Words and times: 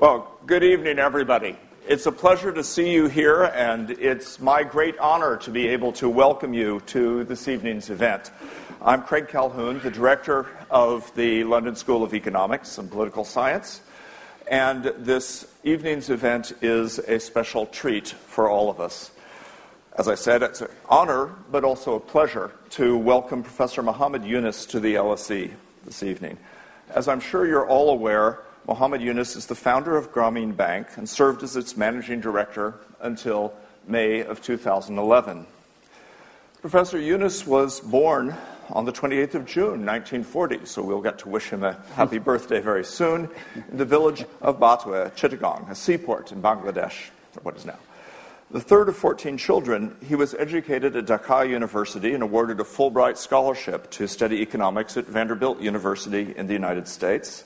Well, 0.00 0.34
good 0.46 0.64
evening, 0.64 0.98
everybody. 0.98 1.58
It's 1.86 2.06
a 2.06 2.12
pleasure 2.12 2.50
to 2.52 2.64
see 2.64 2.90
you 2.90 3.08
here, 3.08 3.42
and 3.54 3.90
it's 3.90 4.40
my 4.40 4.62
great 4.62 4.98
honor 4.98 5.36
to 5.36 5.50
be 5.50 5.68
able 5.68 5.92
to 5.92 6.08
welcome 6.08 6.54
you 6.54 6.80
to 6.86 7.24
this 7.24 7.46
evening's 7.48 7.90
event. 7.90 8.30
I'm 8.80 9.02
Craig 9.02 9.28
Calhoun, 9.28 9.78
the 9.80 9.90
director 9.90 10.46
of 10.70 11.14
the 11.16 11.44
London 11.44 11.76
School 11.76 12.02
of 12.02 12.14
Economics 12.14 12.78
and 12.78 12.90
Political 12.90 13.26
Science, 13.26 13.82
and 14.50 14.84
this 14.84 15.46
evening's 15.64 16.08
event 16.08 16.54
is 16.62 16.98
a 17.00 17.20
special 17.20 17.66
treat 17.66 18.08
for 18.08 18.48
all 18.48 18.70
of 18.70 18.80
us. 18.80 19.10
As 19.98 20.08
I 20.08 20.14
said, 20.14 20.42
it's 20.42 20.62
an 20.62 20.70
honor, 20.88 21.26
but 21.52 21.62
also 21.62 21.96
a 21.96 22.00
pleasure 22.00 22.52
to 22.70 22.96
welcome 22.96 23.42
Professor 23.42 23.82
Muhammad 23.82 24.24
Yunus 24.24 24.64
to 24.64 24.80
the 24.80 24.94
LSE 24.94 25.50
this 25.84 26.02
evening. 26.02 26.38
As 26.88 27.06
I'm 27.06 27.20
sure 27.20 27.46
you're 27.46 27.68
all 27.68 27.90
aware, 27.90 28.38
Muhammad 28.66 29.00
Yunus 29.00 29.36
is 29.36 29.46
the 29.46 29.54
founder 29.54 29.96
of 29.96 30.12
Grameen 30.12 30.56
Bank 30.56 30.88
and 30.96 31.08
served 31.08 31.42
as 31.42 31.56
its 31.56 31.76
managing 31.76 32.20
director 32.20 32.74
until 33.00 33.54
May 33.86 34.20
of 34.20 34.42
2011. 34.42 35.46
Professor 36.60 36.98
Yunus 36.98 37.46
was 37.46 37.80
born 37.80 38.36
on 38.68 38.84
the 38.84 38.92
28th 38.92 39.34
of 39.34 39.46
June, 39.46 39.86
1940, 39.86 40.66
so 40.66 40.82
we'll 40.82 41.00
get 41.00 41.18
to 41.18 41.28
wish 41.28 41.48
him 41.48 41.64
a 41.64 41.72
happy 41.94 42.18
birthday 42.30 42.60
very 42.60 42.84
soon, 42.84 43.28
in 43.70 43.76
the 43.78 43.84
village 43.84 44.24
of 44.42 44.60
Bathua, 44.60 45.10
Chittagong, 45.16 45.70
a 45.70 45.74
seaport 45.74 46.30
in 46.30 46.42
Bangladesh, 46.42 47.08
or 47.36 47.42
what 47.42 47.56
is 47.56 47.64
now. 47.64 47.78
The 48.50 48.60
third 48.60 48.88
of 48.88 48.96
14 48.96 49.38
children, 49.38 49.96
he 50.06 50.16
was 50.16 50.34
educated 50.34 50.96
at 50.96 51.06
Dhaka 51.06 51.48
University 51.48 52.14
and 52.14 52.22
awarded 52.22 52.60
a 52.60 52.64
Fulbright 52.64 53.16
scholarship 53.16 53.90
to 53.92 54.06
study 54.06 54.42
economics 54.42 54.96
at 54.96 55.06
Vanderbilt 55.06 55.60
University 55.60 56.34
in 56.36 56.46
the 56.46 56.52
United 56.52 56.88
States. 56.88 57.44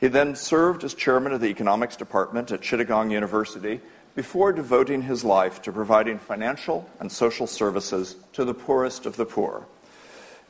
He 0.00 0.08
then 0.08 0.36
served 0.36 0.84
as 0.84 0.94
chairman 0.94 1.32
of 1.32 1.40
the 1.40 1.48
economics 1.48 1.96
department 1.96 2.52
at 2.52 2.60
Chittagong 2.60 3.10
University 3.10 3.80
before 4.14 4.52
devoting 4.52 5.02
his 5.02 5.24
life 5.24 5.60
to 5.62 5.72
providing 5.72 6.18
financial 6.18 6.88
and 7.00 7.10
social 7.10 7.46
services 7.46 8.16
to 8.32 8.44
the 8.44 8.54
poorest 8.54 9.06
of 9.06 9.16
the 9.16 9.24
poor. 9.24 9.66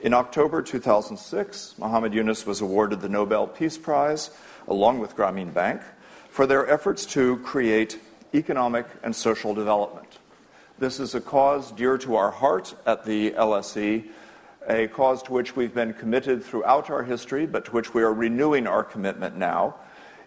In 0.01 0.15
October 0.15 0.63
2006, 0.63 1.75
Muhammad 1.79 2.15
Yunus 2.15 2.47
was 2.47 2.61
awarded 2.61 3.01
the 3.01 3.09
Nobel 3.09 3.47
Peace 3.47 3.79
Prize, 3.79 4.31
along 4.69 5.01
with 5.01 5.17
Grameen 5.17 5.53
Bank, 5.53 5.81
for 6.29 6.47
their 6.47 6.69
efforts 6.69 7.05
to 7.07 7.39
create 7.39 7.99
economic 8.35 8.87
and 9.03 9.17
social 9.17 9.55
development. 9.55 10.19
This 10.79 11.01
is 11.01 11.15
a 11.15 11.21
cause 11.21 11.73
dear 11.73 11.99
to 11.99 12.15
our 12.17 12.31
heart 12.31 12.75
at 12.87 13.05
the 13.05 13.33
LSE 13.33 14.09
a 14.69 14.87
cause 14.89 15.23
to 15.25 15.33
which 15.33 15.57
we've 15.57 15.75
been 15.75 15.95
committed 15.95 16.45
throughout 16.45 16.91
our 16.91 17.03
history, 17.03 17.47
but 17.47 17.65
to 17.65 17.71
which 17.73 17.95
we 17.95 18.03
are 18.03 18.13
renewing 18.13 18.67
our 18.67 18.85
commitment 18.85 19.37
now 19.37 19.75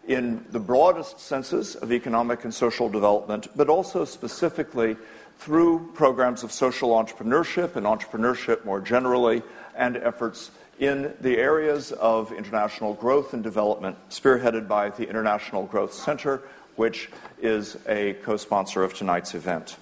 in 0.08 0.44
the 0.50 0.59
broadest 0.59 1.20
senses 1.20 1.75
of 1.75 1.92
economic 1.92 2.44
and 2.44 2.53
social 2.53 2.89
development, 2.89 3.47
but 3.56 3.69
also 3.69 4.03
specifically 4.03 4.97
through 5.38 5.92
programs 5.94 6.44
of 6.44 6.52
social 6.52 6.89
entrepreneurship 6.89 7.75
and 7.75 7.86
entrepreneurship 7.86 8.66
more 8.66 8.81
generally, 8.81 9.42
and 9.75 9.95
efforts 9.97 10.52
in 10.80 11.14
the 11.22 11.38
areas 11.38 11.92
of 11.94 12.31
international 12.31 12.95
growth 12.95 13.34
and 13.34 13.44
development, 13.44 13.95
spearheaded 14.09 14.67
by 14.67 14.89
the 14.89 15.08
International 15.08 15.66
Growth 15.67 15.94
Center, 15.94 16.42
which 16.75 17.09
is 17.39 17.78
a 17.88 18.14
co 18.23 18.38
sponsor 18.38 18.84
of 18.84 18.94
tonight's 18.94 19.36
event. 19.36 19.78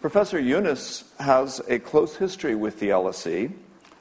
Professor 0.00 0.38
Yunus 0.38 1.04
has 1.18 1.60
a 1.68 1.78
close 1.78 2.16
history 2.16 2.54
with 2.54 2.80
the 2.80 2.88
LSE 2.88 3.52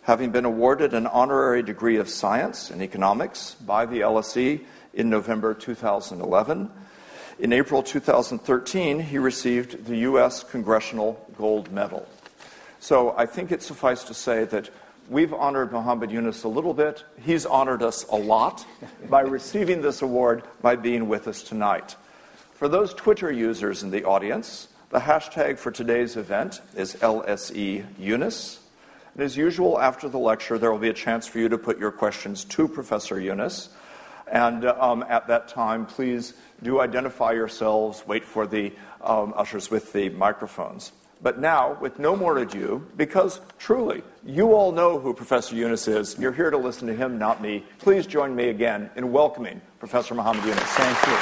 having 0.06 0.30
been 0.30 0.46
awarded 0.46 0.94
an 0.94 1.08
honorary 1.08 1.64
degree 1.64 1.98
of 1.98 2.08
science 2.08 2.70
in 2.70 2.82
economics 2.82 3.56
by 3.56 3.86
the 3.88 4.02
LSE 4.02 4.62
in 4.94 5.10
November 5.10 5.54
2011. 5.54 6.70
In 7.40 7.52
April 7.52 7.82
2013, 7.82 9.00
he 9.00 9.18
received 9.18 9.86
the 9.86 9.98
U.S. 9.98 10.44
Congressional 10.44 11.20
Gold 11.38 11.72
Medal. 11.72 12.08
So 12.80 13.16
I 13.18 13.26
think 13.26 13.52
it 13.52 13.64
suffices 13.64 14.06
to 14.06 14.14
say 14.14 14.46
that 14.46 14.70
we've 15.10 15.34
honored 15.34 15.72
Muhammad 15.72 16.12
Yunus 16.12 16.44
a 16.44 16.50
little 16.50 16.76
bit. 16.76 17.04
He's 17.26 17.48
honored 17.48 17.82
us 17.82 18.06
a 18.12 18.16
lot 18.16 18.64
by 19.10 19.22
receiving 19.22 19.82
this 19.82 20.04
award 20.04 20.44
by 20.62 20.76
being 20.76 21.10
with 21.10 21.28
us 21.28 21.42
tonight. 21.42 21.96
For 22.54 22.70
those 22.70 22.94
Twitter 22.94 23.32
users 23.32 23.82
in 23.82 23.90
the 23.90 24.04
audience, 24.04 24.68
the 24.92 25.00
hashtag 25.00 25.58
for 25.58 25.72
today's 25.72 26.16
event 26.16 26.62
is 26.76 26.94
LSE 26.98 27.86
Yunus. 27.98 28.60
And 29.16 29.24
as 29.24 29.38
usual, 29.38 29.80
after 29.80 30.10
the 30.10 30.20
lecture, 30.20 30.58
there 30.58 30.72
will 30.72 30.78
be 30.78 30.90
a 30.90 30.94
chance 30.94 31.26
for 31.26 31.40
you 31.40 31.48
to 31.48 31.58
put 31.58 31.80
your 31.80 31.92
questions 31.92 32.44
to 32.46 32.68
Professor 32.68 33.18
Yunus. 33.20 33.70
And 34.28 34.66
um, 34.66 35.06
at 35.08 35.28
that 35.28 35.48
time, 35.48 35.86
please 35.86 36.34
do 36.62 36.82
identify 36.82 37.32
yourselves, 37.32 38.04
wait 38.06 38.26
for 38.26 38.46
the 38.46 38.74
um, 39.02 39.34
ushers 39.38 39.72
with 39.72 39.94
the 39.94 40.10
microphones. 40.10 40.92
But 41.22 41.40
now, 41.40 41.78
with 41.80 41.98
no 41.98 42.16
more 42.16 42.38
ado, 42.40 42.86
because 42.98 43.40
truly, 43.58 44.04
you 44.26 44.54
all 44.54 44.74
know 44.74 45.00
who 45.00 45.14
Professor 45.14 45.56
Yunus 45.56 45.88
is. 45.88 46.20
You're 46.20 46.34
here 46.34 46.52
to 46.52 46.58
listen 46.58 46.86
to 46.88 46.94
him, 46.94 47.18
not 47.18 47.42
me. 47.42 47.64
Please 47.80 48.06
join 48.06 48.36
me 48.36 48.50
again 48.50 48.90
in 48.98 49.14
welcoming 49.14 49.62
Professor 49.80 50.14
Muhammad 50.14 50.44
Yunus. 50.44 50.60
Thank 50.60 51.08
you. 51.08 51.18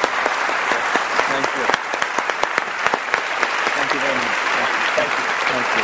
Thank 3.70 3.94
you 3.94 4.00
very 4.00 4.16
much. 4.16 4.38
Thank 4.98 5.12
you. 5.14 5.25
Thank 5.54 5.68
you. 5.78 5.84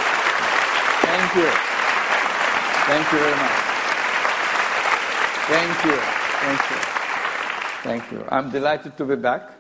Thank 1.05 1.35
you. 1.35 1.69
Thank 2.89 3.11
you 3.11 3.19
very 3.19 3.35
much. 3.35 3.51
Thank 5.45 5.85
you. 5.85 5.97
Thank 6.41 6.71
you. 6.71 6.77
Thank 7.83 8.11
you. 8.11 8.25
I'm 8.29 8.49
delighted 8.49 8.97
to 8.97 9.05
be 9.05 9.15
back. 9.15 9.51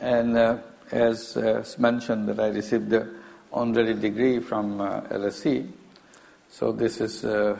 And 0.00 0.36
uh, 0.36 0.58
as 0.90 1.38
uh, 1.38 1.64
mentioned, 1.78 2.28
that 2.28 2.38
I 2.38 2.48
received 2.48 2.90
the 2.90 3.08
honorary 3.50 3.94
degree 3.94 4.40
from 4.40 4.82
uh, 4.82 5.00
LSE. 5.02 5.66
So 6.50 6.72
this 6.72 7.00
is 7.00 7.24
uh, 7.24 7.58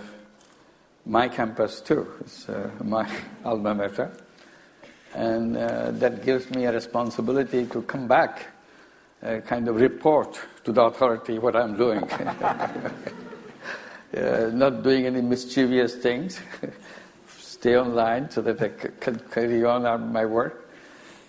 my 1.06 1.31
campus 1.31 1.81
too. 1.81 2.06
It's 2.20 2.47
uh, 2.47 2.70
my 2.84 3.10
alma 3.47 3.75
mater. 3.75 4.12
And 5.15 5.56
uh, 5.56 5.92
that 5.92 6.22
gives 6.22 6.50
me 6.50 6.66
a 6.66 6.72
responsibility 6.72 7.65
to 7.65 7.81
come 7.81 8.06
back, 8.09 8.44
kind 9.47 9.69
of 9.69 9.76
report 9.76 10.38
to 10.65 10.72
the 10.72 10.82
authority 10.82 11.38
what 11.38 11.56
I'm 11.56 11.78
doing. 11.78 12.06
uh, 14.16 14.50
not 14.53 14.82
doing 14.82 15.06
any 15.06 15.21
mischievous 15.21 15.97
things, 15.97 16.41
stay 17.38 17.77
online 17.77 18.31
so 18.31 18.41
that 18.43 18.62
I 18.62 18.69
can 18.69 19.19
carry 19.31 19.65
on 19.65 20.12
my 20.12 20.25
work. 20.25 20.71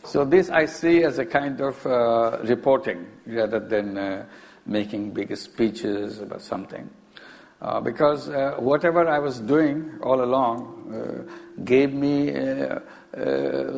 So 0.06 0.24
this 0.24 0.50
I 0.50 0.66
see 0.66 1.04
as 1.04 1.20
a 1.20 1.26
kind 1.26 1.60
of 1.60 1.86
uh, 1.86 2.40
reporting 2.44 3.06
rather 3.26 3.60
than 3.60 3.98
uh, 3.98 4.26
making 4.66 5.12
big 5.12 5.36
speeches 5.36 6.22
about 6.22 6.42
something. 6.42 6.90
Uh, 7.62 7.82
because 7.82 8.30
uh, 8.30 8.56
whatever 8.60 9.08
I 9.08 9.20
was 9.20 9.40
doing 9.40 10.00
all 10.04 10.24
along 10.24 10.94
uh, 10.94 11.64
gave 11.64 11.92
me 11.94 12.32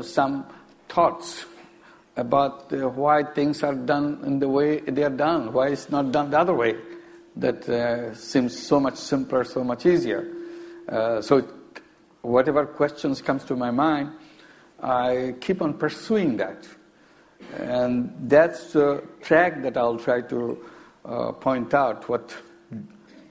some 0.01 0.45
thoughts 0.89 1.45
about 2.17 2.71
why 2.73 3.23
things 3.23 3.63
are 3.63 3.73
done 3.73 4.19
in 4.25 4.39
the 4.39 4.49
way 4.49 4.81
they 4.81 5.03
are 5.03 5.09
done, 5.09 5.53
why 5.53 5.69
it's 5.69 5.89
not 5.89 6.11
done 6.11 6.29
the 6.29 6.39
other 6.39 6.53
way 6.53 6.75
that 7.35 7.67
uh, 7.69 8.13
seems 8.13 8.57
so 8.57 8.79
much 8.79 8.95
simpler, 8.95 9.43
so 9.43 9.63
much 9.63 9.85
easier. 9.85 10.27
Uh, 10.87 11.21
so 11.21 11.47
whatever 12.21 12.65
questions 12.65 13.21
comes 13.21 13.43
to 13.45 13.55
my 13.55 13.71
mind, 13.71 14.11
I 14.81 15.35
keep 15.39 15.61
on 15.61 15.73
pursuing 15.73 16.37
that. 16.37 16.67
And 17.57 18.13
that's 18.29 18.73
the 18.73 19.03
track 19.21 19.61
that 19.61 19.77
I'll 19.77 19.97
try 19.97 20.21
to 20.21 20.65
uh, 21.05 21.31
point 21.33 21.73
out 21.73 22.09
what 22.09 22.35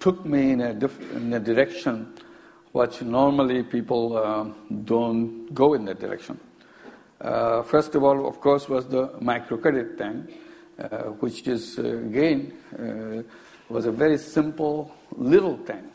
took 0.00 0.24
me 0.24 0.52
in 0.52 0.60
a, 0.60 0.74
diff- 0.74 1.12
in 1.12 1.32
a 1.32 1.40
direction 1.40 2.14
which 2.72 3.02
normally 3.02 3.62
people 3.62 4.16
uh, 4.16 4.44
don't 4.84 5.52
go 5.54 5.74
in 5.74 5.84
that 5.86 5.98
direction. 5.98 6.38
Uh, 7.20 7.62
first 7.62 7.94
of 7.94 8.04
all, 8.04 8.28
of 8.28 8.40
course, 8.40 8.68
was 8.68 8.86
the 8.86 9.08
microcredit 9.20 9.98
thing, 9.98 10.28
uh, 10.78 11.10
which 11.18 11.48
is 11.48 11.78
again 11.78 12.52
was 13.68 13.86
a 13.86 13.92
very 13.92 14.18
simple 14.18 14.94
little 15.16 15.56
thing. 15.58 15.90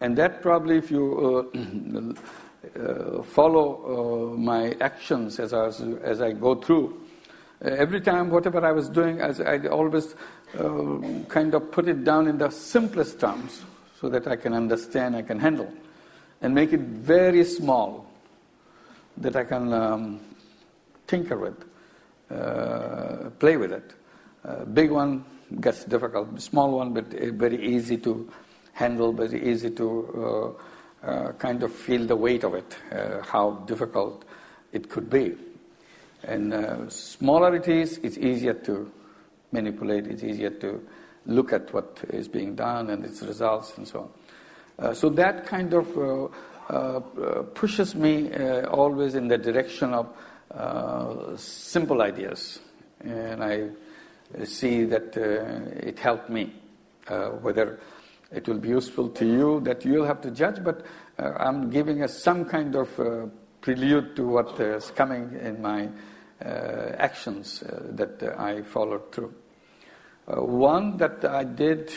And 0.00 0.16
that 0.18 0.42
probably, 0.42 0.76
if 0.76 0.90
you 0.90 1.48
uh, 1.54 2.78
uh, 2.80 3.22
follow 3.22 4.32
uh, 4.34 4.36
my 4.36 4.76
actions 4.80 5.40
as 5.40 5.52
I, 5.52 5.68
as 6.02 6.20
I 6.20 6.32
go 6.32 6.54
through, 6.54 7.00
uh, 7.64 7.68
every 7.70 8.00
time, 8.00 8.28
whatever 8.30 8.64
I 8.64 8.72
was 8.72 8.90
doing, 8.90 9.20
as 9.20 9.40
I 9.40 9.58
always 9.68 10.14
uh, 10.58 10.98
kind 11.28 11.54
of 11.54 11.70
put 11.72 11.88
it 11.88 12.04
down 12.04 12.28
in 12.28 12.36
the 12.36 12.50
simplest 12.50 13.18
terms 13.18 13.62
so 13.98 14.10
that 14.10 14.26
I 14.26 14.36
can 14.36 14.52
understand, 14.52 15.16
I 15.16 15.22
can 15.22 15.40
handle, 15.40 15.72
and 16.42 16.54
make 16.54 16.74
it 16.74 16.80
very 16.80 17.44
small 17.44 18.06
that 19.16 19.36
I 19.36 19.44
can 19.44 19.72
um, 19.72 20.20
tinker 21.06 21.38
with, 21.38 21.64
uh, 22.30 23.30
play 23.38 23.56
with 23.56 23.72
it. 23.72 23.94
big 24.74 24.90
one, 24.90 25.24
gets 25.60 25.84
difficult. 25.84 26.40
Small 26.40 26.72
one, 26.72 26.92
but 26.92 27.06
very 27.06 27.64
easy 27.64 27.96
to 27.98 28.28
handle, 28.72 29.12
very 29.12 29.50
easy 29.50 29.70
to 29.70 30.56
uh, 31.04 31.06
uh, 31.06 31.32
kind 31.32 31.62
of 31.62 31.72
feel 31.72 32.06
the 32.06 32.16
weight 32.16 32.44
of 32.44 32.54
it, 32.54 32.76
uh, 32.92 33.22
how 33.22 33.52
difficult 33.66 34.24
it 34.72 34.88
could 34.88 35.08
be. 35.08 35.34
And 36.24 36.52
uh, 36.52 36.88
smaller 36.88 37.54
it 37.54 37.68
is, 37.68 37.98
it's 37.98 38.18
easier 38.18 38.54
to 38.54 38.90
manipulate, 39.52 40.06
it's 40.06 40.24
easier 40.24 40.50
to 40.50 40.86
look 41.26 41.52
at 41.52 41.72
what 41.72 42.02
is 42.10 42.28
being 42.28 42.54
done 42.54 42.90
and 42.90 43.04
its 43.04 43.22
results 43.22 43.76
and 43.76 43.86
so 43.86 44.00
on. 44.00 44.10
Uh, 44.78 44.94
so 44.94 45.08
that 45.08 45.46
kind 45.46 45.72
of 45.72 46.32
uh, 46.68 47.42
pushes 47.54 47.94
me 47.94 48.32
uh, 48.32 48.66
always 48.68 49.14
in 49.14 49.28
the 49.28 49.38
direction 49.38 49.94
of 49.94 50.08
uh, 50.50 51.36
simple 51.36 52.02
ideas. 52.02 52.58
And 53.00 53.42
I 53.42 53.68
see 54.44 54.84
that 54.84 55.16
uh, 55.16 55.86
it 55.86 55.98
helped 55.98 56.30
me. 56.30 56.52
Uh, 57.08 57.28
whether 57.40 57.78
it 58.32 58.48
will 58.48 58.58
be 58.58 58.68
useful 58.68 59.08
to 59.08 59.24
you, 59.24 59.60
that 59.60 59.84
you'll 59.84 60.04
have 60.04 60.20
to 60.20 60.30
judge, 60.32 60.62
but 60.64 60.84
uh, 61.20 61.32
I'm 61.38 61.70
giving 61.70 62.02
us 62.02 62.20
some 62.20 62.44
kind 62.44 62.74
of 62.74 63.30
prelude 63.60 64.16
to 64.16 64.26
what 64.26 64.58
is 64.58 64.90
coming 64.90 65.38
in 65.40 65.62
my 65.62 65.88
uh, 66.44 66.92
actions 66.98 67.62
uh, 67.62 67.80
that 67.92 68.22
uh, 68.22 68.34
I 68.36 68.62
followed 68.62 69.10
through. 69.10 69.32
one 70.26 70.96
that 70.98 71.24
I 71.24 71.44
did, 71.44 71.90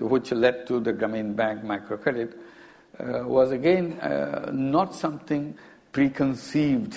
which 0.00 0.32
led 0.32 0.66
to 0.66 0.80
the 0.80 0.92
Grameen 0.92 1.34
Bank 1.34 1.62
microcredit, 1.62 2.34
was 2.98 3.52
again 3.52 3.98
not 4.52 4.94
something 4.94 5.56
preconceived 5.92 6.94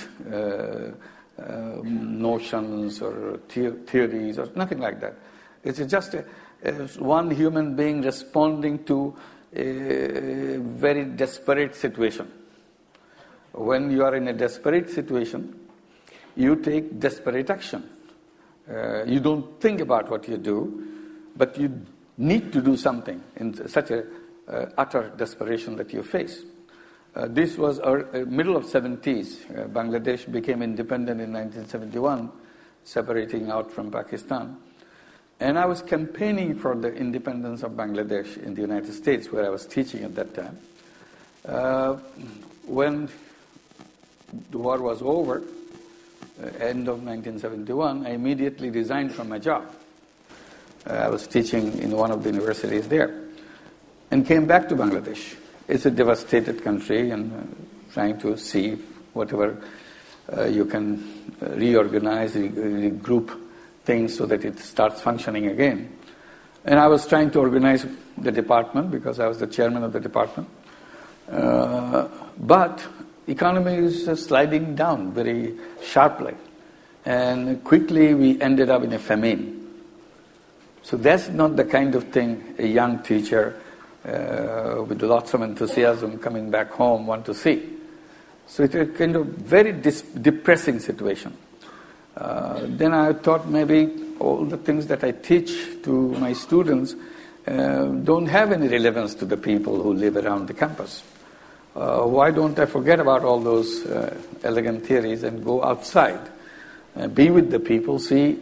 notions 1.84 3.02
or 3.02 3.40
theories 3.48 4.38
or 4.38 4.48
nothing 4.56 4.80
like 4.80 5.00
that. 5.02 5.16
It's 5.64 5.80
just 5.80 6.14
a, 6.14 6.24
one 7.00 7.32
human 7.32 7.76
being 7.76 8.02
responding 8.02 8.84
to 8.86 9.16
a 9.56 10.58
very 10.58 11.06
desperate 11.06 11.76
situation. 11.76 12.32
When 13.52 13.92
you 13.92 14.04
are 14.04 14.16
in 14.16 14.28
a 14.28 14.34
desperate 14.34 14.90
situation, 14.90 15.60
you 16.36 16.56
take 16.56 17.00
desperate 17.00 17.50
action. 17.50 17.90
Uh, 18.70 19.04
you 19.04 19.20
don't 19.20 19.60
think 19.60 19.82
about 19.82 20.10
what 20.10 20.28
you 20.28 20.38
do, 20.38 20.88
but 21.36 21.58
you 21.60 21.82
need 22.18 22.52
to 22.54 22.62
do 22.62 22.78
something 22.78 23.22
in 23.36 23.68
such 23.68 23.92
a 23.92 24.06
uh, 24.48 24.66
utter 24.78 25.12
desperation 25.18 25.76
that 25.76 25.94
you 25.94 26.04
face. 26.04 26.44
Uh, 27.16 27.28
this 27.28 27.58
was 27.58 27.80
our, 27.80 28.08
uh, 28.16 28.26
middle 28.26 28.58
of 28.58 28.64
70s. 28.66 29.46
Uh, 29.52 29.68
Bangladesh 29.68 30.32
became 30.32 30.64
independent 30.64 31.22
in 31.22 31.32
1971, 31.32 32.32
separating 32.84 33.52
out 33.52 33.72
from 33.72 33.92
Pakistan. 33.92 34.58
And 35.40 35.60
I 35.60 35.66
was 35.66 35.82
campaigning 35.82 36.58
for 36.58 36.76
the 36.76 36.94
independence 36.94 37.62
of 37.62 37.74
Bangladesh 37.74 38.38
in 38.42 38.56
the 38.56 38.62
United 38.62 38.94
States, 38.94 39.32
where 39.32 39.46
I 39.46 39.50
was 39.50 39.68
teaching 39.68 40.04
at 40.04 40.16
that 40.16 40.34
time. 40.34 40.58
Uh, 41.46 41.98
when 42.66 43.10
the 44.50 44.58
war 44.58 44.82
was 44.82 45.02
over, 45.02 45.44
uh, 46.42 46.48
end 46.60 46.88
of 46.88 47.04
1971, 47.04 48.08
I 48.08 48.12
immediately 48.12 48.72
resigned 48.72 49.14
from 49.14 49.30
my 49.30 49.38
job. 49.38 49.72
Uh, 50.88 50.94
I 50.94 51.10
was 51.10 51.28
teaching 51.28 51.78
in 51.78 51.92
one 51.92 52.10
of 52.10 52.24
the 52.24 52.32
universities 52.32 52.88
there 52.88 53.22
and 54.10 54.26
came 54.26 54.48
back 54.48 54.68
to 54.70 54.76
Bangladesh. 54.76 55.36
It's 55.68 55.86
a 55.86 55.92
devastated 55.92 56.64
country 56.64 57.12
and 57.12 57.34
uh, 57.34 57.94
trying 57.94 58.20
to 58.20 58.38
see 58.38 58.78
whatever 59.14 59.58
uh, 60.36 60.46
you 60.46 60.66
can 60.66 61.04
uh, 61.42 61.50
reorganize, 61.52 62.36
re- 62.36 62.50
regroup 62.50 63.40
things 63.86 64.18
so 64.18 64.26
that 64.26 64.44
it 64.44 64.60
starts 64.60 65.02
functioning 65.02 65.48
again. 65.48 65.98
And 66.66 66.80
I 66.80 66.88
was 66.88 67.08
trying 67.08 67.32
to 67.32 67.40
organize 67.40 67.86
the 68.18 68.32
department 68.32 68.92
because 68.92 69.20
I 69.20 69.28
was 69.28 69.40
the 69.40 69.48
chairman 69.48 69.84
of 69.84 69.94
the 69.94 70.00
department. 70.00 70.50
Uh, 71.32 72.08
but 72.38 72.86
economy 73.28 73.76
is 73.76 74.06
sliding 74.20 74.76
down 74.76 75.14
very 75.14 75.54
sharply. 75.82 76.36
And 77.06 77.64
quickly 77.64 78.14
we 78.14 78.42
ended 78.42 78.70
up 78.70 78.84
in 78.84 78.94
a 78.94 79.00
famine. 79.00 79.60
So 80.84 80.98
that's 80.98 81.30
not 81.30 81.56
the 81.56 81.66
kind 81.66 81.96
of 81.96 82.06
thing 82.10 82.56
a 82.58 82.68
young 82.68 83.00
teacher 83.04 83.62
uh, 84.06 84.84
with 84.88 85.02
lots 85.02 85.34
of 85.34 85.42
enthusiasm 85.42 86.18
coming 86.20 86.50
back 86.50 86.72
home 86.72 87.08
want 87.08 87.26
to 87.26 87.34
see. 87.34 87.70
So 88.48 88.64
it's 88.64 88.76
a 88.76 88.86
kind 88.86 89.16
of 89.16 89.26
very 89.28 89.72
depressing 89.72 90.80
situation. 90.80 91.38
Uh, 92.16 92.62
then 92.64 92.94
I 92.94 93.14
thought 93.14 93.48
maybe 93.48 94.16
all 94.20 94.46
the 94.46 94.58
things 94.58 94.88
that 94.88 95.04
I 95.04 95.12
teach 95.12 95.52
to 95.84 95.92
my 96.20 96.34
students 96.34 96.96
uh, 97.48 97.86
don't 97.86 98.28
have 98.28 98.52
any 98.52 98.68
relevance 98.68 99.16
to 99.16 99.26
the 99.26 99.38
people 99.38 99.82
who 99.82 99.94
live 99.94 100.18
around 100.18 100.48
the 100.48 100.54
campus 100.54 101.04
uh, 101.76 102.04
why 102.04 102.32
don't 102.32 102.58
I 102.60 102.66
forget 102.66 103.00
about 103.00 103.24
all 103.24 103.40
those 103.40 103.86
uh, 103.86 104.16
elegant 104.44 104.86
theories 104.86 105.24
and 105.24 105.44
go 105.44 105.64
outside, 105.64 106.20
uh, 106.96 107.08
be 107.08 107.30
with 107.30 107.50
the 107.50 107.60
people, 107.60 108.00
see 108.00 108.40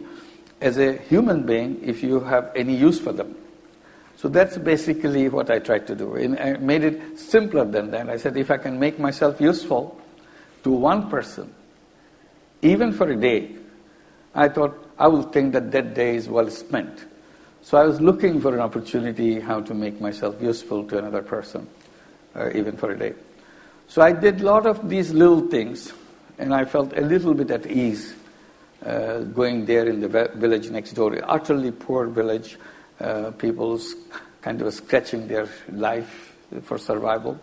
as 0.60 0.78
a 0.78 0.96
human 0.98 1.44
being 1.44 1.82
if 1.82 2.02
you 2.02 2.20
have 2.20 2.52
any 2.54 2.76
use 2.76 3.00
for 3.00 3.12
them. 3.12 3.34
So 4.22 4.28
that's 4.28 4.56
basically 4.56 5.28
what 5.28 5.50
I 5.50 5.58
tried 5.58 5.88
to 5.88 5.96
do. 5.96 6.14
And 6.14 6.38
I 6.38 6.52
made 6.52 6.84
it 6.84 7.18
simpler 7.18 7.64
than 7.64 7.90
that. 7.90 8.08
I 8.08 8.18
said, 8.18 8.36
if 8.36 8.52
I 8.52 8.56
can 8.56 8.78
make 8.78 9.00
myself 9.00 9.40
useful 9.40 10.00
to 10.62 10.70
one 10.70 11.10
person, 11.10 11.52
even 12.62 12.92
for 12.92 13.10
a 13.10 13.16
day, 13.16 13.50
I 14.32 14.48
thought 14.48 14.78
I 14.96 15.08
will 15.08 15.24
think 15.24 15.54
that 15.54 15.72
that 15.72 15.94
day 15.94 16.14
is 16.14 16.28
well 16.28 16.48
spent. 16.50 17.04
So 17.62 17.76
I 17.76 17.84
was 17.84 18.00
looking 18.00 18.40
for 18.40 18.54
an 18.54 18.60
opportunity 18.60 19.40
how 19.40 19.60
to 19.62 19.74
make 19.74 20.00
myself 20.00 20.40
useful 20.40 20.84
to 20.84 20.98
another 20.98 21.22
person 21.22 21.66
uh, 22.36 22.50
even 22.54 22.76
for 22.76 22.92
a 22.92 22.96
day. 22.96 23.14
So 23.88 24.02
I 24.02 24.12
did 24.12 24.40
a 24.40 24.44
lot 24.44 24.66
of 24.66 24.88
these 24.88 25.12
little 25.12 25.48
things, 25.48 25.92
and 26.38 26.54
I 26.54 26.64
felt 26.64 26.96
a 26.96 27.00
little 27.00 27.34
bit 27.34 27.50
at 27.50 27.66
ease 27.66 28.14
uh, 28.86 29.22
going 29.22 29.64
there 29.64 29.88
in 29.88 29.98
the 29.98 30.30
village 30.36 30.70
next 30.70 30.92
door, 30.92 31.18
utterly 31.24 31.72
poor 31.72 32.06
village, 32.06 32.56
uh, 33.02 33.30
people's 33.32 33.94
kind 34.40 34.60
of 34.62 34.72
scratching 34.72 35.28
their 35.28 35.48
life 35.70 36.34
for 36.62 36.78
survival. 36.78 37.38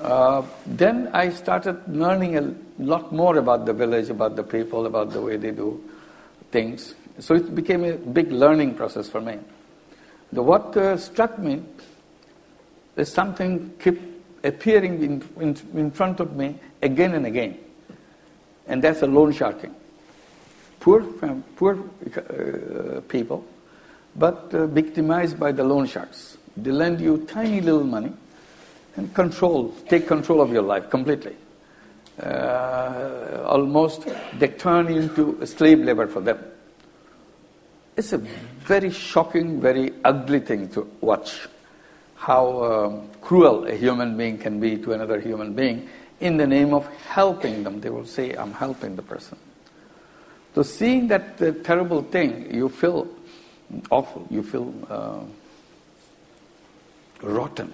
Uh, 0.00 0.42
then 0.66 1.08
I 1.12 1.30
started 1.30 1.80
learning 1.88 2.36
a 2.36 2.54
lot 2.78 3.12
more 3.12 3.38
about 3.38 3.64
the 3.64 3.72
village, 3.72 4.10
about 4.10 4.36
the 4.36 4.42
people, 4.42 4.86
about 4.86 5.10
the 5.10 5.20
way 5.20 5.36
they 5.36 5.52
do 5.52 5.82
things. 6.50 6.94
So 7.20 7.34
it 7.34 7.54
became 7.54 7.84
a 7.84 7.92
big 7.92 8.32
learning 8.32 8.74
process 8.74 9.08
for 9.08 9.20
me. 9.20 9.38
The, 10.32 10.42
what 10.42 10.76
uh, 10.76 10.96
struck 10.96 11.38
me 11.38 11.62
is 12.96 13.12
something 13.12 13.72
keep 13.78 14.00
appearing 14.42 15.02
in, 15.02 15.22
in, 15.40 15.56
in 15.78 15.90
front 15.90 16.20
of 16.20 16.34
me 16.36 16.58
again 16.82 17.14
and 17.14 17.24
again. 17.24 17.58
And 18.66 18.82
that's 18.82 19.02
a 19.02 19.06
loan 19.06 19.32
sharking. 19.32 19.74
Poor, 20.80 21.02
poor 21.56 21.78
uh, 22.16 23.00
people, 23.08 23.46
but 24.16 24.52
uh, 24.54 24.66
victimized 24.66 25.38
by 25.38 25.52
the 25.52 25.64
loan 25.64 25.86
sharks. 25.86 26.36
They 26.56 26.70
lend 26.70 27.00
you 27.00 27.26
tiny 27.26 27.60
little 27.60 27.84
money 27.84 28.12
and 28.96 29.12
control, 29.14 29.74
take 29.88 30.06
control 30.06 30.40
of 30.40 30.52
your 30.52 30.62
life 30.62 30.88
completely. 30.88 31.36
Uh, 32.22 33.42
almost 33.44 34.06
they 34.38 34.48
turn 34.48 34.86
into 34.86 35.44
slave 35.46 35.80
labor 35.80 36.06
for 36.06 36.20
them. 36.20 36.38
It's 37.96 38.12
a 38.12 38.18
very 38.18 38.90
shocking, 38.90 39.60
very 39.60 39.92
ugly 40.04 40.40
thing 40.40 40.68
to 40.70 40.88
watch 41.00 41.48
how 42.14 42.64
um, 42.64 43.08
cruel 43.20 43.66
a 43.66 43.74
human 43.74 44.16
being 44.16 44.38
can 44.38 44.58
be 44.60 44.76
to 44.78 44.92
another 44.92 45.20
human 45.20 45.54
being 45.54 45.88
in 46.20 46.36
the 46.36 46.46
name 46.46 46.72
of 46.72 46.86
helping 47.08 47.64
them. 47.64 47.80
They 47.80 47.90
will 47.90 48.06
say, 48.06 48.32
I'm 48.32 48.52
helping 48.52 48.96
the 48.96 49.02
person. 49.02 49.36
So, 50.54 50.62
seeing 50.62 51.08
that 51.08 51.42
uh, 51.42 51.52
terrible 51.64 52.02
thing, 52.02 52.54
you 52.54 52.68
feel 52.68 53.08
awful, 53.90 54.26
you 54.30 54.42
feel 54.42 54.72
uh, 54.88 55.20
rotten, 57.22 57.72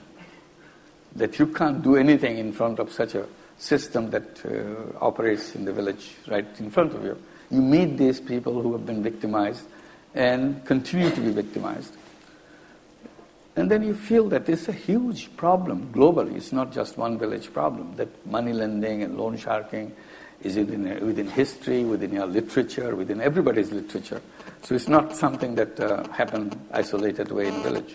that 1.17 1.39
you 1.39 1.47
can't 1.47 1.83
do 1.83 1.97
anything 1.97 2.39
in 2.39 2.53
front 2.53 2.79
of 2.79 2.93
such 2.93 3.15
a 3.15 3.27
system 3.59 4.11
that 4.11 4.45
uh, 4.45 5.05
operates 5.05 5.55
in 5.55 5.65
the 5.65 5.73
village 5.73 6.13
right 6.29 6.47
in 6.59 6.71
front 6.71 6.95
of 6.95 7.05
you. 7.05 7.21
You 7.51 7.61
meet 7.61 7.97
these 7.99 8.21
people 8.21 8.63
who 8.63 8.73
have 8.73 8.87
been 8.87 9.03
victimized 9.03 9.67
and 10.15 10.65
continue 10.65 11.11
to 11.11 11.21
be 11.21 11.31
victimized. 11.31 11.97
And 13.57 13.71
then 13.71 13.83
you 13.83 13.95
feel 13.95 14.29
that 14.29 14.49
it's 14.49 14.69
a 14.69 14.73
huge 14.73 15.37
problem 15.37 15.93
globally. 15.93 16.37
It's 16.37 16.53
not 16.53 16.73
just 16.73 16.97
one 16.97 17.19
village 17.19 17.53
problem, 17.53 17.97
that 17.97 18.09
money 18.27 18.53
lending 18.53 19.03
and 19.03 19.19
loan 19.19 19.37
sharking 19.37 19.93
is 20.43 20.57
within, 20.57 20.85
within 21.07 21.29
history, 21.29 21.85
within 21.85 22.13
your 22.13 22.27
literature, 22.27 22.97
within 22.97 23.21
everybody's 23.21 23.71
literature. 23.73 24.21
So 24.63 24.75
it's 24.75 24.89
not 24.89 25.15
something 25.15 25.55
that 25.57 25.79
uh, 25.79 26.09
happened 26.09 26.59
isolated 26.73 27.31
way 27.31 27.49
in 27.49 27.63
village. 27.63 27.95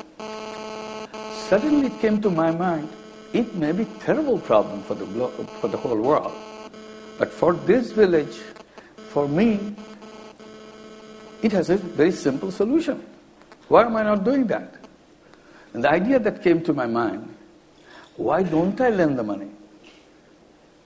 Suddenly 1.49 1.87
it 1.87 1.99
came 1.99 2.21
to 2.21 2.29
my 2.29 2.51
mind, 2.51 2.89
it 3.33 3.55
may 3.55 3.71
be 3.71 3.85
terrible 3.99 4.39
problem 4.39 4.81
for 4.83 4.95
the, 4.95 5.05
for 5.59 5.67
the 5.67 5.77
whole 5.77 5.99
world. 5.99 6.33
But 7.17 7.31
for 7.31 7.53
this 7.53 7.91
village, 7.91 8.37
for 9.09 9.27
me, 9.27 9.75
it 11.41 11.51
has 11.51 11.69
a 11.69 11.77
very 11.77 12.11
simple 12.11 12.51
solution. 12.51 13.03
Why 13.67 13.85
am 13.85 13.95
I 13.95 14.03
not 14.03 14.23
doing 14.23 14.47
that? 14.47 14.75
And 15.73 15.83
the 15.83 15.91
idea 15.91 16.19
that 16.19 16.41
came 16.41 16.63
to 16.63 16.73
my 16.73 16.85
mind, 16.85 17.35
why 18.17 18.43
don't 18.43 18.79
I 18.79 18.89
lend 18.89 19.19
the 19.19 19.23
money? 19.23 19.49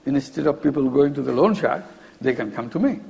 Instead 0.06 0.46
of 0.46 0.62
people 0.62 0.88
going 0.88 1.14
to 1.14 1.22
the 1.22 1.32
loan 1.32 1.54
shark, 1.54 1.84
they 2.20 2.34
can 2.34 2.50
come 2.50 2.70
to 2.70 2.78
me. 2.78 3.00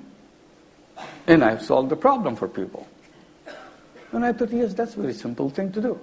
And 1.26 1.44
I've 1.44 1.62
solved 1.62 1.90
the 1.90 1.96
problem 1.96 2.36
for 2.36 2.48
people. 2.48 2.86
And 4.12 4.24
I 4.24 4.32
thought, 4.32 4.50
yes, 4.50 4.74
that's 4.74 4.96
a 4.96 5.00
very 5.00 5.14
simple 5.14 5.50
thing 5.50 5.70
to 5.72 5.80
do. 5.80 6.00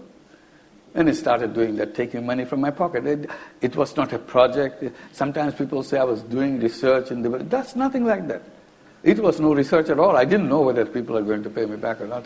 And 0.96 1.10
I 1.10 1.12
started 1.12 1.54
doing 1.54 1.76
that, 1.76 1.94
taking 1.94 2.26
money 2.26 2.46
from 2.46 2.62
my 2.62 2.72
pocket. 2.72 3.06
It, 3.06 3.30
it 3.62 3.76
was 3.76 3.96
not 3.96 4.14
a 4.14 4.20
project. 4.20 4.84
Sometimes 5.12 5.54
people 5.54 5.84
say 5.84 6.00
I 6.00 6.06
was 6.06 6.22
doing 6.24 6.60
research 6.60 7.12
in 7.12 7.22
the. 7.22 7.30
That's 7.30 7.76
nothing 7.76 8.06
like 8.06 8.28
that. 8.30 8.42
It 9.04 9.20
was 9.20 9.40
no 9.40 9.54
research 9.54 9.90
at 9.90 10.00
all. 10.00 10.16
I 10.16 10.26
didn't 10.26 10.50
know 10.50 10.62
whether 10.62 10.86
people 10.86 11.18
are 11.18 11.22
going 11.22 11.44
to 11.44 11.50
pay 11.50 11.66
me 11.66 11.76
back 11.76 12.02
or 12.02 12.08
not. 12.08 12.26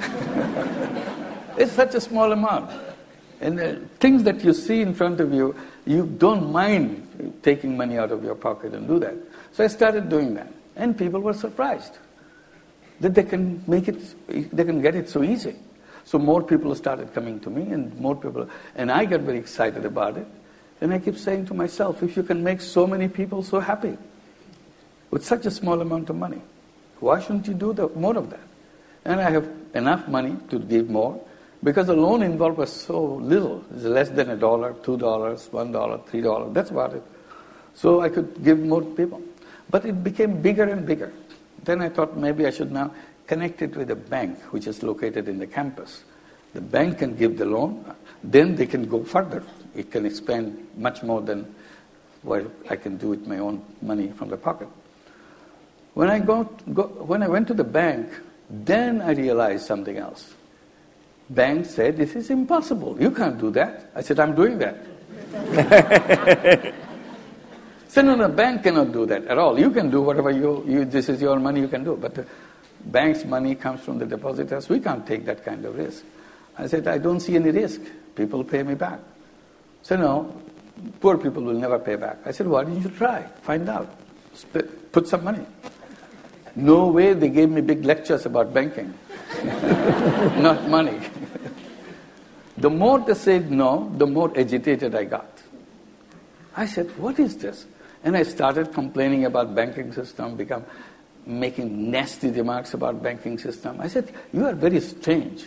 it's 1.56 1.72
such 1.72 1.94
a 1.94 2.00
small 2.00 2.32
amount. 2.32 2.70
And 3.40 3.58
uh, 3.58 3.74
things 3.98 4.22
that 4.24 4.44
you 4.44 4.52
see 4.52 4.82
in 4.82 4.94
front 4.94 5.20
of 5.20 5.32
you, 5.32 5.56
you 5.86 6.06
don't 6.06 6.52
mind 6.52 7.38
taking 7.42 7.76
money 7.76 7.96
out 7.98 8.12
of 8.12 8.22
your 8.22 8.34
pocket 8.34 8.74
and 8.74 8.86
do 8.86 8.98
that. 8.98 9.14
So 9.52 9.64
I 9.64 9.66
started 9.66 10.08
doing 10.08 10.34
that. 10.34 10.52
And 10.76 10.96
people 10.96 11.20
were 11.20 11.32
surprised 11.32 11.98
that 13.00 13.14
they 13.14 13.22
can 13.22 13.64
make 13.66 13.88
it, 13.88 13.98
they 14.54 14.64
can 14.64 14.82
get 14.82 14.94
it 14.94 15.08
so 15.08 15.22
easy. 15.22 15.56
So 16.04 16.18
more 16.18 16.42
people 16.42 16.74
started 16.74 17.14
coming 17.14 17.40
to 17.40 17.50
me, 17.50 17.72
and 17.72 17.98
more 17.98 18.16
people, 18.16 18.48
and 18.74 18.90
I 18.90 19.04
got 19.04 19.20
very 19.20 19.38
excited 19.38 19.84
about 19.84 20.16
it. 20.16 20.26
And 20.80 20.92
I 20.92 20.98
keep 20.98 21.16
saying 21.16 21.46
to 21.46 21.54
myself, 21.54 22.02
if 22.02 22.16
you 22.16 22.22
can 22.22 22.42
make 22.42 22.60
so 22.60 22.86
many 22.86 23.08
people 23.08 23.42
so 23.42 23.60
happy 23.60 23.96
with 25.10 25.24
such 25.24 25.46
a 25.46 25.50
small 25.50 25.80
amount 25.80 26.10
of 26.10 26.16
money, 26.16 26.40
why 27.00 27.20
shouldn't 27.20 27.46
you 27.46 27.54
do 27.54 27.72
the, 27.72 27.88
more 27.90 28.16
of 28.16 28.30
that? 28.30 28.40
And 29.04 29.20
I 29.20 29.30
have 29.30 29.48
enough 29.74 30.08
money 30.08 30.36
to 30.50 30.58
give 30.58 30.90
more 30.90 31.22
because 31.62 31.86
the 31.88 31.94
loan 31.94 32.22
involved 32.22 32.58
was 32.58 32.72
so 32.72 33.16
little. 33.16 33.64
It's 33.74 33.84
less 33.84 34.08
than 34.08 34.30
a 34.30 34.36
dollar, 34.36 34.74
two 34.82 34.96
dollars, 34.96 35.48
one 35.50 35.72
dollar, 35.72 35.98
three 36.06 36.22
dollars. 36.22 36.54
That's 36.54 36.70
about 36.70 36.94
it. 36.94 37.02
So 37.74 38.00
I 38.00 38.08
could 38.08 38.42
give 38.42 38.58
more 38.58 38.82
people. 38.82 39.22
But 39.68 39.84
it 39.84 40.02
became 40.02 40.40
bigger 40.40 40.64
and 40.64 40.86
bigger. 40.86 41.12
Then 41.64 41.82
I 41.82 41.88
thought 41.88 42.16
maybe 42.16 42.46
I 42.46 42.50
should 42.50 42.72
now 42.72 42.92
connect 43.26 43.62
it 43.62 43.76
with 43.76 43.90
a 43.90 43.96
bank 43.96 44.38
which 44.52 44.66
is 44.66 44.82
located 44.82 45.28
in 45.28 45.38
the 45.38 45.46
campus. 45.46 46.02
The 46.52 46.60
bank 46.60 46.98
can 46.98 47.14
give 47.14 47.38
the 47.38 47.44
loan, 47.44 47.94
then 48.24 48.56
they 48.56 48.66
can 48.66 48.88
go 48.88 49.04
further. 49.04 49.44
It 49.74 49.92
can 49.92 50.04
expand 50.04 50.66
much 50.76 51.02
more 51.02 51.20
than 51.20 51.54
what 52.22 52.50
I 52.68 52.76
can 52.76 52.96
do 52.96 53.08
with 53.08 53.26
my 53.26 53.38
own 53.38 53.62
money 53.80 54.08
from 54.08 54.30
the 54.30 54.36
pocket. 54.36 54.68
When 55.94 56.10
I, 56.10 56.18
go, 56.18 56.44
go, 56.74 56.84
when 56.84 57.22
I 57.22 57.28
went 57.28 57.46
to 57.48 57.54
the 57.54 57.64
bank, 57.64 58.08
then 58.48 59.00
I 59.00 59.12
realized 59.12 59.66
something 59.66 59.96
else. 59.96 60.34
Bank 61.30 61.64
said, 61.64 61.96
This 61.96 62.14
is 62.16 62.30
impossible. 62.30 63.00
You 63.00 63.10
can't 63.10 63.38
do 63.38 63.50
that. 63.52 63.90
I 63.94 64.02
said, 64.02 64.20
I'm 64.20 64.34
doing 64.34 64.58
that. 64.58 64.76
said, 67.90 68.04
no, 68.04 68.14
no, 68.14 68.28
bank 68.28 68.62
cannot 68.62 68.92
do 68.92 69.04
that 69.06 69.24
at 69.26 69.36
all. 69.36 69.58
You 69.58 69.70
can 69.70 69.90
do 69.90 70.00
whatever 70.00 70.30
you, 70.30 70.64
you 70.66 70.84
this 70.84 71.08
is 71.08 71.20
your 71.20 71.38
money, 71.40 71.60
you 71.60 71.68
can 71.68 71.82
do. 71.82 71.96
But 71.96 72.14
the 72.14 72.26
bank's 72.84 73.24
money 73.24 73.54
comes 73.56 73.80
from 73.80 73.98
the 73.98 74.06
depositors. 74.06 74.68
We 74.68 74.78
can't 74.80 75.06
take 75.06 75.24
that 75.26 75.44
kind 75.44 75.64
of 75.64 75.76
risk. 75.76 76.04
I 76.56 76.66
said, 76.66 76.86
I 76.86 76.98
don't 76.98 77.20
see 77.20 77.36
any 77.36 77.50
risk. 77.50 77.80
People 78.14 78.44
pay 78.44 78.62
me 78.62 78.74
back. 78.74 79.00
So 79.82 79.96
no, 79.96 80.40
poor 81.00 81.18
people 81.18 81.42
will 81.42 81.58
never 81.58 81.78
pay 81.78 81.96
back. 81.96 82.18
I 82.24 82.30
said, 82.30 82.46
why 82.46 82.64
didn't 82.64 82.82
you 82.82 82.90
try? 82.90 83.22
Find 83.42 83.68
out. 83.68 83.88
Put 84.92 85.08
some 85.08 85.24
money. 85.24 85.44
No 86.54 86.88
way 86.88 87.12
they 87.14 87.28
gave 87.28 87.50
me 87.50 87.60
big 87.60 87.84
lectures 87.84 88.26
about 88.26 88.52
banking. 88.52 88.94
Not 89.44 90.68
money. 90.68 91.00
The 92.60 92.70
more 92.70 93.00
they 93.00 93.14
said 93.14 93.50
no, 93.50 93.92
the 93.96 94.06
more 94.06 94.30
agitated 94.38 94.94
I 94.94 95.04
got. 95.04 95.40
I 96.56 96.66
said, 96.66 96.96
what 96.98 97.18
is 97.18 97.38
this? 97.38 97.66
And 98.04 98.16
I 98.16 98.22
started 98.22 98.72
complaining 98.74 99.24
about 99.24 99.54
banking 99.54 99.92
system, 99.92 100.36
become 100.36 100.64
making 101.24 101.90
nasty 101.90 102.30
remarks 102.30 102.74
about 102.74 103.02
banking 103.02 103.38
system. 103.38 103.80
I 103.80 103.88
said, 103.88 104.12
you 104.32 104.46
are 104.46 104.54
very 104.54 104.80
strange. 104.80 105.44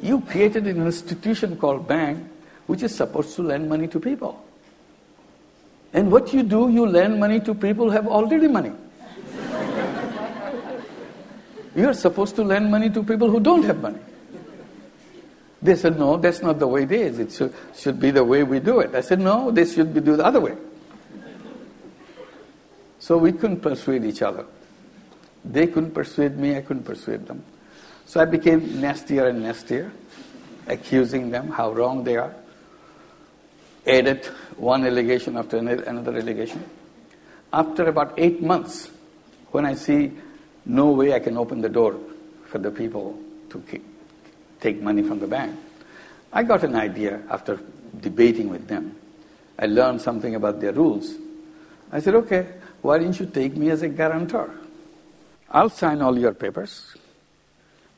You 0.00 0.20
created 0.20 0.66
an 0.66 0.84
institution 0.84 1.56
called 1.56 1.86
bank, 1.86 2.26
which 2.66 2.82
is 2.82 2.94
supposed 2.94 3.36
to 3.36 3.42
lend 3.42 3.68
money 3.68 3.86
to 3.88 4.00
people. 4.00 4.44
And 5.92 6.10
what 6.10 6.32
you 6.32 6.42
do, 6.42 6.70
you 6.70 6.86
lend 6.86 7.20
money 7.20 7.38
to 7.40 7.54
people 7.54 7.86
who 7.86 7.90
have 7.90 8.08
already 8.08 8.48
money. 8.48 8.72
you 11.76 11.88
are 11.88 11.94
supposed 11.94 12.34
to 12.36 12.42
lend 12.42 12.70
money 12.70 12.88
to 12.90 13.02
people 13.02 13.30
who 13.30 13.38
don't 13.38 13.64
have 13.64 13.80
money. 13.80 13.98
They 15.62 15.76
said, 15.76 15.96
no, 15.96 16.16
that's 16.16 16.42
not 16.42 16.58
the 16.58 16.66
way 16.66 16.82
it 16.82 16.92
is. 16.92 17.18
It 17.20 17.32
should, 17.32 17.54
should 17.76 18.00
be 18.00 18.10
the 18.10 18.24
way 18.24 18.42
we 18.42 18.58
do 18.58 18.80
it. 18.80 18.94
I 18.96 19.00
said, 19.00 19.20
no, 19.20 19.52
this 19.52 19.74
should 19.74 19.94
be 19.94 20.00
do 20.00 20.16
the 20.16 20.24
other 20.24 20.40
way. 20.40 20.56
So 22.98 23.16
we 23.16 23.32
couldn't 23.32 23.60
persuade 23.60 24.04
each 24.04 24.22
other. 24.22 24.44
They 25.44 25.68
couldn't 25.68 25.92
persuade 25.92 26.36
me, 26.36 26.56
I 26.56 26.62
couldn't 26.62 26.84
persuade 26.84 27.26
them. 27.26 27.44
So 28.06 28.20
I 28.20 28.24
became 28.24 28.80
nastier 28.80 29.28
and 29.28 29.42
nastier, 29.42 29.92
accusing 30.66 31.30
them 31.30 31.48
how 31.48 31.72
wrong 31.72 32.04
they 32.04 32.16
are. 32.16 32.34
Added 33.86 34.26
one 34.56 34.84
allegation 34.84 35.36
after 35.36 35.56
another 35.56 36.16
allegation. 36.16 36.64
After 37.52 37.88
about 37.88 38.14
eight 38.16 38.42
months, 38.42 38.90
when 39.50 39.66
I 39.66 39.74
see 39.74 40.12
no 40.64 40.90
way 40.90 41.12
I 41.12 41.18
can 41.18 41.36
open 41.36 41.60
the 41.60 41.68
door 41.68 41.98
for 42.46 42.58
the 42.58 42.70
people 42.70 43.18
to 43.50 43.58
take 44.62 44.80
money 44.80 45.02
from 45.02 45.18
the 45.18 45.26
bank, 45.26 45.58
I 46.32 46.42
got 46.44 46.64
an 46.64 46.74
idea 46.74 47.20
after 47.28 47.60
debating 48.00 48.48
with 48.48 48.68
them. 48.68 48.96
I 49.58 49.66
learned 49.66 50.00
something 50.00 50.34
about 50.34 50.60
their 50.60 50.72
rules. 50.72 51.14
I 51.90 52.00
said, 52.00 52.14
okay, 52.14 52.46
why 52.80 52.98
didn't 52.98 53.20
you 53.20 53.26
take 53.26 53.54
me 53.56 53.68
as 53.70 53.82
a 53.82 53.88
guarantor? 53.88 54.50
I'll 55.50 55.68
sign 55.68 56.00
all 56.00 56.18
your 56.18 56.32
papers 56.32 56.96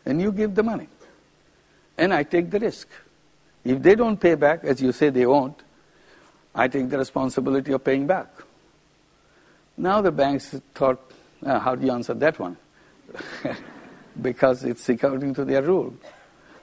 and 0.04 0.20
you 0.20 0.32
give 0.32 0.54
the 0.54 0.62
money. 0.62 0.88
And 1.96 2.12
I 2.12 2.24
take 2.24 2.50
the 2.50 2.58
risk. 2.58 2.88
If 3.64 3.80
they 3.80 3.94
don't 3.94 4.20
pay 4.20 4.34
back, 4.34 4.64
as 4.64 4.82
you 4.82 4.90
say 4.90 5.10
they 5.10 5.26
won't, 5.26 5.62
I 6.54 6.68
take 6.68 6.90
the 6.90 6.98
responsibility 6.98 7.72
of 7.72 7.84
paying 7.84 8.06
back. 8.06 8.28
Now 9.76 10.00
the 10.00 10.12
banks 10.12 10.54
thought, 10.74 11.00
uh, 11.44 11.58
how 11.58 11.74
do 11.74 11.86
you 11.86 11.92
answer 11.92 12.14
that 12.14 12.38
one? 12.38 12.56
because 14.22 14.64
it's 14.64 14.88
according 14.88 15.34
to 15.34 15.44
their 15.44 15.62
rule. 15.62 15.94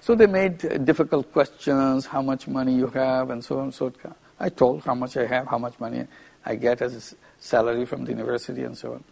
So 0.01 0.15
they 0.15 0.25
made 0.25 0.83
difficult 0.83 1.31
questions, 1.31 2.07
how 2.07 2.23
much 2.23 2.47
money 2.47 2.73
you 2.73 2.87
have, 2.87 3.29
and 3.29 3.43
so 3.43 3.59
on. 3.59 3.71
So 3.71 3.93
I 4.39 4.49
told 4.49 4.83
how 4.83 4.95
much 4.95 5.15
I 5.15 5.27
have, 5.27 5.47
how 5.47 5.59
much 5.59 5.79
money 5.79 6.07
I 6.43 6.55
get 6.55 6.81
as 6.81 6.95
a 7.13 7.15
salary 7.39 7.85
from 7.85 8.05
the 8.05 8.11
university, 8.11 8.63
and 8.63 8.75
so 8.75 8.93
on. 8.93 9.03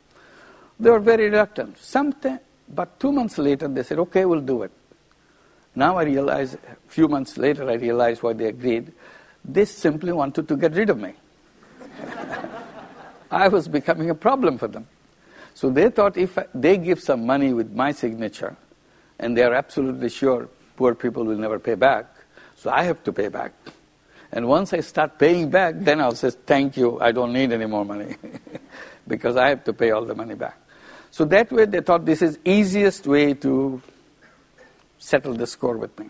They 0.80 0.90
were 0.90 1.00
very 1.00 1.30
reluctant. 1.30 1.78
Sometime, 1.78 2.40
but 2.68 3.00
two 3.00 3.12
months 3.12 3.38
later, 3.38 3.68
they 3.68 3.84
said, 3.84 4.00
okay, 4.00 4.26
we'll 4.26 4.42
do 4.42 4.64
it. 4.64 4.72
Now 5.76 5.98
I 5.98 6.04
realize, 6.04 6.56
a 6.56 6.60
few 6.88 7.08
months 7.08 7.38
later, 7.38 7.70
I 7.70 7.76
realized 7.76 8.24
why 8.24 8.34
they 8.34 8.46
agreed. 8.46 8.92
They 9.46 9.66
simply 9.66 10.12
wanted 10.12 10.48
to 10.48 10.58
get 10.58 10.74
rid 10.74 10.90
of 10.90 10.98
me. 10.98 11.14
I 13.32 13.48
was 13.48 13.68
becoming 13.68 14.10
a 14.10 14.16
problem 14.16 14.58
for 14.58 14.68
them. 14.68 14.88
So 15.54 15.70
they 15.70 15.92
thought 15.92 16.18
if 16.18 16.40
they 16.56 16.78
give 16.78 17.00
some 17.00 17.28
money 17.28 17.54
with 17.54 17.72
my 17.72 17.92
signature, 17.92 18.56
and 19.20 19.38
they 19.38 19.44
are 19.44 19.54
absolutely 19.54 20.10
sure 20.10 20.50
poor 20.80 20.96
people 20.96 21.26
will 21.26 21.38
never 21.38 21.60
pay 21.60 21.76
back, 21.76 22.06
so 22.56 22.70
I 22.70 22.84
have 22.84 23.04
to 23.04 23.12
pay 23.12 23.28
back. 23.28 23.52
And 24.32 24.48
once 24.48 24.72
I 24.72 24.80
start 24.80 25.20
paying 25.20 25.50
back, 25.50 25.76
then 25.78 26.00
I'll 26.00 26.16
say, 26.16 26.30
thank 26.30 26.78
you, 26.78 26.98
I 27.02 27.12
don't 27.12 27.34
need 27.34 27.52
any 27.52 27.66
more 27.66 27.84
money, 27.84 28.16
because 29.08 29.36
I 29.36 29.50
have 29.50 29.66
to 29.66 29.74
pay 29.74 29.92
all 29.92 30.06
the 30.06 30.16
money 30.16 30.36
back. 30.36 30.58
So 31.12 31.26
that 31.26 31.52
way 31.52 31.66
they 31.66 31.82
thought 31.82 32.06
this 32.06 32.22
is 32.22 32.40
easiest 32.46 33.08
way 33.08 33.34
to 33.46 33.82
settle 35.00 35.34
the 35.34 35.48
score 35.48 35.76
with 35.76 36.00
me. 36.00 36.10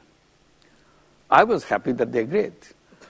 I 1.31 1.45
was 1.45 1.63
happy 1.63 1.93
that 1.93 2.11
they 2.11 2.19
agreed. 2.19 2.53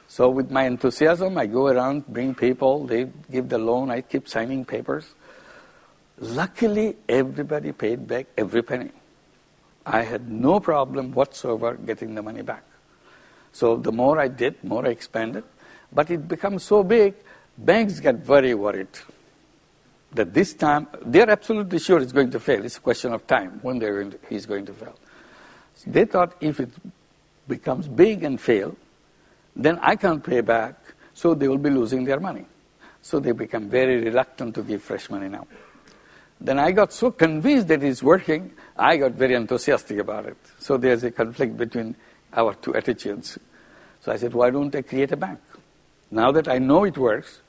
So 0.07 0.29
with 0.29 0.49
my 0.51 0.63
enthusiasm, 0.63 1.37
I 1.37 1.45
go 1.47 1.67
around, 1.67 2.07
bring 2.07 2.33
people, 2.35 2.87
they 2.87 3.09
give 3.29 3.49
the 3.49 3.57
loan, 3.57 3.91
I 3.91 3.99
keep 3.99 4.29
signing 4.29 4.63
papers. 4.63 5.05
Luckily, 6.19 6.95
everybody 7.09 7.73
paid 7.73 8.07
back 8.07 8.27
every 8.37 8.63
penny. 8.63 8.91
I 9.85 10.01
had 10.01 10.29
no 10.29 10.59
problem 10.59 11.11
whatsoever 11.13 11.75
getting 11.75 12.15
the 12.15 12.21
money 12.21 12.41
back. 12.41 12.63
So 13.51 13.75
the 13.75 13.91
more 13.91 14.19
I 14.19 14.27
did, 14.27 14.63
more 14.63 14.85
I 14.85 14.89
expanded. 14.89 15.43
But 15.91 16.11
it 16.11 16.27
becomes 16.27 16.63
so 16.63 16.83
big, 16.83 17.15
banks 17.57 17.99
get 17.99 18.17
very 18.17 18.53
worried 18.53 18.87
that 20.13 20.33
this 20.33 20.53
time 20.53 20.87
they're 21.05 21.29
absolutely 21.29 21.79
sure 21.79 21.99
it's 21.99 22.11
going 22.11 22.31
to 22.31 22.39
fail. 22.39 22.63
It's 22.65 22.77
a 22.77 22.81
question 22.81 23.13
of 23.13 23.25
time 23.27 23.59
when 23.61 23.79
they're 23.79 23.95
going 23.95 24.11
to, 24.11 24.19
he's 24.29 24.45
going 24.45 24.65
to 24.65 24.73
fail. 24.73 24.95
So 25.75 25.91
they 25.91 26.05
thought 26.05 26.35
if 26.41 26.59
it 26.59 26.69
becomes 27.47 27.87
big 27.87 28.23
and 28.23 28.39
fail, 28.39 28.75
then 29.55 29.79
I 29.81 29.95
can't 29.95 30.23
pay 30.23 30.41
back, 30.41 30.75
so 31.13 31.33
they 31.33 31.47
will 31.47 31.57
be 31.57 31.69
losing 31.69 32.05
their 32.05 32.19
money. 32.19 32.45
So 33.01 33.19
they 33.19 33.31
become 33.31 33.69
very 33.69 34.03
reluctant 34.03 34.55
to 34.55 34.63
give 34.63 34.81
fresh 34.81 35.09
money 35.09 35.29
now. 35.29 35.47
Then 36.41 36.57
I 36.57 36.71
got 36.71 36.93
so 36.93 37.11
convinced 37.11 37.67
that 37.67 37.83
it's 37.83 38.01
working, 38.01 38.51
I 38.77 38.97
got 38.97 39.11
very 39.11 39.35
enthusiastic 39.35 39.97
about 39.97 40.25
it. 40.25 40.37
So 40.59 40.77
there's 40.77 41.03
a 41.03 41.11
conflict 41.11 41.57
between 41.57 41.95
our 42.33 42.53
two 42.53 42.75
attitudes. 42.75 43.37
So 44.01 44.11
I 44.11 44.15
said, 44.15 44.33
why 44.33 44.49
don't 44.49 44.73
I 44.73 44.81
create 44.81 45.11
a 45.11 45.17
bank? 45.17 45.39
Now 46.11 46.31
that 46.31 46.47
I 46.47 46.57
know 46.57 46.85
it 46.85 46.97
works, 46.97 47.41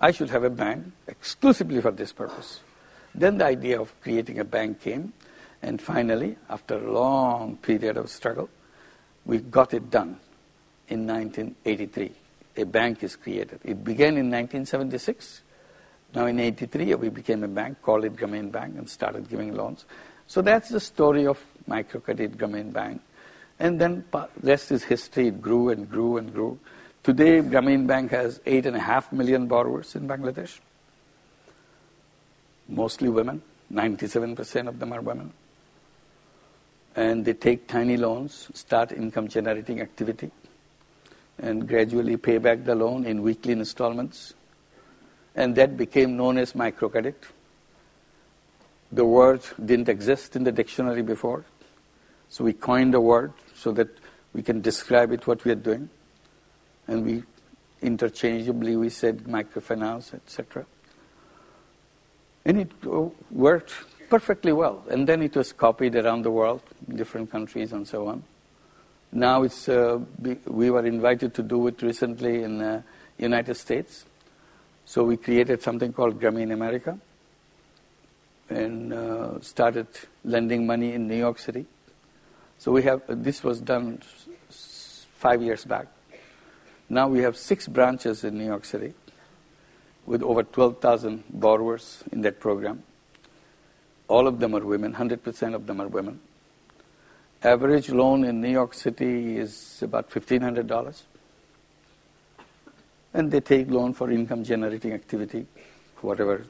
I 0.00 0.12
should 0.12 0.30
have 0.30 0.44
a 0.44 0.50
bank 0.50 0.86
exclusively 1.08 1.80
for 1.80 1.90
this 1.90 2.12
purpose. 2.12 2.60
Then 3.14 3.38
the 3.38 3.46
idea 3.46 3.80
of 3.80 3.98
creating 4.00 4.38
a 4.38 4.44
bank 4.44 4.80
came, 4.80 5.12
and 5.62 5.80
finally, 5.80 6.36
after 6.48 6.76
a 6.76 6.92
long 6.92 7.56
period 7.56 7.96
of 7.96 8.10
struggle, 8.10 8.48
we 9.24 9.38
got 9.38 9.74
it 9.74 9.90
done 9.90 10.20
in 10.88 11.06
1983. 11.06 12.12
A 12.58 12.64
bank 12.64 13.02
is 13.02 13.16
created. 13.16 13.58
It 13.64 13.82
began 13.82 14.16
in 14.16 14.30
1976. 14.30 15.42
Now 16.16 16.24
in 16.24 16.40
83, 16.40 16.94
we 16.94 17.10
became 17.10 17.44
a 17.44 17.48
bank, 17.48 17.82
called 17.82 18.06
it 18.06 18.16
Grameen 18.16 18.50
Bank, 18.50 18.78
and 18.78 18.88
started 18.88 19.28
giving 19.28 19.54
loans. 19.54 19.84
So 20.26 20.40
that's 20.40 20.70
the 20.70 20.80
story 20.80 21.26
of 21.26 21.38
Microcredit 21.68 22.36
Grameen 22.36 22.72
Bank. 22.72 23.02
And 23.58 23.78
then 23.78 24.02
rest 24.40 24.72
is 24.72 24.82
history. 24.82 25.28
It 25.28 25.42
grew 25.42 25.68
and 25.68 25.90
grew 25.90 26.16
and 26.16 26.32
grew. 26.32 26.58
Today, 27.02 27.42
Grameen 27.42 27.86
Bank 27.86 28.12
has 28.12 28.38
8.5 28.46 29.12
million 29.12 29.46
borrowers 29.46 29.94
in 29.94 30.08
Bangladesh, 30.08 30.58
mostly 32.66 33.10
women. 33.10 33.42
97% 33.70 34.68
of 34.68 34.78
them 34.78 34.94
are 34.94 35.02
women. 35.02 35.34
And 36.94 37.26
they 37.26 37.34
take 37.34 37.68
tiny 37.68 37.98
loans, 37.98 38.50
start 38.54 38.90
income 38.90 39.28
generating 39.28 39.82
activity, 39.82 40.30
and 41.38 41.68
gradually 41.68 42.16
pay 42.16 42.38
back 42.38 42.64
the 42.64 42.74
loan 42.74 43.04
in 43.04 43.20
weekly 43.20 43.52
installments. 43.52 44.32
And 45.36 45.54
that 45.56 45.76
became 45.76 46.16
known 46.16 46.38
as 46.38 46.54
microcredit. 46.54 47.14
The 48.90 49.04
word 49.04 49.42
didn't 49.64 49.88
exist 49.88 50.34
in 50.34 50.42
the 50.42 50.52
dictionary 50.52 51.02
before, 51.02 51.44
so 52.28 52.42
we 52.42 52.52
coined 52.52 52.94
a 52.94 53.00
word 53.00 53.32
so 53.54 53.70
that 53.72 53.88
we 54.32 54.42
can 54.42 54.60
describe 54.60 55.12
it 55.12 55.26
what 55.26 55.44
we 55.44 55.52
are 55.52 55.62
doing 55.70 55.88
and 56.88 57.04
we 57.04 57.22
interchangeably 57.82 58.76
we 58.76 58.88
said 58.88 59.24
microfinance, 59.24 60.14
etc. 60.14 60.66
And 62.44 62.60
it 62.60 62.70
uh, 62.86 63.08
worked 63.30 63.72
perfectly 64.08 64.52
well. 64.52 64.84
And 64.90 65.06
then 65.06 65.22
it 65.22 65.36
was 65.36 65.52
copied 65.52 65.96
around 65.96 66.22
the 66.22 66.30
world, 66.30 66.62
different 66.94 67.30
countries 67.30 67.72
and 67.72 67.86
so 67.86 68.08
on. 68.08 68.22
Now 69.12 69.42
it's 69.42 69.68
uh, 69.68 70.00
we 70.46 70.70
were 70.70 70.84
invited 70.84 71.34
to 71.34 71.42
do 71.42 71.66
it 71.68 71.82
recently 71.82 72.42
in 72.42 72.58
the 72.58 72.74
uh, 72.76 72.82
United 73.18 73.54
States. 73.54 74.04
So 74.86 75.02
we 75.02 75.16
created 75.16 75.62
something 75.62 75.92
called 75.92 76.20
Grameen 76.20 76.52
America 76.52 76.96
and 78.48 78.92
uh, 78.92 79.40
started 79.40 79.88
lending 80.24 80.64
money 80.64 80.92
in 80.92 81.08
New 81.08 81.16
York 81.16 81.40
City. 81.40 81.66
So 82.58 82.70
we 82.70 82.82
have 82.84 83.02
this 83.08 83.42
was 83.42 83.60
done 83.60 84.00
five 85.18 85.42
years 85.42 85.64
back. 85.64 85.88
Now 86.88 87.08
we 87.08 87.18
have 87.22 87.36
six 87.36 87.66
branches 87.66 88.22
in 88.22 88.38
New 88.38 88.46
York 88.46 88.64
City 88.64 88.94
with 90.06 90.22
over 90.22 90.44
12,000 90.44 91.24
borrowers 91.30 92.04
in 92.12 92.22
that 92.22 92.38
program. 92.38 92.84
All 94.06 94.28
of 94.28 94.38
them 94.38 94.54
are 94.54 94.64
women, 94.64 94.94
100% 94.94 95.54
of 95.54 95.66
them 95.66 95.80
are 95.80 95.88
women. 95.88 96.20
Average 97.42 97.90
loan 97.90 98.22
in 98.22 98.40
New 98.40 98.52
York 98.52 98.72
City 98.72 99.36
is 99.36 99.80
about 99.82 100.10
$1,500. 100.10 101.02
And 103.16 103.30
they 103.30 103.40
take 103.40 103.70
loan 103.70 103.94
for 103.94 104.10
income 104.10 104.44
generating 104.44 104.92
activity, 104.92 105.46
whatever 106.02 106.44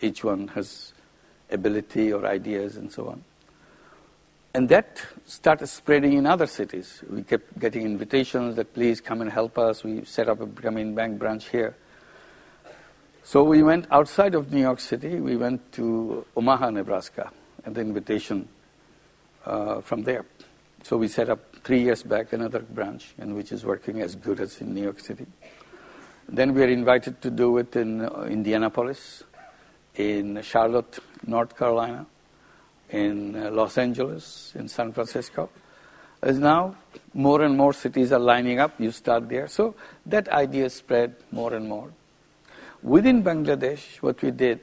each 0.00 0.22
one 0.22 0.46
has 0.48 0.92
ability 1.50 2.12
or 2.12 2.24
ideas 2.24 2.76
and 2.76 2.90
so 2.90 3.08
on. 3.08 3.24
And 4.54 4.68
that 4.68 5.02
started 5.26 5.66
spreading 5.66 6.12
in 6.12 6.24
other 6.24 6.46
cities. 6.46 7.02
We 7.10 7.24
kept 7.24 7.58
getting 7.58 7.82
invitations 7.82 8.54
that 8.54 8.72
please 8.74 9.00
come 9.00 9.22
and 9.22 9.30
help 9.32 9.58
us. 9.58 9.82
We 9.82 10.04
set 10.04 10.28
up 10.28 10.40
a 10.40 10.46
Grameen 10.46 10.94
Bank 10.94 11.18
branch 11.18 11.48
here. 11.48 11.74
So 13.24 13.42
we 13.42 13.64
went 13.64 13.88
outside 13.90 14.36
of 14.36 14.52
New 14.52 14.60
York 14.60 14.78
City. 14.78 15.18
We 15.18 15.36
went 15.36 15.72
to 15.72 16.24
Omaha, 16.36 16.70
Nebraska, 16.70 17.32
at 17.66 17.74
the 17.74 17.80
invitation 17.80 18.48
uh, 19.44 19.80
from 19.80 20.04
there. 20.04 20.24
So 20.84 20.96
we 20.96 21.08
set 21.08 21.28
up 21.28 21.40
three 21.64 21.82
years 21.82 22.04
back 22.04 22.32
another 22.32 22.60
branch, 22.60 23.14
and 23.18 23.34
which 23.34 23.50
is 23.50 23.64
working 23.64 24.00
as 24.00 24.14
good 24.14 24.38
as 24.38 24.60
in 24.60 24.74
New 24.74 24.84
York 24.84 25.00
City. 25.00 25.26
Then 26.28 26.54
we 26.54 26.60
were 26.60 26.68
invited 26.68 27.20
to 27.22 27.30
do 27.30 27.58
it 27.58 27.76
in 27.76 28.00
uh, 28.00 28.22
Indianapolis, 28.22 29.22
in 29.94 30.40
Charlotte, 30.42 30.98
North 31.26 31.56
Carolina, 31.56 32.06
in 32.90 33.36
uh, 33.36 33.50
Los 33.50 33.78
Angeles, 33.78 34.52
in 34.54 34.68
San 34.68 34.92
Francisco. 34.92 35.50
As 36.22 36.38
now 36.38 36.76
more 37.12 37.42
and 37.42 37.56
more 37.56 37.72
cities 37.72 38.10
are 38.10 38.18
lining 38.18 38.58
up, 38.58 38.80
you 38.80 38.90
start 38.90 39.28
there. 39.28 39.46
So 39.48 39.74
that 40.06 40.28
idea 40.28 40.70
spread 40.70 41.14
more 41.30 41.52
and 41.52 41.68
more. 41.68 41.90
Within 42.82 43.22
Bangladesh, 43.22 44.02
what 44.02 44.20
we 44.22 44.30
did, 44.30 44.60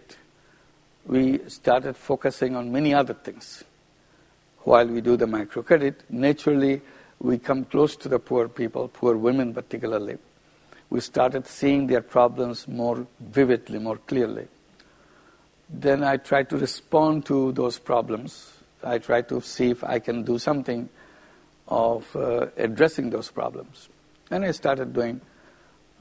we 1.05 1.39
started 1.49 1.95
focusing 1.95 2.55
on 2.55 2.71
many 2.71 2.93
other 2.93 3.13
things. 3.13 3.63
While 4.59 4.87
we 4.87 5.01
do 5.01 5.17
the 5.17 5.25
microcredit, 5.25 5.95
naturally 6.09 6.81
we 7.19 7.37
come 7.37 7.65
close 7.65 7.95
to 7.97 8.09
the 8.09 8.19
poor 8.19 8.47
people, 8.47 8.87
poor 8.87 9.15
women 9.15 9.53
particularly. 9.53 10.17
We 10.91 10.99
started 10.99 11.47
seeing 11.47 11.87
their 11.87 12.01
problems 12.01 12.67
more 12.67 13.07
vividly, 13.19 13.79
more 13.79 13.97
clearly 13.97 14.47
then 15.73 16.03
I 16.03 16.17
try 16.17 16.43
to 16.43 16.57
respond 16.57 17.25
to 17.27 17.51
those 17.53 17.79
problems. 17.79 18.51
I 18.83 18.97
try 18.97 19.21
to 19.23 19.41
see 19.41 19.69
if 19.69 19.83
I 19.83 19.99
can 19.99 20.23
do 20.23 20.37
something 20.37 20.89
of 21.67 22.13
uh, 22.15 22.47
addressing 22.57 23.09
those 23.09 23.31
problems. 23.31 23.87
And 24.29 24.43
I 24.43 24.51
started 24.51 24.93
doing 24.93 25.21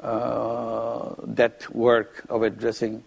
uh, 0.00 1.14
that 1.22 1.72
work 1.74 2.24
of 2.28 2.42
addressing 2.42 3.04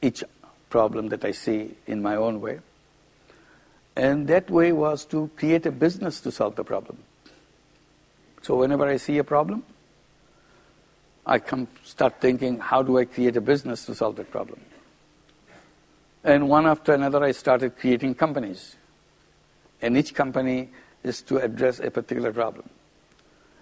each 0.00 0.24
problem 0.70 1.08
that 1.08 1.24
I 1.24 1.32
see 1.32 1.74
in 1.86 2.00
my 2.00 2.16
own 2.16 2.40
way. 2.40 2.60
And 3.96 4.28
that 4.28 4.48
way 4.48 4.72
was 4.72 5.04
to 5.06 5.30
create 5.36 5.66
a 5.66 5.72
business 5.72 6.20
to 6.20 6.30
solve 6.30 6.54
the 6.56 6.64
problem. 6.64 6.98
So 8.42 8.56
whenever 8.56 8.86
I 8.86 8.96
see 8.96 9.18
a 9.18 9.24
problem, 9.24 9.64
I 11.28 11.38
come 11.38 11.68
start 11.84 12.22
thinking, 12.22 12.58
how 12.58 12.82
do 12.82 12.96
I 12.96 13.04
create 13.04 13.36
a 13.36 13.42
business 13.42 13.84
to 13.84 13.94
solve 13.94 14.16
that 14.16 14.30
problem? 14.30 14.60
And 16.24 16.48
one 16.48 16.66
after 16.66 16.94
another, 16.94 17.22
I 17.22 17.32
started 17.32 17.76
creating 17.78 18.14
companies. 18.14 18.76
And 19.82 19.96
each 19.96 20.14
company 20.14 20.70
is 21.04 21.20
to 21.22 21.36
address 21.36 21.80
a 21.80 21.90
particular 21.90 22.32
problem. 22.32 22.70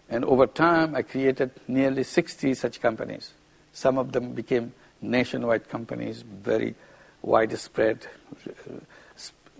And 0.08 0.24
over 0.24 0.46
time, 0.46 0.94
I 0.94 1.02
created 1.02 1.50
nearly 1.66 2.04
60 2.04 2.54
such 2.54 2.80
companies. 2.80 3.32
Some 3.72 3.98
of 3.98 4.12
them 4.12 4.32
became 4.32 4.72
nationwide 5.02 5.68
companies, 5.68 6.22
very 6.22 6.76
widespread, 7.22 8.06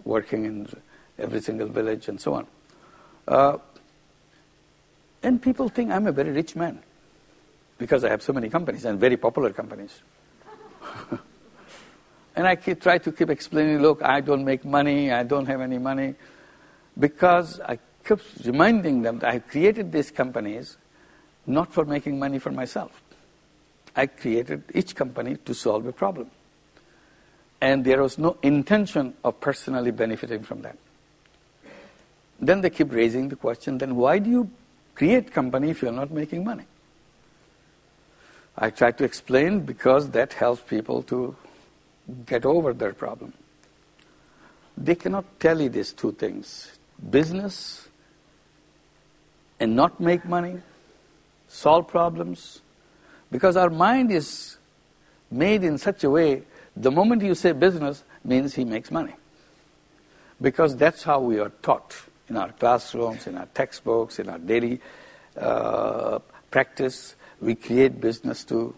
working 0.04 0.44
in 0.44 0.68
every 1.18 1.40
single 1.40 1.66
village 1.66 2.06
and 2.06 2.20
so 2.20 2.34
on. 2.34 2.46
Uh, 3.26 3.58
and 5.24 5.42
people 5.42 5.68
think 5.68 5.90
I'm 5.90 6.06
a 6.06 6.12
very 6.12 6.30
rich 6.30 6.54
man 6.54 6.78
because 7.78 8.04
I 8.04 8.08
have 8.08 8.22
so 8.22 8.32
many 8.32 8.48
companies 8.48 8.84
and 8.84 8.98
very 8.98 9.16
popular 9.16 9.52
companies. 9.52 10.00
And 12.36 12.46
I 12.46 12.54
keep, 12.54 12.82
try 12.82 12.98
to 12.98 13.10
keep 13.10 13.30
explaining, 13.30 13.80
look, 13.80 14.02
I 14.02 14.20
don't 14.20 14.44
make 14.44 14.62
money, 14.64 15.10
I 15.10 15.22
don't 15.22 15.46
have 15.46 15.62
any 15.62 15.78
money, 15.78 16.14
because 16.98 17.60
I 17.60 17.78
keep 18.06 18.20
reminding 18.44 19.00
them 19.00 19.20
that 19.20 19.30
I 19.30 19.38
created 19.38 19.90
these 19.90 20.10
companies 20.10 20.76
not 21.46 21.72
for 21.72 21.86
making 21.86 22.18
money 22.18 22.38
for 22.38 22.50
myself. 22.50 23.02
I 23.94 24.06
created 24.06 24.64
each 24.74 24.94
company 24.94 25.36
to 25.46 25.54
solve 25.54 25.86
a 25.86 25.92
problem. 25.92 26.30
And 27.62 27.86
there 27.86 28.02
was 28.02 28.18
no 28.18 28.36
intention 28.42 29.14
of 29.24 29.40
personally 29.40 29.90
benefiting 29.90 30.42
from 30.42 30.60
that. 30.60 30.76
Then 32.38 32.60
they 32.60 32.68
keep 32.68 32.92
raising 32.92 33.30
the 33.30 33.36
question, 33.36 33.78
then 33.78 33.96
why 33.96 34.18
do 34.18 34.28
you 34.28 34.50
create 34.94 35.32
company 35.32 35.70
if 35.70 35.80
you're 35.80 35.90
not 35.90 36.10
making 36.10 36.44
money? 36.44 36.64
I 38.58 38.70
try 38.70 38.90
to 38.92 39.04
explain 39.04 39.60
because 39.60 40.10
that 40.10 40.32
helps 40.32 40.62
people 40.62 41.02
to 41.04 41.36
get 42.24 42.46
over 42.46 42.72
their 42.72 42.92
problem. 42.92 43.32
They 44.76 44.94
cannot 44.94 45.24
tell 45.40 45.60
you 45.60 45.68
these 45.68 45.92
two 45.92 46.12
things 46.12 46.70
business 47.10 47.88
and 49.60 49.76
not 49.76 50.00
make 50.00 50.24
money, 50.24 50.60
solve 51.48 51.88
problems, 51.88 52.60
because 53.30 53.56
our 53.56 53.70
mind 53.70 54.10
is 54.10 54.56
made 55.30 55.64
in 55.64 55.76
such 55.78 56.04
a 56.04 56.10
way 56.10 56.42
the 56.76 56.90
moment 56.90 57.22
you 57.22 57.34
say 57.34 57.52
business 57.52 58.04
means 58.22 58.54
he 58.54 58.64
makes 58.64 58.90
money. 58.90 59.14
Because 60.40 60.76
that's 60.76 61.02
how 61.02 61.20
we 61.20 61.38
are 61.38 61.48
taught 61.62 61.96
in 62.28 62.36
our 62.36 62.52
classrooms, 62.52 63.26
in 63.26 63.38
our 63.38 63.46
textbooks, 63.46 64.18
in 64.18 64.28
our 64.28 64.38
daily 64.38 64.80
uh, 65.40 66.18
practice. 66.50 67.15
We 67.40 67.54
create 67.54 68.00
business 68.00 68.44
to 68.44 68.74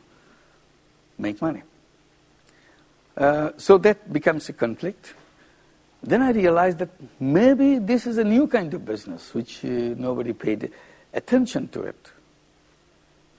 make 1.18 1.40
money. 1.40 1.62
Uh, 3.16 3.50
so 3.56 3.78
that 3.78 4.12
becomes 4.12 4.48
a 4.48 4.52
conflict. 4.52 5.14
Then 6.02 6.22
I 6.22 6.30
realized 6.30 6.78
that 6.78 6.90
maybe 7.18 7.78
this 7.78 8.06
is 8.06 8.18
a 8.18 8.24
new 8.24 8.46
kind 8.46 8.72
of 8.74 8.84
business 8.84 9.34
which 9.34 9.64
uh, 9.64 9.68
nobody 9.68 10.32
paid 10.32 10.70
attention 11.12 11.68
to 11.68 11.82
it. 11.82 12.12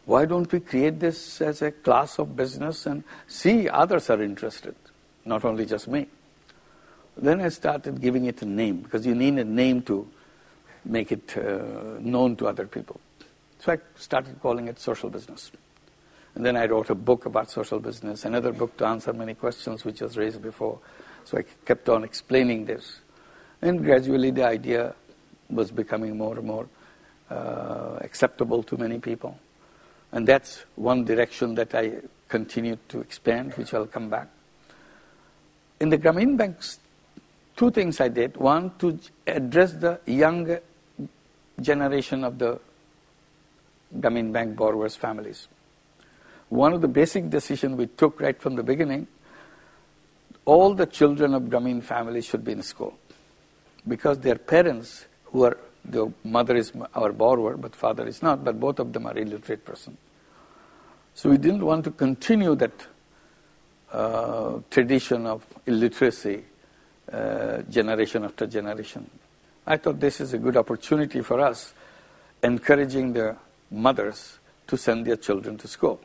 Why 0.06 0.26
don't 0.26 0.52
we 0.52 0.60
create 0.60 1.00
this 1.00 1.40
as 1.40 1.62
a 1.62 1.72
class 1.72 2.20
of 2.20 2.36
business 2.36 2.86
and 2.86 3.04
see 3.28 3.70
others 3.70 4.10
are 4.10 4.22
interested, 4.22 4.76
not 5.24 5.46
only 5.46 5.66
just 5.66 5.88
me? 5.88 6.08
Then 7.16 7.42
I 7.42 7.50
started 7.50 8.02
giving 8.02 8.26
it 8.26 8.42
a 8.42 8.46
name 8.46 8.78
because 8.82 9.06
you 9.06 9.14
need 9.14 9.38
a 9.38 9.44
name 9.44 9.82
to 9.84 10.10
make 10.84 11.12
it 11.12 11.38
uh, 11.38 12.00
known 12.00 12.36
to 12.38 12.48
other 12.48 12.66
people. 12.66 13.00
So 13.60 13.74
I 13.74 13.78
started 13.96 14.40
calling 14.42 14.68
it 14.68 14.80
social 14.80 15.10
business. 15.10 15.52
And 16.36 16.46
then 16.46 16.56
I 16.56 16.66
wrote 16.66 16.90
a 16.90 16.96
book 16.96 17.26
about 17.26 17.52
social 17.52 17.80
business, 17.80 18.24
another 18.24 18.54
book 18.54 18.78
to 18.78 18.86
answer 18.86 19.12
many 19.12 19.34
questions 19.34 19.84
which 19.84 20.02
was 20.02 20.18
raised 20.18 20.42
before. 20.42 20.80
So 21.26 21.38
I 21.38 21.44
kept 21.66 21.90
on 21.90 22.04
explaining 22.04 22.66
this. 22.66 23.02
And 23.62 23.84
gradually 23.84 24.32
the 24.32 24.46
idea 24.46 24.96
was 25.50 25.72
becoming 25.72 26.18
more 26.18 26.38
and 26.38 26.48
more 26.48 26.68
uh, 27.30 27.98
acceptable 28.02 28.64
to 28.64 28.78
many 28.78 29.00
people. 29.00 29.38
And 30.12 30.28
that's 30.28 30.64
one 30.76 31.04
direction 31.04 31.56
that 31.56 31.76
I 31.76 31.98
continued 32.30 32.80
to 32.90 33.02
expand, 33.02 33.54
which 33.56 33.74
I'll 33.74 33.86
come 33.86 34.10
back. 34.10 34.30
In 35.80 35.90
the 35.90 35.98
Grameen 35.98 36.38
Banks, 36.38 36.80
two 37.56 37.72
things 37.72 38.00
I 38.00 38.08
did. 38.08 38.38
One, 38.38 38.72
to 38.80 38.98
address 39.28 39.74
the 39.74 40.00
young 40.06 40.58
generation 41.62 42.24
of 42.24 42.38
the 42.38 42.60
Grameen 43.98 44.32
Bank 44.32 44.56
borrowers' 44.56 44.96
families. 44.96 45.48
One 46.50 46.74
of 46.74 46.82
the 46.82 46.88
basic 46.88 47.30
decisions 47.30 47.76
we 47.76 47.88
took 47.88 48.20
right 48.20 48.40
from 48.40 48.56
the 48.56 48.64
beginning, 48.64 49.08
all 50.46 50.74
the 50.74 50.86
children 50.86 51.34
of 51.34 51.44
Grameen 51.44 51.84
families 51.84 52.26
should 52.26 52.44
be 52.44 52.52
in 52.52 52.64
school. 52.64 52.98
Because 53.88 54.20
their 54.20 54.36
parents, 54.36 55.06
who 55.26 55.44
are, 55.44 55.58
the 55.86 56.12
mother 56.24 56.56
is 56.56 56.72
our 56.96 57.12
borrower, 57.12 57.56
but 57.56 57.76
father 57.76 58.08
is 58.08 58.22
not, 58.22 58.44
but 58.44 58.60
both 58.60 58.80
of 58.80 58.94
them 58.94 59.06
are 59.06 59.18
illiterate 59.18 59.64
person. 59.64 59.98
So 61.14 61.30
we 61.30 61.38
didn't 61.38 61.66
want 61.66 61.84
to 61.86 61.92
continue 61.92 62.56
that 62.56 62.88
uh, 63.92 64.60
tradition 64.70 65.26
of 65.26 65.46
illiteracy 65.66 66.44
uh, 67.12 67.62
generation 67.64 68.24
after 68.24 68.48
generation. 68.48 69.10
I 69.66 69.78
thought 69.78 70.00
this 70.00 70.22
is 70.22 70.34
a 70.34 70.38
good 70.38 70.58
opportunity 70.58 71.22
for 71.22 71.40
us, 71.40 71.74
encouraging 72.44 73.14
the 73.14 73.36
mothers 73.72 74.40
to 74.68 74.78
send 74.78 75.06
their 75.06 75.16
children 75.16 75.58
to 75.58 75.68
school. 75.68 76.00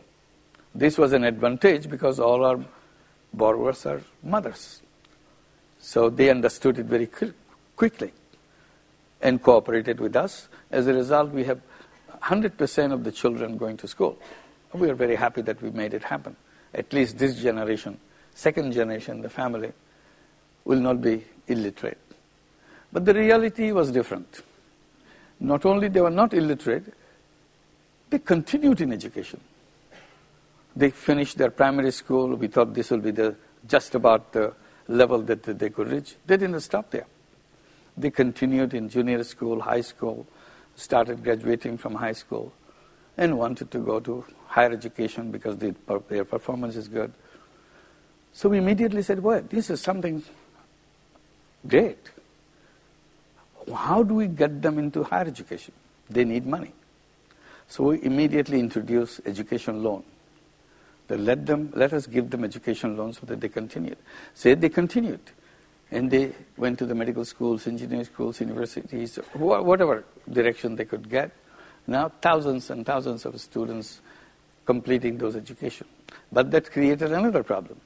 This 0.75 0.99
was 0.99 1.13
an 1.13 1.25
advantage 1.25 1.89
because 1.89 2.19
all 2.19 2.45
our 2.45 2.59
borrowers 3.33 3.87
are 3.87 4.03
mothers. 4.23 4.83
So 5.79 6.09
they 6.11 6.31
understood 6.31 6.79
it 6.79 6.87
very 6.87 7.09
quickly 7.77 8.13
and 9.21 9.43
cooperated 9.43 10.01
with 10.01 10.17
us. 10.17 10.49
As 10.71 10.87
a 10.87 10.95
result, 10.95 11.31
we 11.31 11.45
have 11.45 11.61
100% 12.23 12.93
of 12.93 13.05
the 13.05 13.13
children 13.13 13.57
going 13.57 13.77
to 13.79 13.89
school. 13.89 14.19
We 14.73 14.89
are 14.91 14.95
very 14.95 15.15
happy 15.15 15.43
that 15.43 15.63
we 15.63 15.71
made 15.71 15.95
it 15.95 16.05
happen. 16.05 16.37
At 16.75 16.93
least 16.93 17.19
this 17.19 17.41
generation, 17.41 18.01
second 18.35 18.73
generation, 18.73 19.23
the 19.23 19.29
family, 19.29 19.73
will 20.65 20.81
not 20.81 21.01
be 21.01 21.25
illiterate. 21.47 21.99
But 22.93 23.05
the 23.05 23.15
reality 23.15 23.71
was 23.73 23.91
different. 23.91 24.43
Not 25.39 25.65
only 25.65 25.89
they 25.89 26.01
were 26.01 26.11
not 26.11 26.33
illiterate, 26.33 26.93
they 28.15 28.21
continued 28.21 28.81
in 28.81 28.93
education. 28.93 29.41
They 30.77 30.91
finished 30.91 31.37
their 31.37 31.51
primary 31.51 31.91
school. 31.91 32.37
We 32.37 32.47
thought 32.47 32.73
this 32.73 32.93
will 32.93 33.01
be 33.01 33.11
the 33.11 33.35
just 33.67 33.97
about 33.97 34.33
the 34.33 34.55
level 34.87 35.21
that 35.23 35.43
they 35.43 35.69
could 35.69 35.91
reach. 35.91 36.15
They 36.25 36.37
didn't 36.37 36.61
stop 36.61 36.93
there. 36.93 37.07
They 37.97 38.11
continued 38.11 38.73
in 38.73 38.89
junior 38.89 39.25
school, 39.25 39.61
high 39.61 39.81
school, 39.81 40.29
started 40.77 41.25
graduating 41.25 41.79
from 41.79 41.97
high 41.97 42.13
school, 42.13 42.53
and 43.19 43.37
wanted 43.37 43.73
to 43.73 43.79
go 43.81 43.99
to 43.99 44.25
higher 44.47 44.71
education 44.71 45.33
because 45.33 45.59
the, 45.59 45.75
their 46.09 46.25
performance 46.25 46.77
is 46.77 46.87
good. 46.87 47.13
So 48.33 48.49
we 48.49 48.59
immediately 48.59 49.03
said, 49.03 49.25
well, 49.25 49.43
this 49.43 49.71
is 49.71 49.81
something 49.81 50.23
great. 51.67 52.11
How 53.75 54.05
do 54.05 54.15
we 54.15 54.29
get 54.29 54.63
them 54.63 54.79
into 54.79 55.03
higher 55.03 55.27
education? 55.27 55.75
They 56.09 56.25
need 56.25 56.47
money. 56.47 56.75
So 57.75 57.83
we 57.83 58.01
immediately 58.05 58.61
introduced 58.61 59.21
education 59.27 59.83
loan. 59.83 60.05
They 61.09 61.17
let 61.17 61.45
them, 61.45 61.73
let 61.75 61.93
us 61.93 62.07
give 62.07 62.31
them 62.31 62.45
education 62.45 62.97
loans 62.97 63.19
so 63.19 63.27
that 63.27 63.41
they 63.41 63.49
continued. 63.49 63.99
Say 64.33 64.55
they 64.55 64.69
continued. 64.69 65.19
And 65.91 66.09
they 66.09 66.35
went 66.57 66.79
to 66.79 66.87
the 66.87 66.95
medical 66.95 67.25
schools, 67.25 67.67
engineering 67.67 68.05
schools, 68.05 68.41
universities, 68.41 69.17
whatever 69.33 70.05
direction 70.31 70.77
they 70.77 70.85
could 70.85 71.11
get. 71.11 71.33
Now 71.89 72.13
thousands 72.23 72.71
and 72.71 72.87
thousands 72.87 73.25
of 73.25 73.41
students 73.41 74.01
completing 74.67 75.19
those 75.19 75.35
education. 75.35 75.89
But 76.31 76.53
that 76.53 76.71
created 76.71 77.11
another 77.11 77.43
problem. 77.43 77.81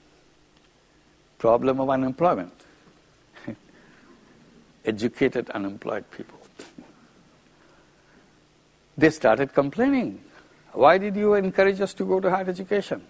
Problem 1.38 1.81
of 1.81 1.88
unemployment. 1.88 2.53
Educated 4.85 5.48
unemployed 5.48 6.05
people. 6.11 6.38
They 8.99 9.11
started 9.11 9.55
complaining. 9.55 10.21
Why 10.73 10.99
did 10.99 11.15
you 11.15 11.35
encourage 11.35 11.81
us 11.81 11.95
to 11.95 12.05
go 12.05 12.19
to 12.19 12.29
higher 12.29 12.49
education? 12.49 13.01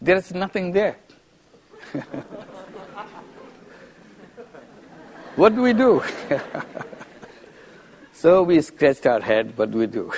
There 0.00 0.16
is 0.16 0.32
nothing 0.32 0.72
there. 0.72 0.96
what 5.36 5.54
do 5.54 5.60
we 5.60 5.74
do? 5.74 6.02
so 8.14 8.42
we 8.44 8.62
scratched 8.62 9.06
our 9.06 9.20
head, 9.20 9.56
what 9.58 9.70
do 9.70 9.78
we 9.78 9.86
do? 9.86 10.10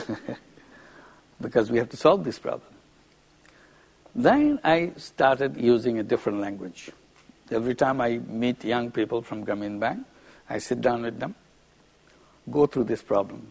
because 1.40 1.72
we 1.72 1.78
have 1.78 1.88
to 1.90 1.96
solve 1.96 2.22
this 2.22 2.38
problem. 2.38 2.70
Then 4.14 4.60
I 4.62 4.92
started 4.96 5.56
using 5.56 5.98
a 5.98 6.04
different 6.04 6.38
language. 6.38 6.92
Every 7.50 7.74
time 7.74 8.00
I 8.00 8.18
meet 8.18 8.64
young 8.64 8.92
people 8.92 9.20
from 9.20 9.44
Grameen 9.44 9.80
Bank, 9.80 10.06
I 10.48 10.58
sit 10.58 10.80
down 10.80 11.02
with 11.02 11.18
them, 11.18 11.34
go 12.50 12.66
through 12.66 12.84
this 12.84 13.02
problem. 13.02 13.48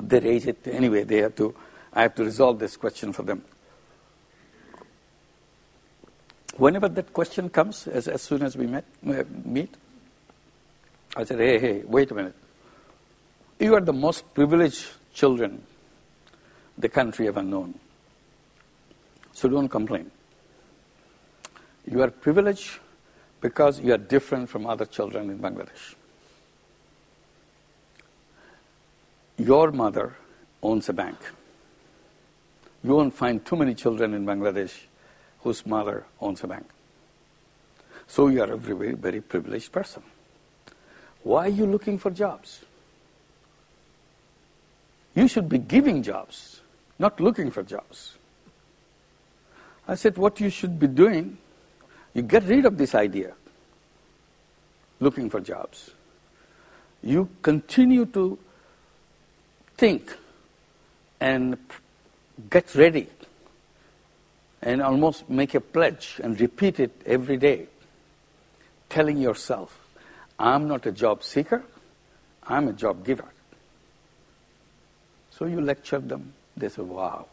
They 0.00 0.20
raise 0.20 0.46
it 0.46 0.66
anyway, 0.66 1.04
they 1.04 1.18
have 1.18 1.34
to, 1.36 1.54
I 1.92 2.02
have 2.02 2.14
to 2.16 2.24
resolve 2.24 2.58
this 2.58 2.76
question 2.76 3.12
for 3.12 3.22
them. 3.22 3.44
Whenever 6.56 6.88
that 6.88 7.12
question 7.12 7.48
comes, 7.50 7.86
as, 7.86 8.08
as 8.08 8.22
soon 8.22 8.42
as 8.42 8.56
we 8.56 8.66
met, 8.66 8.84
uh, 9.06 9.22
meet, 9.44 9.74
I 11.16 11.24
said, 11.24 11.38
hey, 11.38 11.58
hey, 11.58 11.82
wait 11.86 12.10
a 12.10 12.14
minute. 12.14 12.34
You 13.60 13.74
are 13.74 13.80
the 13.80 13.92
most 13.92 14.34
privileged 14.34 14.86
children 15.14 15.62
the 16.76 16.88
country 16.88 17.26
ever 17.28 17.42
known. 17.42 17.74
So 19.32 19.48
don't 19.48 19.68
complain. 19.68 20.10
You 21.90 22.02
are 22.02 22.10
privileged 22.10 22.78
because 23.40 23.80
you 23.80 23.94
are 23.94 23.98
different 23.98 24.48
from 24.48 24.66
other 24.66 24.84
children 24.84 25.30
in 25.30 25.38
Bangladesh. 25.38 25.94
Your 29.38 29.70
mother 29.70 30.16
owns 30.62 30.88
a 30.88 30.92
bank. 30.92 31.16
You 32.82 32.90
won't 32.90 33.14
find 33.14 33.44
too 33.44 33.56
many 33.56 33.74
children 33.74 34.14
in 34.14 34.26
Bangladesh 34.26 34.74
whose 35.40 35.64
mother 35.64 36.04
owns 36.20 36.42
a 36.42 36.48
bank. 36.48 36.66
So 38.08 38.28
you 38.28 38.42
are 38.42 38.52
a 38.52 38.56
very, 38.56 38.94
very 38.94 39.20
privileged 39.20 39.70
person. 39.70 40.02
Why 41.22 41.46
are 41.46 41.50
you 41.50 41.66
looking 41.66 41.98
for 41.98 42.10
jobs? 42.10 42.64
You 45.14 45.28
should 45.28 45.48
be 45.48 45.58
giving 45.58 46.02
jobs, 46.02 46.60
not 46.98 47.20
looking 47.20 47.50
for 47.50 47.62
jobs. 47.62 48.16
I 49.86 49.94
said, 49.94 50.16
what 50.16 50.40
you 50.40 50.50
should 50.50 50.78
be 50.78 50.86
doing, 50.86 51.38
you 52.14 52.22
get 52.22 52.44
rid 52.44 52.66
of 52.66 52.76
this 52.76 52.94
idea, 52.94 53.34
looking 55.00 55.30
for 55.30 55.40
jobs. 55.40 55.90
You 57.02 57.28
continue 57.42 58.06
to 58.06 58.38
think 59.78 60.16
and 61.20 61.56
get 62.50 62.74
ready 62.74 63.06
and 64.60 64.82
almost 64.82 65.30
make 65.30 65.54
a 65.54 65.60
pledge 65.60 66.20
and 66.22 66.38
repeat 66.40 66.80
it 66.80 67.00
every 67.06 67.36
day, 67.36 67.68
telling 68.88 69.18
yourself, 69.18 69.78
I'm 70.38 70.66
not 70.66 70.84
a 70.86 70.92
job 70.92 71.22
seeker, 71.22 71.62
I'm 72.42 72.68
a 72.68 72.72
job 72.72 73.04
giver. 73.06 73.28
So 75.30 75.46
you 75.46 75.60
lecture 75.60 76.00
them, 76.00 76.32
they 76.56 76.68
say, 76.68 76.82
wow, 76.82 77.26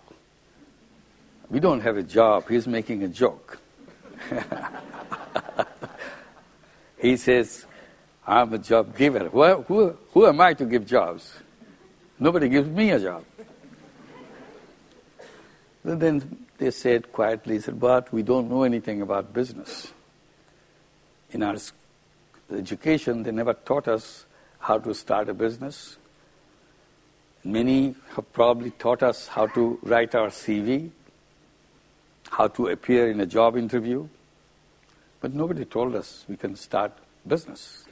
we 1.50 1.60
don't 1.60 1.82
have 1.82 1.98
a 1.98 2.04
job, 2.04 2.48
he's 2.48 2.68
making 2.68 3.04
a 3.04 3.08
joke. 3.08 3.60
he 7.00 7.18
says, 7.18 7.66
I'm 8.28 8.54
a 8.54 8.60
job 8.60 8.96
giver. 8.96 9.30
Who, 9.30 9.98
who 10.12 10.28
am 10.28 10.42
I 10.42 10.54
to 10.54 10.66
give 10.66 10.86
jobs? 10.86 11.32
Nobody 12.20 12.50
gives 12.50 12.70
me 12.70 12.92
a 12.92 13.00
job. 13.00 13.24
then 15.84 16.46
they 16.58 16.72
said 16.72 17.12
quietly, 17.12 17.60
said, 17.60 17.80
but 17.80 18.12
we 18.14 18.24
don't 18.24 18.50
know 18.50 18.64
anything 18.64 19.02
about 19.02 19.34
business. 19.34 19.92
In 21.32 21.44
our 21.44 21.58
education, 22.52 23.24
they 23.24 23.32
never 23.32 23.54
taught 23.54 23.88
us 23.88 24.26
how 24.60 24.78
to 24.80 24.94
start 24.94 25.30
a 25.30 25.34
business. 25.34 25.98
Many 27.44 27.96
have 28.16 28.32
probably 28.34 28.72
taught 28.72 29.04
us 29.04 29.28
how 29.28 29.48
to 29.48 29.78
write 29.84 30.16
our 30.16 30.30
CV, 30.30 30.90
how 32.32 32.48
to 32.48 32.68
appear 32.68 33.12
in 33.12 33.20
a 33.20 33.26
job 33.26 33.58
interview. 33.58 34.08
but 35.22 35.34
nobody 35.34 35.66
told 35.66 35.96
us 35.96 36.24
we 36.30 36.38
can 36.38 36.56
start 36.56 36.92
business. 37.28 37.86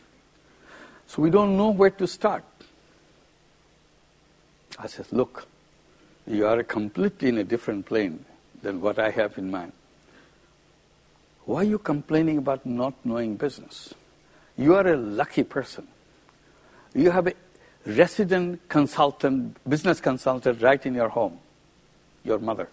So 1.08 1.22
we 1.24 1.32
don't 1.32 1.58
know 1.58 1.72
where 1.72 1.90
to 1.90 2.06
start. 2.06 2.44
I 4.80 4.88
said, 4.88 5.06
look, 5.12 5.48
you 6.26 6.48
are 6.48 6.64
completely 6.64 7.30
in 7.30 7.38
a 7.38 7.44
different 7.44 7.86
plane 7.86 8.26
than 8.62 8.82
what 8.82 9.00
I 9.00 9.10
have 9.10 9.38
in 9.38 9.52
mind. 9.52 9.74
Why 11.46 11.62
are 11.62 11.64
you 11.64 11.78
complaining 11.78 12.38
about 12.38 12.66
not 12.66 12.94
knowing 13.04 13.36
business? 13.36 13.94
You 14.58 14.76
are 14.76 14.88
a 14.88 14.98
lucky 14.98 15.44
person. 15.44 15.88
You 16.94 17.12
have 17.12 17.28
a 17.28 17.34
resident 17.86 18.68
consultant, 18.70 19.58
business 19.68 20.00
consultant 20.00 20.62
right 20.62 20.84
in 20.86 20.94
your 20.94 21.10
home, 21.10 21.40
your 22.24 22.40
mother. 22.40 22.70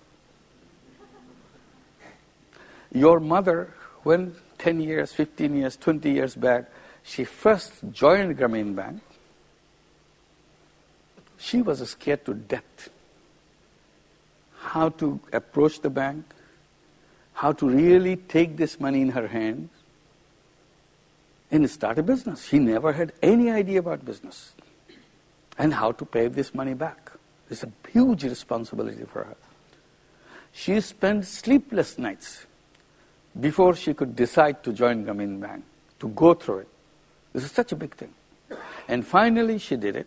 Your 2.92 3.18
mother, 3.18 3.74
when 4.02 4.34
10 4.58 4.80
years, 4.80 5.12
15 5.12 5.56
years, 5.56 5.76
20 5.76 6.10
years 6.10 6.34
back, 6.34 6.70
she 7.02 7.24
first 7.24 7.72
joined 7.92 8.36
Grameen 8.36 8.76
Bank, 8.76 9.00
she 11.40 11.62
was 11.62 11.88
scared 11.88 12.24
to 12.26 12.34
death 12.34 12.90
how 14.60 14.90
to 14.90 15.18
approach 15.32 15.80
the 15.80 15.88
bank, 15.88 16.24
how 17.32 17.50
to 17.50 17.68
really 17.68 18.16
take 18.16 18.56
this 18.56 18.78
money 18.78 19.00
in 19.00 19.08
her 19.08 19.26
hands 19.26 19.70
and 21.50 21.68
start 21.68 21.98
a 21.98 22.02
business. 22.02 22.46
She 22.46 22.58
never 22.58 22.92
had 22.92 23.12
any 23.22 23.50
idea 23.50 23.78
about 23.78 24.04
business 24.04 24.52
and 25.58 25.72
how 25.72 25.92
to 25.92 26.04
pay 26.04 26.28
this 26.28 26.54
money 26.54 26.74
back. 26.74 27.10
It's 27.48 27.64
a 27.64 27.72
huge 27.90 28.24
responsibility 28.24 29.04
for 29.04 29.24
her. 29.24 29.36
She 30.52 30.80
spent 30.80 31.24
sleepless 31.24 31.98
nights 31.98 32.46
before 33.40 33.74
she 33.74 33.94
could 33.94 34.14
decide 34.14 34.62
to 34.64 34.72
join 34.72 35.04
Grameen 35.06 35.40
Bank, 35.40 35.64
to 36.00 36.08
go 36.08 36.34
through 36.34 36.58
it. 36.58 36.68
This 37.32 37.44
is 37.44 37.52
such 37.52 37.72
a 37.72 37.76
big 37.76 37.94
thing. 37.94 38.12
And 38.88 39.06
finally, 39.06 39.58
she 39.58 39.76
did 39.76 39.96
it. 39.96 40.06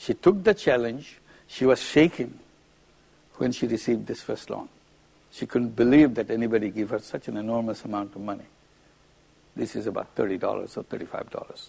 She 0.00 0.14
took 0.14 0.42
the 0.42 0.54
challenge. 0.54 1.18
She 1.46 1.66
was 1.66 1.82
shaking 1.82 2.38
when 3.36 3.52
she 3.52 3.66
received 3.66 4.06
this 4.06 4.22
first 4.22 4.48
loan. 4.48 4.66
She 5.30 5.44
couldn't 5.44 5.76
believe 5.76 6.14
that 6.14 6.30
anybody 6.30 6.70
gave 6.70 6.88
her 6.88 6.98
such 6.98 7.28
an 7.28 7.36
enormous 7.36 7.84
amount 7.84 8.16
of 8.16 8.22
money. 8.22 8.46
This 9.54 9.76
is 9.76 9.86
about 9.86 10.16
$30 10.16 10.42
or 10.42 10.82
$35. 10.84 11.66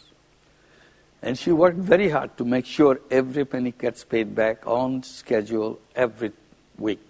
And 1.22 1.38
she 1.38 1.52
worked 1.52 1.78
very 1.78 2.10
hard 2.10 2.38
to 2.38 2.46
make 2.46 2.66
sure 2.66 3.02
every 3.12 3.44
penny 3.44 3.72
gets 3.78 4.06
paid 4.06 4.34
back 4.34 4.66
on 4.66 5.04
schedule 5.04 5.80
every 5.94 6.32
week. 6.78 7.02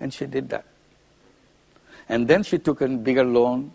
And 0.00 0.14
she 0.14 0.24
did 0.24 0.48
that. 0.48 0.64
And 2.08 2.26
then 2.26 2.42
she 2.42 2.58
took 2.58 2.80
a 2.80 2.88
bigger 2.88 3.24
loan, 3.24 3.70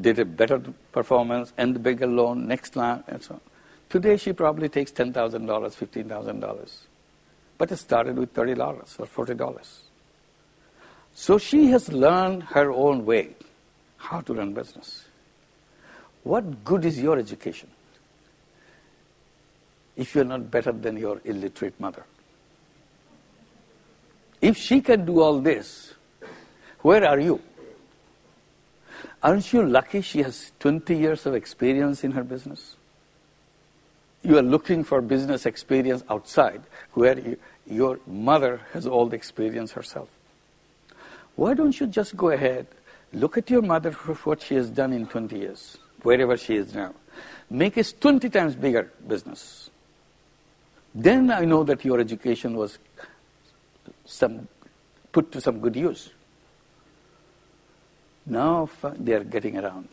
did 0.00 0.20
a 0.20 0.24
better 0.24 0.62
performance, 0.92 1.52
and 1.58 1.74
the 1.74 1.80
bigger 1.80 2.06
loan, 2.06 2.46
next 2.46 2.76
line, 2.76 3.02
and 3.08 3.20
so 3.20 3.34
on. 3.34 3.40
Today 3.92 4.16
she 4.16 4.32
probably 4.32 4.70
takes 4.70 4.90
$10,000, 4.90 5.12
$15,000. 5.12 6.70
But 7.58 7.72
it 7.72 7.76
started 7.76 8.16
with 8.16 8.32
$30 8.32 8.56
or 8.98 9.26
$40. 9.26 9.66
So 11.12 11.36
she 11.36 11.66
has 11.66 11.92
learned 11.92 12.42
her 12.44 12.72
own 12.72 13.04
way 13.04 13.34
how 13.98 14.22
to 14.22 14.32
run 14.32 14.54
business. 14.54 15.04
What 16.22 16.64
good 16.64 16.86
is 16.86 16.98
your 17.02 17.18
education 17.18 17.68
if 19.94 20.14
you're 20.14 20.24
not 20.24 20.50
better 20.50 20.72
than 20.72 20.96
your 20.96 21.20
illiterate 21.26 21.78
mother? 21.78 22.06
If 24.40 24.56
she 24.56 24.80
can 24.80 25.04
do 25.04 25.20
all 25.20 25.38
this, 25.38 25.92
where 26.80 27.06
are 27.06 27.20
you? 27.20 27.42
Aren't 29.22 29.52
you 29.52 29.66
lucky 29.66 30.00
she 30.00 30.22
has 30.22 30.50
20 30.60 30.96
years 30.96 31.26
of 31.26 31.34
experience 31.34 32.04
in 32.04 32.12
her 32.12 32.24
business? 32.24 32.76
You 34.22 34.38
are 34.38 34.42
looking 34.42 34.84
for 34.84 35.00
business 35.00 35.46
experience 35.46 36.04
outside 36.08 36.62
where 36.92 37.18
you, 37.18 37.36
your 37.66 37.98
mother 38.06 38.60
has 38.72 38.86
all 38.86 39.06
the 39.06 39.16
experience 39.16 39.72
herself. 39.72 40.08
Why 41.36 41.54
don't 41.54 41.78
you 41.78 41.86
just 41.86 42.16
go 42.16 42.30
ahead, 42.30 42.66
look 43.12 43.36
at 43.36 43.50
your 43.50 43.62
mother 43.62 43.90
for 43.92 44.14
what 44.14 44.42
she 44.42 44.54
has 44.54 44.70
done 44.70 44.92
in 44.92 45.06
20 45.06 45.38
years, 45.38 45.78
wherever 46.02 46.36
she 46.36 46.56
is 46.56 46.74
now. 46.74 46.94
Make 47.50 47.76
it 47.76 47.94
20 48.00 48.28
times 48.30 48.54
bigger 48.54 48.90
business. 49.06 49.70
Then 50.94 51.30
I 51.30 51.44
know 51.44 51.64
that 51.64 51.84
your 51.84 51.98
education 52.00 52.54
was 52.54 52.78
some, 54.04 54.46
put 55.10 55.32
to 55.32 55.40
some 55.40 55.60
good 55.60 55.74
use. 55.74 56.10
Now 58.26 58.68
they 58.98 59.14
are 59.14 59.24
getting 59.24 59.58
around, 59.58 59.88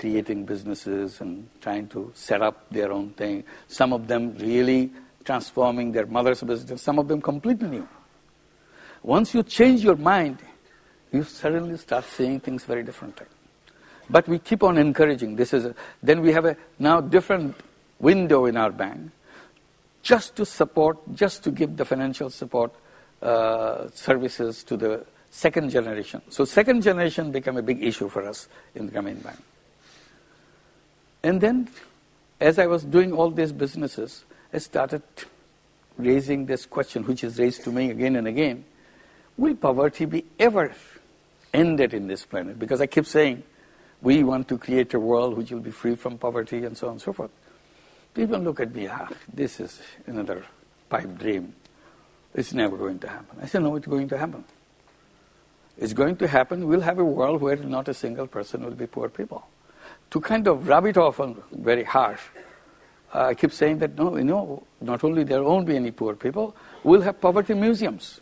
creating 0.00 0.46
businesses 0.46 1.20
and 1.20 1.46
trying 1.60 1.86
to 1.86 2.10
set 2.14 2.40
up 2.40 2.56
their 2.70 2.90
own 2.90 3.10
thing. 3.10 3.44
Some 3.68 3.92
of 3.92 4.08
them 4.08 4.34
really 4.38 4.90
transforming 5.24 5.92
their 5.92 6.06
mother's 6.06 6.42
business, 6.42 6.80
some 6.80 6.98
of 6.98 7.06
them 7.06 7.20
completely 7.20 7.68
new. 7.68 7.88
Once 9.02 9.34
you 9.34 9.42
change 9.42 9.84
your 9.84 9.96
mind, 9.96 10.38
you 11.12 11.22
suddenly 11.22 11.76
start 11.76 12.04
seeing 12.04 12.40
things 12.40 12.64
very 12.64 12.82
differently. 12.82 13.26
But 14.08 14.26
we 14.26 14.38
keep 14.38 14.62
on 14.62 14.78
encouraging. 14.78 15.36
This 15.36 15.52
is 15.52 15.66
a, 15.66 15.74
then 16.02 16.22
we 16.22 16.32
have 16.32 16.46
a 16.46 16.56
now 16.78 17.02
different 17.02 17.54
window 17.98 18.46
in 18.46 18.56
our 18.56 18.70
bank, 18.70 19.10
just 20.02 20.34
to 20.36 20.46
support, 20.46 20.96
just 21.14 21.44
to 21.44 21.50
give 21.50 21.76
the 21.76 21.84
financial 21.84 22.30
support 22.30 22.72
uh, 23.20 23.88
services 23.92 24.64
to 24.64 24.78
the 24.78 25.04
second 25.30 25.70
generation. 25.70 26.22
So 26.30 26.46
second 26.46 26.82
generation 26.82 27.30
became 27.30 27.58
a 27.58 27.62
big 27.62 27.82
issue 27.84 28.08
for 28.08 28.26
us 28.26 28.48
in 28.74 28.86
the 28.86 28.92
Grameen 28.92 29.22
Bank. 29.22 29.38
And 31.22 31.40
then, 31.40 31.68
as 32.40 32.58
I 32.58 32.66
was 32.66 32.84
doing 32.84 33.12
all 33.12 33.30
these 33.30 33.52
businesses, 33.52 34.24
I 34.52 34.58
started 34.58 35.02
raising 35.96 36.46
this 36.46 36.66
question, 36.66 37.04
which 37.04 37.24
is 37.24 37.38
raised 37.38 37.64
to 37.64 37.72
me 37.72 37.90
again 37.90 38.16
and 38.16 38.26
again. 38.26 38.64
Will 39.36 39.54
poverty 39.54 40.06
be 40.06 40.24
ever 40.38 40.74
ended 41.52 41.94
in 41.94 42.06
this 42.06 42.24
planet? 42.24 42.58
Because 42.58 42.80
I 42.80 42.86
keep 42.86 43.06
saying, 43.06 43.42
we 44.02 44.24
want 44.24 44.48
to 44.48 44.58
create 44.58 44.94
a 44.94 45.00
world 45.00 45.36
which 45.36 45.50
will 45.50 45.60
be 45.60 45.70
free 45.70 45.94
from 45.94 46.16
poverty 46.16 46.64
and 46.64 46.76
so 46.76 46.88
on 46.88 46.92
and 46.92 47.02
so 47.02 47.12
forth. 47.12 47.30
People 48.14 48.38
look 48.38 48.60
at 48.60 48.74
me, 48.74 48.88
ah, 48.88 49.08
this 49.32 49.60
is 49.60 49.80
another 50.06 50.44
pipe 50.88 51.18
dream. 51.18 51.54
It's 52.34 52.52
never 52.52 52.76
going 52.76 52.98
to 53.00 53.08
happen. 53.08 53.38
I 53.42 53.46
said, 53.46 53.62
no, 53.62 53.76
it's 53.76 53.86
going 53.86 54.08
to 54.08 54.18
happen. 54.18 54.44
It's 55.76 55.92
going 55.92 56.16
to 56.16 56.28
happen. 56.28 56.66
We'll 56.66 56.80
have 56.80 56.98
a 56.98 57.04
world 57.04 57.40
where 57.40 57.56
not 57.56 57.88
a 57.88 57.94
single 57.94 58.26
person 58.26 58.64
will 58.64 58.72
be 58.72 58.86
poor 58.86 59.08
people. 59.08 59.46
To 60.10 60.20
kind 60.20 60.46
of 60.48 60.68
rub 60.68 60.86
it 60.86 60.96
off 60.96 61.20
on 61.20 61.40
very 61.52 61.84
harsh, 61.84 62.20
I 63.12 63.34
keep 63.34 63.52
saying 63.52 63.78
that 63.78 63.96
no, 63.96 64.16
you 64.16 64.24
know, 64.24 64.62
not 64.80 65.04
only 65.04 65.24
there 65.24 65.42
won't 65.42 65.66
be 65.66 65.76
any 65.76 65.90
poor 65.90 66.14
people, 66.14 66.56
we'll 66.84 67.02
have 67.02 67.20
poverty 67.20 67.54
museums. 67.54 68.20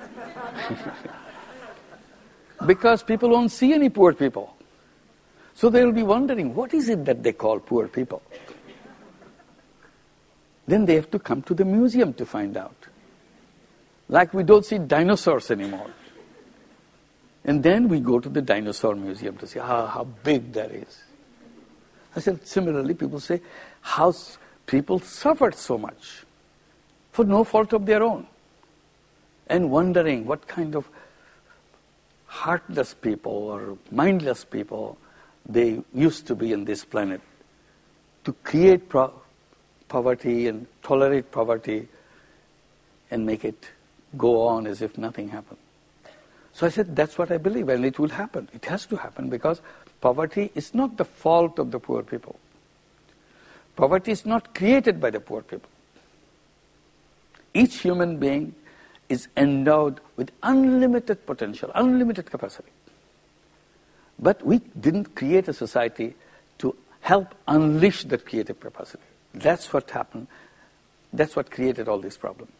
because 2.66 3.02
people 3.02 3.30
won't 3.30 3.50
see 3.50 3.72
any 3.72 3.88
poor 3.88 4.12
people. 4.12 4.54
So 5.54 5.70
they'll 5.70 5.92
be 5.92 6.02
wondering, 6.02 6.54
what 6.54 6.74
is 6.74 6.88
it 6.88 7.04
that 7.04 7.22
they 7.22 7.32
call 7.32 7.60
poor 7.60 7.88
people? 7.88 8.22
Then 10.66 10.86
they 10.86 10.94
have 10.94 11.10
to 11.10 11.18
come 11.18 11.42
to 11.42 11.54
the 11.54 11.64
museum 11.64 12.14
to 12.14 12.24
find 12.24 12.56
out. 12.56 12.76
Like 14.08 14.32
we 14.34 14.42
don't 14.42 14.64
see 14.64 14.78
dinosaurs 14.78 15.50
anymore. 15.50 15.90
And 17.44 17.62
then 17.62 17.88
we 17.88 18.00
go 18.00 18.20
to 18.20 18.28
the 18.28 18.42
dinosaur 18.42 18.94
museum 18.94 19.36
to 19.38 19.46
see 19.46 19.58
how, 19.58 19.86
how 19.86 20.04
big 20.04 20.52
that 20.52 20.70
is. 20.70 21.02
I 22.14 22.20
said, 22.20 22.46
similarly, 22.46 22.94
people 22.94 23.20
say, 23.20 23.40
how 23.80 24.14
people 24.66 25.00
suffered 25.00 25.54
so 25.54 25.76
much 25.76 26.24
for 27.10 27.24
no 27.24 27.42
fault 27.42 27.72
of 27.72 27.86
their 27.86 28.02
own. 28.02 28.26
And 29.48 29.70
wondering 29.70 30.24
what 30.26 30.46
kind 30.46 30.76
of 30.76 30.88
heartless 32.26 32.94
people 32.94 33.32
or 33.32 33.76
mindless 33.90 34.44
people 34.44 34.96
they 35.46 35.82
used 35.92 36.26
to 36.28 36.34
be 36.34 36.52
in 36.52 36.64
this 36.64 36.84
planet 36.84 37.20
to 38.24 38.32
create 38.44 38.88
pro- 38.88 39.12
poverty 39.88 40.46
and 40.46 40.66
tolerate 40.82 41.30
poverty 41.32 41.88
and 43.10 43.26
make 43.26 43.44
it 43.44 43.68
go 44.16 44.46
on 44.46 44.66
as 44.66 44.80
if 44.80 44.96
nothing 44.96 45.28
happened. 45.28 45.58
So 46.54 46.66
I 46.66 46.70
said, 46.70 46.94
that's 46.94 47.16
what 47.16 47.30
I 47.30 47.38
believe, 47.38 47.68
and 47.68 47.84
it 47.84 47.98
will 47.98 48.10
happen. 48.10 48.48
It 48.52 48.64
has 48.66 48.86
to 48.86 48.96
happen 48.96 49.28
because 49.30 49.60
poverty 50.00 50.50
is 50.54 50.74
not 50.74 50.96
the 50.96 51.04
fault 51.04 51.58
of 51.58 51.70
the 51.70 51.80
poor 51.80 52.02
people. 52.02 52.38
Poverty 53.74 54.12
is 54.12 54.26
not 54.26 54.54
created 54.54 55.00
by 55.00 55.10
the 55.10 55.20
poor 55.20 55.42
people. 55.42 55.70
Each 57.54 57.80
human 57.80 58.18
being 58.18 58.54
is 59.08 59.28
endowed 59.36 60.00
with 60.16 60.30
unlimited 60.42 61.26
potential, 61.26 61.70
unlimited 61.74 62.30
capacity. 62.30 62.70
But 64.18 64.44
we 64.44 64.58
didn't 64.78 65.14
create 65.14 65.48
a 65.48 65.52
society 65.52 66.14
to 66.58 66.76
help 67.00 67.34
unleash 67.48 68.04
that 68.04 68.26
creative 68.26 68.60
capacity. 68.60 69.02
That's 69.34 69.72
what 69.72 69.90
happened. 69.90 70.28
That's 71.12 71.34
what 71.34 71.50
created 71.50 71.88
all 71.88 71.98
these 71.98 72.16
problems. 72.16 72.52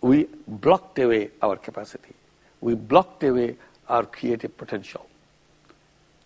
We 0.00 0.28
blocked 0.46 0.98
away 0.98 1.30
our 1.42 1.56
capacity. 1.56 2.14
We 2.60 2.74
blocked 2.74 3.22
away 3.22 3.56
our 3.88 4.04
creative 4.04 4.56
potential. 4.56 5.06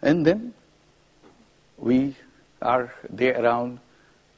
And 0.03 0.25
then 0.25 0.55
we 1.79 2.15
are 2.61 2.95
there 3.11 3.43
around 3.43 3.81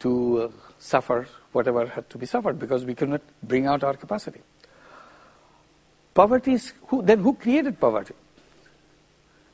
to 0.01 0.43
uh, 0.43 0.51
suffer 0.79 1.27
whatever 1.53 1.87
had 1.87 2.09
to 2.11 2.19
be 2.19 2.27
suffered 2.27 2.59
because 2.59 2.85
we 2.85 2.95
cannot 2.95 3.23
bring 3.43 3.67
out 3.67 3.83
our 3.83 3.95
capacity. 3.95 4.41
Poverty 6.15 6.53
is, 6.53 6.73
who, 6.89 7.03
then 7.03 7.21
who 7.21 7.35
created 7.35 7.79
poverty? 7.81 8.15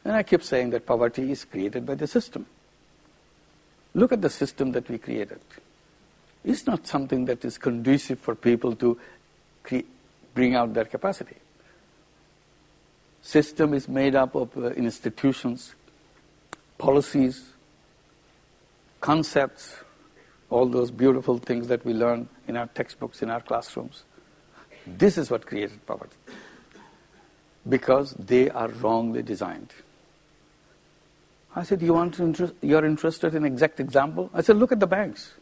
And 0.04 0.14
I 0.14 0.22
keep 0.22 0.42
saying 0.42 0.70
that 0.70 0.86
poverty 0.86 1.30
is 1.30 1.44
created 1.44 1.86
by 1.86 1.94
the 1.94 2.06
system. 2.06 2.46
Look 3.94 4.12
at 4.12 4.22
the 4.22 4.30
system 4.30 4.72
that 4.72 4.88
we 4.88 4.98
created. 4.98 5.40
It's 6.44 6.66
not 6.66 6.86
something 6.86 7.24
that 7.26 7.44
is 7.44 7.58
conducive 7.58 8.18
for 8.18 8.34
people 8.34 8.74
to 8.76 8.98
bring 10.34 10.54
out 10.54 10.74
their 10.74 10.84
capacity. 10.84 11.36
System 13.22 13.72
is 13.74 13.88
made 13.88 14.14
up 14.14 14.34
of 14.34 14.56
uh, 14.56 14.70
institutions, 14.70 15.74
policies, 16.78 17.52
concepts, 19.00 19.76
all 20.50 20.66
those 20.66 20.90
beautiful 20.90 21.38
things 21.38 21.68
that 21.68 21.84
we 21.84 21.94
learn 21.94 22.28
in 22.48 22.56
our 22.56 22.66
textbooks, 22.66 23.22
in 23.22 23.30
our 23.30 23.40
classrooms. 23.40 24.04
This 24.86 25.16
is 25.16 25.30
what 25.30 25.46
created 25.46 25.84
poverty. 25.86 26.16
Because 27.68 28.12
they 28.18 28.50
are 28.50 28.68
wrongly 28.68 29.22
designed. 29.22 29.72
I 31.54 31.62
said, 31.62 31.80
you 31.80 31.94
want 31.94 32.14
to 32.14 32.54
you're 32.60 32.84
interested 32.84 33.34
in 33.34 33.44
exact 33.44 33.78
example? 33.78 34.30
I 34.34 34.42
said, 34.42 34.56
look 34.56 34.72
at 34.72 34.80
the 34.80 34.86
banks. 34.86 35.34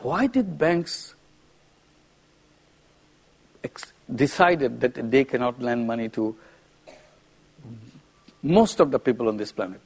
Why 0.00 0.26
did 0.26 0.58
banks 0.58 1.15
ex- 3.66 3.92
decided 4.12 4.80
that 4.80 5.10
they 5.10 5.24
cannot 5.24 5.60
lend 5.60 5.86
money 5.86 6.08
to 6.10 6.34
most 8.42 8.80
of 8.80 8.90
the 8.90 8.98
people 8.98 9.28
on 9.28 9.36
this 9.36 9.52
planet? 9.52 9.80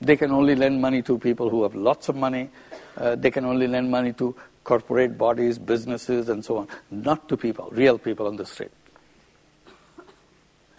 They 0.00 0.16
can 0.16 0.30
only 0.30 0.54
lend 0.54 0.80
money 0.80 1.02
to 1.02 1.18
people 1.18 1.48
who 1.48 1.62
have 1.62 1.74
lots 1.74 2.08
of 2.08 2.16
money. 2.16 2.50
Uh, 2.96 3.14
they 3.14 3.30
can 3.30 3.44
only 3.44 3.66
lend 3.66 3.90
money 3.90 4.12
to 4.14 4.34
corporate 4.62 5.16
bodies, 5.16 5.58
businesses, 5.58 6.28
and 6.28 6.44
so 6.44 6.58
on, 6.58 6.68
not 6.90 7.28
to 7.28 7.36
people, 7.36 7.68
real 7.72 7.98
people 7.98 8.26
on 8.26 8.36
the 8.36 8.44
street. 8.44 8.72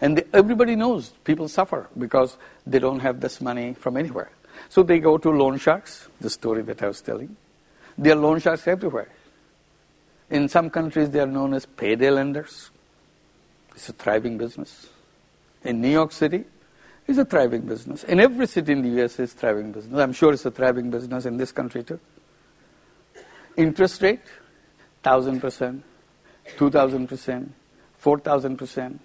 And 0.00 0.18
they, 0.18 0.24
everybody 0.32 0.76
knows 0.76 1.08
people 1.24 1.48
suffer 1.48 1.88
because 1.98 2.36
they 2.66 2.78
don't 2.78 3.00
have 3.00 3.20
this 3.20 3.40
money 3.40 3.74
from 3.74 3.96
anywhere. 3.96 4.30
So 4.68 4.82
they 4.82 5.00
go 5.00 5.18
to 5.18 5.30
loan 5.30 5.58
sharks, 5.58 6.08
the 6.20 6.30
story 6.30 6.62
that 6.62 6.82
I 6.82 6.88
was 6.88 7.00
telling. 7.00 7.36
There 7.96 8.12
are 8.12 8.20
loan 8.20 8.38
sharks 8.40 8.68
everywhere. 8.68 9.08
In 10.30 10.48
some 10.48 10.68
countries, 10.70 11.10
they 11.10 11.20
are 11.20 11.26
known 11.26 11.54
as 11.54 11.64
payday 11.64 12.10
lenders. 12.10 12.70
It's 13.74 13.88
a 13.88 13.92
thriving 13.92 14.36
business. 14.36 14.88
In 15.64 15.80
New 15.80 15.88
York 15.88 16.12
City, 16.12 16.44
it's 17.06 17.18
a 17.18 17.24
thriving 17.24 17.62
business. 17.62 18.04
In 18.04 18.20
every 18.20 18.46
city 18.46 18.72
in 18.72 18.82
the 18.82 19.02
US, 19.02 19.18
it's 19.18 19.32
thriving 19.32 19.72
business. 19.72 19.98
I'm 19.98 20.12
sure 20.12 20.32
it's 20.32 20.44
a 20.44 20.50
thriving 20.50 20.90
business 20.90 21.24
in 21.24 21.38
this 21.38 21.52
country 21.52 21.82
too. 21.82 21.98
Interest 23.56 24.02
rate, 24.02 24.20
1,000%, 25.02 25.82
2,000%, 26.56 27.48
4,000%. 28.02 28.98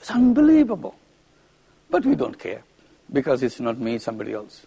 It's 0.00 0.10
unbelievable. 0.10 0.96
But 1.88 2.04
we 2.04 2.14
don't 2.14 2.38
care 2.38 2.62
because 3.12 3.42
it's 3.42 3.60
not 3.60 3.78
me, 3.78 3.98
somebody 3.98 4.32
else. 4.32 4.66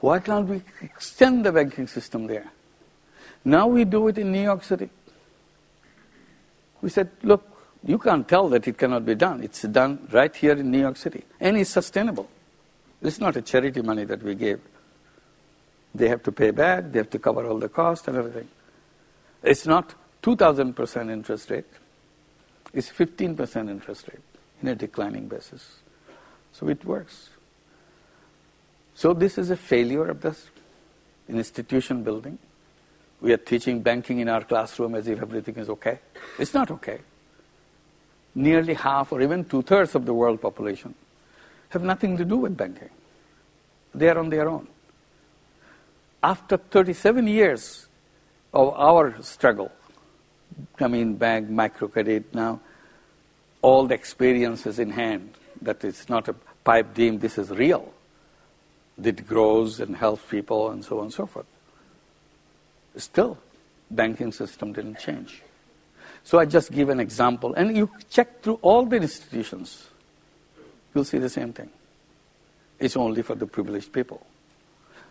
Why 0.00 0.18
can't 0.18 0.48
we 0.48 0.62
extend 0.82 1.44
the 1.44 1.52
banking 1.52 1.86
system 1.86 2.26
there? 2.26 2.50
Now 3.44 3.66
we 3.66 3.84
do 3.84 4.08
it 4.08 4.18
in 4.18 4.32
New 4.32 4.42
York 4.42 4.64
City. 4.64 4.90
We 6.82 6.90
said, 6.90 7.10
look, 7.22 7.44
you 7.84 7.98
can't 7.98 8.26
tell 8.28 8.48
that 8.50 8.66
it 8.68 8.76
cannot 8.76 9.04
be 9.04 9.14
done. 9.14 9.42
It's 9.42 9.62
done 9.62 10.08
right 10.12 10.34
here 10.34 10.52
in 10.52 10.70
New 10.70 10.80
York 10.80 10.96
City. 10.96 11.24
And 11.40 11.56
it's 11.56 11.70
sustainable. 11.70 12.28
It's 13.02 13.18
not 13.18 13.36
a 13.36 13.42
charity 13.42 13.82
money 13.82 14.04
that 14.04 14.22
we 14.22 14.34
gave. 14.34 14.60
They 15.94 16.08
have 16.08 16.22
to 16.24 16.32
pay 16.32 16.50
back, 16.50 16.92
they 16.92 16.98
have 16.98 17.10
to 17.10 17.18
cover 17.18 17.46
all 17.46 17.58
the 17.58 17.68
cost 17.68 18.06
and 18.08 18.16
everything. 18.16 18.48
It's 19.42 19.66
not 19.66 19.94
2,000% 20.22 21.10
interest 21.10 21.50
rate 21.50 21.64
it's 22.72 22.88
15% 22.88 23.68
interest 23.68 24.08
rate 24.08 24.22
in 24.62 24.68
a 24.68 24.74
declining 24.74 25.28
basis. 25.28 25.80
So 26.52 26.68
it 26.68 26.84
works. 26.84 27.30
So 28.94 29.12
this 29.12 29.38
is 29.38 29.50
a 29.50 29.56
failure 29.56 30.06
of 30.06 30.20
the 30.20 30.36
institution 31.28 32.02
building. 32.02 32.38
We 33.20 33.32
are 33.32 33.36
teaching 33.36 33.80
banking 33.82 34.20
in 34.20 34.28
our 34.28 34.42
classroom 34.44 34.94
as 34.94 35.06
if 35.06 35.20
everything 35.20 35.56
is 35.56 35.68
okay. 35.68 35.98
It's 36.38 36.54
not 36.54 36.70
okay. 36.70 37.00
Nearly 38.34 38.74
half 38.74 39.12
or 39.12 39.20
even 39.20 39.44
two 39.44 39.62
thirds 39.62 39.94
of 39.94 40.06
the 40.06 40.14
world 40.14 40.40
population 40.40 40.94
have 41.70 41.82
nothing 41.82 42.16
to 42.16 42.24
do 42.24 42.36
with 42.36 42.56
banking. 42.56 42.90
They 43.94 44.08
are 44.08 44.18
on 44.18 44.28
their 44.28 44.48
own. 44.48 44.68
After 46.22 46.56
37 46.56 47.26
years 47.26 47.86
of 48.52 48.74
our 48.76 49.20
struggle, 49.22 49.72
Grameen 50.78 51.18
Bank, 51.18 51.48
microcredit 51.48 52.24
now, 52.32 52.60
all 53.62 53.86
the 53.86 53.94
experiences 53.94 54.78
in 54.78 54.90
hand, 54.90 55.34
that 55.62 55.84
it's 55.84 56.08
not 56.08 56.28
a 56.28 56.34
pipe 56.64 56.94
dream, 56.94 57.18
this 57.18 57.38
is 57.38 57.50
real. 57.50 57.92
It 59.02 59.26
grows 59.26 59.80
and 59.80 59.96
helps 59.96 60.22
people 60.28 60.70
and 60.70 60.84
so 60.84 60.98
on 60.98 61.04
and 61.04 61.12
so 61.12 61.26
forth. 61.26 61.46
Still, 62.96 63.38
banking 63.90 64.32
system 64.32 64.72
didn't 64.72 64.98
change. 64.98 65.42
So 66.24 66.38
I 66.38 66.44
just 66.44 66.70
give 66.70 66.88
an 66.88 67.00
example, 67.00 67.54
and 67.54 67.76
you 67.76 67.90
check 68.10 68.42
through 68.42 68.58
all 68.62 68.84
the 68.84 68.96
institutions, 68.96 69.88
you'll 70.94 71.04
see 71.04 71.18
the 71.18 71.28
same 71.28 71.52
thing. 71.52 71.70
It's 72.78 72.96
only 72.96 73.22
for 73.22 73.34
the 73.34 73.46
privileged 73.46 73.92
people. 73.92 74.26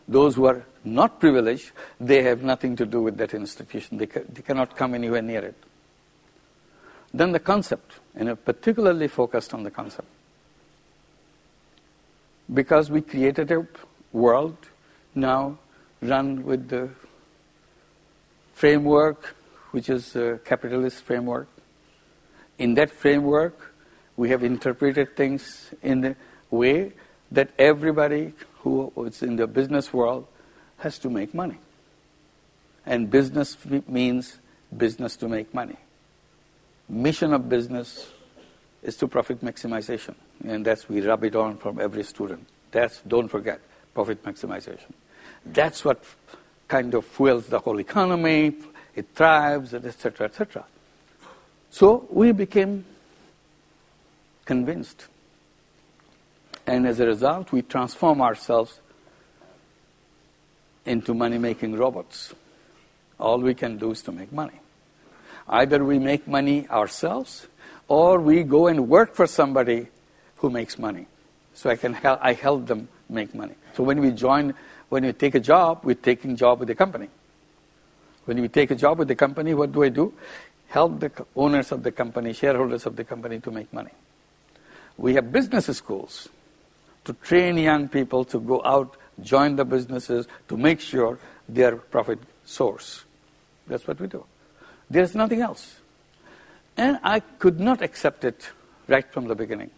Those 0.08 0.36
who 0.36 0.46
are 0.46 0.66
not 0.84 1.20
privileged, 1.20 1.72
they 2.00 2.24
have 2.24 2.42
nothing 2.44 2.76
to 2.78 2.86
do 2.86 3.02
with 3.02 3.18
that 3.18 3.34
institution. 3.34 3.98
They, 3.98 4.08
ca- 4.08 4.24
they 4.28 4.42
cannot 4.42 4.76
come 4.76 4.96
anywhere 4.96 5.22
near 5.22 5.46
it. 5.46 5.56
Then 7.14 7.32
the 7.32 7.40
concept, 7.40 7.94
and 8.16 8.30
I 8.30 8.34
particularly 8.34 9.08
focused 9.08 9.54
on 9.54 9.64
the 9.64 9.72
concept. 9.72 10.08
Because 12.52 12.90
we 12.90 13.02
created 13.02 13.52
a 13.52 13.68
world 14.12 14.58
now 15.14 15.58
run 16.02 16.44
with 16.44 16.70
the 16.70 16.90
framework, 18.60 19.38
which 19.72 19.90
is 19.90 20.18
a 20.18 20.38
capitalist 20.44 21.02
framework. 21.04 21.48
In 22.58 22.74
that 22.74 22.92
framework, 22.92 23.74
we 24.18 24.30
have 24.32 24.44
interpreted 24.44 25.16
things 25.16 25.74
in 25.82 26.04
a 26.04 26.16
way 26.52 26.92
that 27.32 27.52
everybody 27.58 28.34
who 28.60 28.92
is 29.06 29.24
in 29.24 29.38
the 29.38 29.48
business 29.48 29.94
world 29.94 30.28
has 30.80 31.00
to 31.00 31.10
make 31.10 31.34
money. 31.34 31.58
And 32.86 33.10
business 33.10 33.56
means 33.88 34.40
business 34.76 35.16
to 35.18 35.30
make 35.30 35.54
money. 35.54 35.78
Mission 36.90 37.34
of 37.34 37.48
business 37.48 38.10
is 38.84 38.98
to 38.98 39.08
profit 39.08 39.40
maximization. 39.42 40.16
And 40.44 40.66
that's 40.66 40.90
we 40.90 41.00
rub 41.00 41.24
it 41.24 41.36
on 41.38 41.56
from 41.58 41.80
every 41.80 42.04
student. 42.04 42.46
That's, 42.72 43.00
don't 43.08 43.30
forget, 43.30 43.62
profit 43.94 44.22
maximization. 44.24 44.92
That's 45.46 45.86
what 45.86 46.04
kind 46.70 46.94
of 46.94 47.04
fuels 47.04 47.48
the 47.48 47.60
whole 47.60 47.80
economy, 47.80 48.54
it 48.96 49.08
thrives, 49.14 49.74
etc., 49.74 50.28
etc. 50.28 50.66
So 51.70 52.08
we 52.10 52.32
became 52.32 52.86
convinced 54.46 55.08
and 56.70 56.86
as 56.86 57.00
a 57.00 57.08
result, 57.08 57.52
we 57.52 57.64
transform 57.64 58.22
ourselves 58.22 58.80
into 60.86 61.16
money 61.16 61.40
making 61.40 61.76
robots. 61.76 62.36
All 63.20 63.40
we 63.40 63.56
can 63.56 63.78
do 63.78 63.90
is 63.90 64.04
to 64.04 64.12
make 64.12 64.32
money. 64.32 64.60
Either 65.48 65.84
we 65.84 65.98
make 65.98 66.28
money 66.28 66.68
ourselves 66.70 67.48
or 67.88 68.20
we 68.20 68.44
go 68.44 68.68
and 68.68 68.88
work 68.88 69.16
for 69.16 69.26
somebody 69.26 69.88
who 70.38 70.52
makes 70.52 70.78
money. 70.78 71.08
So 71.56 71.72
I 71.72 71.76
can 71.76 71.94
help, 71.94 72.20
I 72.22 72.34
help 72.34 72.68
them 72.68 72.88
make 73.10 73.34
money. 73.34 73.56
So 73.74 73.82
when 73.82 74.00
we 74.00 74.12
join, 74.12 74.54
when 74.90 75.04
you 75.04 75.14
take 75.14 75.36
a 75.36 75.40
job, 75.40 75.82
we're 75.84 75.96
taking 75.96 76.36
job 76.36 76.60
with 76.60 76.68
the 76.68 76.76
company. 76.76 77.08
When 78.26 78.42
we 78.42 78.48
take 78.48 78.72
a 78.72 78.76
job 78.76 79.00
with 79.00 79.08
the 79.08 79.16
company, 79.16 79.54
what 79.54 79.72
do 79.72 79.84
I 79.84 79.90
do? 79.90 80.14
Help 80.68 81.00
the 81.00 81.12
owners 81.36 81.72
of 81.72 81.82
the 81.84 81.92
company, 81.92 82.34
shareholders 82.34 82.86
of 82.86 82.96
the 82.96 83.04
company 83.04 83.40
to 83.40 83.52
make 83.52 83.72
money. 83.74 83.92
We 84.98 85.16
have 85.16 85.32
business 85.32 85.66
schools 85.78 86.28
to 87.06 87.14
train 87.14 87.58
young 87.58 87.88
people 87.88 88.26
to 88.26 88.40
go 88.40 88.62
out, 88.64 88.98
join 89.22 89.56
the 89.56 89.66
businesses, 89.66 90.28
to 90.48 90.58
make 90.58 90.80
sure 90.80 91.18
their 91.48 91.76
profit 91.76 92.20
source. 92.46 93.04
That's 93.68 93.88
what 93.88 94.00
we 94.00 94.08
do. 94.08 94.26
There's 94.90 95.16
nothing 95.16 95.42
else. 95.42 95.78
And 96.78 97.00
I 97.04 97.20
could 97.20 97.60
not 97.60 97.82
accept 97.82 98.24
it 98.26 98.50
right 98.88 99.12
from 99.12 99.28
the 99.28 99.36
beginning. 99.36 99.72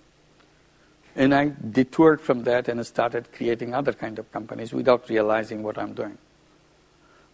And 1.16 1.34
I 1.34 1.52
detoured 1.72 2.22
from 2.22 2.44
that 2.44 2.68
and 2.68 2.86
started 2.86 3.32
creating 3.34 3.74
other 3.74 3.94
kind 3.94 4.18
of 4.18 4.32
companies 4.32 4.72
without 4.72 5.10
realizing 5.10 5.62
what 5.62 5.78
I'm 5.78 5.94
doing. 5.94 6.18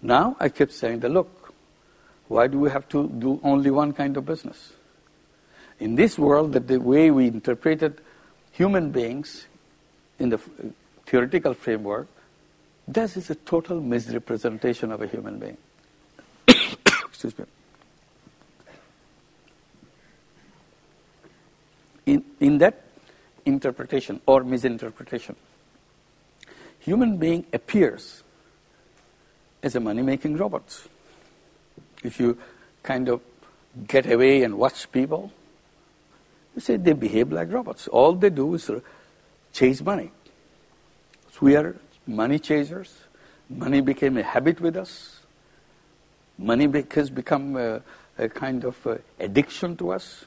Now 0.01 0.35
I 0.39 0.49
keep 0.49 0.71
saying 0.71 0.99
that 1.01 1.09
look, 1.09 1.53
why 2.27 2.47
do 2.47 2.59
we 2.59 2.69
have 2.69 2.87
to 2.89 3.07
do 3.07 3.39
only 3.43 3.71
one 3.71 3.93
kind 3.93 4.17
of 4.17 4.25
business? 4.25 4.73
In 5.79 5.95
this 5.95 6.17
world, 6.17 6.53
that 6.53 6.67
the 6.67 6.79
way 6.79 7.11
we 7.11 7.27
interpreted 7.27 8.01
human 8.51 8.91
beings 8.91 9.45
in 10.17 10.29
the 10.29 10.39
theoretical 11.05 11.53
framework, 11.53 12.07
this 12.87 13.15
is 13.15 13.29
a 13.29 13.35
total 13.35 13.79
misrepresentation 13.79 14.91
of 14.91 15.01
a 15.01 15.07
human 15.07 15.37
being. 15.37 15.57
Excuse 16.47 17.37
me. 17.37 17.45
In, 22.07 22.23
in 22.39 22.57
that 22.57 22.86
interpretation 23.47 24.19
or 24.25 24.43
misinterpretation, 24.43 25.35
human 26.79 27.17
being 27.17 27.45
appears 27.53 28.23
as 29.63 29.75
a 29.75 29.79
money-making 29.79 30.37
robot. 30.37 30.87
If 32.03 32.19
you 32.19 32.37
kind 32.83 33.09
of 33.09 33.21
get 33.87 34.11
away 34.11 34.43
and 34.43 34.57
watch 34.57 34.91
people, 34.91 35.31
you 36.55 36.61
say 36.61 36.77
they 36.77 36.93
behave 36.93 37.31
like 37.31 37.51
robots. 37.51 37.87
All 37.87 38.13
they 38.13 38.29
do 38.29 38.53
is 38.55 38.69
chase 39.53 39.81
money. 39.81 40.11
So 41.31 41.39
we 41.41 41.55
are 41.55 41.75
money 42.05 42.39
chasers. 42.39 42.93
Money 43.49 43.81
became 43.81 44.17
a 44.17 44.23
habit 44.23 44.59
with 44.61 44.75
us. 44.75 45.19
Money 46.37 46.67
has 46.91 47.09
become 47.09 47.55
a, 47.55 47.81
a 48.17 48.29
kind 48.29 48.63
of 48.63 48.75
uh, 48.85 48.97
addiction 49.19 49.75
to 49.77 49.91
us. 49.91 50.25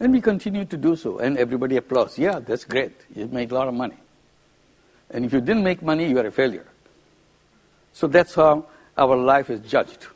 And 0.00 0.12
we 0.12 0.20
continue 0.20 0.64
to 0.64 0.76
do 0.76 0.96
so. 0.96 1.18
And 1.18 1.36
everybody 1.36 1.76
applauds. 1.76 2.18
Yeah, 2.18 2.38
that's 2.38 2.64
great. 2.64 2.92
You 3.14 3.26
made 3.26 3.50
a 3.50 3.54
lot 3.54 3.68
of 3.68 3.74
money. 3.74 3.96
And 5.10 5.24
if 5.24 5.32
you 5.32 5.40
didn't 5.40 5.64
make 5.64 5.82
money, 5.82 6.08
you 6.08 6.18
are 6.18 6.26
a 6.26 6.30
failure. 6.30 6.66
So 7.92 8.06
that's 8.06 8.34
how 8.34 8.66
our 8.96 9.16
life 9.16 9.50
is 9.50 9.60
judged. 9.60 10.06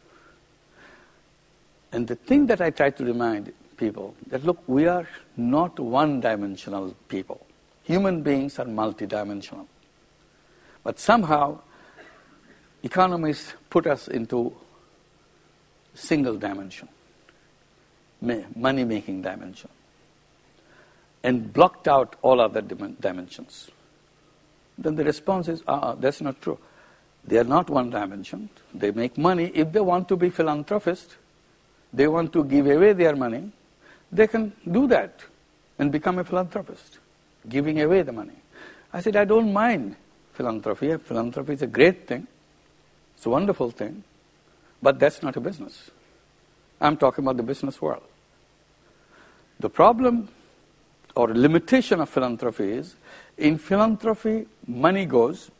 And 1.92 2.06
the 2.06 2.14
thing 2.14 2.46
that 2.46 2.60
I 2.60 2.70
try 2.70 2.90
to 2.90 3.04
remind 3.04 3.52
people 3.76 4.14
that 4.28 4.44
look, 4.44 4.62
we 4.66 4.86
are 4.86 5.08
not 5.36 5.78
one 5.78 6.20
dimensional 6.20 6.94
people. 7.08 7.44
Human 7.84 8.22
beings 8.22 8.58
are 8.58 8.64
multidimensional. 8.64 9.66
But 10.84 10.98
somehow, 10.98 11.58
economists 12.82 13.54
put 13.70 13.86
us 13.86 14.08
into 14.08 14.54
single 15.94 16.36
dimension, 16.36 16.88
money 18.22 18.84
making 18.84 19.22
dimension, 19.22 19.70
and 21.22 21.52
blocked 21.52 21.88
out 21.88 22.16
all 22.22 22.40
other 22.40 22.60
dimensions. 22.60 23.70
Then 24.78 24.94
the 24.94 25.04
response 25.04 25.48
is, 25.48 25.62
ah, 25.68 25.94
that's 25.94 26.20
not 26.20 26.40
true. 26.40 26.58
They 27.24 27.38
are 27.38 27.44
not 27.44 27.70
one 27.70 27.90
dimension. 27.90 28.48
They 28.74 28.90
make 28.90 29.16
money. 29.16 29.52
If 29.54 29.72
they 29.72 29.80
want 29.80 30.08
to 30.08 30.16
be 30.16 30.30
philanthropists, 30.30 31.16
they 31.92 32.08
want 32.08 32.32
to 32.32 32.44
give 32.44 32.66
away 32.66 32.94
their 32.94 33.14
money, 33.14 33.52
they 34.10 34.26
can 34.26 34.52
do 34.70 34.86
that 34.88 35.22
and 35.78 35.92
become 35.92 36.18
a 36.18 36.24
philanthropist, 36.24 36.98
giving 37.48 37.80
away 37.80 38.02
the 38.02 38.12
money. 38.12 38.34
I 38.92 39.00
said, 39.00 39.16
I 39.16 39.24
don't 39.24 39.52
mind 39.52 39.96
philanthropy. 40.32 40.96
Philanthropy 40.96 41.52
is 41.54 41.62
a 41.62 41.66
great 41.66 42.06
thing, 42.06 42.26
it's 43.16 43.26
a 43.26 43.30
wonderful 43.30 43.70
thing, 43.70 44.04
but 44.82 44.98
that's 44.98 45.22
not 45.22 45.36
a 45.36 45.40
business. 45.40 45.90
I'm 46.80 46.96
talking 46.96 47.24
about 47.24 47.36
the 47.36 47.42
business 47.42 47.80
world. 47.80 48.02
The 49.62 49.70
problem 49.70 50.28
or 51.14 51.28
limitation 51.28 52.00
of 52.00 52.10
philanthropy 52.10 52.72
is 52.72 52.96
in 53.38 53.58
philanthropy, 53.58 54.46
money 54.66 55.06
goes, 55.06 55.52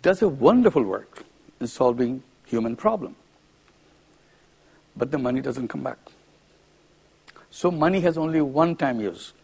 does 0.00 0.22
a 0.22 0.28
wonderful 0.28 0.82
work 0.82 1.22
in 1.60 1.66
solving 1.66 2.22
human 2.46 2.74
problem, 2.74 3.14
but 4.96 5.10
the 5.10 5.18
money 5.18 5.42
doesn't 5.42 5.68
come 5.68 5.82
back. 5.82 5.98
So 7.50 7.70
money 7.70 8.00
has 8.00 8.16
only 8.16 8.40
one 8.40 8.76
time 8.76 9.00
use. 9.00 9.34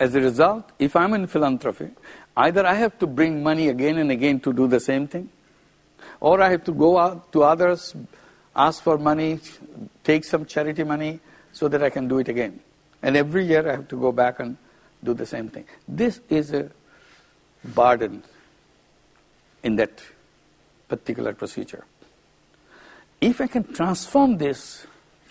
As 0.00 0.14
a 0.16 0.20
result, 0.20 0.68
if 0.80 0.96
I'm 0.96 1.14
in 1.14 1.28
philanthropy, 1.28 1.90
either 2.36 2.66
I 2.66 2.74
have 2.74 2.98
to 2.98 3.06
bring 3.06 3.40
money 3.40 3.68
again 3.68 3.98
and 3.98 4.10
again 4.10 4.40
to 4.40 4.52
do 4.52 4.66
the 4.66 4.80
same 4.80 5.06
thing, 5.06 5.28
or 6.18 6.42
I 6.42 6.50
have 6.50 6.64
to 6.64 6.72
go 6.72 6.98
out 6.98 7.30
to 7.32 7.44
others, 7.44 7.94
ask 8.54 8.82
for 8.82 8.98
money, 8.98 9.40
take 10.04 10.24
some 10.24 10.44
charity 10.44 10.84
money 10.84 11.20
so 11.52 11.68
that 11.68 11.82
I 11.82 11.90
can 11.90 12.08
do 12.08 12.18
it 12.18 12.28
again. 12.28 12.60
And 13.02 13.16
every 13.16 13.46
year 13.46 13.66
I 13.68 13.72
have 13.72 13.88
to 13.88 13.96
go 13.96 14.12
back 14.12 14.40
and 14.40 14.56
do 15.02 15.14
the 15.14 15.26
same 15.26 15.48
thing. 15.48 15.64
This 15.88 16.20
is 16.28 16.52
a 16.52 16.70
burden 17.64 18.22
in 19.62 19.76
that 19.76 20.02
particular 20.88 21.32
procedure. 21.32 21.84
If 23.20 23.40
I 23.40 23.46
can 23.46 23.64
transform 23.64 24.38
this 24.38 24.86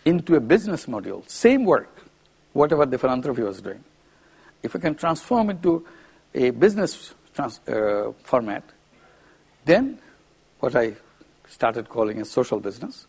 into 0.05 0.35
a 0.35 0.39
business 0.39 0.85
module, 0.85 1.27
same 1.29 1.65
work, 1.65 2.03
whatever 2.53 2.85
the 2.85 2.97
philanthropy 2.97 3.41
was 3.41 3.61
doing. 3.61 3.83
If 4.61 4.75
I 4.75 4.79
can 4.79 4.95
transform 4.95 5.49
into 5.49 5.85
a 6.33 6.51
business 6.51 7.13
trans, 7.33 7.59
uh, 7.67 8.11
format, 8.23 8.63
then 9.65 9.99
what 10.59 10.75
I 10.75 10.95
started 11.47 11.89
calling 11.89 12.21
a 12.21 12.25
social 12.25 12.59
business. 12.59 13.07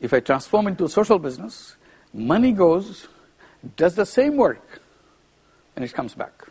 If 0.00 0.12
I 0.14 0.20
transform 0.20 0.66
into 0.68 0.84
a 0.84 0.88
social 0.88 1.18
business, 1.18 1.76
money 2.12 2.52
goes, 2.52 3.08
does 3.76 3.94
the 3.94 4.06
same 4.06 4.36
work, 4.36 4.80
and 5.76 5.84
it 5.84 5.92
comes 5.92 6.14
back. 6.14 6.48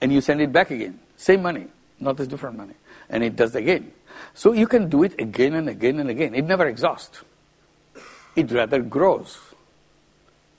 And 0.00 0.12
you 0.12 0.20
send 0.20 0.40
it 0.40 0.52
back 0.52 0.70
again. 0.70 0.98
Same 1.16 1.42
money, 1.42 1.66
not 2.00 2.16
this 2.16 2.28
different 2.28 2.56
money. 2.56 2.74
And 3.08 3.22
it 3.22 3.36
does 3.36 3.54
again. 3.54 3.92
So 4.34 4.52
you 4.52 4.66
can 4.66 4.88
do 4.88 5.02
it 5.02 5.14
again 5.18 5.54
and 5.54 5.68
again 5.68 5.98
and 6.00 6.10
again. 6.10 6.34
It 6.34 6.44
never 6.44 6.66
exhausts 6.66 7.22
it 8.34 8.50
rather 8.50 8.80
grows. 8.80 9.38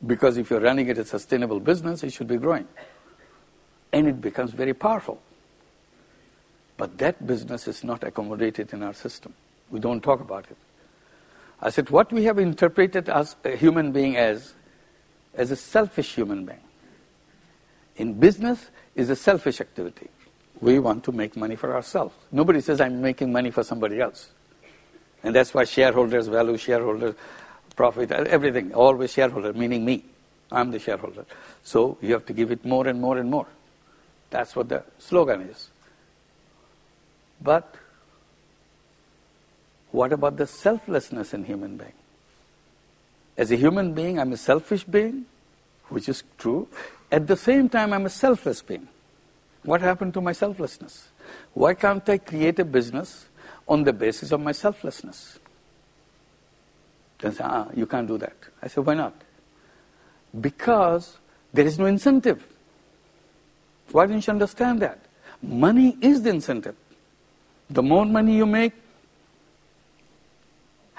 Because 0.06 0.38
if 0.38 0.50
you're 0.50 0.60
running 0.60 0.88
it 0.90 0.98
as 0.98 1.08
a 1.08 1.10
sustainable 1.10 1.60
business, 1.60 2.04
it 2.04 2.12
should 2.12 2.28
be 2.28 2.38
growing. 2.38 2.68
And 3.92 4.08
it 4.08 4.20
becomes 4.20 4.52
very 4.52 4.74
powerful. 4.74 5.22
But 6.78 6.98
that 6.98 7.26
business 7.26 7.68
is 7.68 7.84
not 7.84 8.04
accommodated 8.04 8.74
in 8.74 8.84
our 8.84 8.94
system. 8.94 9.34
We 9.70 9.80
don't 9.80 10.02
talk 10.02 10.20
about 10.20 10.46
it. 10.50 10.58
I 11.64 11.70
said, 11.70 11.90
what 11.90 12.12
we 12.12 12.26
have 12.26 12.38
interpreted 12.40 13.08
as 13.08 13.38
a 13.46 13.56
human 13.56 13.94
being 13.94 14.18
as, 14.18 14.54
as 15.34 15.50
a 15.50 15.56
selfish 15.56 16.14
human 16.14 16.46
being. 16.46 16.60
In 17.96 18.16
business 18.16 18.70
is 18.96 19.10
a 19.10 19.16
selfish 19.16 19.62
activity. 19.62 20.10
We 20.60 20.78
want 20.80 21.06
to 21.06 21.14
make 21.14 21.38
money 21.38 21.56
for 21.56 21.74
ourselves. 21.74 22.16
Nobody 22.34 22.60
says 22.60 22.82
I'm 22.82 23.02
making 23.02 23.32
money 23.32 23.50
for 23.50 23.64
somebody 23.64 24.02
else. 24.02 24.30
And 25.24 25.34
that's 25.34 25.54
why 25.54 25.64
shareholders 25.64 26.28
value 26.28 26.58
shareholders 26.58 27.16
profit, 27.78 28.12
everything, 28.12 28.74
always 28.74 29.14
shareholder, 29.14 29.54
meaning 29.54 29.86
me. 29.86 30.04
I'm 30.52 30.70
the 30.70 30.80
shareholder. 30.80 31.26
So 31.64 31.98
you 32.02 32.12
have 32.12 32.26
to 32.26 32.34
give 32.34 32.52
it 32.52 32.66
more 32.66 32.88
and 32.88 33.00
more 33.00 33.18
and 33.18 33.32
more. 33.32 33.48
That's 34.32 34.54
what 34.54 34.68
the 34.68 34.84
slogan 35.00 35.42
is. 35.44 35.70
But 37.42 37.74
what 39.94 40.12
about 40.12 40.38
the 40.38 40.48
selflessness 40.48 41.36
in 41.36 41.46
human 41.46 41.78
being? 41.78 41.94
As 43.38 43.52
a 43.52 43.56
human 43.56 43.94
being, 43.94 44.20
I'm 44.20 44.34
a 44.34 44.38
selfish 44.38 44.84
being, 44.84 45.26
which 45.90 46.10
is 46.10 46.24
true. 46.40 46.68
At 47.12 47.28
the 47.28 47.38
same 47.38 47.70
time, 47.70 47.94
I'm 47.94 48.08
a 48.08 48.10
selfless 48.10 48.64
being. 48.64 48.88
What 49.62 49.82
happened 49.82 50.16
to 50.16 50.22
my 50.22 50.32
selflessness? 50.32 51.10
Why 51.54 51.76
can't 51.76 52.10
I 52.10 52.18
create 52.18 52.58
a 52.58 52.66
business 52.66 53.28
on 53.68 53.84
the 53.84 53.94
basis 53.94 54.32
of 54.32 54.42
my 54.42 54.52
selflessness? 54.52 55.38
They 57.20 57.30
say, 57.30 57.44
ah, 57.44 57.68
you 57.76 57.86
can't 57.86 58.08
do 58.08 58.18
that. 58.18 58.36
I 58.64 58.70
say, 58.70 58.82
why 58.82 58.96
not? 58.96 59.14
Because 60.42 61.18
there 61.54 61.68
is 61.68 61.78
no 61.78 61.86
incentive. 61.86 62.44
Why 63.92 64.08
don't 64.08 64.26
you 64.26 64.34
understand 64.34 64.82
that? 64.82 65.00
Money 65.44 65.98
is 66.02 66.24
the 66.24 66.32
incentive. 66.32 66.76
The 67.70 67.84
more 67.84 68.06
money 68.06 68.36
you 68.36 68.48
make, 68.48 68.74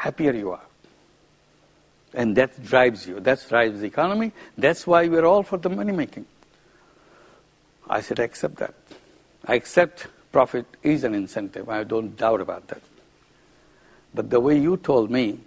happier 0.05 0.33
you 0.33 0.51
are. 0.53 0.67
And 2.13 2.37
that 2.37 2.63
drives 2.63 3.07
you. 3.07 3.21
That 3.21 3.45
drives 3.49 3.81
the 3.81 3.87
economy. 3.87 4.33
That's 4.57 4.87
why 4.87 5.09
we're 5.09 5.25
all 5.25 5.43
for 5.43 5.59
the 5.59 5.71
money 5.71 5.93
making. 5.93 6.27
I 7.89 8.01
said, 8.03 8.21
I 8.21 8.25
accept 8.25 8.57
that. 8.57 8.75
I 9.47 9.55
accept 9.55 10.07
profit 10.31 10.67
is 10.83 11.05
an 11.05 11.15
incentive. 11.15 11.69
I 11.69 11.85
don't 11.85 12.17
doubt 12.17 12.41
about 12.41 12.69
that. 12.69 12.83
But 14.15 14.31
the 14.31 14.41
way 14.41 14.59
you 14.59 14.77
told 14.77 15.11
me, 15.11 15.41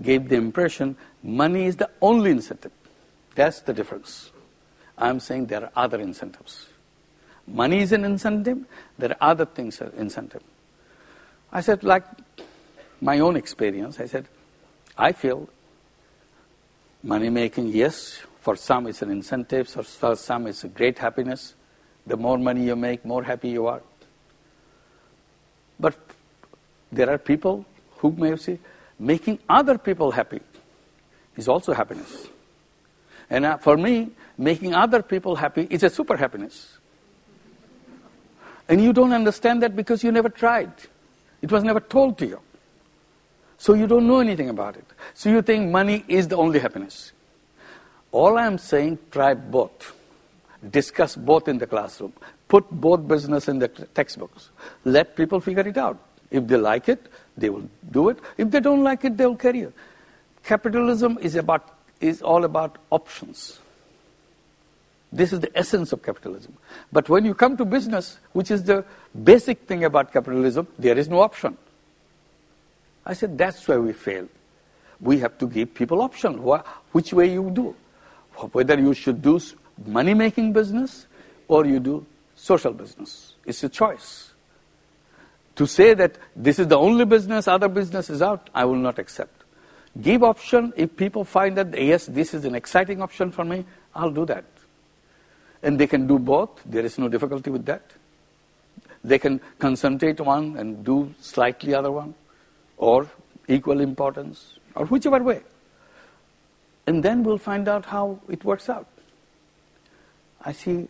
gave 0.00 0.28
the 0.28 0.36
impression 0.36 0.96
money 1.22 1.64
is 1.66 1.76
the 1.76 1.90
only 2.00 2.30
incentive. 2.30 2.72
That's 3.34 3.60
the 3.62 3.72
difference. 3.72 4.30
I'm 4.96 5.20
saying 5.20 5.46
there 5.46 5.64
are 5.64 5.72
other 5.74 6.00
incentives. 6.00 6.68
Money 7.46 7.80
is 7.80 7.92
an 7.92 8.04
incentive, 8.04 8.64
there 8.98 9.10
are 9.10 9.30
other 9.30 9.46
things 9.46 9.80
are 9.80 9.92
incentive. 9.96 10.42
I 11.50 11.62
said, 11.62 11.82
like 11.82 12.04
my 13.00 13.18
own 13.20 13.36
experience, 13.36 14.00
I 14.00 14.06
said, 14.06 14.26
I 14.96 15.12
feel 15.12 15.48
money 17.02 17.30
making, 17.30 17.68
yes, 17.68 18.20
for 18.40 18.56
some 18.56 18.86
it's 18.86 19.02
an 19.02 19.10
incentive, 19.10 19.68
for 19.68 20.16
some 20.16 20.46
it's 20.46 20.64
a 20.64 20.68
great 20.68 20.98
happiness. 20.98 21.54
The 22.06 22.16
more 22.16 22.38
money 22.38 22.64
you 22.64 22.76
make, 22.76 23.04
more 23.04 23.22
happy 23.22 23.50
you 23.50 23.66
are. 23.66 23.82
But 25.78 25.96
there 26.90 27.10
are 27.10 27.18
people 27.18 27.64
who 27.98 28.12
may 28.12 28.36
say, 28.36 28.58
making 28.98 29.38
other 29.48 29.78
people 29.78 30.10
happy 30.10 30.40
is 31.36 31.48
also 31.48 31.72
happiness. 31.72 32.26
And 33.30 33.44
uh, 33.44 33.58
for 33.58 33.76
me, 33.76 34.10
making 34.36 34.74
other 34.74 35.02
people 35.02 35.36
happy 35.36 35.66
is 35.70 35.82
a 35.82 35.90
super 35.90 36.16
happiness. 36.16 36.78
And 38.68 38.82
you 38.82 38.92
don't 38.92 39.12
understand 39.12 39.62
that 39.62 39.76
because 39.76 40.02
you 40.02 40.10
never 40.10 40.28
tried. 40.28 40.72
It 41.42 41.52
was 41.52 41.62
never 41.62 41.80
told 41.80 42.18
to 42.18 42.26
you. 42.26 42.40
So 43.58 43.74
you 43.74 43.86
don't 43.86 44.06
know 44.06 44.20
anything 44.20 44.48
about 44.48 44.76
it. 44.76 44.84
So 45.14 45.28
you 45.28 45.42
think 45.42 45.70
money 45.70 46.04
is 46.08 46.28
the 46.28 46.36
only 46.36 46.60
happiness. 46.60 47.12
All 48.12 48.38
I'm 48.38 48.56
saying, 48.56 48.98
try 49.10 49.34
both. 49.34 49.94
Discuss 50.70 51.16
both 51.16 51.48
in 51.48 51.58
the 51.58 51.66
classroom. 51.66 52.12
Put 52.48 52.70
both 52.70 53.06
business 53.06 53.48
in 53.48 53.58
the 53.58 53.68
textbooks. 53.68 54.50
Let 54.84 55.16
people 55.16 55.40
figure 55.40 55.66
it 55.66 55.76
out. 55.76 55.98
If 56.30 56.46
they 56.46 56.56
like 56.56 56.88
it, 56.88 57.06
they 57.36 57.50
will 57.50 57.68
do 57.90 58.08
it. 58.08 58.18
If 58.36 58.50
they 58.50 58.60
don't 58.60 58.82
like 58.82 59.04
it, 59.04 59.16
they 59.16 59.26
will 59.26 59.36
carry 59.36 59.60
it. 59.60 59.74
Capitalism 60.44 61.18
is 61.20 61.34
about 61.34 61.74
is 62.00 62.22
all 62.22 62.44
about 62.44 62.78
options. 62.90 63.58
This 65.12 65.32
is 65.32 65.40
the 65.40 65.50
essence 65.58 65.92
of 65.92 66.02
capitalism. 66.02 66.54
But 66.92 67.08
when 67.08 67.24
you 67.24 67.34
come 67.34 67.56
to 67.56 67.64
business, 67.64 68.18
which 68.32 68.50
is 68.50 68.62
the 68.62 68.84
basic 69.24 69.60
thing 69.66 69.84
about 69.84 70.12
capitalism, 70.12 70.68
there 70.78 70.96
is 70.96 71.08
no 71.08 71.20
option. 71.20 71.56
I 73.08 73.14
said, 73.14 73.38
that's 73.38 73.66
where 73.66 73.80
we 73.80 73.94
fail. 73.94 74.28
We 75.00 75.18
have 75.20 75.38
to 75.38 75.46
give 75.48 75.74
people 75.74 76.02
option. 76.02 76.34
Which 76.92 77.12
way 77.12 77.32
you 77.32 77.50
do. 77.50 77.74
Whether 78.52 78.78
you 78.78 78.94
should 78.94 79.22
do 79.22 79.40
money-making 79.86 80.52
business 80.52 81.06
or 81.48 81.64
you 81.64 81.80
do 81.80 82.06
social 82.36 82.72
business. 82.72 83.34
It's 83.46 83.64
a 83.64 83.68
choice. 83.68 84.32
To 85.56 85.66
say 85.66 85.94
that 85.94 86.18
this 86.36 86.58
is 86.58 86.68
the 86.68 86.78
only 86.78 87.04
business, 87.04 87.48
other 87.48 87.68
business 87.68 88.10
is 88.10 88.22
out, 88.22 88.50
I 88.54 88.64
will 88.64 88.76
not 88.76 88.98
accept. 88.98 89.42
Give 90.00 90.22
option. 90.22 90.72
If 90.76 90.96
people 90.96 91.24
find 91.24 91.56
that, 91.56 91.76
yes, 91.76 92.06
this 92.06 92.34
is 92.34 92.44
an 92.44 92.54
exciting 92.54 93.02
option 93.02 93.32
for 93.32 93.44
me, 93.44 93.64
I'll 93.94 94.12
do 94.12 94.26
that. 94.26 94.44
And 95.62 95.80
they 95.80 95.88
can 95.88 96.06
do 96.06 96.18
both. 96.18 96.62
There 96.64 96.84
is 96.84 96.98
no 96.98 97.08
difficulty 97.08 97.50
with 97.50 97.64
that. 97.66 97.82
They 99.02 99.18
can 99.18 99.40
concentrate 99.58 100.20
one 100.20 100.56
and 100.56 100.84
do 100.84 101.12
slightly 101.20 101.74
other 101.74 101.90
one, 101.90 102.14
or 102.78 103.08
equal 103.48 103.80
importance, 103.80 104.58
or 104.74 104.86
whichever 104.86 105.22
way. 105.22 105.42
And 106.86 107.02
then 107.02 107.22
we'll 107.22 107.38
find 107.38 107.68
out 107.68 107.84
how 107.84 108.18
it 108.28 108.44
works 108.44 108.68
out. 108.70 108.86
I 110.42 110.52
see 110.52 110.88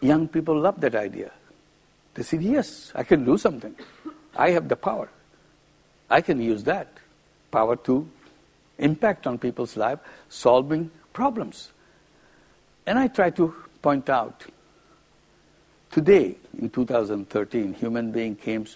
young 0.00 0.28
people 0.28 0.58
love 0.58 0.80
that 0.80 0.94
idea. 0.94 1.32
They 2.14 2.22
said, 2.22 2.42
yes, 2.42 2.90
I 2.94 3.02
can 3.02 3.24
do 3.24 3.36
something. 3.36 3.74
I 4.36 4.50
have 4.50 4.68
the 4.68 4.76
power. 4.76 5.10
I 6.08 6.20
can 6.20 6.40
use 6.40 6.64
that 6.64 6.88
power 7.50 7.76
to 7.76 8.08
impact 8.78 9.26
on 9.26 9.38
people's 9.38 9.76
life, 9.76 9.98
solving 10.28 10.90
problems. 11.12 11.70
And 12.86 12.98
I 12.98 13.08
try 13.08 13.30
to 13.30 13.54
point 13.82 14.08
out, 14.08 14.46
today, 15.90 16.36
in 16.58 16.70
2013, 16.70 17.74
human 17.74 18.12
being 18.12 18.36
came, 18.36 18.66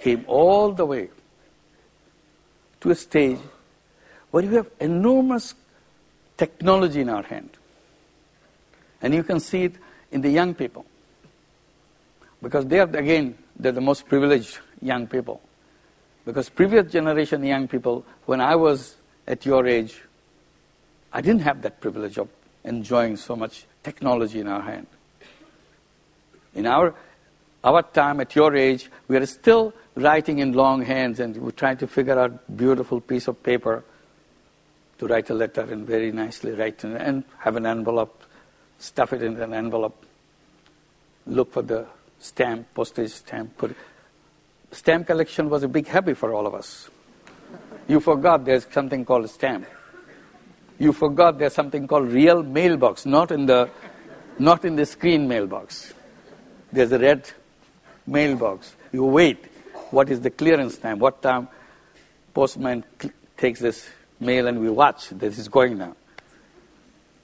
came 0.00 0.24
all 0.26 0.72
the 0.72 0.84
way 0.84 1.08
to 2.80 2.90
a 2.90 2.94
stage 2.94 3.38
where 4.30 4.42
you 4.42 4.50
have 4.56 4.70
enormous 4.80 5.54
technology 6.36 7.00
in 7.00 7.08
our 7.08 7.22
hand. 7.22 7.50
And 9.02 9.14
you 9.14 9.22
can 9.22 9.40
see 9.40 9.64
it 9.64 9.74
in 10.10 10.20
the 10.20 10.30
young 10.30 10.54
people. 10.54 10.84
Because 12.42 12.66
they 12.66 12.80
are, 12.80 12.88
again, 12.96 13.36
they're 13.58 13.72
the 13.72 13.80
most 13.80 14.08
privileged 14.08 14.58
young 14.80 15.06
people. 15.06 15.40
Because 16.24 16.48
previous 16.48 16.90
generation 16.90 17.44
young 17.44 17.68
people, 17.68 18.04
when 18.26 18.40
I 18.40 18.56
was 18.56 18.96
at 19.26 19.44
your 19.44 19.66
age, 19.66 20.00
I 21.12 21.20
didn't 21.20 21.42
have 21.42 21.62
that 21.62 21.80
privilege 21.80 22.18
of 22.18 22.28
enjoying 22.64 23.16
so 23.16 23.36
much 23.36 23.66
technology 23.82 24.40
in 24.40 24.48
our 24.48 24.62
hand. 24.62 24.86
In 26.54 26.66
our, 26.66 26.94
our 27.62 27.82
time, 27.82 28.20
at 28.20 28.34
your 28.34 28.54
age, 28.56 28.90
we 29.08 29.16
are 29.16 29.26
still 29.26 29.72
writing 29.94 30.38
in 30.38 30.52
long 30.52 30.82
hands 30.82 31.20
and 31.20 31.36
we're 31.36 31.50
trying 31.50 31.76
to 31.78 31.86
figure 31.86 32.18
out 32.18 32.56
beautiful 32.56 33.00
piece 33.00 33.28
of 33.28 33.42
paper 33.42 33.84
to 34.98 35.06
write 35.06 35.30
a 35.30 35.34
letter 35.34 35.62
and 35.62 35.86
very 35.86 36.12
nicely 36.12 36.52
write 36.52 36.84
it 36.84 37.00
and 37.00 37.24
have 37.38 37.56
an 37.56 37.66
envelope, 37.66 38.22
stuff 38.78 39.12
it 39.12 39.22
in 39.22 39.40
an 39.40 39.52
envelope, 39.52 40.04
look 41.26 41.52
for 41.52 41.62
the 41.62 41.86
stamp, 42.18 42.72
postage 42.74 43.10
stamp, 43.10 43.56
put 43.56 43.72
it 43.72 43.76
stamp 44.72 45.06
collection 45.06 45.48
was 45.50 45.62
a 45.62 45.68
big 45.68 45.86
hobby 45.88 46.14
for 46.14 46.32
all 46.32 46.46
of 46.46 46.54
us. 46.54 46.88
You 47.88 48.00
forgot 48.00 48.44
there's 48.44 48.66
something 48.70 49.04
called 49.04 49.24
a 49.24 49.28
stamp. 49.28 49.66
You 50.78 50.92
forgot 50.92 51.38
there's 51.38 51.54
something 51.54 51.86
called 51.86 52.08
real 52.08 52.42
mailbox, 52.42 53.04
not 53.04 53.32
in 53.32 53.46
the, 53.46 53.68
not 54.38 54.64
in 54.64 54.76
the 54.76 54.86
screen 54.86 55.28
mailbox. 55.28 55.92
There's 56.72 56.92
a 56.92 56.98
red 56.98 57.30
mailbox. 58.10 58.74
You 58.92 59.04
wait. 59.04 59.46
What 59.90 60.10
is 60.10 60.20
the 60.20 60.30
clearance 60.30 60.76
time? 60.76 60.98
What 60.98 61.22
time 61.22 61.48
postman 62.34 62.84
takes 63.36 63.60
this 63.60 63.88
mail 64.18 64.46
and 64.46 64.60
we 64.60 64.68
watch 64.68 65.08
this 65.10 65.38
is 65.38 65.48
going 65.48 65.78
now. 65.78 65.96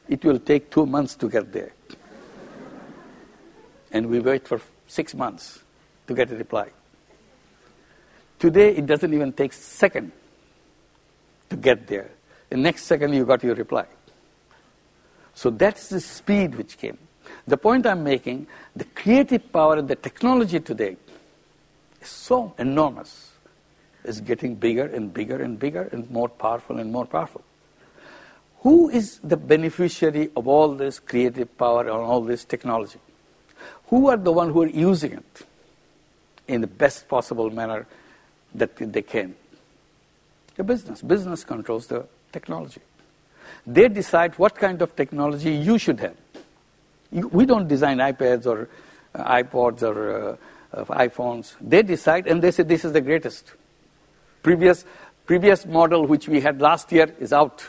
It 0.09 0.25
will 0.25 0.39
take 0.39 0.71
two 0.71 0.87
months 0.87 1.15
to 1.17 1.29
get 1.29 1.53
there. 1.53 1.73
And 3.93 4.07
we 4.09 4.21
wait 4.21 4.47
for 4.47 4.61
six 4.87 5.15
months 5.15 5.61
to 6.07 6.15
get 6.15 6.31
a 6.31 6.37
reply. 6.37 6.69
Today, 8.39 8.77
it 8.77 8.87
doesn't 8.87 9.13
even 9.13 9.33
take 9.33 9.53
second 9.53 10.13
to 11.51 11.57
get 11.57 11.87
there. 11.87 12.11
The 12.51 12.57
next 12.57 12.85
second, 12.85 13.13
you 13.15 13.25
got 13.25 13.43
your 13.43 13.55
reply. 13.55 13.87
So 15.35 15.51
that's 15.51 15.89
the 15.89 16.01
speed 16.01 16.55
which 16.55 16.79
came. 16.79 16.99
The 17.47 17.57
point 17.57 17.87
I'm 17.87 18.03
making, 18.03 18.47
the 18.75 18.85
creative 18.85 19.53
power 19.53 19.77
and 19.77 19.89
the 19.89 19.97
technology 19.97 20.61
today 20.61 20.97
is 22.01 22.09
so 22.09 22.55
enormous. 22.59 23.33
It's 24.05 24.21
getting 24.21 24.55
bigger 24.55 24.85
and 24.85 25.13
bigger 25.13 25.43
and 25.43 25.59
bigger 25.59 25.89
and 25.93 26.11
more 26.11 26.29
powerful 26.29 26.79
and 26.79 26.93
more 26.93 27.07
powerful. 27.07 27.43
Who 28.61 28.89
is 28.89 29.19
the 29.23 29.37
beneficiary 29.37 30.31
of 30.37 30.49
all 30.49 30.75
this 30.75 30.99
creative 30.99 31.57
power 31.57 31.83
and 31.83 31.91
all 31.91 32.21
this 32.21 32.45
technology? 32.45 32.99
Who 33.89 34.09
are 34.09 34.17
the 34.17 34.33
ones 34.33 34.53
who 34.53 34.63
are 34.63 34.69
using 34.69 35.13
it 35.13 35.47
in 36.49 36.61
the 36.61 36.67
best 36.67 37.09
possible 37.09 37.51
manner 37.51 37.87
that 38.55 38.77
they 38.77 39.03
can. 39.03 39.35
The 40.57 40.65
business. 40.65 41.03
Business 41.03 41.45
controls 41.45 41.87
the 41.87 42.07
technology. 42.33 42.81
They 43.67 43.89
decide 43.89 44.39
what 44.39 44.55
kind 44.55 44.81
of 44.83 44.95
technology 44.97 45.53
you 45.55 45.79
should 45.79 46.01
have. 46.01 46.17
We 47.23 47.47
don't 47.47 47.69
design 47.69 47.99
iPads 47.99 48.47
or 48.47 48.69
uh, 49.15 49.43
iPods 49.43 49.83
or 49.83 50.39
uh, 50.75 50.85
iPhones. 50.85 51.55
They 51.61 51.83
decide 51.83 52.27
and 52.27 52.43
they 52.43 52.51
say 52.51 52.63
this 52.63 52.85
is 52.85 52.93
the 52.93 53.01
greatest. 53.01 53.53
Previous, 54.43 54.85
previous 55.25 55.67
model 55.67 56.07
which 56.07 56.29
we 56.29 56.41
had 56.41 56.61
last 56.61 56.93
year 56.93 57.15
is 57.19 57.33
out. 57.33 57.65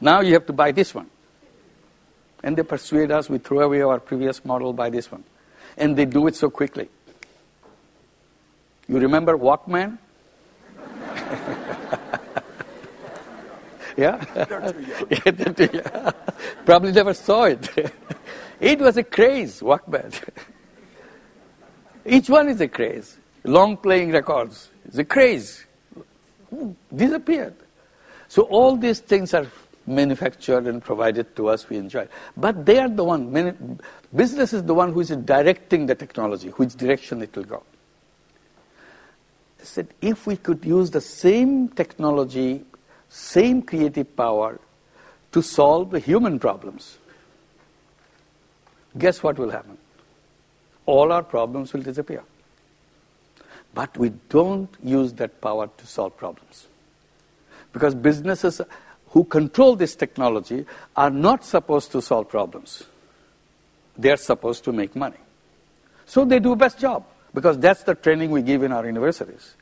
Now 0.00 0.20
you 0.20 0.34
have 0.34 0.46
to 0.46 0.52
buy 0.52 0.72
this 0.72 0.94
one. 0.94 1.10
And 2.42 2.56
they 2.56 2.62
persuade 2.62 3.10
us, 3.10 3.28
we 3.28 3.38
throw 3.38 3.60
away 3.60 3.82
our 3.82 3.98
previous 3.98 4.44
model, 4.44 4.72
buy 4.72 4.90
this 4.90 5.10
one. 5.10 5.24
And 5.76 5.96
they 5.96 6.04
do 6.04 6.26
it 6.26 6.36
so 6.36 6.48
quickly. 6.48 6.88
You 8.88 8.98
remember 9.00 9.36
Walkman? 9.36 9.98
Yeah? 13.96 14.24
yeah? 15.72 16.10
Probably 16.64 16.92
never 16.92 17.14
saw 17.14 17.44
it. 17.44 17.92
it 18.60 18.78
was 18.78 18.96
a 18.96 19.04
craze, 19.04 19.60
Walkman. 19.60 20.12
Each 22.04 22.28
one 22.28 22.48
is 22.48 22.60
a 22.60 22.68
craze. 22.68 23.16
Long 23.44 23.76
playing 23.76 24.12
records 24.12 24.70
is 24.88 24.98
a 24.98 25.04
craze. 25.04 25.64
Disappeared. 26.94 27.54
So 28.28 28.42
all 28.42 28.76
these 28.76 29.00
things 29.00 29.34
are 29.34 29.46
manufactured 29.86 30.66
and 30.66 30.82
provided 30.82 31.34
to 31.36 31.48
us, 31.48 31.68
we 31.68 31.76
enjoy. 31.76 32.08
But 32.36 32.66
they 32.66 32.78
are 32.78 32.88
the 32.88 33.04
one, 33.04 33.78
business 34.14 34.52
is 34.52 34.64
the 34.64 34.74
one 34.74 34.92
who 34.92 35.00
is 35.00 35.08
directing 35.08 35.86
the 35.86 35.94
technology, 35.94 36.48
which 36.48 36.74
direction 36.74 37.22
it 37.22 37.34
will 37.36 37.44
go 37.44 37.62
I 39.60 39.64
said 39.64 39.88
if 40.00 40.26
we 40.26 40.36
could 40.36 40.64
use 40.64 40.90
the 40.90 41.00
same 41.00 41.68
technology, 41.68 42.64
same 43.08 43.62
creative 43.62 44.16
power 44.16 44.60
to 45.32 45.42
solve 45.42 45.90
the 45.90 45.98
human 45.98 46.38
problems, 46.38 46.98
guess 48.96 49.22
what 49.22 49.38
will 49.38 49.50
happen? 49.50 49.76
All 50.86 51.12
our 51.12 51.22
problems 51.22 51.72
will 51.72 51.82
disappear. 51.82 52.22
But 53.74 53.96
we 53.98 54.10
don't 54.28 54.70
use 54.82 55.12
that 55.14 55.40
power 55.40 55.68
to 55.76 55.86
solve 55.86 56.16
problems. 56.16 56.66
Because 57.72 57.94
businesses 57.94 58.60
who 59.08 59.24
control 59.24 59.76
this 59.76 59.94
technology 59.94 60.64
are 60.96 61.10
not 61.10 61.44
supposed 61.44 61.92
to 61.92 62.00
solve 62.00 62.28
problems. 62.28 62.84
They're 63.98 64.16
supposed 64.16 64.64
to 64.64 64.72
make 64.72 64.96
money. 64.96 65.18
So 66.06 66.24
they 66.24 66.38
do 66.38 66.56
best 66.56 66.78
job 66.78 67.04
because 67.34 67.58
that's 67.58 67.82
the 67.82 67.94
training 67.94 68.30
we 68.30 68.42
give 68.42 68.62
in 68.62 68.72
our 68.72 68.86
universities. 68.86 69.54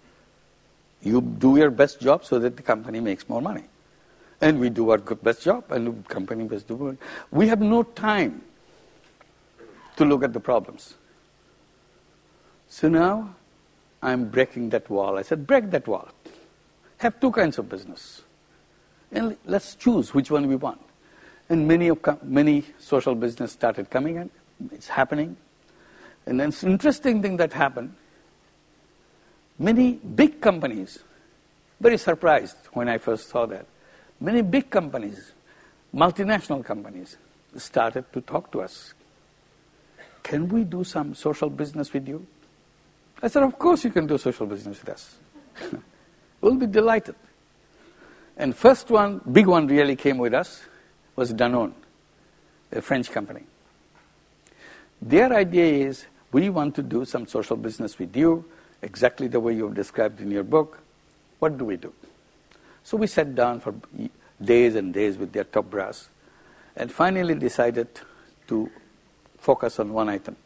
You 1.04 1.20
do 1.20 1.56
your 1.56 1.70
best 1.70 2.00
job 2.00 2.24
so 2.24 2.38
that 2.38 2.56
the 2.56 2.62
company 2.62 2.98
makes 2.98 3.28
more 3.28 3.42
money. 3.42 3.64
And 4.40 4.58
we 4.58 4.70
do 4.70 4.90
our 4.90 4.98
best 4.98 5.42
job, 5.42 5.70
and 5.70 5.86
the 5.86 6.08
company 6.08 6.44
best 6.44 6.66
do 6.66 6.88
it. 6.88 6.98
We 7.30 7.46
have 7.48 7.60
no 7.60 7.82
time 7.82 8.42
to 9.96 10.04
look 10.04 10.24
at 10.24 10.32
the 10.32 10.40
problems. 10.40 10.94
So 12.68 12.88
now 12.88 13.34
I'm 14.02 14.28
breaking 14.28 14.70
that 14.70 14.90
wall. 14.90 15.18
I 15.18 15.22
said, 15.22 15.46
break 15.46 15.70
that 15.70 15.86
wall. 15.86 16.08
Have 16.98 17.20
two 17.20 17.30
kinds 17.30 17.58
of 17.58 17.68
business. 17.68 18.22
And 19.12 19.36
let's 19.44 19.74
choose 19.76 20.12
which 20.12 20.30
one 20.30 20.48
we 20.48 20.56
want. 20.56 20.80
And 21.48 21.68
many, 21.68 21.88
of, 21.88 21.98
many 22.24 22.64
social 22.78 23.14
business 23.14 23.52
started 23.52 23.90
coming 23.90 24.16
in. 24.16 24.30
It's 24.72 24.88
happening. 24.88 25.36
And 26.26 26.40
then 26.40 26.52
an 26.62 26.70
interesting 26.70 27.22
thing 27.22 27.36
that 27.36 27.52
happened, 27.52 27.94
many 29.58 29.92
big 29.92 30.40
companies, 30.40 30.98
very 31.80 31.98
surprised 31.98 32.56
when 32.72 32.88
I 32.88 32.98
first 32.98 33.28
saw 33.28 33.46
that, 33.46 33.66
many 34.20 34.42
big 34.42 34.70
companies, 34.70 35.32
multinational 35.94 36.64
companies, 36.64 37.16
started 37.56 38.12
to 38.12 38.20
talk 38.20 38.50
to 38.52 38.62
us. 38.62 38.94
Can 40.22 40.48
we 40.48 40.64
do 40.64 40.84
some 40.84 41.14
social 41.14 41.50
business 41.50 41.92
with 41.92 42.08
you? 42.08 42.26
I 43.22 43.28
said, 43.28 43.42
Of 43.42 43.58
course 43.58 43.84
you 43.84 43.90
can 43.90 44.06
do 44.06 44.18
social 44.18 44.46
business 44.46 44.80
with 44.80 44.88
us. 44.88 45.16
we'll 46.40 46.56
be 46.56 46.66
delighted. 46.66 47.14
And 48.36 48.56
first 48.56 48.90
one, 48.90 49.20
big 49.30 49.46
one 49.46 49.66
really 49.66 49.96
came 49.96 50.18
with 50.18 50.34
us 50.34 50.62
was 51.16 51.32
Danone, 51.32 51.72
a 52.72 52.82
French 52.82 53.10
company. 53.10 53.44
Their 55.00 55.32
idea 55.32 55.86
is 55.86 56.06
we 56.32 56.48
want 56.50 56.74
to 56.74 56.82
do 56.82 57.04
some 57.04 57.26
social 57.26 57.56
business 57.56 57.98
with 57.98 58.16
you, 58.16 58.44
exactly 58.84 59.26
the 59.26 59.40
way 59.40 59.54
you've 59.54 59.74
described 59.74 60.20
in 60.20 60.30
your 60.30 60.44
book. 60.44 60.80
What 61.38 61.58
do 61.58 61.64
we 61.64 61.76
do? 61.76 61.92
So 62.84 62.96
we 62.96 63.06
sat 63.06 63.34
down 63.34 63.60
for 63.60 63.74
days 64.42 64.74
and 64.74 64.92
days 64.92 65.16
with 65.16 65.32
their 65.32 65.44
top 65.44 65.70
brass 65.70 66.08
and 66.76 66.92
finally 66.92 67.34
decided 67.34 67.88
to 68.48 68.70
focus 69.38 69.78
on 69.78 69.92
one 69.92 70.08
item 70.08 70.36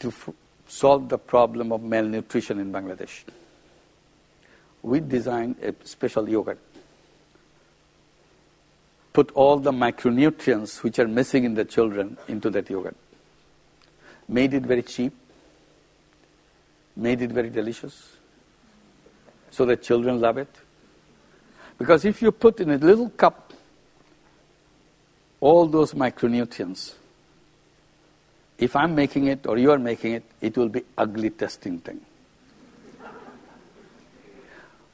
to 0.00 0.08
f- 0.08 0.30
solve 0.66 1.08
the 1.08 1.18
problem 1.18 1.72
of 1.72 1.82
malnutrition 1.82 2.58
in 2.58 2.72
Bangladesh. 2.72 3.24
We 4.82 5.00
designed 5.00 5.56
a 5.62 5.74
special 5.86 6.28
yogurt. 6.28 6.58
Put 9.12 9.30
all 9.32 9.58
the 9.58 9.72
micronutrients 9.72 10.82
which 10.82 10.98
are 10.98 11.08
missing 11.08 11.44
in 11.44 11.54
the 11.54 11.64
children 11.64 12.16
into 12.26 12.50
that 12.50 12.68
yogurt. 12.68 12.96
Made 14.28 14.54
it 14.54 14.62
very 14.64 14.82
cheap. 14.82 15.14
Made 16.96 17.22
it 17.22 17.32
very 17.32 17.50
delicious. 17.50 18.16
So 19.50 19.64
that 19.66 19.82
children 19.82 20.20
love 20.20 20.38
it. 20.38 20.48
Because 21.78 22.04
if 22.04 22.22
you 22.22 22.32
put 22.32 22.60
in 22.60 22.70
a 22.70 22.78
little 22.78 23.10
cup 23.10 23.52
all 25.40 25.66
those 25.66 25.92
micronutrients, 25.92 26.94
if 28.58 28.76
I'm 28.76 28.94
making 28.94 29.26
it 29.26 29.46
or 29.46 29.58
you 29.58 29.72
are 29.72 29.78
making 29.78 30.14
it, 30.14 30.24
it 30.40 30.56
will 30.56 30.68
be 30.68 30.82
ugly 30.96 31.30
tasting 31.30 31.80
thing. 31.80 32.00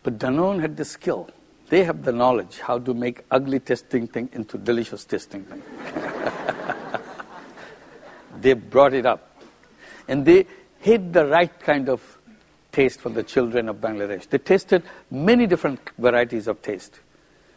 But 0.03 0.19
Danone 0.19 0.61
had 0.61 0.77
the 0.77 0.85
skill. 0.85 1.29
They 1.69 1.85
have 1.85 2.03
the 2.03 2.13
knowledge 2.13 2.59
how 2.59 2.79
to 2.79 2.95
make 2.95 3.25
ugly 3.31 3.61
tasting 3.61 4.09
thing 4.09 4.31
into 4.33 4.59
delicious 4.59 5.05
tasting 5.05 5.45
thing. 5.45 5.63
they 8.41 8.55
brought 8.55 8.95
it 8.95 9.07
up. 9.07 9.27
And 10.09 10.25
they 10.25 10.47
hit 10.81 11.13
the 11.13 11.27
right 11.27 11.61
kind 11.61 11.89
of 11.89 12.19
taste 12.73 13.01
for 13.01 13.11
the 13.11 13.23
children 13.23 13.69
of 13.69 13.77
Bangladesh. 13.77 14.29
They 14.29 14.39
tasted 14.39 14.83
many 15.11 15.47
different 15.47 15.81
varieties 15.99 16.49
of 16.49 16.63
taste. 16.63 17.01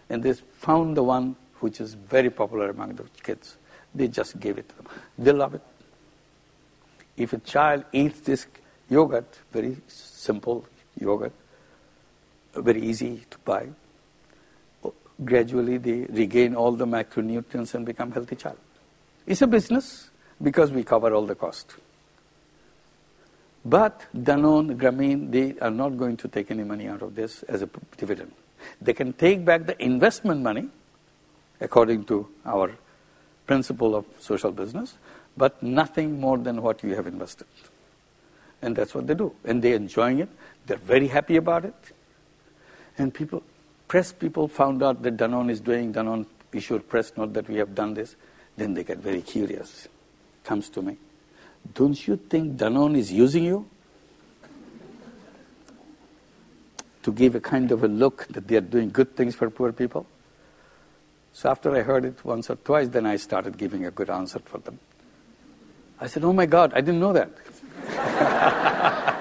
And 0.09 0.21
they 0.23 0.33
found 0.33 0.97
the 0.97 1.03
one 1.03 1.35
which 1.59 1.79
is 1.79 1.93
very 1.93 2.29
popular 2.29 2.69
among 2.69 2.95
the 2.95 3.03
kids. 3.23 3.57
They 3.95 4.07
just 4.07 4.39
gave 4.39 4.57
it 4.57 4.67
to 4.69 4.75
them. 4.75 4.87
They 5.17 5.31
love 5.31 5.55
it. 5.55 5.61
If 7.15 7.33
a 7.33 7.37
child 7.39 7.85
eats 7.91 8.19
this 8.21 8.47
yogurt, 8.89 9.39
very 9.51 9.77
simple 9.87 10.65
yogurt, 10.99 11.33
very 12.55 12.81
easy 12.81 13.23
to 13.29 13.37
buy, 13.39 13.67
gradually 15.23 15.77
they 15.77 16.01
regain 16.09 16.55
all 16.55 16.71
the 16.71 16.85
macronutrients 16.85 17.75
and 17.75 17.85
become 17.85 18.11
healthy 18.11 18.35
child. 18.35 18.57
It's 19.25 19.41
a 19.41 19.47
business 19.47 20.09
because 20.41 20.71
we 20.71 20.83
cover 20.83 21.13
all 21.13 21.25
the 21.25 21.35
cost. 21.35 21.75
But 23.65 24.01
Danone, 24.15 24.75
Grameen, 24.75 25.31
they 25.31 25.57
are 25.59 25.71
not 25.71 25.97
going 25.97 26.17
to 26.17 26.27
take 26.27 26.51
any 26.51 26.63
money 26.63 26.87
out 26.87 27.01
of 27.01 27.15
this 27.15 27.43
as 27.43 27.61
a 27.61 27.69
dividend. 27.97 28.31
They 28.81 28.93
can 28.93 29.13
take 29.13 29.45
back 29.45 29.65
the 29.65 29.81
investment 29.81 30.41
money, 30.41 30.69
according 31.61 32.05
to 32.05 32.27
our 32.45 32.71
principle 33.47 33.95
of 33.95 34.05
social 34.19 34.51
business, 34.51 34.95
but 35.37 35.61
nothing 35.63 36.19
more 36.19 36.37
than 36.37 36.61
what 36.61 36.83
you 36.83 36.95
have 36.95 37.07
invested. 37.07 37.47
And 38.61 38.75
that's 38.75 38.93
what 38.93 39.07
they 39.07 39.13
do. 39.13 39.33
And 39.43 39.61
they're 39.61 39.75
enjoying 39.75 40.19
it. 40.19 40.29
They're 40.65 40.77
very 40.77 41.07
happy 41.07 41.37
about 41.37 41.65
it. 41.65 41.75
And 42.97 43.13
people, 43.13 43.43
press 43.87 44.13
people 44.13 44.47
found 44.47 44.83
out 44.83 45.01
that 45.03 45.17
Danone 45.17 45.49
is 45.49 45.59
doing, 45.59 45.93
Danone 45.93 46.25
issued 46.53 46.87
press 46.87 47.11
note 47.17 47.33
that 47.33 47.49
we 47.49 47.55
have 47.57 47.75
done 47.75 47.93
this. 47.93 48.15
Then 48.55 48.73
they 48.73 48.83
get 48.83 48.99
very 48.99 49.21
curious. 49.21 49.87
Comes 50.43 50.69
to 50.69 50.81
me. 50.81 50.97
Don't 51.73 52.07
you 52.07 52.17
think 52.17 52.57
Danone 52.57 52.97
is 52.97 53.11
using 53.11 53.43
you? 53.43 53.69
To 57.03 57.11
give 57.11 57.35
a 57.35 57.39
kind 57.39 57.71
of 57.71 57.83
a 57.83 57.87
look 57.87 58.27
that 58.29 58.47
they 58.47 58.55
are 58.55 58.61
doing 58.61 58.89
good 58.89 59.15
things 59.15 59.35
for 59.35 59.49
poor 59.49 59.71
people? 59.71 60.05
So 61.33 61.49
after 61.49 61.75
I 61.75 61.81
heard 61.81 62.05
it 62.05 62.23
once 62.23 62.49
or 62.49 62.55
twice, 62.57 62.89
then 62.89 63.05
I 63.05 63.15
started 63.15 63.57
giving 63.57 63.85
a 63.85 63.91
good 63.91 64.09
answer 64.09 64.39
for 64.39 64.59
them. 64.59 64.79
I 65.99 66.07
said, 66.07 66.23
Oh 66.23 66.33
my 66.33 66.45
God, 66.45 66.73
I 66.73 66.81
didn't 66.81 66.99
know 66.99 67.13
that. 67.13 67.31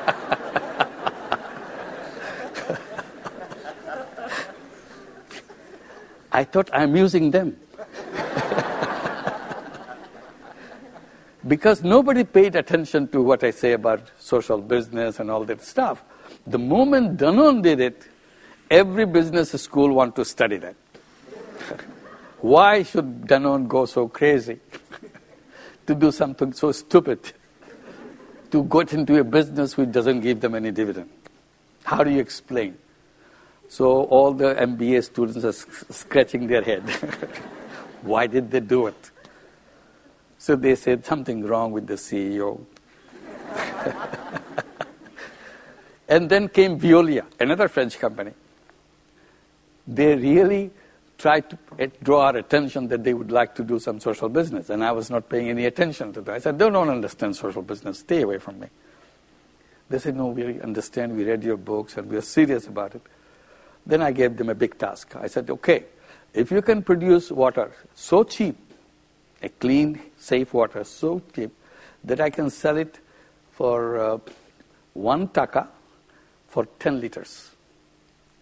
I 6.32 6.44
thought 6.44 6.70
I'm 6.72 6.96
using 6.96 7.30
them. 7.30 7.56
Because 11.46 11.82
nobody 11.82 12.24
paid 12.24 12.56
attention 12.56 13.08
to 13.08 13.22
what 13.22 13.42
I 13.42 13.50
say 13.50 13.72
about 13.72 14.10
social 14.18 14.58
business 14.58 15.18
and 15.18 15.30
all 15.30 15.44
that 15.44 15.62
stuff. 15.62 16.02
The 16.46 16.58
moment 16.58 17.18
Danone 17.18 17.62
did 17.62 17.80
it, 17.80 18.08
every 18.70 19.06
business 19.06 19.50
school 19.50 19.92
want 19.92 20.16
to 20.16 20.24
study 20.24 20.58
that. 20.58 20.76
Why 22.40 22.82
should 22.82 23.22
Danone 23.22 23.68
go 23.68 23.86
so 23.86 24.08
crazy? 24.08 24.60
to 25.86 25.94
do 25.94 26.12
something 26.12 26.52
so 26.52 26.72
stupid, 26.72 27.32
to 28.50 28.64
get 28.64 28.92
into 28.92 29.18
a 29.18 29.24
business 29.24 29.76
which 29.76 29.90
doesn't 29.90 30.20
give 30.20 30.40
them 30.40 30.54
any 30.54 30.70
dividend. 30.70 31.10
How 31.84 32.04
do 32.04 32.10
you 32.10 32.20
explain? 32.20 32.78
So 33.68 34.04
all 34.04 34.32
the 34.32 34.54
MBA 34.54 35.04
students 35.04 35.44
are 35.44 35.92
scratching 35.92 36.46
their 36.46 36.62
head. 36.62 36.82
Why 38.02 38.26
did 38.26 38.50
they 38.50 38.60
do 38.60 38.86
it? 38.86 39.10
So 40.42 40.56
they 40.56 40.74
said 40.74 41.04
something 41.04 41.46
wrong 41.46 41.70
with 41.70 41.86
the 41.86 41.94
CEO. 41.94 42.60
and 46.08 46.28
then 46.28 46.48
came 46.48 46.80
Veolia, 46.80 47.26
another 47.38 47.68
French 47.68 47.96
company. 47.96 48.32
They 49.86 50.16
really 50.16 50.72
tried 51.16 51.48
to 51.48 51.58
eh, 51.78 51.86
draw 52.02 52.22
our 52.22 52.36
attention 52.38 52.88
that 52.88 53.04
they 53.04 53.14
would 53.14 53.30
like 53.30 53.54
to 53.54 53.62
do 53.62 53.78
some 53.78 54.00
social 54.00 54.28
business, 54.28 54.68
and 54.68 54.82
I 54.82 54.90
was 54.90 55.10
not 55.10 55.28
paying 55.28 55.48
any 55.48 55.64
attention 55.64 56.12
to 56.14 56.20
that. 56.22 56.34
I 56.34 56.38
said, 56.40 56.58
they 56.58 56.68
don't 56.68 56.88
understand 56.88 57.36
social 57.36 57.62
business, 57.62 58.00
stay 58.00 58.22
away 58.22 58.38
from 58.38 58.58
me. 58.58 58.66
They 59.90 60.00
said, 60.00 60.16
no, 60.16 60.26
we 60.26 60.60
understand, 60.60 61.16
we 61.16 61.22
read 61.22 61.44
your 61.44 61.56
books, 61.56 61.96
and 61.96 62.10
we 62.10 62.16
are 62.16 62.20
serious 62.20 62.66
about 62.66 62.96
it. 62.96 63.02
Then 63.86 64.02
I 64.02 64.10
gave 64.10 64.36
them 64.36 64.48
a 64.48 64.56
big 64.56 64.76
task. 64.76 65.14
I 65.14 65.28
said, 65.28 65.48
okay, 65.50 65.84
if 66.34 66.50
you 66.50 66.62
can 66.62 66.82
produce 66.82 67.30
water 67.30 67.70
so 67.94 68.24
cheap, 68.24 68.56
a 69.42 69.48
clean, 69.48 70.00
safe 70.18 70.54
water 70.54 70.84
so 70.84 71.20
cheap, 71.34 71.50
that 72.04 72.20
I 72.20 72.30
can 72.30 72.50
sell 72.50 72.76
it 72.76 72.98
for 73.52 73.98
uh, 73.98 74.18
one 74.94 75.28
taka 75.28 75.68
for 76.48 76.66
10 76.78 77.00
liters. 77.00 77.50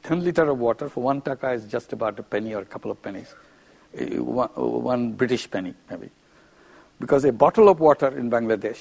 10 0.03 0.25
liter 0.25 0.49
of 0.49 0.59
water 0.59 0.89
for 0.89 1.03
one 1.03 1.21
taka 1.21 1.53
is 1.53 1.65
just 1.65 1.93
about 1.93 2.19
a 2.19 2.23
penny 2.23 2.55
or 2.55 2.63
a 2.63 2.65
couple 2.67 2.91
of 2.91 3.01
pennies. 3.03 3.35
Uh, 3.99 4.23
one, 4.23 4.49
one 4.49 5.13
British 5.13 5.51
penny, 5.51 5.75
maybe. 5.91 6.11
Because 6.99 7.25
a 7.25 7.33
bottle 7.33 7.69
of 7.69 7.81
water 7.81 8.09
in 8.17 8.31
Bangladesh, 8.31 8.79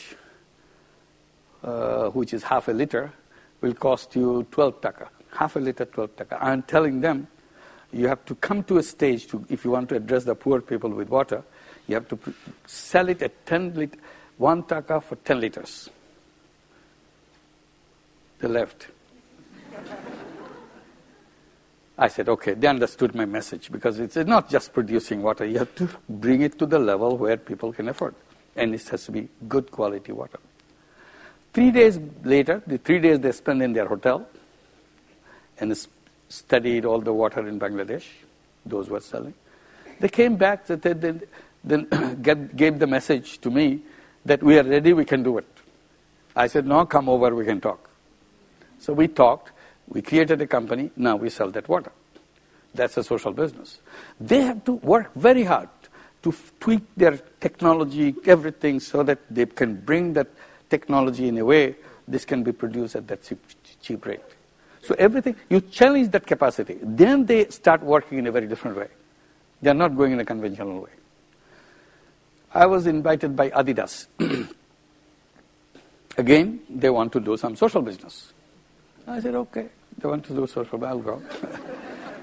uh, 1.63 2.09
which 2.09 2.33
is 2.33 2.43
half 2.43 2.67
a 2.67 2.71
liter, 2.71 3.11
will 3.61 3.73
cost 3.73 4.15
you 4.15 4.45
12 4.51 4.81
taka. 4.81 5.09
Half 5.31 5.55
a 5.55 5.59
liter, 5.59 5.85
12 5.85 6.15
taka. 6.15 6.43
I'm 6.43 6.63
telling 6.63 7.01
them, 7.01 7.27
you 7.91 8.07
have 8.07 8.23
to 8.25 8.35
come 8.35 8.63
to 8.65 8.77
a 8.77 8.83
stage 8.83 9.27
to, 9.27 9.45
if 9.49 9.65
you 9.65 9.71
want 9.71 9.89
to 9.89 9.95
address 9.95 10.23
the 10.23 10.35
poor 10.35 10.61
people 10.61 10.89
with 10.89 11.09
water, 11.09 11.43
you 11.89 11.95
have 11.95 12.07
to 12.07 12.19
sell 12.67 13.09
it 13.09 13.21
at 13.23 13.45
10 13.47 13.73
liter, 13.73 13.97
one 14.37 14.63
taka 14.63 15.01
for 15.01 15.15
10 15.15 15.39
liters. 15.39 15.89
The 18.37 18.47
left. 18.47 18.87
I 21.97 22.07
said, 22.07 22.29
okay, 22.29 22.53
they 22.53 22.67
understood 22.67 23.13
my 23.15 23.25
message 23.25 23.71
because 23.71 23.99
it's 23.99 24.15
not 24.15 24.49
just 24.49 24.71
producing 24.71 25.21
water. 25.23 25.45
You 25.45 25.59
have 25.59 25.75
to 25.75 25.89
bring 26.07 26.41
it 26.41 26.57
to 26.59 26.65
the 26.65 26.79
level 26.79 27.17
where 27.17 27.35
people 27.35 27.73
can 27.73 27.89
afford. 27.89 28.15
And 28.55 28.73
it 28.73 28.87
has 28.89 29.05
to 29.05 29.11
be 29.11 29.27
good 29.47 29.71
quality 29.71 30.11
water. 30.11 30.39
Three 31.53 31.71
days 31.71 31.99
later, 32.23 32.61
the 32.65 32.77
three 32.77 32.99
days 32.99 33.19
they 33.19 33.31
spent 33.31 33.61
in 33.61 33.73
their 33.73 33.87
hotel 33.87 34.27
and 35.59 35.75
studied 36.29 36.85
all 36.85 37.01
the 37.01 37.11
water 37.11 37.45
in 37.47 37.59
Bangladesh, 37.59 38.05
those 38.65 38.89
were 38.89 39.01
selling. 39.01 39.33
They 39.99 40.07
came 40.07 40.37
back, 40.37 40.67
they, 40.67 40.75
they, 40.93 41.19
gave 42.21 42.79
the 42.79 42.87
message 42.87 43.39
to 43.41 43.49
me 43.49 43.81
that 44.25 44.41
we 44.43 44.57
are 44.57 44.63
ready, 44.63 44.93
we 44.93 45.05
can 45.05 45.23
do 45.23 45.37
it. 45.37 45.47
I 46.35 46.47
said, 46.47 46.65
no, 46.65 46.85
come 46.85 47.09
over, 47.09 47.33
we 47.35 47.45
can 47.45 47.59
talk. 47.59 47.89
So 48.79 48.93
we 48.93 49.07
talked, 49.07 49.51
we 49.87 50.01
created 50.01 50.41
a 50.41 50.47
company, 50.47 50.91
now 50.95 51.15
we 51.15 51.29
sell 51.29 51.49
that 51.51 51.67
water. 51.67 51.91
That's 52.73 52.97
a 52.97 53.03
social 53.03 53.33
business. 53.33 53.79
They 54.19 54.41
have 54.41 54.63
to 54.65 54.73
work 54.73 55.11
very 55.15 55.43
hard 55.43 55.69
to 56.21 56.33
tweak 56.59 56.83
their 56.95 57.17
technology, 57.39 58.15
everything, 58.25 58.79
so 58.79 59.03
that 59.03 59.19
they 59.29 59.45
can 59.45 59.75
bring 59.75 60.13
that 60.13 60.27
technology 60.69 61.27
in 61.27 61.37
a 61.37 61.45
way 61.45 61.75
this 62.09 62.25
can 62.25 62.43
be 62.43 62.51
produced 62.51 62.95
at 62.95 63.07
that 63.07 63.23
cheap, 63.23 63.39
cheap 63.81 64.05
rate. 64.05 64.21
So 64.81 64.95
everything, 64.97 65.35
you 65.49 65.61
challenge 65.61 66.09
that 66.11 66.25
capacity. 66.25 66.77
Then 66.81 67.25
they 67.25 67.47
start 67.49 67.83
working 67.83 68.17
in 68.17 68.27
a 68.27 68.31
very 68.31 68.47
different 68.47 68.77
way. 68.77 68.87
They 69.61 69.69
are 69.69 69.75
not 69.75 69.95
going 69.95 70.13
in 70.13 70.19
a 70.19 70.25
conventional 70.25 70.81
way. 70.81 70.89
I 72.53 72.65
was 72.65 72.87
invited 72.87 73.35
by 73.35 73.49
Adidas. 73.51 74.07
Again, 76.17 76.61
they 76.69 76.89
want 76.89 77.11
to 77.13 77.19
do 77.19 77.37
some 77.37 77.55
social 77.55 77.81
business. 77.81 78.33
I 79.07 79.19
said, 79.19 79.35
okay, 79.35 79.67
they 79.97 80.07
want 80.07 80.25
to 80.25 80.33
do 80.33 80.47
social, 80.47 80.83
I'll 80.83 80.99
go. 80.99 81.21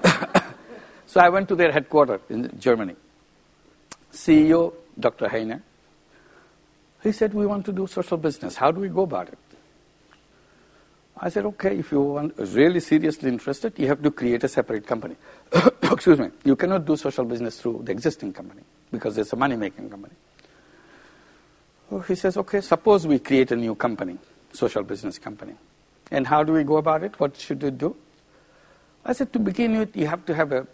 so 1.05 1.21
I 1.21 1.29
went 1.29 1.47
to 1.49 1.55
their 1.55 1.71
headquarters 1.71 2.21
in 2.29 2.59
Germany. 2.59 2.95
CEO, 4.11 4.73
Dr. 4.99 5.29
Heine, 5.29 5.61
he 7.03 7.11
said, 7.11 7.33
we 7.33 7.45
want 7.45 7.65
to 7.65 7.71
do 7.71 7.87
social 7.87 8.17
business. 8.17 8.55
How 8.55 8.71
do 8.71 8.81
we 8.81 8.89
go 8.89 9.03
about 9.03 9.29
it? 9.29 9.37
I 11.19 11.29
said, 11.29 11.45
okay, 11.45 11.77
if 11.77 11.91
you 11.91 12.01
want 12.01 12.33
really 12.37 12.79
seriously 12.79 13.29
interested, 13.29 13.73
you 13.79 13.87
have 13.87 14.03
to 14.03 14.11
create 14.11 14.43
a 14.43 14.47
separate 14.47 14.85
company. 14.85 15.15
Excuse 15.83 16.19
me. 16.19 16.29
You 16.43 16.55
cannot 16.55 16.85
do 16.85 16.95
social 16.95 17.25
business 17.25 17.59
through 17.59 17.81
the 17.85 17.91
existing 17.91 18.33
company 18.33 18.61
because 18.91 19.17
it's 19.17 19.33
a 19.33 19.35
money-making 19.35 19.89
company. 19.89 20.13
Oh, 21.91 21.99
he 21.99 22.15
says, 22.15 22.37
okay, 22.37 22.61
suppose 22.61 23.07
we 23.07 23.19
create 23.19 23.51
a 23.51 23.55
new 23.55 23.75
company, 23.75 24.17
social 24.51 24.83
business 24.83 25.17
company. 25.17 25.53
And 26.11 26.27
how 26.27 26.43
do 26.43 26.53
we 26.53 26.63
go 26.63 26.77
about 26.77 27.03
it? 27.03 27.19
What 27.19 27.37
should 27.37 27.61
we 27.63 27.71
do? 27.71 27.95
I 29.05 29.13
said, 29.13 29.31
to 29.33 29.39
begin 29.39 29.77
with, 29.77 29.95
you 29.95 30.07
have 30.07 30.25
to 30.25 30.35
have 30.35 30.51
a 30.51 30.67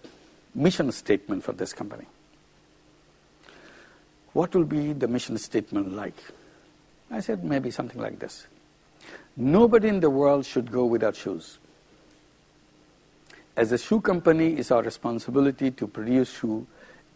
mission 0.55 0.91
statement 0.91 1.43
for 1.43 1.51
this 1.51 1.73
company. 1.73 2.05
What 4.33 4.55
will 4.55 4.63
be 4.63 4.93
the 4.93 5.07
mission 5.07 5.37
statement 5.37 5.93
like? 5.93 6.15
I 7.11 7.19
said, 7.19 7.43
maybe 7.43 7.69
something 7.69 8.01
like 8.01 8.17
this. 8.17 8.47
Nobody 9.37 9.87
in 9.87 9.99
the 9.99 10.09
world 10.09 10.45
should 10.45 10.71
go 10.71 10.85
without 10.85 11.15
shoes. 11.15 11.59
As 13.55 13.71
a 13.71 13.77
shoe 13.77 14.01
company, 14.01 14.53
it's 14.53 14.71
our 14.71 14.81
responsibility 14.81 15.69
to 15.71 15.85
produce 15.85 16.31
shoe 16.31 16.65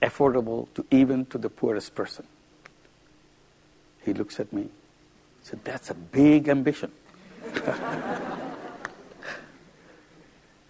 affordable 0.01 0.67
to 0.75 0.85
even 0.91 1.25
to 1.27 1.37
the 1.37 1.49
poorest 1.49 1.95
person. 1.95 2.25
He 4.03 4.13
looks 4.13 4.39
at 4.39 4.53
me. 4.53 4.69
Said, 5.43 5.59
That's 5.63 5.89
a 5.89 5.93
big 5.93 6.49
ambition. 6.49 6.91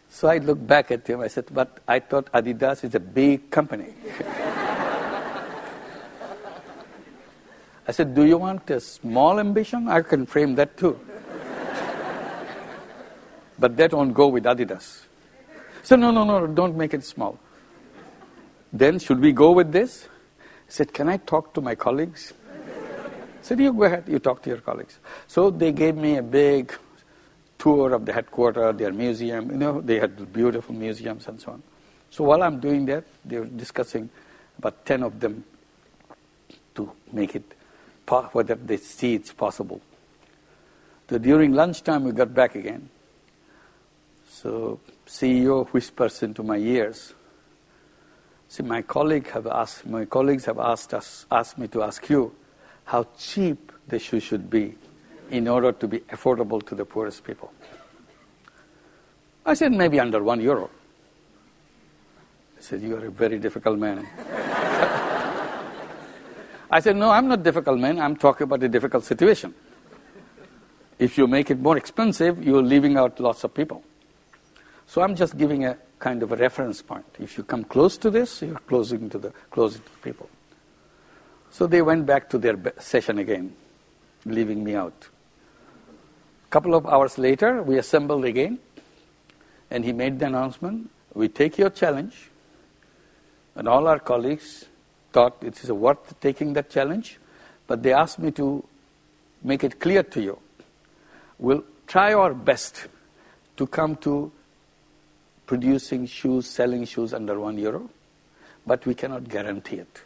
so 0.10 0.28
I 0.28 0.38
looked 0.40 0.66
back 0.66 0.92
at 0.92 1.08
him. 1.08 1.22
I 1.22 1.28
said, 1.28 1.46
But 1.52 1.80
I 1.88 2.00
thought 2.00 2.32
Adidas 2.32 2.84
is 2.84 2.96
a 2.96 3.00
big 3.00 3.50
company. 3.52 3.94
I 7.88 7.92
said, 7.92 8.14
Do 8.16 8.26
you 8.26 8.38
want 8.38 8.70
a 8.70 8.80
small 8.80 9.40
ambition? 9.40 9.88
I 9.88 10.02
can 10.02 10.26
frame 10.26 10.56
that 10.56 10.78
too. 10.78 11.00
but 13.60 13.78
that 13.78 13.94
won't 13.94 14.14
go 14.14 14.28
with 14.28 14.44
Adidas. 14.44 15.04
So 15.84 15.96
no, 15.96 16.12
no, 16.12 16.24
no, 16.24 16.48
don't 16.48 16.76
make 16.76 16.94
it 16.94 17.04
small. 17.04 17.40
Then 18.72 19.00
should 19.00 19.20
we 19.20 19.32
go 19.32 19.52
with 19.52 19.72
this? 19.72 20.08
I 20.40 20.44
said, 20.68 20.94
Can 20.94 21.10
I 21.10 21.18
talk 21.18 21.54
to 21.54 21.62
my 21.62 21.76
colleagues? 21.76 22.34
I 22.54 23.42
said, 23.42 23.60
You 23.60 23.74
go 23.74 23.84
ahead, 23.84 24.04
you 24.08 24.20
talk 24.20 24.42
to 24.44 24.50
your 24.50 24.60
colleagues. 24.60 25.00
So 25.28 25.50
they 25.50 25.72
gave 25.72 25.96
me 25.96 26.18
a 26.18 26.24
big 26.24 26.74
tour 27.58 27.94
of 27.94 28.06
the 28.06 28.14
headquarters, 28.14 28.76
their 28.78 28.94
museum. 28.94 29.52
You 29.52 29.58
know, 29.58 29.82
they 29.82 30.00
had 30.00 30.32
beautiful 30.32 30.76
museums 30.76 31.28
and 31.28 31.40
so 31.40 31.54
on. 31.54 31.64
So 32.10 32.24
while 32.24 32.44
I'm 32.44 32.60
doing 32.60 32.86
that, 32.86 33.04
they 33.26 33.40
were 33.40 33.46
discussing 33.46 34.10
about 34.58 34.86
10 34.86 35.04
of 35.04 35.20
them 35.20 35.44
to 36.76 36.92
make 37.12 37.36
it, 37.36 37.54
whether 38.32 38.56
they 38.56 38.78
see 38.78 39.16
it's 39.16 39.34
possible. 39.34 39.82
So 41.10 41.18
during 41.18 41.54
lunchtime, 41.54 42.04
we 42.04 42.12
got 42.12 42.34
back 42.34 42.56
again. 42.56 42.90
So 44.30 44.80
CEO 45.06 45.68
whispers 45.70 46.22
into 46.22 46.44
my 46.44 46.58
ears. 46.58 47.14
See, 48.50 48.64
my 48.64 48.82
colleague 48.82 49.30
have 49.32 49.48
asked, 49.48 49.86
my 49.86 50.06
colleagues 50.06 50.46
have 50.46 50.58
asked 50.58 50.94
us, 50.94 51.26
asked 51.30 51.58
me 51.58 51.68
to 51.70 51.84
ask 51.84 52.10
you 52.10 52.34
how 52.86 53.06
cheap 53.18 53.72
the 53.88 54.00
shoe 54.00 54.20
should 54.20 54.50
be 54.50 54.76
in 55.30 55.48
order 55.48 55.72
to 55.74 55.88
be 55.88 56.00
affordable 56.00 56.66
to 56.66 56.76
the 56.76 56.86
poorest 56.86 57.24
people. 57.24 57.52
I 59.46 59.54
said 59.54 59.74
maybe 59.74 60.00
under 60.00 60.24
one 60.24 60.42
euro. 60.42 60.70
He 62.58 62.64
said, 62.64 62.82
You 62.82 62.96
are 62.98 63.06
a 63.06 63.12
very 63.12 63.40
difficult 63.40 63.78
man. 63.78 64.08
I 66.70 66.80
said, 66.80 66.96
No, 66.96 67.10
I'm 67.10 67.28
not 67.28 67.44
difficult 67.44 67.80
man. 67.80 68.00
I'm 68.00 68.16
talking 68.16 68.46
about 68.46 68.64
a 68.64 68.70
difficult 68.70 69.04
situation. 69.04 69.54
If 71.00 71.18
you 71.18 71.28
make 71.28 71.52
it 71.52 71.60
more 71.60 71.78
expensive, 71.78 72.44
you're 72.44 72.64
leaving 72.64 72.98
out 72.98 73.20
lots 73.20 73.44
of 73.44 73.54
people. 73.54 73.84
So 74.88 75.02
I'm 75.02 75.16
just 75.16 75.38
giving 75.38 75.66
a 75.66 75.78
kind 76.00 76.24
of 76.24 76.32
a 76.32 76.36
reference 76.36 76.82
point. 76.82 77.06
If 77.20 77.38
you 77.38 77.44
come 77.44 77.64
close 77.64 77.98
to 77.98 78.10
this, 78.10 78.42
you're 78.42 78.60
closing 78.60 79.10
to 79.10 79.18
the 79.18 79.34
closer 79.52 79.80
to 79.80 79.84
the 79.84 79.98
people. 80.04 80.30
So 81.52 81.68
they 81.68 81.82
went 81.82 82.06
back 82.06 82.30
to 82.30 82.38
their 82.38 82.58
session 82.80 83.20
again, 83.20 83.56
leaving 84.26 84.64
me 84.64 84.76
out. 84.76 85.08
A 86.46 86.50
couple 86.50 86.76
of 86.76 86.86
hours 86.86 87.18
later, 87.18 87.64
we 87.64 87.78
assembled 87.78 88.26
again, 88.26 88.60
and 89.72 89.84
he 89.84 89.92
made 89.92 90.20
the 90.20 90.28
announcement 90.28 90.90
we 91.18 91.28
take 91.28 91.58
your 91.58 91.72
challenge, 91.72 92.30
and 93.56 93.68
all 93.68 93.88
our 93.88 93.98
colleagues 93.98 94.66
thought 95.12 95.36
it 95.42 95.64
is 95.64 95.72
worth 95.72 96.20
taking 96.20 96.54
that 96.54 96.70
challenge, 96.70 97.18
but 97.66 97.82
they 97.82 97.92
asked 97.92 98.20
me 98.20 98.30
to 98.32 98.64
make 99.44 99.64
it 99.64 99.80
clear 99.80 100.04
to 100.04 100.22
you. 100.22 100.38
We'll 101.40 101.64
try 101.88 102.14
our 102.14 102.36
best 102.36 102.88
to 103.58 103.66
come 103.66 103.96
to 103.98 104.32
producing 105.48 106.06
shoes, 106.06 106.46
selling 106.46 106.86
shoes 106.86 107.14
under 107.14 107.40
one 107.40 107.58
euro, 107.58 107.90
but 108.68 108.86
we 108.86 108.94
cannot 108.94 109.28
guarantee 109.28 109.78
it. 109.78 110.02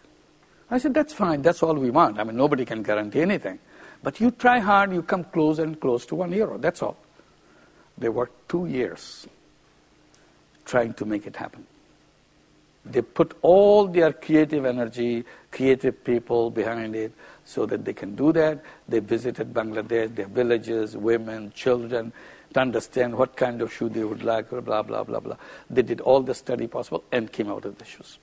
I 0.70 0.78
said, 0.78 0.94
that's 0.94 1.14
fine, 1.14 1.42
that's 1.42 1.62
all 1.62 1.74
we 1.74 1.89
want. 1.89 2.18
I 2.20 2.24
mean, 2.24 2.38
nobody 2.38 2.64
can 2.64 2.82
guarantee 2.82 3.22
anything. 3.22 3.60
But 4.02 4.22
you 4.22 4.32
try 4.32 4.60
hard, 4.60 4.94
you 4.94 5.02
come 5.02 5.26
close 5.26 5.60
and 5.60 5.80
close 5.80 6.06
to 6.08 6.16
one 6.16 6.32
euro, 6.32 6.58
that's 6.58 6.82
all. 6.82 6.98
They 7.98 8.08
worked 8.08 8.48
two 8.48 8.68
years 8.68 9.28
trying 10.64 10.94
to 10.94 11.06
make 11.06 11.28
it 11.28 11.36
happen. 11.36 11.66
They 12.86 13.02
put 13.02 13.38
all 13.42 13.88
their 13.88 14.14
creative 14.14 14.66
energy, 14.66 15.26
creative 15.52 16.04
people 16.04 16.50
behind 16.50 16.96
it 16.96 17.12
so 17.46 17.66
that 17.66 17.86
they 17.86 17.94
can 17.94 18.16
do 18.16 18.32
that. 18.34 18.64
They 18.88 19.00
visited 19.00 19.54
Bangladesh, 19.54 20.16
their 20.16 20.28
villages, 20.28 20.98
women, 20.98 21.52
children, 21.54 22.12
to 22.54 22.60
understand 22.60 23.18
what 23.18 23.36
kind 23.36 23.62
of 23.62 23.72
shoe 23.72 23.89
they 23.89 24.04
would 24.04 24.24
like, 24.24 24.49
blah, 24.49 24.82
blah, 24.82 25.04
blah, 25.04 25.20
blah. 25.20 25.38
They 25.70 25.82
did 25.82 26.02
all 26.02 26.22
the 26.22 26.34
study 26.34 26.68
possible 26.68 27.04
and 27.12 27.32
came 27.32 27.49
out 27.49 27.64
with 27.64 27.78
the 27.78 27.86
shoes. 27.86 28.18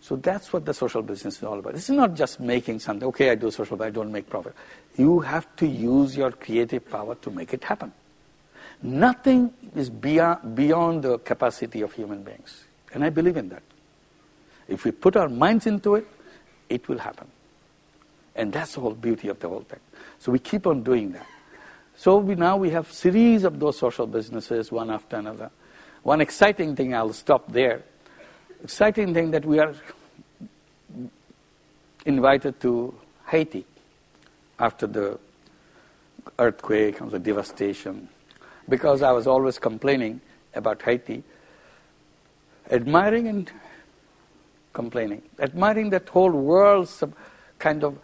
So 0.00 0.16
that's 0.16 0.52
what 0.52 0.64
the 0.64 0.74
social 0.74 1.00
business 1.02 1.36
is 1.36 1.44
all 1.44 1.58
about. 1.60 1.74
This 1.74 1.88
is 1.88 1.96
not 1.96 2.14
just 2.14 2.40
making 2.40 2.80
something, 2.80 3.06
okay, 3.08 3.30
I 3.30 3.36
do 3.36 3.52
social, 3.52 3.76
but 3.76 3.86
I 3.86 3.90
don't 3.90 4.10
make 4.10 4.28
profit. 4.28 4.54
You 4.96 5.20
have 5.20 5.54
to 5.56 5.66
use 5.66 6.16
your 6.16 6.32
creative 6.32 6.90
power 6.90 7.14
to 7.14 7.30
make 7.30 7.54
it 7.54 7.62
happen. 7.62 7.92
Nothing 8.82 9.52
is 9.76 9.90
beyond, 9.90 10.56
beyond 10.56 11.04
the 11.04 11.18
capacity 11.18 11.82
of 11.82 11.92
human 11.92 12.24
beings. 12.24 12.64
And 12.92 13.04
I 13.04 13.10
believe 13.10 13.36
in 13.36 13.48
that. 13.50 13.62
If 14.66 14.84
we 14.84 14.90
put 14.90 15.16
our 15.16 15.28
minds 15.28 15.68
into 15.68 15.94
it, 15.94 16.06
it 16.68 16.88
will 16.88 16.98
happen. 16.98 17.28
And 18.34 18.52
that's 18.52 18.74
the 18.74 18.80
whole 18.80 18.94
beauty 18.94 19.28
of 19.28 19.38
the 19.38 19.48
whole 19.48 19.60
thing. 19.60 19.80
So 20.18 20.32
we 20.32 20.40
keep 20.40 20.66
on 20.66 20.82
doing 20.82 21.12
that. 21.12 21.26
So 22.02 22.16
we 22.16 22.34
now 22.34 22.56
we 22.56 22.70
have 22.70 22.90
series 22.90 23.44
of 23.44 23.60
those 23.60 23.78
social 23.78 24.08
businesses, 24.08 24.72
one 24.72 24.90
after 24.90 25.18
another. 25.18 25.52
One 26.02 26.20
exciting 26.20 26.74
thing, 26.74 26.96
I'll 26.96 27.12
stop 27.12 27.52
there. 27.52 27.84
Exciting 28.64 29.14
thing 29.14 29.30
that 29.30 29.44
we 29.44 29.60
are 29.60 29.72
invited 32.04 32.60
to 32.62 32.92
Haiti 33.28 33.64
after 34.58 34.88
the 34.88 35.16
earthquake 36.40 37.00
and 37.00 37.08
the 37.08 37.20
devastation. 37.20 38.08
because 38.68 39.00
I 39.02 39.12
was 39.12 39.28
always 39.28 39.60
complaining 39.60 40.20
about 40.56 40.82
Haiti, 40.82 41.22
admiring 42.68 43.28
and 43.28 43.52
complaining, 44.72 45.22
admiring 45.38 45.90
that 45.90 46.08
whole 46.08 46.32
world 46.32 46.90
kind 47.60 47.84
of 47.84 47.96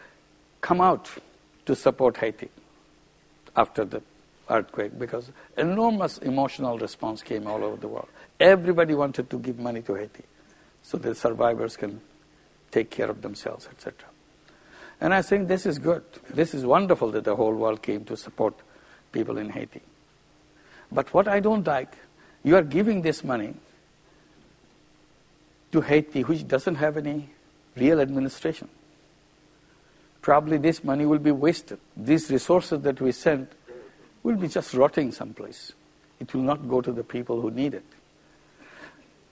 come 0.61 0.80
out 0.80 1.11
to 1.66 1.74
support 1.74 2.16
Haiti 2.18 2.49
after 3.59 3.84
the 3.84 4.00
earthquake 4.48 4.98
because 4.98 5.30
enormous 5.56 6.18
emotional 6.18 6.78
response 6.78 7.22
came 7.22 7.46
all 7.46 7.62
over 7.64 7.76
the 7.76 7.88
world. 7.88 8.09
Everybody 8.38 8.94
wanted 8.94 9.28
to 9.30 9.38
give 9.38 9.59
money 9.59 9.82
to 9.82 9.94
Haiti 9.94 10.24
so 10.82 10.96
the 10.96 11.14
survivors 11.14 11.76
can 11.76 12.00
take 12.70 12.88
care 12.90 13.11
of 13.11 13.20
themselves, 13.20 13.68
etc. 13.70 14.09
And 15.00 15.12
I 15.12 15.22
think 15.22 15.48
this 15.48 15.66
is 15.66 15.78
good. 15.78 16.04
This 16.30 16.54
is 16.54 16.64
wonderful 16.64 17.11
that 17.11 17.24
the 17.24 17.34
whole 17.34 17.54
world 17.54 17.82
came 17.82 18.04
to 18.04 18.16
support 18.16 18.54
people 19.12 19.38
in 19.38 19.50
Haiti. 19.50 19.82
But 20.90 21.12
what 21.12 21.28
I 21.28 21.40
don't 21.40 21.66
like, 21.66 21.94
you 22.44 22.56
are 22.56 22.62
giving 22.62 23.02
this 23.02 23.24
money 23.24 23.54
to 25.72 25.80
Haiti, 25.80 26.22
which 26.22 26.46
doesn't 26.46 26.76
have 26.76 26.96
any 26.96 27.30
real 27.76 28.00
administration. 28.00 28.68
Probably 30.28 30.58
this 30.58 30.84
money 30.84 31.06
will 31.06 31.20
be 31.20 31.30
wasted. 31.30 31.80
These 31.96 32.30
resources 32.30 32.82
that 32.82 33.00
we 33.00 33.12
send 33.12 33.48
will 34.22 34.36
be 34.36 34.46
just 34.46 34.74
rotting 34.74 35.10
someplace. 35.10 35.72
It 36.20 36.34
will 36.34 36.42
not 36.42 36.68
go 36.68 36.82
to 36.82 36.92
the 36.92 37.02
people 37.02 37.40
who 37.40 37.50
need 37.50 37.72
it. 37.72 37.86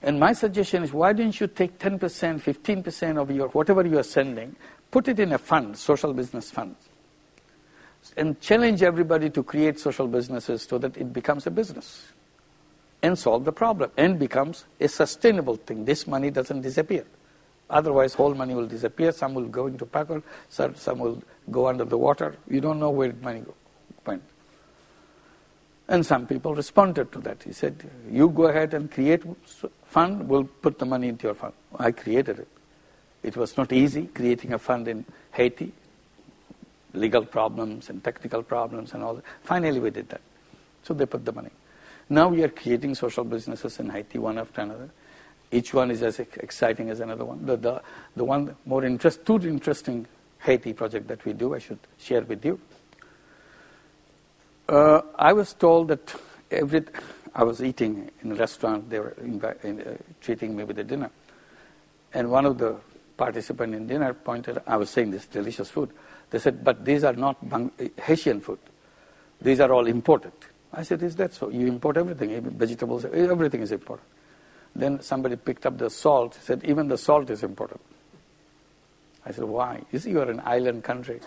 And 0.01 0.19
my 0.19 0.33
suggestion 0.33 0.81
is 0.81 0.91
why 0.91 1.13
don't 1.13 1.39
you 1.39 1.45
take 1.45 1.77
10%, 1.77 1.99
15% 1.99 3.21
of 3.21 3.29
your 3.29 3.49
whatever 3.49 3.85
you 3.85 3.99
are 3.99 4.03
sending, 4.17 4.55
put 4.89 5.07
it 5.07 5.19
in 5.19 5.33
a 5.33 5.37
fund, 5.37 5.77
social 5.77 6.13
business 6.13 6.49
fund, 6.49 6.75
and 8.17 8.41
challenge 8.41 8.81
everybody 8.81 9.29
to 9.29 9.43
create 9.43 9.79
social 9.79 10.07
businesses 10.07 10.63
so 10.63 10.79
that 10.79 10.97
it 10.97 11.13
becomes 11.13 11.45
a 11.45 11.51
business 11.51 12.07
and 13.03 13.19
solve 13.19 13.45
the 13.45 13.53
problem 13.53 13.91
and 13.97 14.17
becomes 14.17 14.65
a 14.79 14.87
sustainable 14.87 15.57
thing. 15.57 15.85
This 15.85 16.07
money 16.07 16.31
doesn't 16.31 16.61
disappear. 16.61 17.05
Otherwise, 17.69 18.13
whole 18.13 18.33
money 18.33 18.53
will 18.53 18.67
disappear. 18.67 19.11
Some 19.11 19.33
will 19.33 19.47
go 19.47 19.67
into 19.67 19.85
packard, 19.85 20.23
some 20.49 20.99
will 20.99 21.21
go 21.51 21.67
under 21.67 21.83
the 21.83 21.97
water. 21.97 22.37
You 22.49 22.61
don't 22.61 22.79
know 22.79 22.89
where 22.89 23.13
money 23.21 23.43
went. 24.05 24.23
And 25.89 26.05
some 26.05 26.27
people 26.27 26.55
responded 26.55 27.11
to 27.11 27.19
that. 27.19 27.43
He 27.43 27.53
said, 27.53 27.89
"You 28.09 28.29
go 28.29 28.47
ahead 28.47 28.73
and 28.73 28.91
create 28.91 29.23
fund. 29.85 30.27
We'll 30.27 30.45
put 30.45 30.79
the 30.79 30.85
money 30.85 31.07
into 31.07 31.27
your 31.27 31.33
fund." 31.33 31.53
I 31.77 31.91
created 31.91 32.39
it. 32.39 32.47
It 33.23 33.35
was 33.35 33.57
not 33.57 33.71
easy 33.73 34.07
creating 34.07 34.53
a 34.53 34.59
fund 34.59 34.87
in 34.87 35.05
Haiti. 35.31 35.73
Legal 36.93 37.25
problems 37.25 37.89
and 37.89 38.03
technical 38.03 38.43
problems 38.43 38.93
and 38.93 39.03
all 39.03 39.15
that. 39.15 39.23
Finally, 39.43 39.79
we 39.79 39.89
did 39.89 40.09
that. 40.09 40.21
So 40.83 40.93
they 40.93 41.05
put 41.05 41.25
the 41.25 41.33
money. 41.33 41.51
Now 42.09 42.29
we 42.29 42.43
are 42.43 42.49
creating 42.49 42.95
social 42.95 43.25
businesses 43.25 43.79
in 43.79 43.89
Haiti 43.89 44.17
one 44.17 44.37
after 44.37 44.61
another. 44.61 44.89
Each 45.51 45.73
one 45.73 45.91
is 45.91 46.03
as 46.03 46.19
exciting 46.19 46.89
as 46.89 46.99
another 46.99 47.23
one. 47.23 47.45
The, 47.45 47.55
the, 47.57 47.81
the 48.15 48.23
one 48.23 48.55
more 48.65 48.83
interest, 48.83 49.25
two 49.25 49.39
interesting 49.47 50.05
Haiti 50.39 50.73
project 50.73 51.07
that 51.07 51.23
we 51.25 51.33
do, 51.33 51.55
I 51.55 51.59
should 51.59 51.79
share 51.97 52.21
with 52.21 52.43
you. 52.43 52.59
Uh, 54.67 55.01
I 55.15 55.31
was 55.31 55.53
told 55.53 55.87
that 55.87 56.13
every, 56.51 56.83
I 57.33 57.43
was 57.43 57.63
eating 57.63 58.11
in 58.21 58.33
a 58.33 58.35
restaurant, 58.35 58.89
they 58.89 58.99
were 58.99 59.15
in, 59.23 59.41
uh, 59.41 59.97
treating 60.19 60.55
me 60.55 60.65
with 60.65 60.77
a 60.79 60.83
dinner. 60.83 61.09
And 62.13 62.29
one 62.29 62.45
of 62.45 62.57
the 62.57 62.75
participants 63.15 63.77
in 63.77 63.87
dinner 63.87 64.13
pointed, 64.13 64.61
I 64.67 64.75
was 64.75 64.89
saying 64.89 65.11
this 65.11 65.25
delicious 65.25 65.69
food. 65.69 65.91
They 66.29 66.39
said, 66.39 66.63
but 66.63 66.83
these 66.83 67.05
are 67.05 67.13
not 67.13 67.49
Bang- 67.49 67.71
Haitian 68.01 68.41
food. 68.41 68.59
These 69.41 69.61
are 69.61 69.71
all 69.71 69.87
imported. 69.87 70.33
I 70.73 70.83
said, 70.83 71.01
is 71.01 71.15
that 71.15 71.33
so? 71.33 71.49
You 71.49 71.67
import 71.67 71.95
everything, 71.95 72.41
vegetables, 72.41 73.05
everything 73.05 73.61
is 73.61 73.71
imported. 73.71 74.03
Then 74.77 75.01
somebody 75.01 75.35
picked 75.35 75.65
up 75.65 75.79
the 75.79 75.89
salt, 75.89 76.37
said, 76.39 76.63
even 76.63 76.87
the 76.87 76.99
salt 76.99 77.31
is 77.31 77.41
important. 77.41 77.81
I 79.25 79.31
said, 79.31 79.45
why? 79.45 79.81
You 79.91 79.97
see, 79.97 80.11
you 80.11 80.21
are 80.21 80.29
an 80.29 80.39
island 80.45 80.83
country. 80.83 81.19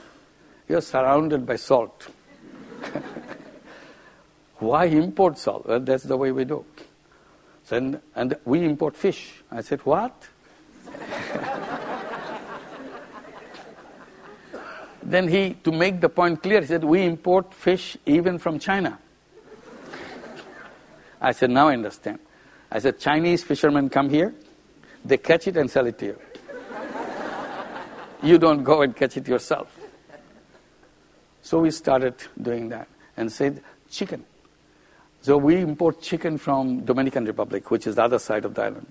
You 0.69 0.77
are 0.79 0.81
surrounded 0.81 1.45
by 1.47 1.57
salt. 1.57 2.07
why 4.61 4.85
import 4.85 5.37
salt? 5.37 5.67
Well, 5.67 5.81
that's 5.81 6.05
the 6.05 6.17
way 6.17 6.31
we 6.31 6.45
do. 6.45 6.65
So, 7.65 7.77
and, 7.77 8.01
and 8.15 8.37
we 8.45 8.65
import 8.65 8.97
fish. 8.97 9.43
I 9.51 9.63
said, 9.63 9.81
what? 9.81 10.29
then 15.03 15.27
he, 15.27 15.55
to 15.65 15.73
make 15.73 16.01
the 16.01 16.09
point 16.09 16.41
clear, 16.41 16.61
he 16.61 16.69
said, 16.69 16.85
we 16.85 17.03
import 17.03 17.53
fish 17.53 17.97
even 18.07 18.39
from 18.39 18.61
China. 18.61 18.97
I 21.21 21.33
said, 21.33 21.51
now 21.51 21.67
I 21.67 21.73
understand. 21.73 22.21
I 22.71 22.79
said, 22.79 22.99
Chinese 22.99 23.43
fishermen 23.43 23.89
come 23.89 24.09
here, 24.09 24.35
they 25.05 25.17
catch 25.17 25.49
it 25.49 25.57
and 25.57 25.71
sell 25.71 25.87
it 25.87 25.99
to 25.99 26.07
you. 26.07 26.19
you 28.23 28.39
don't 28.39 28.63
go 28.63 28.83
and 28.83 28.95
catch 28.95 29.17
it 29.17 29.27
yourself. 29.27 29.77
So 31.43 31.61
we 31.61 31.71
started 31.71 32.15
doing 32.41 32.69
that 32.69 32.89
and 33.17 33.33
said, 33.33 33.63
chicken. 33.91 34.25
So 35.23 35.37
we 35.37 35.57
import 35.57 36.01
chicken 36.01 36.39
from 36.39 36.85
Dominican 36.85 37.25
Republic, 37.25 37.71
which 37.71 37.87
is 37.87 37.97
the 37.97 38.05
other 38.05 38.19
side 38.19 38.45
of 38.45 38.55
the 38.55 38.63
island. 38.63 38.87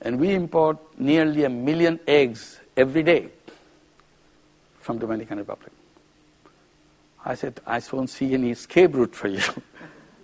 And 0.00 0.20
we 0.20 0.34
import 0.34 0.78
nearly 0.98 1.44
a 1.44 1.48
million 1.48 2.00
eggs 2.06 2.58
every 2.76 3.02
day 3.02 3.30
from 4.80 4.98
Dominican 4.98 5.38
Republic. 5.38 5.72
I 7.24 7.34
said, 7.34 7.60
I 7.66 7.80
don't 7.80 8.08
see 8.08 8.34
any 8.34 8.50
escape 8.50 8.94
route 8.94 9.14
for 9.14 9.28
you. 9.28 9.42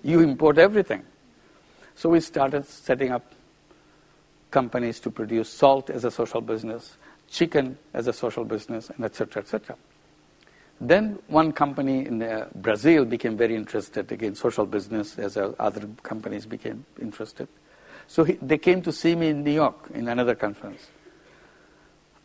You 0.05 0.18
import 0.18 0.59
everything. 0.59 1.05
So 1.95 2.09
we 2.09 2.20
started 2.20 2.66
setting 2.66 3.11
up 3.11 3.32
companies 4.51 5.01
to 5.01 5.11
produce 5.11 5.49
salt 5.49 5.90
as 5.90 6.05
a 6.05 6.11
social 6.11 6.40
business, 6.40 6.97
chicken 7.28 7.78
as 7.95 8.07
a 8.07 8.12
social 8.12 8.45
business, 8.45 8.90
and 8.90 9.05
etc. 9.05 9.43
etc. 9.43 9.76
Then 10.80 11.18
one 11.28 11.53
company 11.53 12.07
in 12.07 12.22
uh, 12.22 12.49
Brazil 12.55 13.05
became 13.05 13.36
very 13.36 13.55
interested 13.55 14.11
again 14.11 14.34
social 14.34 14.66
business 14.66 15.18
as 15.18 15.36
uh, 15.36 15.53
other 15.59 15.88
companies 16.03 16.45
became 16.45 16.84
interested. 17.01 17.49
So 18.09 18.24
he, 18.24 18.32
they 18.43 18.59
came 18.59 18.82
to 18.82 18.93
see 18.93 19.14
me 19.14 19.28
in 19.28 19.45
New 19.45 19.53
York 19.53 19.90
in 19.95 20.09
another 20.09 20.34
conference. 20.34 20.88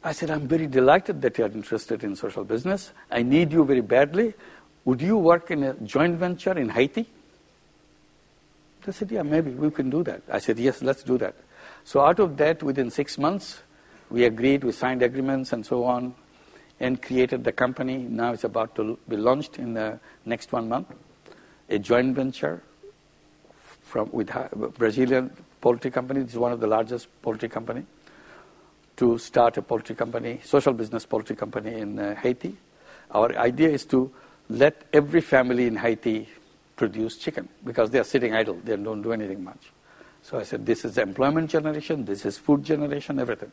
I 0.03 0.11
said, 0.11 0.31
I'm 0.31 0.47
very 0.47 0.67
delighted 0.67 1.21
that 1.21 1.37
you're 1.37 1.51
interested 1.51 2.03
in 2.03 2.15
social 2.15 2.43
business. 2.43 2.91
I 3.11 3.23
need 3.23 3.51
you 3.51 3.63
very 3.63 3.81
badly. 3.81 4.33
Would 4.85 5.01
you 5.01 5.17
work 5.17 5.51
in 5.51 5.63
a 5.63 5.73
joint 5.75 6.17
venture 6.17 6.57
in 6.57 6.69
Haiti? 6.69 7.07
They 8.87 8.93
said, 8.93 9.11
yeah, 9.11 9.21
maybe 9.21 9.51
we 9.51 9.69
can 9.69 9.89
do 9.89 10.01
that. 10.03 10.21
I 10.31 10.39
said, 10.39 10.57
yes, 10.57 10.81
let's 10.81 11.03
do 11.03 11.17
that. 11.17 11.35
So 11.83 11.99
out 11.99 12.21
of 12.21 12.37
that, 12.37 12.63
within 12.63 12.89
six 12.89 13.17
months, 13.17 13.61
we 14.09 14.23
agreed, 14.23 14.63
we 14.63 14.71
signed 14.71 15.01
agreements 15.01 15.51
and 15.51 15.65
so 15.65 15.83
on, 15.83 16.15
and 16.79 17.01
created 17.01 17.43
the 17.43 17.51
company. 17.51 17.97
Now 17.97 18.31
it's 18.31 18.45
about 18.45 18.75
to 18.75 18.97
be 19.09 19.17
launched 19.17 19.59
in 19.59 19.73
the 19.73 19.99
next 20.25 20.53
one 20.53 20.69
month. 20.69 20.87
A 21.67 21.77
joint 21.77 22.15
venture 22.15 22.63
from 23.81 24.09
with 24.13 24.31
Brazilian 24.77 25.35
poultry 25.59 25.91
company. 25.91 26.21
This 26.21 26.31
is 26.31 26.37
one 26.37 26.53
of 26.53 26.61
the 26.61 26.67
largest 26.67 27.09
poultry 27.21 27.49
company 27.49 27.85
to 28.95 29.17
start 29.17 29.57
a 29.57 29.61
poultry 29.61 29.95
company, 29.95 30.39
social 30.45 30.71
business 30.71 31.05
poultry 31.05 31.35
company 31.35 31.73
in 31.73 31.99
uh, 31.99 32.15
Haiti. 32.15 32.55
Our 33.11 33.37
idea 33.37 33.67
is 33.67 33.83
to 33.87 34.13
let 34.47 34.83
every 34.93 35.19
family 35.19 35.67
in 35.67 35.75
Haiti 35.75 36.29
produce 36.77 37.17
chicken 37.17 37.49
because 37.65 37.89
they 37.89 37.99
are 37.99 38.05
sitting 38.05 38.33
idle. 38.33 38.57
They 38.63 38.77
don't 38.77 39.01
do 39.01 39.11
anything 39.11 39.43
much. 39.43 39.73
So 40.21 40.39
I 40.39 40.43
said, 40.43 40.65
this 40.65 40.85
is 40.85 40.97
employment 40.97 41.49
generation, 41.49 42.05
this 42.05 42.25
is 42.25 42.37
food 42.37 42.63
generation, 42.63 43.19
everything. 43.19 43.51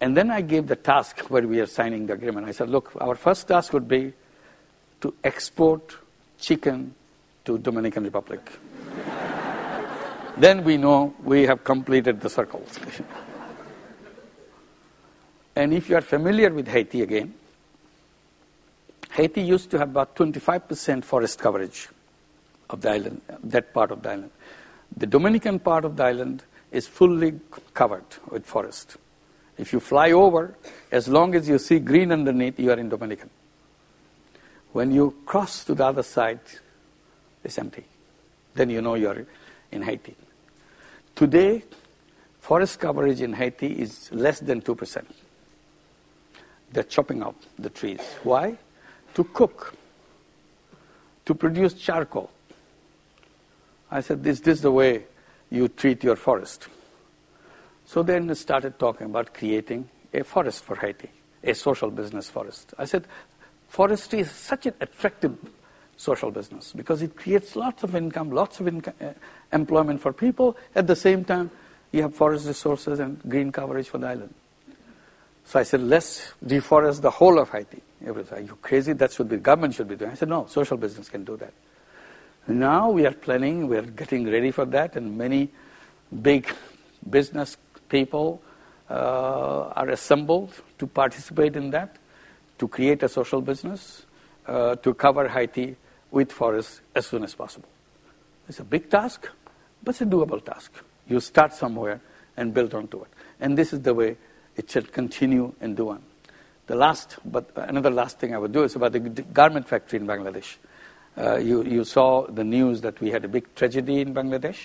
And 0.00 0.16
then 0.16 0.30
I 0.30 0.40
gave 0.40 0.66
the 0.66 0.76
task 0.76 1.20
where 1.30 1.46
we 1.46 1.60
are 1.60 1.66
signing 1.66 2.06
the 2.06 2.12
agreement. 2.12 2.46
I 2.46 2.52
said, 2.52 2.68
look, 2.68 2.92
our 3.00 3.14
first 3.14 3.48
task 3.48 3.72
would 3.72 3.88
be 3.88 4.12
to 5.00 5.14
export 5.22 5.96
chicken 6.38 6.94
to 7.44 7.58
Dominican 7.58 8.04
Republic. 8.04 8.50
then 10.36 10.64
we 10.64 10.76
know 10.76 11.14
we 11.22 11.42
have 11.46 11.64
completed 11.64 12.20
the 12.20 12.28
circle. 12.28 12.66
and 15.56 15.72
if 15.72 15.88
you 15.88 15.96
are 15.96 16.02
familiar 16.02 16.50
with 16.50 16.68
Haiti 16.68 17.02
again, 17.02 17.34
Haiti 19.14 19.42
used 19.42 19.70
to 19.70 19.78
have 19.78 19.90
about 19.90 20.16
25% 20.16 21.04
forest 21.04 21.38
coverage 21.38 21.88
of 22.68 22.80
the 22.80 22.90
island, 22.90 23.20
that 23.44 23.72
part 23.72 23.92
of 23.92 24.02
the 24.02 24.10
island. 24.10 24.30
The 24.96 25.06
Dominican 25.06 25.60
part 25.60 25.84
of 25.84 25.96
the 25.96 26.02
island 26.02 26.42
is 26.72 26.88
fully 26.88 27.38
covered 27.74 28.04
with 28.28 28.44
forest. 28.44 28.96
If 29.56 29.72
you 29.72 29.78
fly 29.78 30.10
over, 30.10 30.56
as 30.90 31.06
long 31.06 31.36
as 31.36 31.48
you 31.48 31.60
see 31.60 31.78
green 31.78 32.10
underneath, 32.10 32.58
you 32.58 32.72
are 32.72 32.78
in 32.78 32.88
Dominican. 32.88 33.30
When 34.72 34.90
you 34.90 35.14
cross 35.24 35.62
to 35.66 35.76
the 35.76 35.84
other 35.86 36.02
side, 36.02 36.40
it's 37.44 37.56
empty. 37.56 37.84
Then 38.54 38.68
you 38.68 38.82
know 38.82 38.96
you 38.96 39.10
are 39.10 39.24
in 39.70 39.82
Haiti. 39.82 40.16
Today, 41.14 41.62
forest 42.40 42.80
coverage 42.80 43.20
in 43.20 43.32
Haiti 43.32 43.68
is 43.80 44.10
less 44.10 44.40
than 44.40 44.60
2%. 44.60 45.04
They're 46.72 46.82
chopping 46.82 47.22
up 47.22 47.36
the 47.56 47.70
trees. 47.70 48.00
Why? 48.24 48.58
To 49.14 49.24
cook, 49.24 49.74
to 51.24 51.34
produce 51.34 51.74
charcoal. 51.74 52.30
I 53.90 54.00
said, 54.00 54.24
this, 54.24 54.40
this 54.40 54.58
is 54.58 54.62
the 54.62 54.72
way 54.72 55.04
you 55.50 55.68
treat 55.68 56.02
your 56.02 56.16
forest. 56.16 56.68
So 57.86 58.02
then 58.02 58.28
I 58.28 58.34
started 58.34 58.78
talking 58.78 59.06
about 59.06 59.32
creating 59.32 59.88
a 60.12 60.24
forest 60.24 60.64
for 60.64 60.76
Haiti, 60.76 61.10
a 61.42 61.54
social 61.54 61.90
business 61.90 62.28
forest. 62.28 62.74
I 62.78 62.86
said, 62.86 63.06
forestry 63.68 64.20
is 64.20 64.30
such 64.30 64.66
an 64.66 64.74
attractive 64.80 65.36
social 65.96 66.30
business 66.30 66.72
because 66.74 67.02
it 67.02 67.16
creates 67.16 67.54
lots 67.54 67.84
of 67.84 67.94
income, 67.94 68.30
lots 68.30 68.58
of 68.58 68.66
inco- 68.66 69.00
uh, 69.00 69.12
employment 69.52 70.00
for 70.00 70.12
people. 70.12 70.56
At 70.74 70.86
the 70.86 70.96
same 70.96 71.24
time, 71.24 71.50
you 71.92 72.02
have 72.02 72.14
forest 72.14 72.46
resources 72.46 72.98
and 72.98 73.20
green 73.28 73.52
coverage 73.52 73.88
for 73.88 73.98
the 73.98 74.08
island. 74.08 74.34
So 75.46 75.60
I 75.60 75.62
said, 75.62 75.82
let's 75.82 76.32
deforest 76.44 77.00
the 77.00 77.10
whole 77.10 77.38
of 77.38 77.50
Haiti. 77.50 77.82
Everybody 78.00 78.28
said, 78.28 78.38
are 78.38 78.42
you 78.42 78.58
crazy? 78.60 78.92
That 78.92 79.12
should 79.12 79.28
be, 79.28 79.36
government 79.36 79.74
should 79.74 79.88
be 79.88 79.96
doing. 79.96 80.10
I 80.10 80.14
said, 80.14 80.28
no, 80.28 80.46
social 80.46 80.76
business 80.76 81.08
can 81.08 81.24
do 81.24 81.36
that. 81.36 81.52
Now 82.46 82.90
we 82.90 83.06
are 83.06 83.12
planning, 83.12 83.68
we 83.68 83.76
are 83.76 83.82
getting 83.82 84.30
ready 84.30 84.50
for 84.50 84.66
that, 84.66 84.96
and 84.96 85.16
many 85.16 85.50
big 86.22 86.52
business 87.08 87.56
people 87.88 88.42
uh, 88.90 89.68
are 89.68 89.88
assembled 89.88 90.52
to 90.78 90.86
participate 90.86 91.56
in 91.56 91.70
that, 91.70 91.96
to 92.58 92.68
create 92.68 93.02
a 93.02 93.08
social 93.08 93.40
business, 93.40 94.04
uh, 94.46 94.76
to 94.76 94.92
cover 94.92 95.28
Haiti 95.28 95.76
with 96.10 96.30
forests 96.32 96.80
as 96.94 97.06
soon 97.06 97.24
as 97.24 97.34
possible. 97.34 97.68
It's 98.48 98.60
a 98.60 98.64
big 98.64 98.90
task, 98.90 99.28
but 99.82 99.90
it's 99.92 100.02
a 100.02 100.06
doable 100.06 100.44
task. 100.44 100.72
You 101.08 101.20
start 101.20 101.54
somewhere 101.54 102.00
and 102.36 102.52
build 102.52 102.74
onto 102.74 103.02
it. 103.02 103.08
And 103.40 103.56
this 103.56 103.72
is 103.72 103.80
the 103.80 103.94
way 103.94 104.16
it 104.56 104.70
should 104.70 104.92
continue 104.92 105.52
and 105.60 105.76
do. 105.76 105.98
The 106.66 106.74
last, 106.74 107.16
but 107.24 107.50
another 107.56 107.90
last 107.90 108.18
thing 108.18 108.34
I 108.34 108.38
would 108.38 108.52
do 108.52 108.62
is 108.62 108.74
about 108.74 108.92
the 108.92 109.00
garment 109.00 109.68
factory 109.68 109.98
in 109.98 110.06
Bangladesh. 110.06 110.56
Uh, 111.16 111.36
you, 111.36 111.62
you 111.62 111.84
saw 111.84 112.26
the 112.26 112.44
news 112.44 112.80
that 112.80 113.00
we 113.00 113.10
had 113.10 113.24
a 113.24 113.28
big 113.28 113.54
tragedy 113.54 114.00
in 114.00 114.14
Bangladesh, 114.14 114.58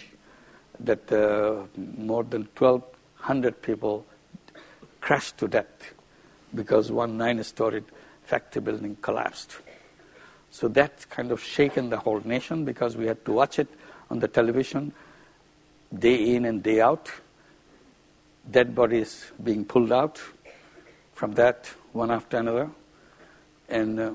that 0.79 1.11
uh, 1.11 1.65
more 1.97 2.23
than 2.23 2.47
1,200 2.57 3.61
people 3.61 4.05
crashed 5.01 5.37
to 5.37 5.47
death 5.47 5.93
because 6.55 6.91
one 6.91 7.17
nine-storied 7.17 7.83
factory 8.23 8.61
building 8.61 8.97
collapsed. 9.01 9.57
So 10.51 10.67
that 10.69 11.09
kind 11.09 11.31
of 11.31 11.43
shaken 11.43 11.89
the 11.89 11.97
whole 11.97 12.21
nation 12.25 12.65
because 12.65 12.97
we 12.97 13.05
had 13.05 13.23
to 13.25 13.33
watch 13.33 13.59
it 13.59 13.67
on 14.09 14.19
the 14.19 14.27
television 14.27 14.93
day 15.97 16.35
in 16.35 16.45
and 16.45 16.63
day 16.63 16.81
out. 16.81 17.11
Dead 18.49 18.73
bodies 18.73 19.31
being 19.43 19.65
pulled 19.65 19.91
out 19.91 20.21
from 21.13 21.33
that 21.33 21.69
one 21.93 22.11
after 22.11 22.37
another. 22.37 22.69
And 23.67 23.99
uh, 23.99 24.13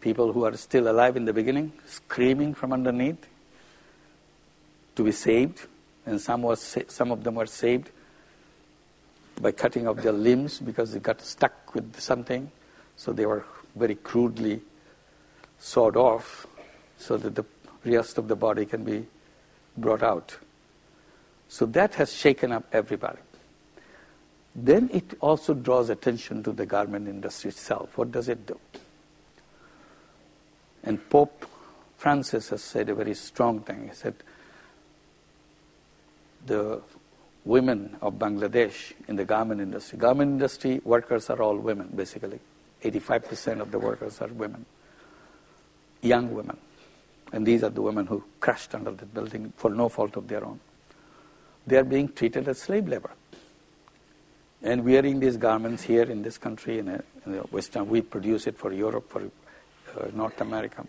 people 0.00 0.32
who 0.32 0.44
are 0.44 0.56
still 0.56 0.88
alive 0.88 1.16
in 1.16 1.24
the 1.24 1.32
beginning 1.32 1.72
screaming 1.86 2.54
from 2.54 2.72
underneath 2.72 3.26
to 4.96 5.04
be 5.04 5.12
saved. 5.12 5.66
And 6.06 6.20
some, 6.20 6.42
was, 6.42 6.76
some 6.88 7.10
of 7.10 7.24
them 7.24 7.34
were 7.34 7.46
saved 7.46 7.90
by 9.40 9.52
cutting 9.52 9.88
off 9.88 9.96
their 9.96 10.12
limbs 10.12 10.60
because 10.60 10.92
they 10.92 11.00
got 11.00 11.20
stuck 11.20 11.74
with 11.74 11.98
something. 11.98 12.50
So 12.96 13.12
they 13.12 13.26
were 13.26 13.44
very 13.74 13.96
crudely 13.96 14.60
sawed 15.58 15.96
off 15.96 16.46
so 16.98 17.16
that 17.16 17.34
the 17.34 17.44
rest 17.84 18.18
of 18.18 18.28
the 18.28 18.36
body 18.36 18.66
can 18.66 18.84
be 18.84 19.06
brought 19.76 20.02
out. 20.02 20.36
So 21.48 21.66
that 21.66 21.94
has 21.94 22.12
shaken 22.12 22.52
up 22.52 22.64
everybody. 22.72 23.18
Then 24.54 24.88
it 24.92 25.14
also 25.20 25.54
draws 25.54 25.90
attention 25.90 26.42
to 26.44 26.52
the 26.52 26.66
garment 26.66 27.08
industry 27.08 27.50
itself. 27.50 27.96
What 27.98 28.12
does 28.12 28.28
it 28.28 28.46
do? 28.46 28.58
And 30.84 31.08
Pope 31.10 31.46
Francis 31.96 32.50
has 32.50 32.62
said 32.62 32.88
a 32.88 32.94
very 32.94 33.14
strong 33.14 33.60
thing. 33.60 33.88
He 33.88 33.94
said, 33.94 34.14
the 36.46 36.82
women 37.44 37.96
of 38.00 38.14
Bangladesh 38.14 38.92
in 39.08 39.16
the 39.16 39.24
garment 39.24 39.60
industry, 39.60 39.98
garment 39.98 40.30
industry 40.30 40.80
workers 40.84 41.30
are 41.30 41.40
all 41.40 41.56
women, 41.56 41.88
basically. 41.94 42.38
85% 42.82 43.60
of 43.60 43.70
the 43.70 43.78
workers 43.78 44.20
are 44.20 44.28
women 44.28 44.66
young 46.04 46.32
women. 46.34 46.56
And 47.32 47.44
these 47.44 47.64
are 47.64 47.70
the 47.70 47.82
women 47.82 48.06
who 48.06 48.22
crashed 48.38 48.74
under 48.74 48.92
the 48.92 49.06
building 49.06 49.52
for 49.56 49.70
no 49.70 49.88
fault 49.88 50.16
of 50.16 50.28
their 50.28 50.44
own. 50.44 50.60
They 51.66 51.76
are 51.78 51.84
being 51.84 52.08
treated 52.08 52.46
as 52.46 52.58
slave 52.58 52.86
labor. 52.86 53.10
And 54.64 54.82
wearing 54.82 55.20
these 55.20 55.36
garments 55.36 55.82
here 55.82 56.04
in 56.04 56.22
this 56.22 56.38
country, 56.38 56.78
in, 56.78 56.88
a, 56.88 57.04
in 57.26 57.32
the 57.32 57.38
Western, 57.40 57.86
we 57.86 58.00
produce 58.00 58.46
it 58.46 58.56
for 58.56 58.72
Europe, 58.72 59.10
for 59.10 59.20
uh, 60.00 60.06
North 60.14 60.40
America. 60.40 60.86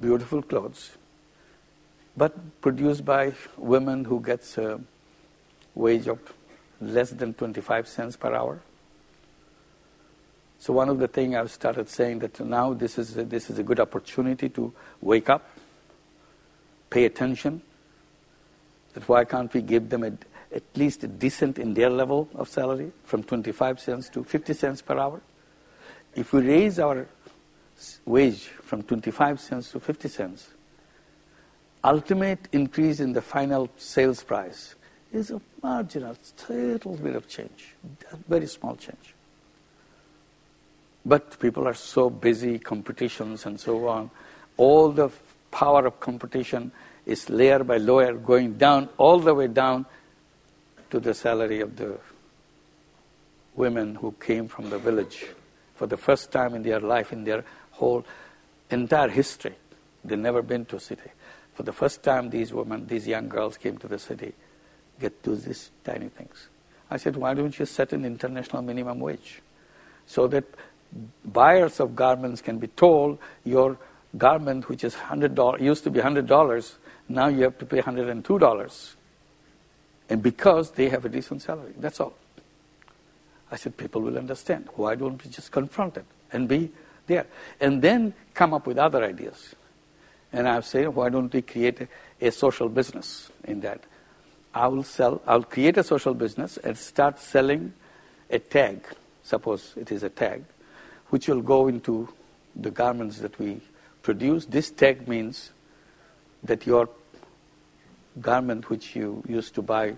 Beautiful 0.00 0.40
clothes, 0.40 0.92
but 2.16 2.60
produced 2.62 3.04
by 3.04 3.34
women 3.58 4.06
who 4.06 4.22
gets 4.22 4.56
a 4.56 4.80
wage 5.74 6.08
of 6.08 6.18
less 6.80 7.10
than 7.10 7.34
25 7.34 7.86
cents 7.86 8.16
per 8.16 8.32
hour. 8.32 8.60
So 10.58 10.72
one 10.72 10.88
of 10.88 10.98
the 10.98 11.08
things 11.08 11.34
I've 11.34 11.50
started 11.52 11.90
saying 11.90 12.20
that 12.20 12.40
now 12.40 12.72
this 12.72 12.96
is 12.96 13.16
a, 13.18 13.24
this 13.24 13.50
is 13.50 13.58
a 13.58 13.62
good 13.62 13.78
opportunity 13.78 14.48
to 14.50 14.72
wake 15.02 15.28
up, 15.28 15.50
pay 16.88 17.04
attention. 17.04 17.60
That 18.94 19.06
why 19.06 19.26
can't 19.26 19.52
we 19.52 19.60
give 19.60 19.90
them 19.90 20.02
a, 20.02 20.12
at 20.54 20.62
least 20.76 21.04
a 21.04 21.08
decent 21.08 21.58
in 21.58 21.74
their 21.74 21.90
level 21.90 22.28
of 22.34 22.48
salary 22.48 22.92
from 23.04 23.22
25 23.22 23.80
cents 23.80 24.08
to 24.10 24.24
50 24.24 24.54
cents 24.54 24.82
per 24.82 24.98
hour? 24.98 25.20
If 26.14 26.32
we 26.32 26.42
raise 26.42 26.78
our 26.78 27.06
wage 28.04 28.44
from 28.62 28.82
25 28.82 29.40
cents 29.40 29.70
to 29.72 29.80
50 29.80 30.08
cents, 30.08 30.48
ultimate 31.84 32.48
increase 32.52 33.00
in 33.00 33.12
the 33.12 33.22
final 33.22 33.68
sales 33.76 34.22
price 34.22 34.74
is 35.12 35.30
a 35.30 35.40
marginal, 35.62 36.16
little 36.48 36.96
bit 36.96 37.14
of 37.14 37.28
change, 37.28 37.74
very 38.28 38.46
small 38.46 38.76
change. 38.76 39.14
But 41.04 41.38
people 41.38 41.66
are 41.66 41.74
so 41.74 42.10
busy, 42.10 42.58
competitions 42.58 43.46
and 43.46 43.58
so 43.58 43.88
on. 43.88 44.10
All 44.56 44.90
the 44.90 45.10
power 45.50 45.86
of 45.86 46.00
competition 46.00 46.72
is 47.06 47.30
layer 47.30 47.64
by 47.64 47.78
layer 47.78 48.12
going 48.14 48.54
down, 48.58 48.88
all 48.98 49.18
the 49.18 49.32
way 49.34 49.46
down 49.46 49.86
to 50.90 51.00
the 51.00 51.14
salary 51.14 51.60
of 51.60 51.76
the 51.76 51.98
women 53.54 53.96
who 53.96 54.12
came 54.12 54.48
from 54.48 54.70
the 54.70 54.78
village 54.78 55.26
for 55.74 55.86
the 55.86 55.96
first 55.96 56.32
time 56.32 56.54
in 56.54 56.62
their 56.62 56.80
life, 56.80 57.12
in 57.12 57.24
their 57.24 57.44
whole 57.72 58.04
entire 58.70 59.08
history. 59.08 59.54
They'd 60.04 60.18
never 60.18 60.42
been 60.42 60.64
to 60.66 60.76
a 60.76 60.80
city. 60.80 61.10
For 61.54 61.62
the 61.62 61.72
first 61.72 62.02
time, 62.02 62.30
these 62.30 62.52
women, 62.52 62.86
these 62.86 63.06
young 63.06 63.28
girls 63.28 63.56
came 63.56 63.78
to 63.78 63.88
the 63.88 63.98
city, 63.98 64.32
get 65.00 65.22
to 65.24 65.36
these 65.36 65.70
tiny 65.84 66.08
things. 66.08 66.48
I 66.90 66.96
said, 66.96 67.16
why 67.16 67.34
don't 67.34 67.58
you 67.58 67.66
set 67.66 67.92
an 67.92 68.04
international 68.04 68.62
minimum 68.62 69.00
wage? 69.00 69.42
So 70.06 70.26
that 70.28 70.44
buyers 71.24 71.80
of 71.80 71.94
garments 71.94 72.40
can 72.40 72.58
be 72.58 72.68
told 72.68 73.18
your 73.44 73.76
garment, 74.16 74.68
which 74.68 74.84
is 74.84 74.94
$100, 74.94 75.60
used 75.60 75.84
to 75.84 75.90
be 75.90 76.00
$100, 76.00 76.74
now 77.08 77.28
you 77.28 77.42
have 77.42 77.58
to 77.58 77.66
pay 77.66 77.80
$102. 77.80 78.94
And 80.08 80.22
because 80.22 80.72
they 80.72 80.88
have 80.88 81.04
a 81.04 81.08
decent 81.08 81.42
salary. 81.42 81.74
That's 81.78 82.00
all. 82.00 82.14
I 83.50 83.56
said, 83.56 83.76
people 83.76 84.02
will 84.02 84.18
understand. 84.18 84.68
Why 84.74 84.94
don't 84.94 85.22
we 85.22 85.30
just 85.30 85.50
confront 85.52 85.96
it 85.96 86.04
and 86.32 86.48
be 86.48 86.70
there? 87.06 87.26
And 87.60 87.80
then 87.82 88.14
come 88.34 88.54
up 88.54 88.66
with 88.66 88.78
other 88.78 89.04
ideas. 89.04 89.54
And 90.32 90.48
I've 90.48 90.66
said, 90.66 90.88
why 90.88 91.08
don't 91.08 91.32
we 91.32 91.42
create 91.42 91.80
a, 91.80 91.88
a 92.26 92.30
social 92.30 92.68
business 92.68 93.30
in 93.44 93.60
that? 93.60 93.80
I 94.54 94.66
will 94.66 94.82
sell, 94.82 95.22
I'll 95.26 95.42
create 95.42 95.76
a 95.78 95.84
social 95.84 96.14
business 96.14 96.56
and 96.58 96.76
start 96.76 97.18
selling 97.18 97.72
a 98.30 98.38
tag. 98.38 98.84
Suppose 99.22 99.74
it 99.76 99.92
is 99.92 100.02
a 100.02 100.10
tag 100.10 100.44
which 101.08 101.28
will 101.28 101.42
go 101.42 101.68
into 101.68 102.08
the 102.54 102.70
garments 102.70 103.18
that 103.18 103.38
we 103.38 103.60
produce. 104.02 104.46
This 104.46 104.70
tag 104.70 105.08
means 105.08 105.52
that 106.42 106.66
your 106.66 106.88
garment 108.20 108.70
which 108.70 108.96
you 108.96 109.22
used 109.28 109.54
to 109.54 109.62
buy 109.62 109.96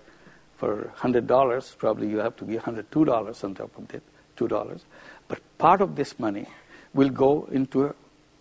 for 0.57 0.93
$100, 0.99 1.79
probably 1.79 2.09
you 2.09 2.19
have 2.19 2.37
to 2.37 2.45
give 2.45 2.63
$102 2.63 3.45
on 3.45 3.55
top 3.55 3.79
of 3.79 3.95
it, 3.95 4.03
$2. 4.37 4.81
But 5.27 5.41
part 5.59 5.81
of 5.81 5.97
this 5.97 6.19
money 6.19 6.47
will 6.93 7.09
go 7.09 7.49
into 7.51 7.95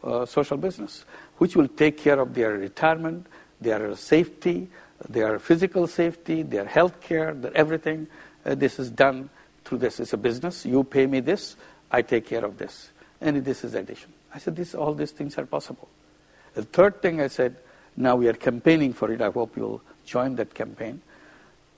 a, 0.04 0.22
a 0.22 0.28
social 0.28 0.58
business, 0.58 1.06
which 1.38 1.56
will 1.56 1.68
take 1.70 1.98
care 1.98 2.20
of 2.20 2.34
their 2.34 2.52
retirement, 2.58 3.28
their 3.62 3.96
safety, 3.96 4.70
their 5.08 5.40
physical 5.40 5.88
safety, 5.88 6.44
their 6.44 6.66
health 6.66 7.00
care, 7.00 7.34
their 7.34 7.56
everything. 7.56 8.08
Uh, 8.46 8.56
this 8.56 8.80
is 8.80 8.90
done 8.90 9.30
through 9.64 9.78
this. 9.78 10.00
It's 10.00 10.14
a 10.14 10.18
business. 10.18 10.66
You 10.66 10.84
pay 10.84 11.06
me 11.06 11.20
this, 11.22 11.56
I 11.92 12.02
take 12.02 12.28
care 12.28 12.44
of 12.44 12.58
this. 12.58 12.90
And 13.22 13.44
this 13.46 13.64
is 13.64 13.76
addition. 13.76 14.12
I 14.34 14.40
said, 14.40 14.56
this, 14.56 14.76
all 14.76 14.94
these 14.94 15.12
things 15.12 15.38
are 15.38 15.46
possible. 15.46 15.88
The 16.54 16.64
third 16.64 17.02
thing 17.02 17.22
I 17.22 17.28
said, 17.28 17.56
now 18.00 18.16
we 18.16 18.28
are 18.30 18.34
campaigning 18.34 18.94
for 18.94 19.12
it. 19.12 19.22
I 19.22 19.30
hope 19.30 19.56
you'll 19.58 19.82
join 20.06 20.36
that 20.38 20.54
campaign 20.54 21.02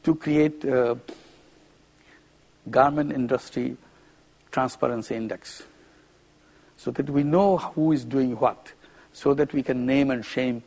to 0.04 0.16
create 0.16 0.64
a 0.64 0.98
garment 2.70 3.12
industry 3.12 3.76
transparency 4.52 5.16
index 5.16 5.64
so 6.78 6.92
that 6.92 7.10
we 7.10 7.24
know 7.24 7.58
who 7.58 7.92
is 7.92 8.06
doing 8.06 8.38
what, 8.38 8.72
so 9.14 9.34
that 9.34 9.52
we 9.54 9.64
can 9.64 9.86
name 9.86 10.12
and 10.12 10.24
shame 10.24 10.64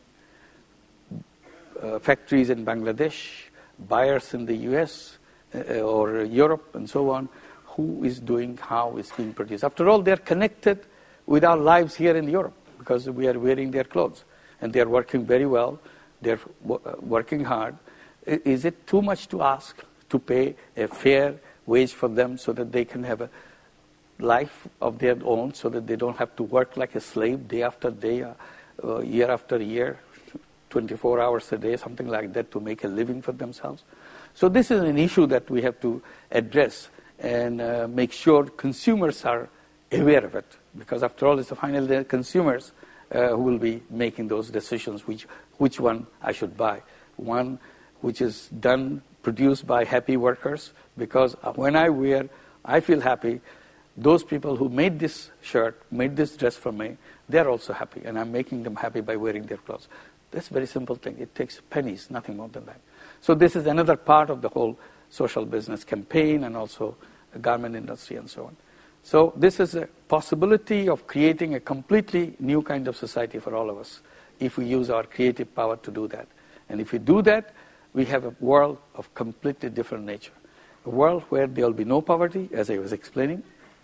uh, 1.81 1.99
factories 2.01 2.51
in 2.51 2.65
Bangladesh, 2.65 3.45
buyers 3.89 4.35
in 4.35 4.47
the 4.47 4.57
US 4.57 5.19
uh, 5.55 5.81
or 5.81 6.25
Europe, 6.25 6.75
and 6.75 6.89
so 6.91 7.11
on, 7.11 7.29
who 7.67 8.05
is 8.05 8.19
doing 8.19 8.57
how 8.57 8.97
it's 8.97 9.13
being 9.13 9.33
produced. 9.33 9.65
After 9.65 9.89
all, 9.89 10.03
they're 10.03 10.17
connected 10.17 10.81
with 11.27 11.45
our 11.45 11.57
lives 11.57 11.95
here 11.95 12.17
in 12.17 12.29
Europe 12.29 12.55
because 12.79 13.09
we 13.09 13.29
are 13.29 13.39
wearing 13.39 13.71
their 13.71 13.85
clothes. 13.85 14.25
And 14.65 14.73
they're 14.73 14.89
working 14.89 15.27
very 15.27 15.45
well, 15.45 15.79
they're 16.23 16.41
working 16.63 17.45
hard. 17.45 17.77
Is 18.25 18.65
it 18.65 18.87
too 18.87 19.03
much 19.03 19.29
to 19.29 19.43
ask 19.43 19.77
to 20.09 20.19
pay 20.19 20.57
a 20.75 20.89
fair 20.89 21.35
wage 21.67 21.93
for 21.93 22.09
them 22.09 22.39
so 22.39 22.55
that 22.55 22.73
they 22.73 22.87
can 22.87 23.05
have 23.05 23.21
a 23.21 23.29
life 24.19 24.67
of 24.81 24.99
their 24.99 25.19
own, 25.23 25.53
so 25.53 25.69
that 25.69 25.87
they 25.87 25.97
don't 25.97 26.17
have 26.17 26.35
to 26.37 26.45
work 26.45 26.79
like 26.79 26.95
a 26.95 27.01
slave 27.01 27.47
day 27.47 27.63
after 27.63 27.91
day, 27.91 28.23
uh, 28.23 28.33
uh, 28.83 29.01
year 29.01 29.31
after 29.31 29.61
year, 29.61 29.99
24 30.71 31.21
hours 31.21 31.53
a 31.53 31.59
day, 31.59 31.77
something 31.77 32.09
like 32.09 32.33
that, 32.33 32.51
to 32.51 32.59
make 32.59 32.85
a 32.85 32.89
living 32.89 33.21
for 33.21 33.33
themselves? 33.33 33.83
So, 34.33 34.49
this 34.49 34.71
is 34.71 34.81
an 34.81 34.97
issue 34.97 35.27
that 35.27 35.51
we 35.51 35.61
have 35.61 35.79
to 35.83 36.01
address 36.31 36.89
and 37.19 37.61
uh, 37.61 37.87
make 37.87 38.13
sure 38.13 38.45
consumers 38.47 39.27
are 39.27 39.51
aware 39.93 40.25
of 40.25 40.35
it. 40.35 40.47
Because, 40.79 41.03
after 41.03 41.27
all, 41.27 41.39
it's 41.39 41.51
the 41.51 41.57
final 41.57 42.03
consumers 42.05 42.73
Uh, 43.15 43.29
who 43.29 43.43
will 43.43 43.59
be 43.59 43.81
making 43.91 44.27
those 44.27 44.51
decisions 44.51 45.07
which, 45.07 45.29
which 45.59 45.79
one 45.79 46.05
I 46.21 46.33
should 46.33 46.57
buy. 46.57 46.83
One 47.15 47.61
which 48.01 48.21
is 48.21 48.49
done, 48.49 49.03
produced 49.23 49.69
by 49.69 49.85
happy 49.85 50.17
workers, 50.17 50.73
because 50.99 51.37
uh, 51.45 51.53
when 51.53 51.77
I 51.77 51.91
wear, 51.91 52.29
I 52.65 52.81
feel 52.81 53.01
happy. 53.01 53.41
Those 53.97 54.25
people 54.25 54.57
who 54.57 54.69
made 54.69 54.99
this 54.99 55.31
shirt, 55.43 55.81
made 55.93 56.17
this 56.17 56.37
dress 56.37 56.57
for 56.57 56.73
me, 56.73 56.97
they're 57.29 57.49
also 57.49 57.73
happy, 57.73 58.03
and 58.05 58.19
I'm 58.19 58.33
making 58.33 58.65
them 58.65 58.75
happy 58.75 59.01
by 59.01 59.15
wearing 59.15 59.45
their 59.45 59.59
clothes. 59.59 59.87
That's 60.33 60.51
a 60.51 60.53
very 60.53 60.67
simple 60.67 60.97
thing. 60.97 61.17
It 61.21 61.37
takes 61.37 61.63
pennies, 61.71 62.11
nothing 62.11 62.37
more 62.37 62.49
than 62.49 62.67
that. 62.67 62.81
So 63.21 63.37
this 63.37 63.55
is 63.55 63.67
another 63.67 63.97
part 63.97 64.29
of 64.29 64.43
the 64.43 64.49
whole 64.49 64.77
social 65.09 65.45
business 65.47 65.85
campaign 65.85 66.43
and 66.43 66.57
also 66.57 66.97
garment 67.41 67.77
industry 67.77 68.17
and 68.17 68.29
so 68.29 68.47
on. 68.47 68.57
So 69.05 69.35
this 69.37 69.61
is 69.61 69.75
a 69.75 69.87
possibility 70.09 70.89
of 70.89 71.07
creating 71.07 71.55
a 71.55 71.61
completely 71.61 72.35
new 72.41 72.63
kind 72.63 72.89
of 72.89 72.97
society 72.97 73.39
for 73.39 73.55
all 73.55 73.69
of 73.69 73.77
us 73.77 74.01
if 74.41 74.57
we 74.57 74.65
use 74.65 74.89
our 74.89 75.05
creative 75.05 75.55
power 75.55 75.77
to 75.77 75.91
do 75.91 76.09
that. 76.09 76.27
And 76.71 76.81
if 76.81 76.91
we 76.91 76.99
do 76.99 77.21
that, 77.23 77.53
we 77.93 78.07
have 78.07 78.25
a 78.25 78.35
world 78.41 78.79
of 78.95 79.15
completely 79.15 79.69
different 79.69 80.07
nature. 80.07 80.33
A 80.87 80.91
world 80.91 81.23
where 81.29 81.47
there 81.47 81.67
will 81.67 81.75
be 81.75 81.85
no 81.85 82.01
poverty, 82.01 82.49
as 82.53 82.71
I 82.71 82.79
was 82.79 82.95
explaining, 82.95 83.43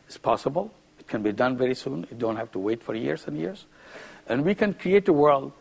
is 0.08 0.16
possible. 0.16 0.72
It 0.98 1.06
can 1.06 1.22
be 1.22 1.32
done 1.32 1.54
very 1.54 1.74
soon. 1.74 2.06
You 2.10 2.16
don't 2.16 2.36
have 2.36 2.50
to 2.52 2.58
wait 2.58 2.82
for 2.82 2.94
years 2.94 3.26
and 3.26 3.38
years. 3.38 3.66
And 4.26 4.42
we 4.42 4.54
can 4.54 4.72
create 4.72 5.06
a 5.08 5.12
world 5.12 5.52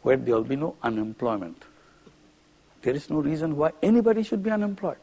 where 0.00 0.16
there 0.16 0.34
will 0.34 0.44
be 0.44 0.56
no 0.56 0.76
unemployment. 0.82 1.62
There 2.80 2.94
is 2.94 3.10
no 3.10 3.16
reason 3.16 3.54
why 3.56 3.72
anybody 3.82 4.22
should 4.22 4.42
be 4.42 4.50
unemployed. 4.50 4.96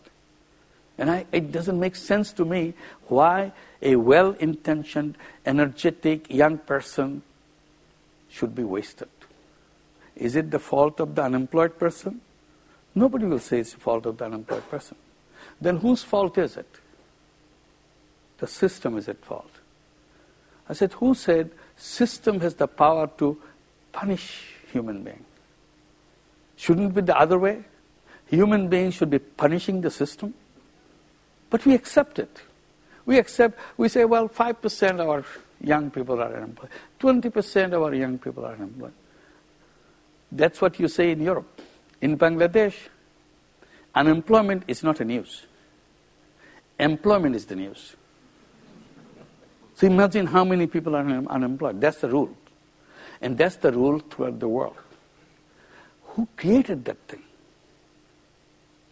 And 0.98 1.12
I, 1.12 1.26
it 1.32 1.52
doesn't 1.52 1.80
make 1.80 1.96
sense 1.96 2.32
to 2.34 2.46
me 2.46 2.74
why 3.08 3.52
a 3.82 3.96
well 3.98 4.32
intentioned, 4.40 5.18
energetic 5.46 6.30
young 6.30 6.58
person 6.58 7.22
should 8.30 8.56
be 8.56 8.64
wasted. 8.64 9.10
Is 10.16 10.36
it 10.36 10.52
the 10.52 10.60
fault 10.60 11.00
of 11.00 11.16
the 11.16 11.24
unemployed 11.24 11.78
person? 11.78 12.22
Nobody 12.94 13.26
will 13.26 13.40
say 13.40 13.60
it's 13.60 13.74
the 13.74 13.80
fault 13.80 14.06
of 14.06 14.18
the 14.18 14.26
unemployed 14.26 14.70
person. 14.70 14.96
Then 15.60 15.78
whose 15.78 16.04
fault 16.04 16.38
is 16.38 16.56
it? 16.56 16.80
The 18.38 18.48
system 18.48 18.98
is 18.98 19.10
at 19.10 19.24
fault. 19.24 19.52
I 20.70 20.74
said, 20.74 20.94
who 20.94 21.14
said 21.14 21.52
system 21.76 22.40
has 22.40 22.56
the 22.56 22.68
power 22.68 23.10
to 23.18 23.38
punish 23.92 24.54
human 24.72 25.04
being? 25.04 25.24
Shouldn't 26.56 26.92
it 26.92 26.96
be 26.96 27.02
the 27.02 27.18
other 27.18 27.38
way? 27.38 27.64
Human 28.28 28.70
beings 28.70 28.96
should 28.96 29.10
be 29.10 29.20
punishing 29.20 29.82
the 29.82 29.92
system? 29.92 30.34
But 31.50 31.66
we 31.66 31.74
accept 31.74 32.20
it. 32.20 32.42
We 33.06 33.20
accept, 33.20 33.60
we 33.78 33.88
say, 33.88 34.06
well, 34.06 34.28
5% 34.28 35.00
of 35.00 35.10
our 35.10 35.26
young 35.62 35.92
people 35.92 36.20
are 36.22 36.36
unemployed, 36.36 36.72
20% 37.00 37.74
of 37.74 37.82
our 37.84 37.94
young 37.94 38.18
people 38.18 38.46
are 38.46 38.54
unemployed. 38.54 38.94
That's 40.32 40.60
what 40.60 40.80
you 40.80 40.88
say 40.88 41.12
in 41.12 41.22
Europe. 41.22 41.62
In 42.02 42.18
Bangladesh, 42.18 42.76
unemployment 43.94 44.64
is 44.68 44.84
not 44.84 45.00
a 45.00 45.06
news. 45.06 45.46
Employment 46.80 47.36
is 47.36 47.46
the 47.46 47.56
news. 47.56 47.96
So 49.76 49.88
imagine 49.88 50.26
how 50.26 50.44
many 50.44 50.68
people 50.68 50.96
are 50.96 51.06
unemployed. 51.06 51.80
That's 51.80 51.98
the 51.98 52.10
rule. 52.10 52.36
And 53.22 53.38
that's 53.38 53.58
the 53.58 53.72
rule 53.72 54.00
throughout 54.00 54.40
the 54.40 54.48
world. 54.48 54.76
Who 56.04 56.28
created 56.38 56.86
that 56.86 56.98
thing? 57.08 57.24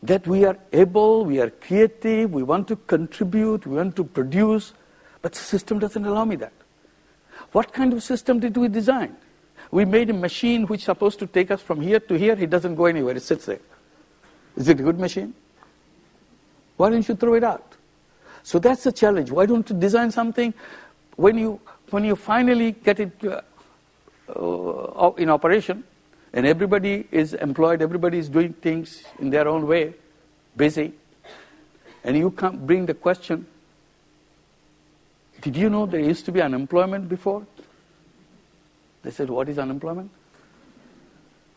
That 0.03 0.27
we 0.27 0.43
are 0.43 0.57
able, 0.73 1.23
we 1.23 1.39
are 1.39 1.49
creative, 1.49 2.33
we 2.33 2.43
want 2.43 2.67
to 2.67 2.75
contribute, 2.75 3.65
we 3.65 3.77
want 3.77 3.95
to 3.95 4.03
produce, 4.03 4.73
but 5.21 5.31
the 5.31 5.39
system 5.39 5.79
doesn't 5.79 6.05
allow 6.05 6.25
me 6.25 6.35
that. 6.35 6.51
What 7.53 7.71
kind 7.71 7.93
of 7.93 8.03
system 8.03 8.39
did 8.39 8.57
we 8.57 8.67
design? 8.67 9.15
We 9.71 9.85
made 9.85 10.09
a 10.09 10.13
machine 10.13 10.67
which 10.67 10.81
is 10.81 10.85
supposed 10.85 11.19
to 11.19 11.27
take 11.27 11.51
us 11.51 11.61
from 11.61 11.79
here 11.79 12.01
to 12.01 12.17
here, 12.17 12.33
it 12.33 12.49
doesn't 12.49 12.75
go 12.75 12.85
anywhere, 12.85 13.15
it 13.15 13.23
sits 13.23 13.45
there. 13.45 13.61
Is 14.57 14.67
it 14.67 14.79
a 14.81 14.83
good 14.83 14.99
machine? 14.99 15.33
Why 16.75 16.89
don't 16.89 17.07
you 17.07 17.15
throw 17.15 17.35
it 17.35 17.43
out? 17.43 17.75
So 18.43 18.59
that's 18.59 18.83
the 18.83 18.91
challenge. 18.91 19.31
Why 19.31 19.45
don't 19.45 19.67
you 19.69 19.75
design 19.77 20.11
something 20.11 20.53
when 21.15 21.37
you, 21.37 21.61
when 21.91 22.03
you 22.03 22.17
finally 22.17 22.73
get 22.73 22.99
it 22.99 23.11
uh, 23.23 23.41
uh, 24.29 25.13
in 25.17 25.29
operation, 25.29 25.85
and 26.33 26.47
everybody 26.47 27.07
is 27.11 27.33
employed, 27.35 27.81
everybody 27.81 28.17
is 28.17 28.27
doing 28.27 28.53
things 28.53 29.03
in 29.19 29.29
their 29.29 29.47
own 29.47 29.67
way, 29.67 29.93
busy. 30.57 30.93
And 32.03 32.17
you 32.17 32.31
can't 32.31 32.65
bring 32.65 32.85
the 32.85 32.93
question 32.93 33.45
Did 35.41 35.57
you 35.57 35.69
know 35.69 35.85
there 35.85 35.99
used 35.99 36.25
to 36.25 36.31
be 36.31 36.41
unemployment 36.41 37.07
before? 37.09 37.45
They 39.03 39.11
said, 39.11 39.29
What 39.29 39.49
is 39.49 39.59
unemployment? 39.59 40.09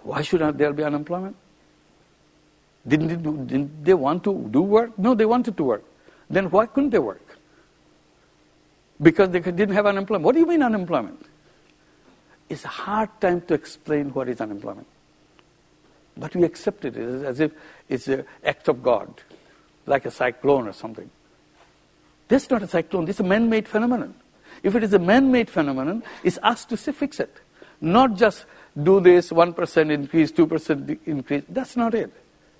Why 0.02 0.22
should 0.22 0.40
there 0.58 0.72
be 0.72 0.84
unemployment? 0.84 1.36
Didn't 2.86 3.08
they, 3.08 3.16
do, 3.16 3.36
didn't 3.44 3.84
they 3.84 3.94
want 3.94 4.22
to 4.24 4.48
do 4.50 4.62
work? 4.62 4.96
No, 4.98 5.14
they 5.14 5.26
wanted 5.26 5.56
to 5.56 5.64
work. 5.64 5.84
Then 6.30 6.50
why 6.50 6.66
couldn't 6.66 6.90
they 6.90 6.98
work? 6.98 7.38
Because 9.02 9.30
they 9.30 9.40
didn't 9.40 9.74
have 9.74 9.86
unemployment. 9.86 10.24
What 10.24 10.34
do 10.34 10.40
you 10.40 10.46
mean 10.46 10.62
unemployment? 10.62 11.24
It's 12.48 12.64
a 12.64 12.68
hard 12.68 13.08
time 13.20 13.40
to 13.42 13.54
explain 13.54 14.10
what 14.10 14.28
is 14.28 14.40
unemployment. 14.40 14.86
But 16.16 16.34
we 16.34 16.44
accept 16.44 16.84
it 16.84 16.96
it's 16.96 17.24
as 17.24 17.40
if 17.40 17.52
it's 17.88 18.08
an 18.08 18.24
act 18.44 18.68
of 18.68 18.82
God, 18.82 19.22
like 19.86 20.06
a 20.06 20.10
cyclone 20.10 20.68
or 20.68 20.72
something. 20.72 21.10
This 22.28 22.44
is 22.44 22.50
not 22.50 22.62
a 22.62 22.68
cyclone, 22.68 23.04
this 23.04 23.16
is 23.16 23.20
a 23.20 23.24
man 23.24 23.48
made 23.48 23.68
phenomenon. 23.68 24.14
If 24.62 24.74
it 24.74 24.82
is 24.82 24.94
a 24.94 24.98
man 24.98 25.30
made 25.30 25.50
phenomenon, 25.50 26.02
it's 26.24 26.38
us 26.42 26.64
to 26.66 26.76
fix 26.76 27.20
it. 27.20 27.34
Not 27.80 28.14
just 28.14 28.46
do 28.80 29.00
this 29.00 29.30
1% 29.30 29.90
increase, 29.90 30.32
2% 30.32 30.98
increase. 31.06 31.44
That's 31.48 31.76
not 31.76 31.94
it. 31.94 32.12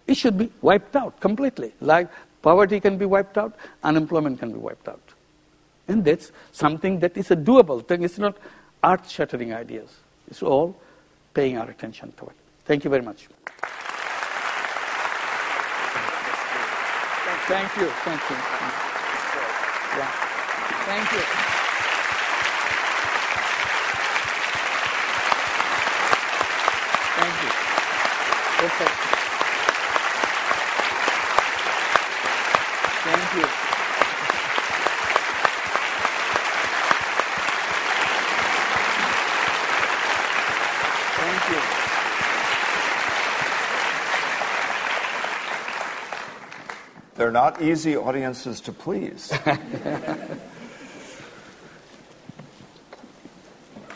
It 0.07 0.17
should 0.17 0.39
be 0.39 0.53
wiped 0.61 0.95
out 0.95 1.19
completely. 1.21 1.73
Like 1.81 2.09
poverty 2.43 2.81
can 2.81 2.99
be 2.99 3.07
wiped 3.07 3.39
out, 3.39 3.57
unemployment 3.83 4.39
can 4.39 4.53
be 4.53 4.59
wiped 4.59 4.89
out. 4.89 5.01
And 5.89 6.05
that's 6.05 6.33
something 6.53 7.01
that 7.01 7.17
is 7.17 7.31
a 7.31 7.37
doable 7.37 7.87
thing. 7.87 8.03
It's 8.03 8.19
not 8.19 8.37
earth 8.85 9.09
shattering 9.11 9.53
ideas. 9.53 9.91
It's 10.29 10.43
all 10.43 10.77
paying 11.35 11.59
our 11.59 11.69
attention 11.71 12.13
to 12.19 12.27
it. 12.27 12.37
Thank 12.65 12.85
you 12.85 12.91
very 12.91 13.03
much. 13.03 13.29
Thank 17.49 17.77
you. 17.77 17.87
Thank 17.87 18.21
you. 18.31 18.37
Yeah. 19.97 20.11
Thank 20.87 21.13
you. 21.13 21.23
Thank 27.17 27.37
you. 27.43 27.51
Okay. 28.67 28.91
Thank 33.05 33.35
you. 33.35 33.66
They're 47.27 47.33
not 47.33 47.61
easy 47.61 47.97
audiences 47.97 48.61
to 48.61 48.73
please. 48.73 49.33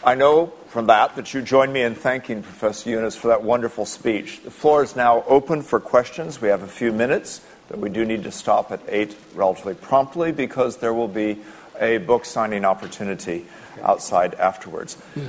I 0.05 0.17
know 0.17 0.47
from 0.67 0.87
that 0.87 1.15
that 1.15 1.33
you 1.33 1.41
join 1.41 1.73
me 1.73 1.83
in 1.83 1.95
thanking 1.95 2.43
Professor 2.43 2.91
Yunus 2.91 3.15
for 3.15 3.29
that 3.29 3.45
wonderful 3.45 3.87
speech. 3.87 4.43
The 4.43 4.51
floor 4.51 4.83
is 4.83 4.97
now 4.97 5.23
open 5.29 5.63
for 5.63 5.79
questions. 5.79 6.41
We 6.41 6.49
have 6.49 6.65
a 6.65 6.67
few 6.67 6.91
minutes, 6.91 7.41
but 7.69 7.79
we 7.79 7.89
do 7.89 8.05
need 8.05 8.25
to 8.25 8.33
stop 8.33 8.73
at 8.73 8.81
8 8.89 9.17
relatively 9.37 9.75
promptly 9.75 10.33
because 10.33 10.79
there 10.79 10.93
will 10.93 11.07
be 11.07 11.39
a 11.79 11.99
book 11.99 12.25
signing 12.25 12.65
opportunity 12.65 13.47
outside 13.81 14.35
afterwards. 14.35 14.95
Hmm. 15.15 15.27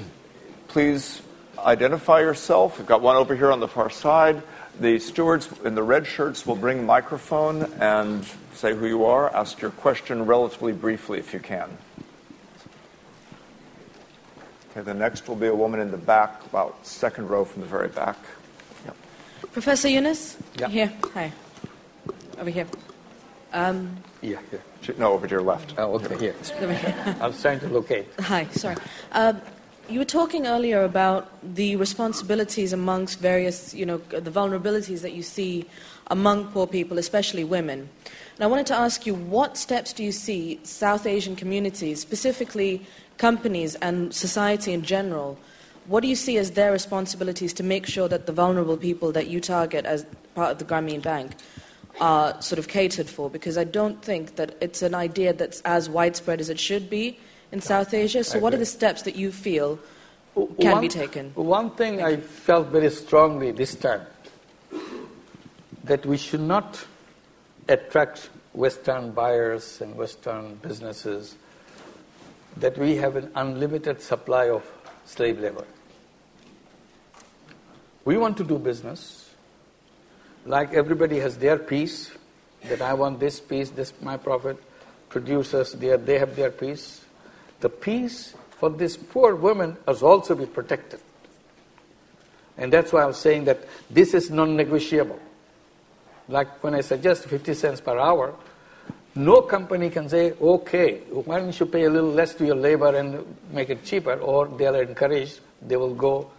Please 0.70 1.22
identify 1.60 2.22
yourself. 2.22 2.80
We've 2.80 2.88
got 2.88 3.04
one 3.04 3.16
over 3.16 3.36
here 3.36 3.52
on 3.52 3.60
the 3.60 3.68
far 3.68 3.92
side. 3.92 4.42
The 4.80 5.00
stewards 5.00 5.50
in 5.64 5.76
the 5.76 5.84
red 5.84 6.08
shirts 6.08 6.46
will 6.48 6.56
bring 6.56 6.80
a 6.80 6.84
microphone 6.84 7.64
and 7.80 8.26
say 8.54 8.74
who 8.74 8.88
you 8.88 9.06
are. 9.06 9.34
Ask 9.36 9.62
your 9.62 9.72
question 9.72 10.26
relatively 10.26 10.72
briefly 10.72 11.20
if 11.20 11.34
you 11.34 11.40
can. 11.40 11.70
Okay, 14.72 14.82
the 14.82 14.94
next 14.94 15.28
will 15.28 15.36
be 15.36 15.48
a 15.48 15.56
woman 15.56 15.82
in 15.82 15.92
the 15.92 15.98
back, 15.98 16.46
about 16.46 16.86
second 16.88 17.28
row 17.30 17.44
from 17.44 17.62
the 17.62 17.68
very 17.68 17.90
back. 17.90 18.18
Yep. 18.86 18.96
Professor 19.52 19.90
Yunus? 19.90 20.38
Yeah. 20.58 20.70
Here. 20.70 20.94
Hi. 21.14 21.32
Over 22.40 22.50
here. 22.50 22.68
Um, 23.54 23.98
Yeah, 24.22 24.40
yeah. 24.52 24.60
No, 24.98 25.12
over 25.12 25.28
to 25.28 25.32
your 25.32 25.42
left. 25.42 25.76
Oh, 25.78 25.96
okay, 25.96 26.18
here. 26.18 26.36
over 26.62 26.74
here. 26.74 27.18
I 27.20 27.28
was 27.28 27.42
trying 27.42 27.60
to 27.60 27.68
locate. 27.68 28.08
Hi, 28.22 28.48
sorry. 28.52 28.78
Um, 29.12 29.42
you 29.92 30.00
were 30.00 30.06
talking 30.06 30.48
earlier 30.48 30.84
about 30.84 31.30
the 31.44 31.76
responsibilities 31.76 32.72
amongst 32.72 33.20
various, 33.20 33.74
you 33.74 33.86
know, 33.86 33.98
the 33.98 34.32
vulnerabilities 34.32 35.02
that 35.02 35.12
you 35.12 35.22
see 35.22 35.66
among 36.08 36.48
poor 36.52 36.66
people, 36.66 36.98
especially 36.98 37.44
women. 37.44 37.90
And 38.36 38.44
I 38.44 38.48
wanted 38.48 38.68
to 38.68 38.76
ask 38.76 39.06
you, 39.06 39.14
what 39.14 39.58
steps 39.58 39.92
do 39.92 40.04
you 40.04 40.12
see 40.12 40.60
South 40.64 41.06
Asian 41.06 41.36
communities, 41.36 42.00
specifically 42.00 42.86
companies 43.18 43.76
and 43.76 44.14
society 44.14 44.72
in 44.72 44.82
general, 44.82 45.38
what 45.88 46.02
do 46.02 46.08
you 46.08 46.16
see 46.16 46.38
as 46.38 46.52
their 46.52 46.72
responsibilities 46.72 47.54
to 47.54 47.64
make 47.64 47.86
sure 47.86 48.08
that 48.08 48.28
the 48.28 48.32
vulnerable 48.32 48.78
people 48.78 49.12
that 49.12 49.28
you 49.28 49.42
target 49.42 49.86
as 49.86 50.06
part 50.36 50.52
of 50.52 50.58
the 50.60 50.66
Grameen 50.66 51.02
Bank 51.02 51.34
are 52.00 52.42
sort 52.42 52.60
of 52.60 52.68
catered 52.68 53.10
for? 53.10 53.30
Because 53.30 53.58
I 53.58 53.66
don't 53.66 54.02
think 54.02 54.38
that 54.38 54.56
it's 54.62 54.82
an 54.82 54.96
idea 54.96 55.34
that's 55.34 55.60
as 55.62 55.90
widespread 55.90 56.40
as 56.40 56.50
it 56.50 56.60
should 56.60 56.90
be 56.90 57.20
in 57.52 57.62
South 57.62 57.94
Asia. 57.94 58.24
So, 58.24 58.40
what 58.40 58.54
are 58.54 58.58
the 58.58 58.66
steps 58.66 59.04
that 59.04 59.16
you 59.16 59.32
feel 59.32 59.80
can 60.36 60.72
one, 60.72 60.82
be 60.82 60.88
taken? 60.88 61.32
One 61.36 61.72
thing 61.72 62.02
I 62.02 62.18
felt 62.18 62.68
very 62.68 62.90
strongly 62.90 63.52
this 63.52 63.76
time 63.76 64.06
that 65.84 66.06
we 66.06 66.18
should 66.18 66.42
not 66.42 66.86
attract 67.68 68.30
Western 68.54 69.12
buyers 69.12 69.82
and 69.82 69.96
Western 69.96 70.56
businesses, 70.56 71.36
that 72.58 72.78
we 72.78 72.96
have 72.96 73.16
an 73.16 73.32
unlimited 73.36 74.02
supply 74.02 74.50
of 74.50 74.64
slave 75.06 75.40
labor. 75.40 75.66
We 78.04 78.18
want 78.18 78.38
to 78.38 78.44
do 78.44 78.58
business 78.58 79.30
like 80.46 80.74
everybody 80.74 81.20
has 81.20 81.38
their 81.38 81.58
piece, 81.58 82.12
that 82.64 82.82
I 82.82 82.94
want 82.94 83.20
this 83.20 83.40
piece, 83.40 83.70
this 83.70 83.94
my 84.02 84.18
profit, 84.18 84.58
producers, 85.10 85.74
they 85.74 86.18
have 86.18 86.36
their 86.36 86.52
piece. 86.52 87.01
The 87.62 87.70
peace 87.70 88.34
for 88.52 88.70
this 88.70 88.98
poor 88.98 89.36
woman 89.36 89.78
has 89.88 90.04
also 90.04 90.36
be 90.36 90.46
protected. 90.46 91.00
And 92.58 92.72
that's 92.72 92.92
why 92.92 93.04
I'm 93.04 93.14
saying 93.14 93.46
that 93.46 93.66
this 93.90 94.14
is 94.14 94.30
non-negotiable. 94.30 95.20
Like 96.28 96.64
when 96.64 96.76
I 96.76 96.82
suggest 96.82 97.26
50 97.26 97.54
cents 97.54 97.82
per 97.82 97.98
hour, 97.98 98.36
no 99.16 99.42
company 99.42 99.90
can 99.90 100.08
say, 100.08 100.34
okay, 100.34 101.00
why 101.10 101.40
don't 101.40 101.60
you 101.60 101.66
pay 101.66 101.84
a 101.84 101.90
little 101.90 102.12
less 102.12 102.34
to 102.36 102.46
your 102.46 102.56
labor 102.56 102.96
and 102.96 103.26
make 103.52 103.70
it 103.70 103.84
cheaper, 103.84 104.14
or 104.14 104.48
they 104.48 104.66
are 104.68 104.82
encouraged, 104.82 105.40
they 105.62 105.76
will 105.76 105.94
go 105.94 106.30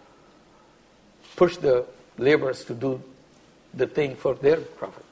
push 1.35 1.57
the 1.57 1.85
laborers 2.17 2.63
to 2.65 2.73
do 2.73 3.01
the 3.73 3.87
thing 3.87 4.15
for 4.15 4.35
their 4.35 4.57
profit. 4.57 5.05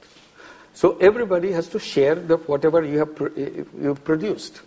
So 0.73 0.97
everybody 0.97 1.51
has 1.51 1.67
to 1.69 1.79
share 1.79 2.15
the 2.15 2.37
whatever 2.37 2.83
you 2.83 2.99
have 2.99 3.09
you've 3.79 4.03
produced, 4.03 4.61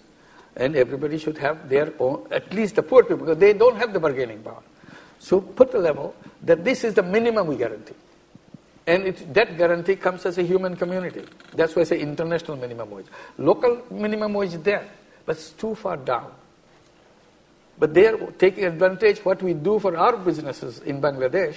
and 0.57 0.77
everybody 0.77 1.19
should 1.19 1.39
have 1.39 1.69
their 1.69 1.93
own. 1.99 2.27
At 2.31 2.53
least 2.53 2.77
the 2.77 2.83
poor 2.83 3.03
people, 3.03 3.19
because 3.19 3.39
they 3.39 3.53
don't 3.53 3.77
have 3.77 3.93
the 3.93 4.01
bargaining 4.01 4.43
power. 4.43 4.63
So 5.19 5.41
put 5.41 5.75
a 5.75 5.79
level 5.79 6.15
that 6.43 6.65
this 6.65 6.85
is 6.85 6.95
the 6.95 7.03
minimum 7.03 7.47
we 7.47 7.57
guarantee, 7.57 7.95
and 8.87 9.05
it, 9.05 9.33
that 9.33 9.57
guarantee 9.57 9.97
comes 9.97 10.27
as 10.27 10.37
a 10.39 10.43
human 10.43 10.77
community. 10.77 11.23
That's 11.55 11.75
why 11.75 11.83
I 11.83 11.85
say 11.85 12.01
international 12.01 12.57
minimum 12.59 12.91
wage. 12.91 13.07
Local 13.39 13.83
minimum 13.91 14.35
wage 14.35 14.55
is 14.55 14.61
there, 14.61 14.87
but 15.25 15.37
it's 15.37 15.51
too 15.51 15.75
far 15.75 15.97
down. 15.97 16.31
But 17.79 17.95
they 17.95 18.07
are 18.07 18.19
taking 18.33 18.65
advantage 18.65 19.25
what 19.25 19.43
we 19.43 19.55
do 19.55 19.79
for 19.79 19.97
our 19.97 20.17
businesses 20.17 20.81
in 20.81 21.01
Bangladesh. 21.01 21.57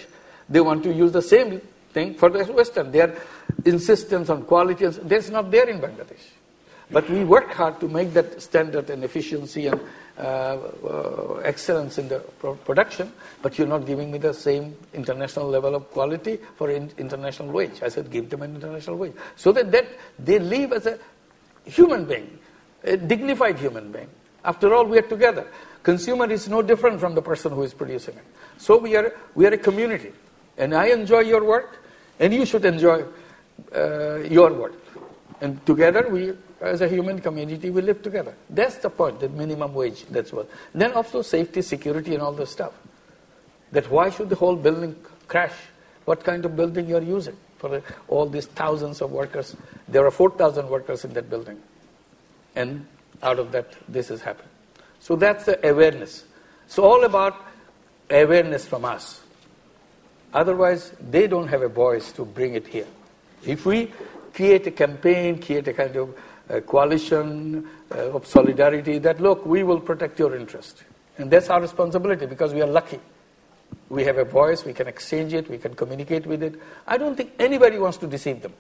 They 0.50 0.62
want 0.62 0.84
to 0.84 0.94
use 0.94 1.12
the 1.12 1.22
same 1.22 1.62
thing 1.92 2.16
for 2.16 2.30
the 2.30 2.44
Western. 2.46 2.92
Their 2.92 3.16
insistence 3.66 4.30
on 4.30 4.44
quality, 4.44 4.88
that's 4.88 5.30
not 5.30 5.52
there 5.52 5.68
in 5.68 5.80
Bangladesh. 5.80 6.24
But 6.90 7.10
we 7.10 7.26
work 7.26 7.52
hard 7.52 7.80
to 7.82 7.88
make 7.88 8.14
that 8.14 8.42
standard 8.42 8.90
and 8.90 9.04
efficiency 9.04 9.68
and 9.68 9.80
uh, 10.18 10.58
uh, 10.84 11.42
excellence 11.44 11.98
in 11.98 12.08
the 12.08 12.20
pro- 12.40 12.56
production, 12.56 13.12
but 13.42 13.58
you're 13.58 13.68
not 13.68 13.86
giving 13.86 14.12
me 14.12 14.18
the 14.18 14.34
same 14.34 14.76
international 14.94 15.48
level 15.48 15.76
of 15.76 15.92
quality 15.92 16.40
for 16.56 16.72
in- 16.72 16.92
international 16.98 17.52
wage. 17.52 17.84
I 17.84 17.90
said, 17.90 18.10
give 18.10 18.30
them 18.30 18.42
an 18.42 18.56
international 18.56 18.96
wage. 18.96 19.14
So 19.36 19.52
that, 19.52 19.72
that 19.72 19.88
they 20.18 20.40
live 20.40 20.74
as 20.74 20.86
a 20.86 20.98
human 21.66 22.06
being, 22.06 22.40
a 22.84 22.96
dignified 22.98 23.60
human 23.60 23.92
being. 23.92 24.10
After 24.46 24.74
all, 24.74 24.86
we 24.86 24.98
are 24.98 25.08
together. 25.08 25.46
Consumer 25.84 26.32
is 26.32 26.48
no 26.48 26.62
different 26.62 27.00
from 27.00 27.16
the 27.16 27.22
person 27.22 27.52
who 27.52 27.64
is 27.64 27.74
producing 27.74 28.16
it. 28.16 28.24
So 28.58 28.78
we 28.78 28.96
are, 28.96 29.14
we 29.36 29.46
are 29.46 29.54
a 29.54 29.58
community. 29.58 30.14
And 30.58 30.74
I 30.74 30.88
enjoy 30.88 31.20
your 31.20 31.44
work, 31.44 31.84
and 32.20 32.34
you 32.34 32.46
should 32.46 32.66
enjoy 32.66 33.04
uh, 33.76 34.16
your 34.20 34.54
work. 34.54 34.74
And 35.42 35.64
together, 35.66 36.08
we, 36.10 36.34
as 36.62 36.82
a 36.82 36.88
human 36.88 37.20
community, 37.20 37.70
we 37.70 37.82
live 37.82 38.02
together. 38.02 38.36
That's 38.50 38.78
the 38.78 38.90
point, 38.90 39.20
the 39.20 39.30
minimum 39.30 39.74
wage, 39.74 40.06
that's 40.10 40.34
what. 40.34 40.50
Then 40.74 40.94
also 40.94 41.22
safety, 41.22 41.62
security, 41.62 42.14
and 42.14 42.24
all 42.24 42.34
this 42.34 42.52
stuff. 42.52 42.74
That 43.72 43.90
why 43.92 44.10
should 44.10 44.30
the 44.30 44.36
whole 44.36 44.56
building 44.56 44.96
crash? 45.28 45.54
What 46.06 46.24
kind 46.24 46.46
of 46.46 46.56
building 46.56 46.88
you're 46.88 47.02
using 47.02 47.36
for 47.58 47.82
all 48.08 48.26
these 48.26 48.48
thousands 48.48 49.02
of 49.02 49.12
workers? 49.12 49.56
There 49.88 50.06
are 50.06 50.12
4,000 50.12 50.70
workers 50.70 51.06
in 51.06 51.14
that 51.14 51.30
building. 51.30 51.62
And 52.56 52.88
out 53.22 53.40
of 53.40 53.52
that, 53.52 53.74
this 53.88 54.08
has 54.08 54.22
happened. 54.22 54.50
So 55.00 55.16
that's 55.16 55.46
the 55.46 55.70
awareness. 55.70 56.24
It's 56.66 56.80
all 56.80 57.04
about 57.04 57.36
awareness 58.10 58.66
from 58.66 58.86
us. 58.86 59.22
Otherwise, 60.34 60.92
they 61.10 61.28
don't 61.28 61.48
have 61.48 61.62
a 61.62 61.70
voice 61.70 62.12
to 62.14 62.26
bring 62.26 62.56
it 62.56 62.68
here. 62.68 62.88
If 63.46 63.66
we 63.66 63.92
create 64.34 64.68
a 64.68 64.72
campaign, 64.72 65.42
create 65.42 65.68
a 65.68 65.74
kind 65.74 65.96
of 65.96 66.18
uh, 66.50 66.60
coalition 66.62 67.68
uh, 67.94 68.12
of 68.12 68.26
solidarity, 68.26 68.98
that 69.00 69.20
look, 69.20 69.46
we 69.46 69.64
will 69.64 69.80
protect 69.80 70.20
your 70.20 70.36
interest. 70.36 70.84
And 71.18 71.32
that's 71.32 71.50
our 71.50 71.62
responsibility 71.62 72.26
because 72.26 72.54
we 72.54 72.62
are 72.62 72.68
lucky. 72.68 73.00
We 73.90 74.04
have 74.04 74.18
a 74.18 74.24
voice, 74.24 74.66
we 74.66 74.74
can 74.74 74.88
exchange 74.88 75.34
it, 75.34 75.50
we 75.50 75.58
can 75.58 75.74
communicate 75.74 76.26
with 76.26 76.44
it. 76.44 76.56
I 76.86 76.98
don't 76.98 77.16
think 77.16 77.34
anybody 77.40 77.80
wants 77.80 77.98
to 77.98 78.08
deceive 78.08 78.42
them. 78.42 78.54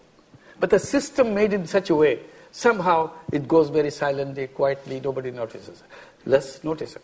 But 0.59 0.69
the 0.69 0.79
system 0.79 1.33
made 1.33 1.53
in 1.53 1.67
such 1.67 1.89
a 1.89 1.95
way, 1.95 2.19
somehow 2.51 3.11
it 3.31 3.47
goes 3.47 3.69
very 3.69 3.91
silently, 3.91 4.47
quietly, 4.47 4.99
nobody 4.99 5.31
notices 5.31 5.81
it. 5.81 5.85
Let's 6.25 6.63
notice 6.63 6.95
it. 6.95 7.03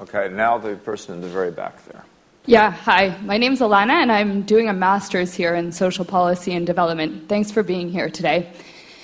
Okay, 0.00 0.28
now 0.28 0.58
the 0.58 0.76
person 0.76 1.14
in 1.16 1.20
the 1.20 1.28
very 1.28 1.50
back 1.50 1.84
there. 1.86 2.04
Yeah, 2.46 2.72
hi. 2.72 3.16
My 3.22 3.38
name's 3.38 3.60
Alana, 3.60 4.02
and 4.02 4.10
I'm 4.10 4.42
doing 4.42 4.68
a 4.68 4.72
master's 4.72 5.32
here 5.32 5.54
in 5.54 5.70
social 5.70 6.04
policy 6.04 6.54
and 6.54 6.66
development. 6.66 7.28
Thanks 7.28 7.52
for 7.52 7.62
being 7.62 7.88
here 7.88 8.10
today. 8.10 8.50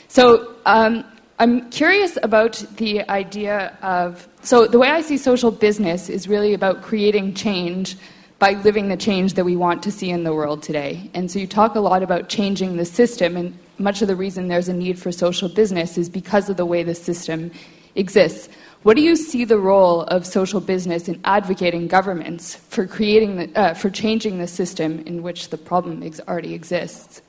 So, 0.09 0.55
um, 0.64 1.05
I'm 1.39 1.70
curious 1.70 2.18
about 2.22 2.64
the 2.76 3.09
idea 3.10 3.76
of. 3.82 4.26
So, 4.43 4.66
the 4.66 4.78
way 4.78 4.89
I 4.89 5.02
see 5.02 5.18
social 5.18 5.51
business 5.51 6.09
is 6.09 6.26
really 6.26 6.55
about 6.55 6.82
creating 6.82 7.35
change 7.35 7.97
by 8.39 8.52
living 8.52 8.89
the 8.89 8.97
change 8.97 9.35
that 9.35 9.44
we 9.44 9.55
want 9.55 9.82
to 9.82 9.93
see 9.93 10.09
in 10.09 10.24
the 10.24 10.32
world 10.32 10.62
today. 10.62 11.10
And 11.12 11.30
so, 11.30 11.39
you 11.39 11.47
talk 11.47 11.74
a 11.74 11.80
lot 11.80 12.02
about 12.02 12.30
changing 12.30 12.78
the 12.78 12.86
system, 12.86 13.36
and 13.36 13.59
much 13.78 14.01
of 14.01 14.09
the 14.09 14.16
reason 14.16 14.48
there's 14.48 14.68
a 14.68 14.72
need 14.72 14.98
for 14.98 15.12
social 15.12 15.48
business 15.51 15.98
is 15.98 16.09
because 16.09 16.48
of 16.48 16.56
the 16.56 16.66
way 16.66 16.82
the 16.82 16.94
system 16.94 17.51
exists. 17.94 18.48
What 18.85 18.97
do 18.97 19.02
you 19.02 19.14
see 19.14 19.44
the 19.44 19.59
role 19.59 20.05
of 20.05 20.24
social 20.24 20.60
business 20.60 21.06
in 21.06 21.20
advocating 21.24 21.86
governments 21.86 22.55
for 22.55 22.86
creating 22.86 23.36
the, 23.36 23.60
uh, 23.60 23.74
for 23.74 23.90
changing 23.90 24.39
the 24.39 24.47
system 24.47 25.01
in 25.01 25.22
which 25.22 25.51
the 25.51 25.59
problem 25.59 26.02
ex- 26.02 26.20
already 26.26 26.55
exists? 26.55 27.20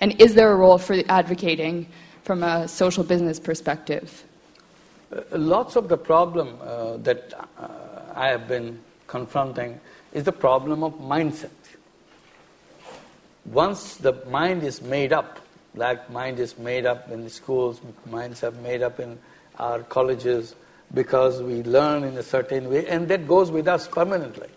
And 0.00 0.20
is 0.20 0.34
there 0.34 0.52
a 0.52 0.56
role 0.56 0.76
for 0.76 0.96
advocating 1.08 1.86
from 2.28 2.42
a 2.42 2.68
social 2.68 3.02
business 3.02 3.40
perspective? 3.40 4.22
Uh, 5.10 5.22
lots 5.32 5.76
of 5.76 5.88
the 5.88 5.96
problem 5.96 6.58
uh, 6.60 6.98
that 6.98 7.32
uh, 7.58 7.68
I 8.14 8.28
have 8.28 8.46
been 8.46 8.78
confronting 9.06 9.80
is 10.12 10.24
the 10.24 10.32
problem 10.32 10.84
of 10.84 10.92
mindset. 11.00 11.48
Once 13.46 13.96
the 13.96 14.12
mind 14.28 14.62
is 14.62 14.82
made 14.82 15.10
up, 15.10 15.40
like 15.74 16.10
mind 16.10 16.38
is 16.38 16.58
made 16.58 16.84
up 16.84 17.10
in 17.10 17.24
the 17.24 17.30
schools, 17.30 17.80
minds 18.10 18.44
are 18.44 18.50
made 18.50 18.82
up 18.82 19.00
in 19.00 19.18
our 19.58 19.82
colleges 19.84 20.54
because 20.92 21.40
we 21.40 21.62
learn 21.62 22.04
in 22.04 22.14
a 22.18 22.22
certain 22.22 22.68
way, 22.68 22.86
and 22.88 23.08
that 23.08 23.26
goes 23.26 23.50
with 23.50 23.66
us 23.66 23.88
permanently. 23.88 24.48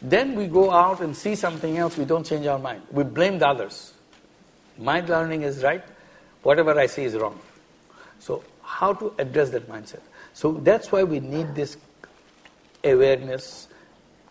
Then 0.00 0.36
we 0.36 0.46
go 0.46 0.70
out 0.70 1.00
and 1.00 1.16
see 1.16 1.34
something 1.34 1.76
else, 1.76 1.96
we 1.96 2.04
don't 2.04 2.24
change 2.24 2.46
our 2.46 2.60
mind. 2.60 2.82
We 2.92 3.02
blame 3.02 3.40
the 3.40 3.48
others. 3.48 3.94
My 4.78 5.00
learning 5.00 5.42
is 5.42 5.64
right, 5.64 5.82
whatever 6.44 6.78
I 6.78 6.86
see 6.86 7.04
is 7.04 7.14
wrong. 7.14 7.38
So, 8.20 8.44
how 8.62 8.92
to 8.94 9.12
address 9.18 9.50
that 9.50 9.68
mindset? 9.68 10.00
So, 10.32 10.52
that's 10.52 10.92
why 10.92 11.02
we 11.02 11.20
need 11.20 11.54
this 11.54 11.76
awareness 12.84 13.68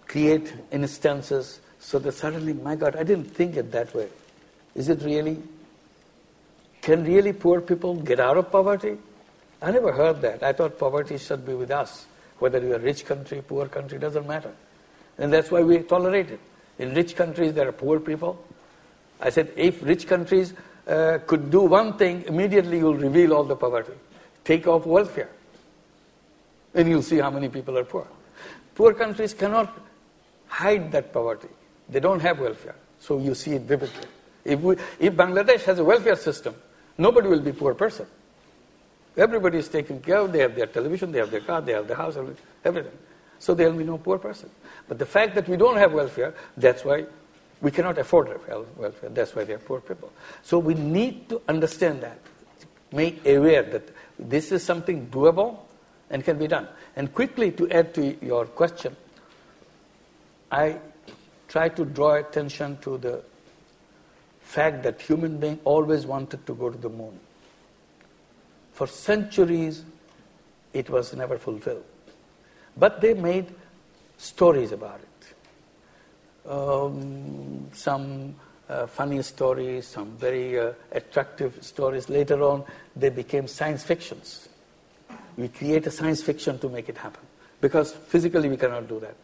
create 0.07 0.53
instances 0.71 1.59
so 1.79 1.99
that 1.99 2.13
suddenly, 2.13 2.53
my 2.53 2.75
God, 2.75 2.95
I 2.95 3.03
didn't 3.03 3.25
think 3.25 3.57
it 3.57 3.71
that 3.71 3.93
way. 3.93 4.07
Is 4.75 4.89
it 4.89 5.01
really? 5.01 5.37
Can 6.81 7.03
really 7.03 7.33
poor 7.33 7.61
people 7.61 7.95
get 7.95 8.19
out 8.19 8.37
of 8.37 8.51
poverty? 8.51 8.97
I 9.61 9.71
never 9.71 9.91
heard 9.91 10.21
that. 10.21 10.43
I 10.43 10.53
thought 10.53 10.77
poverty 10.77 11.17
should 11.17 11.45
be 11.45 11.53
with 11.53 11.71
us. 11.71 12.05
Whether 12.39 12.59
you're 12.59 12.75
a 12.75 12.79
rich 12.79 13.05
country, 13.05 13.41
poor 13.41 13.67
country, 13.67 13.97
doesn't 13.97 14.27
matter. 14.27 14.51
And 15.17 15.31
that's 15.31 15.51
why 15.51 15.61
we 15.61 15.79
tolerate 15.79 16.29
it. 16.29 16.39
In 16.79 16.93
rich 16.93 17.15
countries, 17.15 17.53
there 17.53 17.67
are 17.67 17.71
poor 17.71 17.99
people. 17.99 18.43
I 19.21 19.29
said, 19.29 19.51
if 19.55 19.81
rich 19.83 20.07
countries 20.07 20.53
uh, 20.87 21.19
could 21.25 21.49
do 21.49 21.61
one 21.61 21.97
thing, 21.97 22.23
immediately 22.27 22.79
you'll 22.79 22.95
reveal 22.95 23.33
all 23.33 23.43
the 23.43 23.55
poverty. 23.55 23.93
Take 24.43 24.67
off 24.67 24.85
welfare. 24.85 25.29
And 26.73 26.89
you'll 26.89 27.03
see 27.03 27.17
how 27.17 27.29
many 27.29 27.49
people 27.49 27.77
are 27.77 27.85
poor. 27.85 28.07
Poor 28.75 28.93
countries 28.93 29.33
cannot 29.33 29.71
hide 30.47 30.91
that 30.91 31.13
poverty. 31.13 31.49
They 31.89 31.99
don't 31.99 32.19
have 32.19 32.39
welfare. 32.39 32.75
So 32.99 33.19
you 33.19 33.35
see 33.35 33.51
it 33.51 33.61
vividly. 33.63 34.07
If, 34.43 34.59
we, 34.59 34.75
if 34.99 35.13
Bangladesh 35.13 35.63
has 35.63 35.79
a 35.79 35.83
welfare 35.83 36.15
system, 36.15 36.55
nobody 36.97 37.27
will 37.27 37.41
be 37.41 37.51
poor 37.51 37.73
person. 37.73 38.07
Everybody 39.15 39.59
is 39.59 39.69
taken 39.69 40.01
care 40.01 40.17
of. 40.17 40.33
They 40.33 40.39
have 40.39 40.55
their 40.55 40.65
television, 40.65 41.11
they 41.11 41.19
have 41.19 41.31
their 41.31 41.41
car, 41.41 41.61
they 41.61 41.73
have 41.73 41.87
their 41.87 41.97
house, 41.97 42.17
everything. 42.63 42.97
So 43.39 43.53
there 43.53 43.69
will 43.69 43.77
be 43.77 43.83
no 43.83 43.97
poor 43.97 44.17
person. 44.17 44.49
But 44.87 44.99
the 44.99 45.05
fact 45.05 45.35
that 45.35 45.47
we 45.47 45.55
don't 45.55 45.77
have 45.77 45.93
welfare, 45.93 46.33
that's 46.57 46.83
why 46.83 47.05
we 47.63 47.71
cannot 47.71 47.97
afford 47.97 48.27
welfare. 48.77 49.09
That's 49.09 49.33
why 49.33 49.45
they 49.45 49.53
are 49.53 49.57
poor 49.57 49.79
people. 49.79 50.11
So 50.43 50.59
we 50.59 50.73
need 50.73 51.29
to 51.29 51.41
understand 51.47 52.01
that, 52.03 52.19
make 52.91 53.25
aware 53.25 53.63
that 53.63 53.89
this 54.19 54.51
is 54.51 54.61
something 54.61 55.07
doable 55.07 55.59
and 56.09 56.25
can 56.25 56.37
be 56.37 56.47
done. 56.47 56.67
And 56.97 57.11
quickly 57.13 57.51
to 57.53 57.71
add 57.71 57.93
to 57.95 58.17
your 58.23 58.45
question, 58.45 58.97
I 60.51 60.77
try 61.47 61.69
to 61.69 61.85
draw 61.85 62.15
attention 62.15 62.77
to 62.81 62.97
the 62.97 63.23
fact 64.41 64.83
that 64.83 65.01
human 65.01 65.39
being 65.39 65.57
always 65.63 66.05
wanted 66.05 66.45
to 66.45 66.53
go 66.55 66.69
to 66.69 66.77
the 66.77 66.89
moon. 66.89 67.17
For 68.73 68.87
centuries, 68.87 69.83
it 70.73 70.89
was 70.89 71.13
never 71.13 71.37
fulfilled. 71.37 71.85
But 72.75 72.99
they 72.99 73.13
made 73.13 73.55
stories 74.17 74.73
about 74.73 74.99
it. 74.99 75.07
Um, 76.45 77.69
some 77.71 78.35
uh, 78.67 78.87
funny 78.87 79.21
stories, 79.21 79.87
some 79.87 80.11
very 80.17 80.59
uh, 80.59 80.73
attractive 80.91 81.63
stories. 81.63 82.09
Later 82.09 82.43
on, 82.43 82.63
they 82.95 83.09
became 83.09 83.47
science 83.47 83.83
fictions. 83.83 84.49
We 85.37 85.47
create 85.47 85.87
a 85.87 85.91
science 85.91 86.21
fiction 86.21 86.59
to 86.59 86.69
make 86.69 86.89
it 86.89 86.97
happen 86.97 87.21
because 87.61 87.93
physically 87.93 88.49
we 88.49 88.57
cannot 88.57 88.87
do 88.87 88.99
that. 88.99 89.15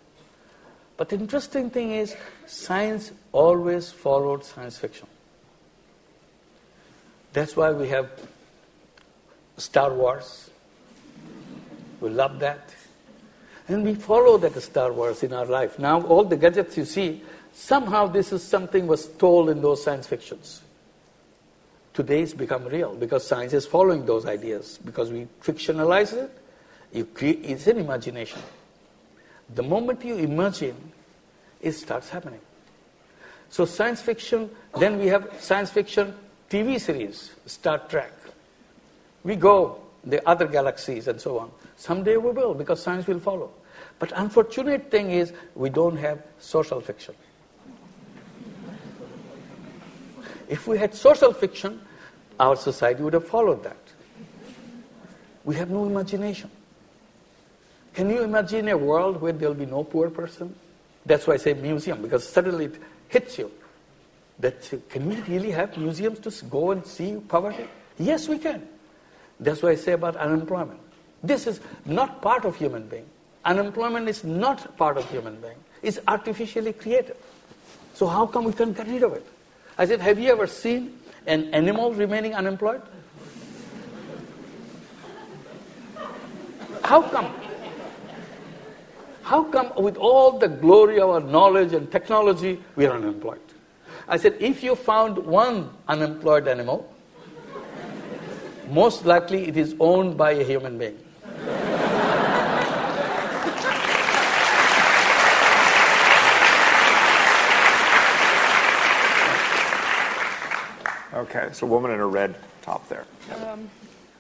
But 0.98 1.10
the 1.10 1.16
interesting 1.16 1.70
thing 1.70 1.92
is, 1.92 2.16
science 2.46 3.12
always 3.32 3.92
followed 3.92 4.44
science 4.44 4.78
fiction. 4.78 5.08
That's 7.32 7.56
why 7.56 7.72
we 7.72 7.88
have 7.90 8.10
Star 9.58 9.94
Wars. 9.94 10.50
We 12.02 12.10
love 12.10 12.40
that. 12.40 12.74
And 13.70 13.84
we 13.84 13.94
follow 13.94 14.38
that 14.40 14.60
Star 14.62 14.92
Wars 14.92 15.22
in 15.22 15.32
our 15.32 15.46
life. 15.46 15.78
Now, 15.78 16.02
all 16.02 16.24
the 16.24 16.36
gadgets 16.36 16.76
you 16.76 16.86
see, 16.86 17.22
somehow 17.54 18.08
this 18.08 18.34
is 18.34 18.44
something 18.44 18.88
was 18.88 19.08
told 19.08 19.50
in 19.50 19.62
those 19.62 19.84
science 19.84 20.08
fictions. 20.08 20.62
Today 21.94 22.24
it's 22.24 22.34
become 22.34 22.66
real 22.66 22.96
because 22.96 23.28
science 23.28 23.54
is 23.54 23.68
following 23.68 24.08
those 24.08 24.26
ideas. 24.26 24.80
Because 24.84 25.12
we 25.12 25.28
fictionalize 25.44 26.14
it, 26.14 26.32
you 26.92 27.06
create, 27.06 27.42
it's 27.44 27.68
an 27.68 27.78
imagination. 27.78 28.42
The 29.54 29.64
moment 29.64 30.04
you 30.04 30.16
imagine, 30.16 30.76
it 31.62 31.74
starts 31.74 32.10
happening. 32.10 32.42
So 33.50 33.66
science 33.66 34.02
fiction, 34.02 34.50
then 34.80 34.98
we 34.98 35.08
have 35.08 35.32
science 35.40 35.70
fiction 35.70 36.16
TV 36.50 36.80
series, 36.80 37.36
Star 37.46 37.78
Trek. 37.78 38.14
We 39.24 39.36
go 39.36 39.82
the 40.04 40.28
other 40.28 40.48
galaxies 40.48 41.08
and 41.08 41.22
so 41.22 41.38
on. 41.38 41.52
Someday 41.76 42.18
we 42.18 42.32
will 42.32 42.56
because 42.56 42.82
science 42.82 43.06
will 43.06 43.20
follow. 43.20 43.52
But 44.00 44.14
unfortunate 44.16 44.90
thing 44.90 45.12
is 45.12 45.34
we 45.56 45.70
don't 45.70 45.98
have 45.98 46.24
social 46.40 46.82
fiction. 46.82 47.16
if 50.50 50.68
we 50.68 50.78
had 50.78 50.94
social 50.94 51.32
fiction, 51.32 51.80
our 52.40 52.56
society 52.56 53.04
would 53.04 53.14
have 53.14 53.28
followed 53.28 53.64
that. 53.64 53.78
We 55.46 55.56
have 55.56 55.70
no 55.70 55.86
imagination. 55.86 56.50
Can 57.94 58.10
you 58.10 58.24
imagine 58.24 58.68
a 58.70 58.78
world 58.78 59.22
where 59.22 59.32
there'll 59.32 59.54
be 59.54 59.66
no 59.66 59.84
poor 59.84 60.10
person? 60.10 60.56
That's 61.06 61.28
why 61.28 61.36
I 61.36 61.38
say 61.38 61.54
museum, 61.54 62.02
because 62.02 62.28
suddenly 62.28 62.66
it 62.66 62.76
hits 63.08 63.38
you. 63.38 63.52
That 64.40 64.72
can 64.90 65.08
we 65.08 65.16
really 65.22 65.52
have 65.52 65.78
museums 65.78 66.20
to 66.20 66.46
go 66.46 66.72
and 66.72 66.86
see 66.86 67.18
poverty? 67.28 67.68
Yes, 67.98 68.28
we 68.28 68.38
can. 68.38 68.68
That's 69.40 69.62
why 69.62 69.72
I 69.72 69.76
say 69.76 69.94
about 69.94 70.16
unemployment. 70.16 70.80
This 71.24 71.48
is 71.48 71.60
not 71.86 72.22
part 72.22 72.46
of 72.46 72.56
human 72.56 72.88
being. 72.88 73.06
Unemployment 73.46 74.10
is 74.10 74.24
not 74.24 74.76
part 74.78 74.98
of 74.98 75.10
human 75.10 75.40
being. 75.40 75.58
It's 75.82 76.00
artificially 76.08 76.74
created. 76.74 77.16
So 77.94 78.08
how 78.08 78.26
come 78.26 78.46
we 78.46 78.54
can't 78.54 78.76
get 78.76 78.88
rid 78.88 79.04
of 79.04 79.14
it? 79.14 79.26
I 79.78 79.86
said, 79.86 80.02
have 80.02 80.20
you 80.20 80.30
ever 80.32 80.48
seen 80.48 80.98
an 81.26 81.54
animal 81.54 81.94
remaining 81.94 82.36
unemployed? 82.36 82.82
How 86.84 87.02
come? 87.02 87.34
How 89.22 89.44
come 89.44 89.72
with 89.76 89.96
all 89.98 90.40
the 90.40 90.48
glory 90.48 91.00
of 91.00 91.10
our 91.10 91.20
knowledge 91.20 91.74
and 91.74 91.92
technology, 91.92 92.60
we 92.76 92.88
are 92.88 92.96
unemployed? 92.96 93.40
I 94.08 94.18
said, 94.18 94.36
if 94.40 94.64
you 94.64 94.76
found 94.76 95.18
one 95.18 95.70
unemployed 95.88 96.48
animal, 96.48 96.92
most 98.72 99.06
likely 99.06 99.48
it 99.48 99.56
is 99.56 99.76
owned 99.80 100.18
by 100.18 100.32
a 100.32 100.44
human 100.44 100.78
being. 100.78 100.98
Okay, 111.30 111.50
so 111.54 111.68
woman 111.68 111.92
in 111.92 112.00
a 112.00 112.08
red 112.08 112.36
top 112.64 112.90
there. 112.90 113.06
Um, 113.46 113.70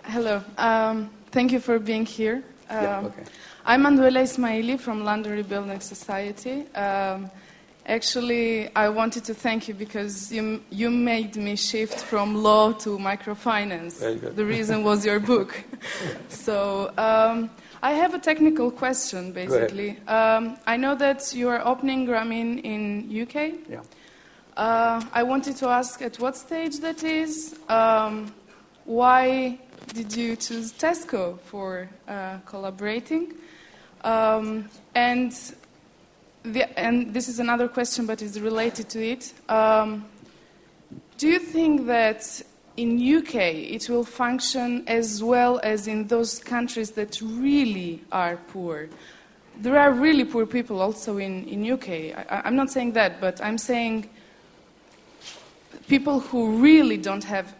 hello. 0.03 0.43
Um, 0.57 1.09
thank 1.31 1.51
you 1.51 1.59
for 1.59 1.79
being 1.79 2.05
here. 2.05 2.43
Um, 2.69 2.83
yeah, 2.83 2.99
okay. 2.99 3.23
I'm 3.65 3.81
Manuela 3.81 4.21
Ismaili 4.21 4.79
from 4.79 5.03
London 5.03 5.31
Rebuilding 5.31 5.79
Society. 5.79 6.67
Um, 6.75 7.31
Actually, 7.89 8.69
I 8.75 8.87
wanted 8.89 9.23
to 9.23 9.33
thank 9.33 9.67
you 9.67 9.73
because 9.73 10.31
you, 10.31 10.61
you 10.69 10.91
made 10.91 11.35
me 11.35 11.55
shift 11.55 11.99
from 12.03 12.35
law 12.43 12.71
to 12.71 12.99
microfinance. 12.99 14.35
The 14.35 14.45
reason 14.45 14.83
was 14.83 15.03
your 15.03 15.19
book. 15.19 15.63
so 16.29 16.93
um, 16.99 17.49
I 17.81 17.93
have 17.93 18.13
a 18.13 18.19
technical 18.19 18.69
question, 18.69 19.31
basically. 19.31 19.97
Um, 20.07 20.59
I 20.67 20.77
know 20.77 20.93
that 20.95 21.33
you 21.33 21.49
are 21.49 21.65
opening 21.65 22.05
Grameen 22.05 22.61
in 22.63 23.09
UK. 23.23 23.53
Yeah. 23.67 23.81
Uh, 24.59 25.01
I 25.13 25.23
wanted 25.23 25.55
to 25.55 25.69
ask 25.69 26.01
at 26.01 26.19
what 26.19 26.35
stage 26.35 26.79
that 26.81 27.05
is. 27.05 27.57
Um, 27.69 28.33
why 28.83 29.57
did 29.93 30.13
you 30.13 30.35
choose 30.35 30.73
Tesco 30.73 31.39
for 31.39 31.87
uh, 32.09 32.39
collaborating? 32.39 33.35
Um, 34.03 34.67
and 34.93 35.31
the, 36.43 36.77
and 36.77 37.13
this 37.13 37.29
is 37.29 37.39
another 37.39 37.69
question, 37.69 38.05
but 38.05 38.21
it's 38.21 38.37
related 38.37 38.89
to 38.89 39.01
it. 39.01 39.31
Um, 39.47 40.03
do 41.17 41.29
you 41.29 41.39
think 41.39 41.85
that 41.85 42.41
in 42.75 42.97
UK 42.99 43.35
it 43.35 43.87
will 43.87 44.03
function 44.03 44.83
as 44.87 45.23
well 45.23 45.61
as 45.63 45.87
in 45.87 46.07
those 46.07 46.37
countries 46.37 46.91
that 46.91 47.21
really 47.21 48.03
are 48.11 48.35
poor? 48.49 48.89
There 49.55 49.79
are 49.79 49.93
really 49.93 50.25
poor 50.25 50.45
people 50.45 50.81
also 50.81 51.17
in, 51.17 51.45
in 51.45 51.71
UK. 51.71 51.89
I, 52.29 52.41
I'm 52.43 52.57
not 52.57 52.69
saying 52.69 52.91
that, 52.91 53.21
but 53.21 53.41
I'm 53.41 53.57
saying 53.57 54.09
people 55.87 56.19
who 56.19 56.57
really 56.57 56.97
don't 56.97 57.23
have 57.23 57.55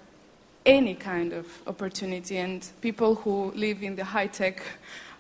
any 0.66 0.96
kind 0.96 1.34
of 1.34 1.46
opportunity 1.68 2.38
and 2.38 2.68
people 2.82 3.16
who 3.16 3.52
live 3.56 3.82
in 3.82 3.96
the 3.96 4.04
high-tech 4.04 4.62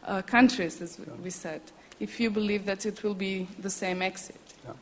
uh, 0.06 0.22
countries, 0.22 0.82
as 0.82 1.00
we 1.24 1.30
said 1.30 1.62
if 2.00 2.20
you 2.20 2.30
believe 2.30 2.66
that 2.66 2.86
it 2.86 3.04
will 3.04 3.14
be 3.14 3.48
the 3.60 3.70
same 3.70 4.02
exit. 4.02 4.40
Yeah. 4.66 4.74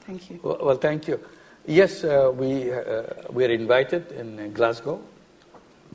Thank 0.00 0.30
you. 0.30 0.40
Well, 0.42 0.58
well 0.60 0.76
thank 0.76 1.08
you. 1.08 1.20
Yes, 1.66 2.02
uh, 2.04 2.32
we, 2.34 2.72
uh, 2.72 3.02
we 3.30 3.44
are 3.44 3.50
invited 3.50 4.10
in 4.12 4.52
Glasgow 4.52 5.00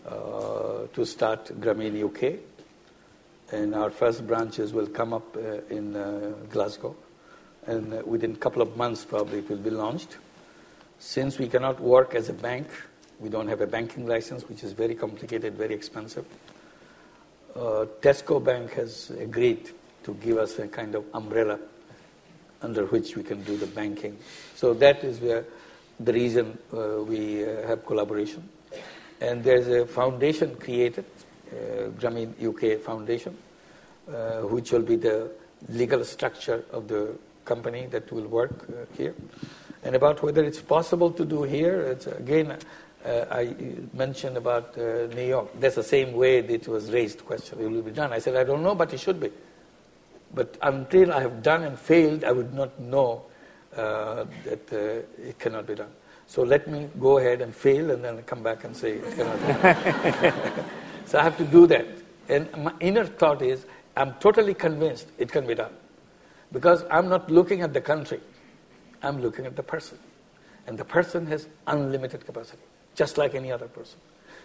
uh, 0.08 0.88
to 0.94 1.06
start 1.06 1.46
Grameen 1.60 2.04
UK. 2.04 2.40
And 3.52 3.76
our 3.76 3.90
first 3.90 4.26
branches 4.26 4.74
will 4.74 4.88
come 4.88 5.14
up 5.14 5.36
uh, 5.36 5.62
in 5.70 5.96
uh, 5.96 6.34
Glasgow. 6.50 6.96
And 7.68 7.94
uh, 7.94 8.02
within 8.06 8.32
a 8.34 8.38
couple 8.38 8.62
of 8.62 8.76
months, 8.78 9.06
probably, 9.06 9.40
it 9.40 9.50
will 9.50 9.58
be 9.58 9.70
launched. 9.70 10.18
Since 11.06 11.38
we 11.38 11.50
cannot 11.50 11.82
work 11.82 12.16
as 12.16 12.30
a 12.30 12.34
bank, 12.34 12.66
we 13.20 13.28
don't 13.28 13.50
have 13.50 13.60
a 13.60 13.68
banking 13.68 14.08
license, 14.08 14.48
which 14.48 14.64
is 14.64 14.72
very 14.72 14.96
complicated, 14.96 15.54
very 15.56 15.76
expensive. 15.76 16.26
Tesco 17.54 18.42
Bank 18.42 18.72
has 18.76 19.10
agreed 19.20 19.70
to 20.04 20.14
give 20.14 20.38
us 20.38 20.58
a 20.60 20.68
kind 20.70 20.96
of 20.96 21.04
umbrella 21.14 21.60
under 22.62 22.86
which 22.86 23.18
we 23.18 23.22
can 23.22 23.44
do 23.44 23.58
the 23.58 23.68
banking. 23.68 24.18
So 24.56 24.74
that 24.76 25.04
is 25.04 25.20
where 25.20 25.44
the 26.00 26.14
reason 26.14 26.58
uh, 26.74 27.04
we 27.04 27.44
uh, 27.44 27.68
have 27.68 27.86
collaboration. 27.86 28.48
And 29.20 29.44
there's 29.44 29.68
a 29.68 29.86
foundation 29.86 30.56
created, 30.56 31.06
uh, 31.52 31.90
Grameen 32.00 32.32
UK 32.42 32.80
Foundation, 32.80 33.38
uh, 34.08 34.44
which 34.44 34.72
will 34.72 34.82
be 34.82 34.96
the 34.96 35.30
legal 35.68 36.06
structure 36.06 36.64
of 36.72 36.88
the 36.88 37.14
company 37.44 37.88
that 37.88 38.10
will 38.10 38.28
work 38.28 38.66
uh, 38.70 38.86
here. 38.98 39.14
And 39.84 39.96
about 39.96 40.24
whether 40.24 40.44
it's 40.44 40.62
possible 40.62 41.12
to 41.12 41.26
do 41.26 41.44
here, 41.44 41.82
it's 41.82 42.08
again, 42.08 42.58
uh, 43.06 43.26
I 43.30 43.56
mentioned 43.94 44.38
about 44.38 44.78
uh, 44.78 45.08
New 45.14 45.28
York. 45.28 45.50
That's 45.60 45.76
the 45.76 45.84
same 45.84 46.14
way 46.14 46.42
that 46.42 46.54
it 46.54 46.68
was 46.68 46.92
raised 46.92 47.26
question. 47.26 47.60
It 47.60 47.70
will 47.70 47.82
be 47.82 47.92
done. 47.92 48.14
I 48.14 48.20
said, 48.20 48.36
I 48.36 48.44
don't 48.44 48.64
know, 48.64 48.76
but 48.76 48.94
it 48.94 49.00
should 49.00 49.20
be. 49.20 49.30
But 50.34 50.58
until 50.62 51.12
I 51.12 51.22
have 51.22 51.44
done 51.44 51.64
and 51.64 51.78
failed, 51.78 52.24
I 52.24 52.32
would 52.32 52.54
not 52.54 52.80
know 52.80 53.24
uh, 53.76 54.26
that 54.46 54.72
uh, 54.72 55.28
it 55.28 55.38
cannot 55.38 55.68
be 55.68 55.76
done. 55.76 55.92
So 56.28 56.44
let 56.44 56.68
me 56.68 56.90
go 57.00 57.18
ahead 57.18 57.42
and 57.42 57.54
fail 57.54 57.92
and 57.92 58.04
then 58.04 58.22
come 58.24 58.42
back 58.42 58.64
and 58.64 58.76
say 58.76 58.94
it 58.94 59.16
cannot 59.16 59.40
be 59.40 59.54
done. 59.54 60.66
so 61.06 61.20
I 61.20 61.24
have 61.24 61.38
to 61.38 61.44
do 61.44 61.68
that. 61.68 61.86
And 62.30 62.50
my 62.58 62.74
inner 62.80 63.06
thought 63.06 63.42
is, 63.42 63.66
I'm 63.98 64.14
totally 64.16 64.54
convinced 64.54 65.08
it 65.18 65.32
can 65.32 65.46
be 65.46 65.56
done. 65.56 65.74
Because 66.52 66.86
I'm 66.90 67.10
not 67.10 67.30
looking 67.30 67.62
at 67.62 67.74
the 67.74 67.82
country, 67.82 68.22
I'm 69.04 69.22
looking 69.22 69.46
at 69.46 69.56
the 69.56 69.64
person. 69.64 70.00
And 70.66 70.78
the 70.78 70.86
person 70.86 71.28
has 71.28 71.48
unlimited 71.68 72.26
capacity 72.26 72.64
just 72.96 73.18
like 73.18 73.36
any 73.36 73.52
other 73.52 73.68
person. 73.68 74.00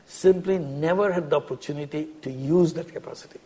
Simply 0.06 0.58
never 0.58 1.12
had 1.12 1.30
the 1.30 1.36
opportunity 1.36 2.08
to 2.22 2.30
use 2.30 2.72
that 2.74 2.92
capacity. 2.92 3.40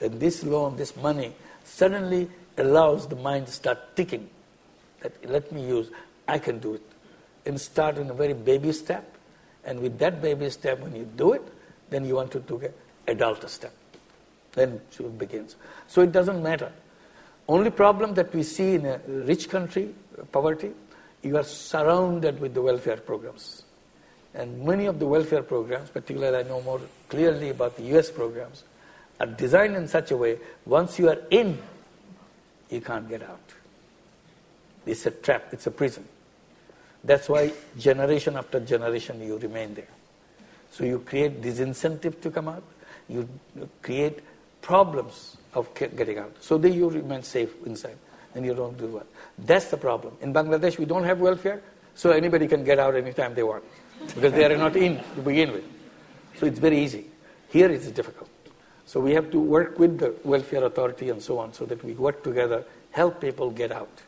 And 0.00 0.20
this 0.20 0.44
loan, 0.44 0.76
this 0.76 0.96
money, 0.96 1.34
suddenly 1.64 2.28
allows 2.58 3.06
the 3.06 3.16
mind 3.16 3.46
to 3.46 3.52
start 3.52 3.96
ticking. 3.96 4.28
That 5.00 5.12
let 5.28 5.50
me 5.52 5.66
use, 5.66 5.90
I 6.28 6.38
can 6.38 6.58
do 6.58 6.74
it. 6.74 6.82
And 7.46 7.60
start 7.60 7.98
in 7.98 8.10
a 8.10 8.14
very 8.14 8.34
baby 8.34 8.72
step. 8.72 9.16
And 9.64 9.80
with 9.80 9.98
that 9.98 10.20
baby 10.20 10.50
step, 10.50 10.80
when 10.80 10.94
you 10.94 11.08
do 11.16 11.32
it, 11.32 11.42
then 11.90 12.04
you 12.04 12.16
want 12.16 12.30
to 12.32 12.40
do 12.40 12.58
an 12.58 12.72
adult 13.08 13.48
step. 13.48 13.72
Then 14.52 14.80
it 14.98 15.18
begins. 15.18 15.56
So 15.88 16.02
it 16.02 16.12
doesn't 16.12 16.42
matter. 16.42 16.72
Only 17.48 17.70
problem 17.70 18.14
that 18.14 18.34
we 18.34 18.42
see 18.42 18.74
in 18.74 18.86
a 18.86 19.00
rich 19.06 19.48
country, 19.48 19.94
poverty, 20.30 20.72
you 21.22 21.36
are 21.36 21.44
surrounded 21.44 22.40
with 22.40 22.54
the 22.54 22.62
welfare 22.62 22.96
programs. 22.96 23.64
And 24.34 24.64
many 24.64 24.86
of 24.86 24.98
the 24.98 25.06
welfare 25.06 25.42
programs, 25.42 25.90
particularly 25.90 26.38
I 26.38 26.42
know 26.42 26.62
more 26.62 26.80
clearly 27.08 27.50
about 27.50 27.76
the 27.76 27.84
US 27.96 28.10
programs, 28.10 28.64
are 29.20 29.26
designed 29.26 29.76
in 29.76 29.86
such 29.86 30.10
a 30.10 30.16
way 30.16 30.38
once 30.66 30.98
you 30.98 31.08
are 31.08 31.18
in, 31.30 31.58
you 32.70 32.80
can't 32.80 33.08
get 33.08 33.22
out. 33.22 33.40
It's 34.86 35.06
a 35.06 35.10
trap, 35.10 35.48
it's 35.52 35.66
a 35.66 35.70
prison. 35.70 36.04
That's 37.04 37.28
why 37.28 37.52
generation 37.78 38.36
after 38.36 38.58
generation 38.60 39.20
you 39.20 39.38
remain 39.38 39.74
there. 39.74 39.92
So 40.70 40.84
you 40.84 41.00
create 41.00 41.42
disincentive 41.42 42.20
to 42.22 42.30
come 42.30 42.48
out, 42.48 42.64
you 43.08 43.28
create 43.82 44.20
problems 44.62 45.36
of 45.54 45.72
getting 45.74 46.18
out. 46.18 46.34
So 46.40 46.56
then 46.56 46.72
you 46.72 46.88
remain 46.88 47.22
safe 47.22 47.50
inside 47.66 47.98
and 48.34 48.44
you 48.44 48.54
don't 48.54 48.76
do 48.78 48.86
well. 48.86 49.06
That's 49.38 49.66
the 49.66 49.76
problem. 49.76 50.16
In 50.20 50.32
Bangladesh, 50.32 50.78
we 50.78 50.84
don't 50.84 51.04
have 51.04 51.20
welfare, 51.20 51.62
so 51.94 52.10
anybody 52.10 52.48
can 52.48 52.64
get 52.64 52.78
out 52.78 52.94
anytime 52.94 53.34
they 53.34 53.42
want 53.42 53.64
because 54.14 54.32
they 54.32 54.44
are 54.44 54.56
not 54.56 54.76
in 54.76 55.00
to 55.14 55.20
begin 55.22 55.52
with. 55.52 55.64
So 56.38 56.46
it's 56.46 56.58
very 56.58 56.78
easy. 56.78 57.06
Here 57.50 57.70
it's 57.70 57.86
difficult. 57.90 58.30
So 58.86 59.00
we 59.00 59.12
have 59.12 59.30
to 59.30 59.40
work 59.40 59.78
with 59.78 59.98
the 59.98 60.14
welfare 60.24 60.64
authority 60.64 61.10
and 61.10 61.22
so 61.22 61.38
on 61.38 61.52
so 61.52 61.64
that 61.66 61.82
we 61.84 61.92
work 61.94 62.24
together, 62.24 62.64
help 62.90 63.20
people 63.20 63.50
get 63.50 63.72
out. 63.72 64.02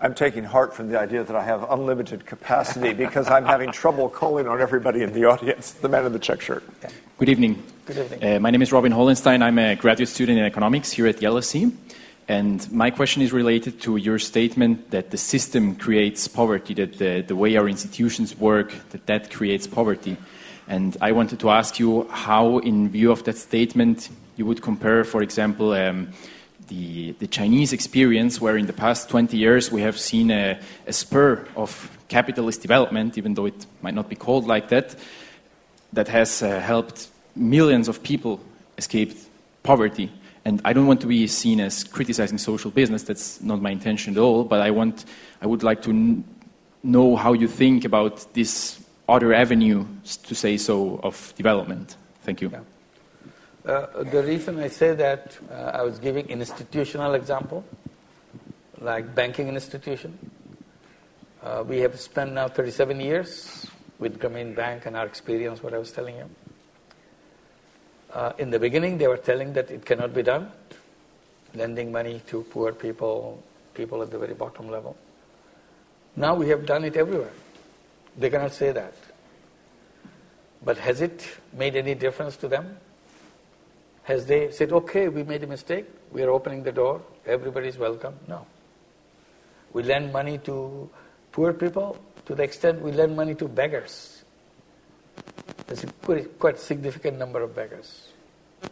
I'm 0.00 0.14
taking 0.14 0.44
heart 0.44 0.74
from 0.74 0.90
the 0.90 0.98
idea 0.98 1.24
that 1.24 1.34
I 1.34 1.42
have 1.42 1.70
unlimited 1.70 2.26
capacity 2.26 2.92
because 2.92 3.28
I'm 3.28 3.44
having 3.44 3.72
trouble 3.72 4.08
calling 4.08 4.46
on 4.46 4.60
everybody 4.60 5.02
in 5.02 5.12
the 5.12 5.24
audience. 5.24 5.72
The 5.72 5.88
man 5.88 6.04
in 6.04 6.12
the 6.12 6.18
check 6.18 6.40
shirt. 6.40 6.62
Good 7.16 7.28
evening. 7.28 7.62
Good 7.86 7.98
evening. 7.98 8.36
Uh, 8.36 8.40
my 8.40 8.50
name 8.50 8.60
is 8.60 8.72
Robin 8.72 8.92
Hollenstein. 8.92 9.42
I'm 9.42 9.58
a 9.58 9.76
graduate 9.76 10.08
student 10.08 10.38
in 10.38 10.44
economics 10.44 10.92
here 10.92 11.06
at 11.06 11.16
LSE. 11.16 11.72
And 12.26 12.70
my 12.72 12.90
question 12.90 13.22
is 13.22 13.32
related 13.32 13.80
to 13.82 13.96
your 13.96 14.18
statement 14.18 14.90
that 14.90 15.10
the 15.10 15.18
system 15.18 15.76
creates 15.76 16.26
poverty, 16.26 16.72
that 16.74 16.98
the, 16.98 17.22
the 17.26 17.36
way 17.36 17.56
our 17.56 17.68
institutions 17.68 18.36
work, 18.38 18.72
that 18.90 19.06
that 19.06 19.30
creates 19.30 19.66
poverty. 19.66 20.16
And 20.66 20.96
I 21.02 21.12
wanted 21.12 21.40
to 21.40 21.50
ask 21.50 21.78
you 21.78 22.08
how, 22.08 22.58
in 22.58 22.88
view 22.88 23.10
of 23.10 23.24
that 23.24 23.36
statement, 23.36 24.08
you 24.36 24.46
would 24.46 24.62
compare, 24.62 25.04
for 25.04 25.22
example, 25.22 25.72
um, 25.72 26.08
the, 26.68 27.12
the 27.12 27.26
Chinese 27.26 27.74
experience, 27.74 28.40
where 28.40 28.56
in 28.56 28.66
the 28.66 28.72
past 28.72 29.10
20 29.10 29.36
years 29.36 29.70
we 29.70 29.82
have 29.82 29.98
seen 29.98 30.30
a, 30.30 30.58
a 30.86 30.92
spur 30.92 31.46
of 31.56 31.90
capitalist 32.08 32.62
development, 32.62 33.18
even 33.18 33.34
though 33.34 33.46
it 33.46 33.66
might 33.82 33.94
not 33.94 34.08
be 34.08 34.16
called 34.16 34.46
like 34.46 34.68
that, 34.70 34.96
that 35.92 36.08
has 36.08 36.42
uh, 36.42 36.58
helped 36.60 37.08
millions 37.36 37.88
of 37.88 38.02
people 38.02 38.40
escape 38.78 39.12
poverty. 39.62 40.10
And 40.44 40.60
I 40.64 40.72
don't 40.72 40.86
want 40.86 41.00
to 41.00 41.06
be 41.06 41.26
seen 41.26 41.60
as 41.60 41.84
criticizing 41.84 42.38
social 42.38 42.70
business. 42.70 43.02
That's 43.02 43.40
not 43.40 43.62
my 43.62 43.70
intention 43.70 44.14
at 44.14 44.18
all. 44.18 44.44
But 44.44 44.60
I 44.60 44.70
want, 44.70 45.06
I 45.40 45.46
would 45.46 45.62
like 45.62 45.80
to 45.82 45.90
n- 45.90 46.24
know 46.82 47.16
how 47.16 47.32
you 47.32 47.48
think 47.48 47.84
about 47.84 48.32
this 48.34 48.84
other 49.08 49.32
avenue, 49.32 49.86
to 50.24 50.34
say 50.34 50.56
so, 50.56 51.00
of 51.02 51.32
development. 51.36 51.96
Thank 52.22 52.40
you. 52.42 52.50
Yeah. 52.50 52.60
Uh, 53.64 54.02
the 54.02 54.22
reason 54.22 54.58
I 54.58 54.68
say 54.68 54.94
that, 54.94 55.38
uh, 55.50 55.54
I 55.74 55.82
was 55.82 55.98
giving 55.98 56.30
an 56.30 56.40
institutional 56.40 57.14
example, 57.14 57.64
like 58.80 59.14
banking 59.14 59.48
institution. 59.48 60.18
Uh, 61.42 61.64
we 61.66 61.78
have 61.78 61.98
spent 61.98 62.32
now 62.32 62.48
37 62.48 63.00
years 63.00 63.66
with 63.98 64.18
Grameen 64.18 64.54
Bank 64.54 64.84
and 64.84 64.96
our 64.96 65.06
experience, 65.06 65.62
what 65.62 65.72
I 65.72 65.78
was 65.78 65.92
telling 65.92 66.16
you. 66.16 66.28
Uh, 68.14 68.32
in 68.38 68.48
the 68.50 68.58
beginning, 68.60 68.96
they 68.96 69.08
were 69.08 69.16
telling 69.16 69.52
that 69.54 69.72
it 69.72 69.84
cannot 69.84 70.14
be 70.14 70.22
done, 70.22 70.50
lending 71.54 71.90
money 71.90 72.22
to 72.28 72.44
poor 72.44 72.72
people, 72.72 73.42
people 73.74 74.00
at 74.02 74.10
the 74.12 74.18
very 74.18 74.34
bottom 74.34 74.70
level. 74.70 74.96
Now 76.14 76.36
we 76.36 76.48
have 76.48 76.64
done 76.64 76.84
it 76.84 76.96
everywhere. 76.96 77.32
They 78.16 78.30
cannot 78.30 78.52
say 78.52 78.70
that. 78.70 78.94
But 80.64 80.78
has 80.78 81.00
it 81.00 81.26
made 81.52 81.74
any 81.74 81.96
difference 81.96 82.36
to 82.36 82.48
them? 82.48 82.76
Has 84.04 84.26
they 84.26 84.52
said, 84.52 84.70
okay, 84.72 85.08
we 85.08 85.24
made 85.24 85.42
a 85.42 85.46
mistake, 85.48 85.86
we 86.12 86.22
are 86.22 86.30
opening 86.30 86.62
the 86.62 86.72
door, 86.72 87.02
everybody 87.26 87.68
is 87.68 87.78
welcome? 87.78 88.14
No. 88.28 88.46
We 89.72 89.82
lend 89.82 90.12
money 90.12 90.38
to 90.38 90.88
poor 91.32 91.52
people 91.52 91.98
to 92.26 92.34
the 92.34 92.44
extent 92.44 92.80
we 92.80 92.92
lend 92.92 93.16
money 93.16 93.34
to 93.34 93.48
beggars. 93.48 94.22
There's 95.66 95.84
a 95.84 95.86
quite 96.38 96.58
significant 96.58 97.18
number 97.18 97.42
of 97.42 97.56
beggars. 97.56 98.03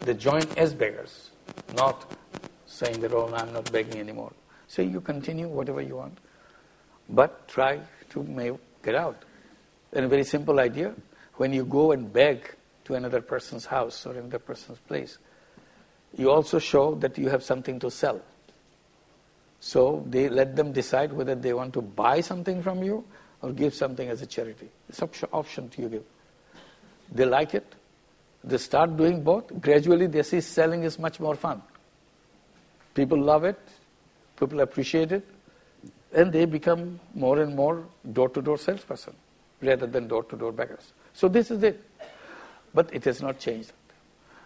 They 0.01 0.15
join 0.15 0.43
as 0.57 0.75
beggars, 0.75 1.31
not 1.77 2.11
saying 2.67 3.01
that, 3.01 3.13
oh, 3.13 3.33
I'm 3.35 3.53
not 3.53 3.71
begging 3.71 4.01
anymore. 4.01 4.33
So 4.69 4.83
you 4.83 5.01
continue 5.01 5.49
whatever 5.49 5.81
you 5.81 5.97
want, 5.97 6.19
but 7.09 7.47
try 7.49 7.81
to 8.11 8.59
get 8.83 8.95
out. 8.95 9.23
And 9.93 10.07
a 10.07 10.09
very 10.09 10.25
simple 10.25 10.59
idea 10.59 10.95
when 11.37 11.53
you 11.53 11.65
go 11.65 11.93
and 11.93 12.13
beg 12.13 12.55
to 12.85 12.95
another 12.95 13.21
person's 13.21 13.67
house 13.67 14.07
or 14.07 14.13
another 14.13 14.39
person's 14.39 14.79
place, 14.79 15.19
you 16.17 16.31
also 16.31 16.59
show 16.59 16.95
that 16.97 17.17
you 17.19 17.29
have 17.29 17.43
something 17.43 17.79
to 17.81 17.91
sell. 17.91 18.21
So 19.61 20.05
they 20.09 20.29
let 20.29 20.57
them 20.57 20.73
decide 20.73 21.13
whether 21.13 21.35
they 21.35 21.53
want 21.53 21.73
to 21.75 21.83
buy 21.83 22.21
something 22.21 22.63
from 22.63 22.83
you 22.83 23.05
or 23.43 23.53
give 23.53 23.75
something 23.75 24.09
as 24.09 24.21
a 24.21 24.27
charity. 24.27 24.69
It's 24.89 25.01
option, 25.03 25.29
option 25.33 25.69
to 25.71 25.83
you 25.83 25.89
give. 25.89 26.05
They 27.13 27.25
like 27.25 27.55
it. 27.55 27.75
They 28.45 28.59
start 28.59 28.97
doing 28.97 29.23
both. 29.23 29.61
Gradually, 29.61 30.07
they 30.07 30.23
see 30.23 30.41
selling 30.41 30.83
is 30.83 30.99
much 30.99 31.21
more 31.21 31.35
fun. 31.35 31.63
People 32.95 33.21
love 33.21 33.45
it. 33.45 33.59
People 34.39 34.61
appreciate 34.61 35.13
it. 35.13 35.27
And 36.13 36.33
they 36.33 36.45
become 36.45 37.01
more 37.15 37.41
and 37.41 37.55
more 37.55 37.85
door-to-door 38.13 38.59
salesperson 38.59 39.15
rather 39.63 39.87
than 39.87 40.09
door-to-door 40.09 40.53
beggars. 40.53 40.93
So 41.15 41.29
this 41.29 41.51
is 41.51 41.63
it. 41.63 41.83
But 42.75 42.93
it 42.93 43.05
has 43.05 43.23
not 43.23 43.39
changed. 43.39 43.73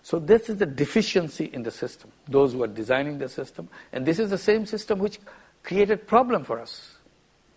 So 0.03 0.21
this 0.21 0.49
is 0.49 0.59
the 0.59 0.67
deficiency 0.67 1.47
in 1.53 1.65
the 1.65 1.71
system, 1.73 2.13
those 2.29 2.53
who 2.53 2.63
are 2.63 2.69
designing 2.69 3.19
the 3.19 3.29
system. 3.29 3.69
And 3.93 4.07
this 4.07 4.21
is 4.21 4.31
the 4.31 4.39
same 4.39 4.65
system 4.65 5.01
which 5.01 5.19
created 5.65 6.07
problem 6.07 6.45
for 6.45 6.61
us. 6.61 6.99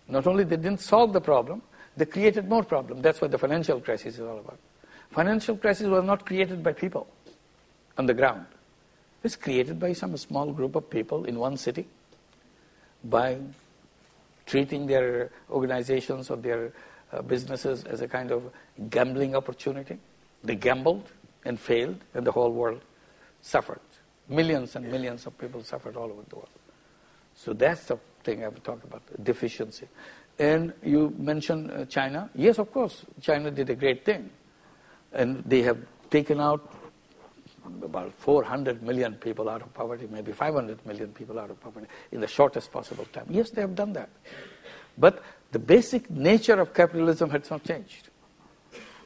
Not 0.08 0.26
only 0.26 0.42
they 0.42 0.56
didn't 0.56 0.80
solve 0.80 1.12
the 1.12 1.20
problem, 1.20 1.62
they 1.96 2.06
created 2.06 2.48
more 2.48 2.64
problem. 2.64 3.02
That's 3.02 3.20
what 3.20 3.30
the 3.30 3.38
financial 3.38 3.80
crisis 3.80 4.14
is 4.14 4.20
all 4.20 4.40
about. 4.40 4.58
Financial 5.10 5.56
crisis 5.56 5.86
was 5.88 6.04
not 6.04 6.24
created 6.24 6.62
by 6.62 6.72
people 6.72 7.06
on 7.98 8.06
the 8.06 8.14
ground. 8.14 8.46
It's 9.22 9.36
created 9.36 9.78
by 9.78 9.92
some 9.92 10.16
small 10.16 10.52
group 10.52 10.76
of 10.76 10.88
people 10.88 11.24
in 11.24 11.38
one 11.38 11.56
city 11.56 11.86
by 13.04 13.38
treating 14.46 14.86
their 14.86 15.30
organizations 15.50 16.30
or 16.30 16.36
their 16.36 16.72
uh, 17.12 17.22
businesses 17.22 17.84
as 17.84 18.00
a 18.00 18.08
kind 18.08 18.30
of 18.30 18.42
gambling 18.88 19.34
opportunity. 19.34 19.98
They 20.44 20.54
gambled 20.54 21.10
and 21.44 21.58
failed, 21.58 21.98
and 22.14 22.26
the 22.26 22.32
whole 22.32 22.52
world 22.52 22.80
suffered. 23.42 23.80
Millions 24.28 24.76
and 24.76 24.90
millions 24.90 25.26
of 25.26 25.36
people 25.38 25.62
suffered 25.62 25.96
all 25.96 26.10
over 26.10 26.22
the 26.28 26.36
world. 26.36 26.48
So 27.34 27.52
that's 27.52 27.86
the 27.86 27.98
thing 28.22 28.44
I 28.44 28.48
would 28.48 28.62
talk 28.62 28.82
about, 28.84 29.02
deficiency. 29.22 29.88
And 30.38 30.72
you 30.82 31.14
mentioned 31.18 31.70
uh, 31.70 31.84
China. 31.86 32.30
Yes, 32.34 32.58
of 32.58 32.72
course, 32.72 33.04
China 33.20 33.50
did 33.50 33.70
a 33.70 33.74
great 33.74 34.04
thing. 34.04 34.30
And 35.12 35.42
they 35.44 35.62
have 35.62 35.78
taken 36.10 36.40
out 36.40 36.74
about 37.82 38.12
400 38.18 38.82
million 38.82 39.14
people 39.14 39.48
out 39.48 39.62
of 39.62 39.72
poverty, 39.74 40.08
maybe 40.10 40.32
500 40.32 40.84
million 40.86 41.12
people 41.12 41.38
out 41.38 41.50
of 41.50 41.60
poverty 41.60 41.86
in 42.12 42.20
the 42.20 42.26
shortest 42.26 42.72
possible 42.72 43.04
time. 43.12 43.26
Yes, 43.28 43.50
they 43.50 43.60
have 43.60 43.74
done 43.74 43.92
that. 43.92 44.08
But 44.98 45.22
the 45.52 45.58
basic 45.58 46.10
nature 46.10 46.60
of 46.60 46.74
capitalism 46.74 47.30
has 47.30 47.50
not 47.50 47.64
changed. 47.64 48.08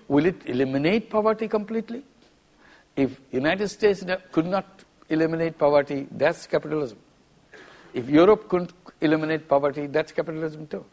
Will 0.09 0.27
it 0.27 0.43
eliminate 0.47 1.11
poverty 1.11 1.49
completely? 1.49 2.03
If 2.97 3.21
United 3.33 3.69
States 3.69 4.05
could 4.31 4.47
not 4.47 4.85
eliminate 5.09 5.59
poverty, 5.59 6.07
that's 6.11 6.47
capitalism. 6.47 6.99
If 7.93 8.09
Europe 8.09 8.49
couldn't 8.49 8.73
eliminate 9.01 9.49
poverty, 9.49 9.87
that's 9.87 10.13
capitalism 10.13 10.67
too. 10.67 10.85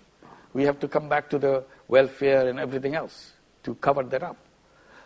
We 0.53 0.63
have 0.63 0.79
to 0.79 0.88
come 0.88 1.09
back 1.09 1.29
to 1.31 1.39
the 1.39 1.63
welfare 1.88 2.47
and 2.47 2.59
everything 2.59 2.95
else 2.95 3.33
to 3.63 3.75
cover 3.75 4.03
that 4.03 4.23
up. 4.23 4.38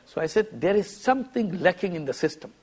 So 0.06 0.22
I 0.22 0.28
said, 0.28 0.48
there 0.54 0.76
is 0.76 0.90
something 0.90 1.60
lacking 1.60 1.96
in 1.96 2.06
the 2.06 2.14
system. 2.14 2.54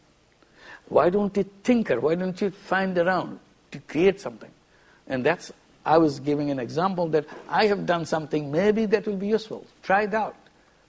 Why 0.89 1.11
don't 1.11 1.37
you 1.37 1.49
tinker? 1.63 2.01
Why 2.01 2.15
don't 2.15 2.41
you 2.41 2.51
find 2.51 2.97
around 2.99 3.41
to 3.71 3.79
create 3.81 4.21
something? 4.21 4.51
And 5.07 5.25
that's, 5.25 5.53
I 5.85 5.99
was 5.99 6.21
giving 6.21 6.51
an 6.51 6.59
example 6.59 7.09
that 7.09 7.27
I 7.49 7.67
have 7.67 7.87
done 7.87 8.07
something, 8.07 8.51
maybe 8.51 8.87
that 8.87 9.07
will 9.07 9.17
be 9.17 9.29
useful. 9.29 9.67
Try 9.83 10.03
it 10.03 10.15
out. 10.15 10.37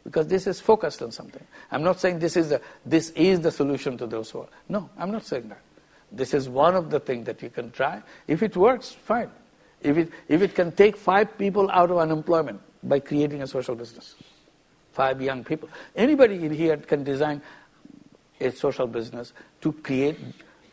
Because 0.03 0.27
this 0.27 0.47
is 0.47 0.59
focused 0.59 1.01
on 1.01 1.11
something. 1.11 1.43
I'm 1.71 1.83
not 1.83 1.99
saying 1.99 2.19
this 2.19 2.35
is 2.35 2.49
the, 2.49 2.61
this 2.85 3.11
is 3.11 3.39
the 3.39 3.51
solution 3.51 3.97
to 3.99 4.05
those 4.05 4.29
who 4.29 4.39
are. 4.39 4.49
No, 4.67 4.89
I'm 4.97 5.11
not 5.11 5.25
saying 5.25 5.47
that. 5.47 5.61
This 6.11 6.33
is 6.33 6.49
one 6.49 6.75
of 6.75 6.89
the 6.89 6.99
things 6.99 7.25
that 7.25 7.41
you 7.41 7.49
can 7.49 7.71
try. 7.71 8.01
If 8.27 8.43
it 8.43 8.57
works, 8.57 8.91
fine. 8.91 9.31
If 9.81 9.97
it, 9.97 10.11
if 10.27 10.41
it 10.41 10.55
can 10.55 10.73
take 10.73 10.97
five 10.97 11.37
people 11.37 11.71
out 11.71 11.89
of 11.89 11.97
unemployment 11.97 12.61
by 12.83 12.99
creating 12.99 13.41
a 13.41 13.47
social 13.47 13.75
business, 13.75 14.15
five 14.93 15.21
young 15.21 15.43
people. 15.43 15.69
Anybody 15.95 16.35
in 16.45 16.53
here 16.53 16.77
can 16.77 17.03
design 17.03 17.41
a 18.39 18.51
social 18.51 18.87
business 18.87 19.33
to 19.61 19.73
create 19.73 20.17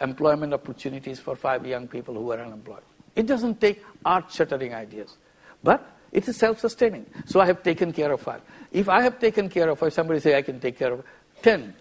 employment 0.00 0.54
opportunities 0.54 1.18
for 1.18 1.36
five 1.36 1.66
young 1.66 1.88
people 1.88 2.14
who 2.14 2.30
are 2.32 2.40
unemployed. 2.40 2.82
It 3.16 3.26
doesn't 3.26 3.60
take 3.60 3.82
art 4.04 4.30
shattering 4.30 4.72
ideas, 4.74 5.16
but 5.62 5.84
it 6.12 6.28
is 6.28 6.36
self-sustaining. 6.36 7.06
So 7.26 7.40
I 7.40 7.46
have 7.46 7.62
taken 7.62 7.92
care 7.92 8.12
of 8.12 8.20
five. 8.20 8.40
If 8.72 8.88
I 8.88 9.02
have 9.02 9.18
taken 9.18 9.48
care 9.48 9.68
of 9.68 9.78
five, 9.78 9.92
somebody 9.92 10.20
say 10.20 10.36
I 10.36 10.42
can 10.42 10.60
take 10.60 10.78
care 10.78 10.92
of 10.92 11.04
ten. 11.42 11.74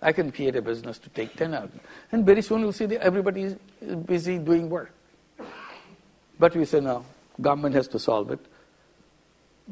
I 0.00 0.12
can 0.12 0.30
create 0.30 0.54
a 0.54 0.62
business 0.62 0.98
to 0.98 1.08
take 1.10 1.34
ten 1.34 1.54
out, 1.54 1.72
and 2.12 2.24
very 2.24 2.40
soon 2.40 2.60
you'll 2.60 2.72
see 2.72 2.86
that 2.86 3.02
everybody 3.02 3.42
is 3.42 3.56
busy 4.06 4.38
doing 4.38 4.70
work. 4.70 4.92
But 6.38 6.54
we 6.54 6.64
say 6.64 6.78
no, 6.78 7.04
government 7.40 7.74
has 7.74 7.88
to 7.88 7.98
solve 7.98 8.30
it. 8.30 8.38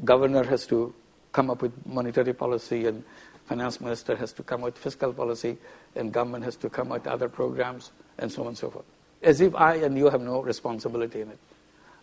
Governor 0.03 0.43
has 0.43 0.67
to 0.67 0.93
come 1.37 1.51
up 1.51 1.61
with 1.61 1.73
monetary 1.85 2.33
policy 2.33 2.87
and 2.87 3.03
finance 3.45 3.79
minister 3.79 4.15
has 4.15 4.33
to 4.33 4.41
come 4.41 4.61
up 4.61 4.73
with 4.73 4.77
fiscal 4.79 5.13
policy 5.13 5.55
and 5.95 6.11
government 6.11 6.43
has 6.43 6.55
to 6.55 6.67
come 6.67 6.91
up 6.91 7.03
with 7.03 7.07
other 7.07 7.29
programs 7.29 7.91
and 8.17 8.31
so 8.31 8.41
on 8.41 8.47
and 8.47 8.57
so 8.57 8.71
forth. 8.71 8.85
As 9.21 9.39
if 9.39 9.53
I 9.53 9.75
and 9.75 9.95
you 9.95 10.09
have 10.09 10.21
no 10.21 10.41
responsibility 10.41 11.21
in 11.21 11.29
it. 11.29 11.37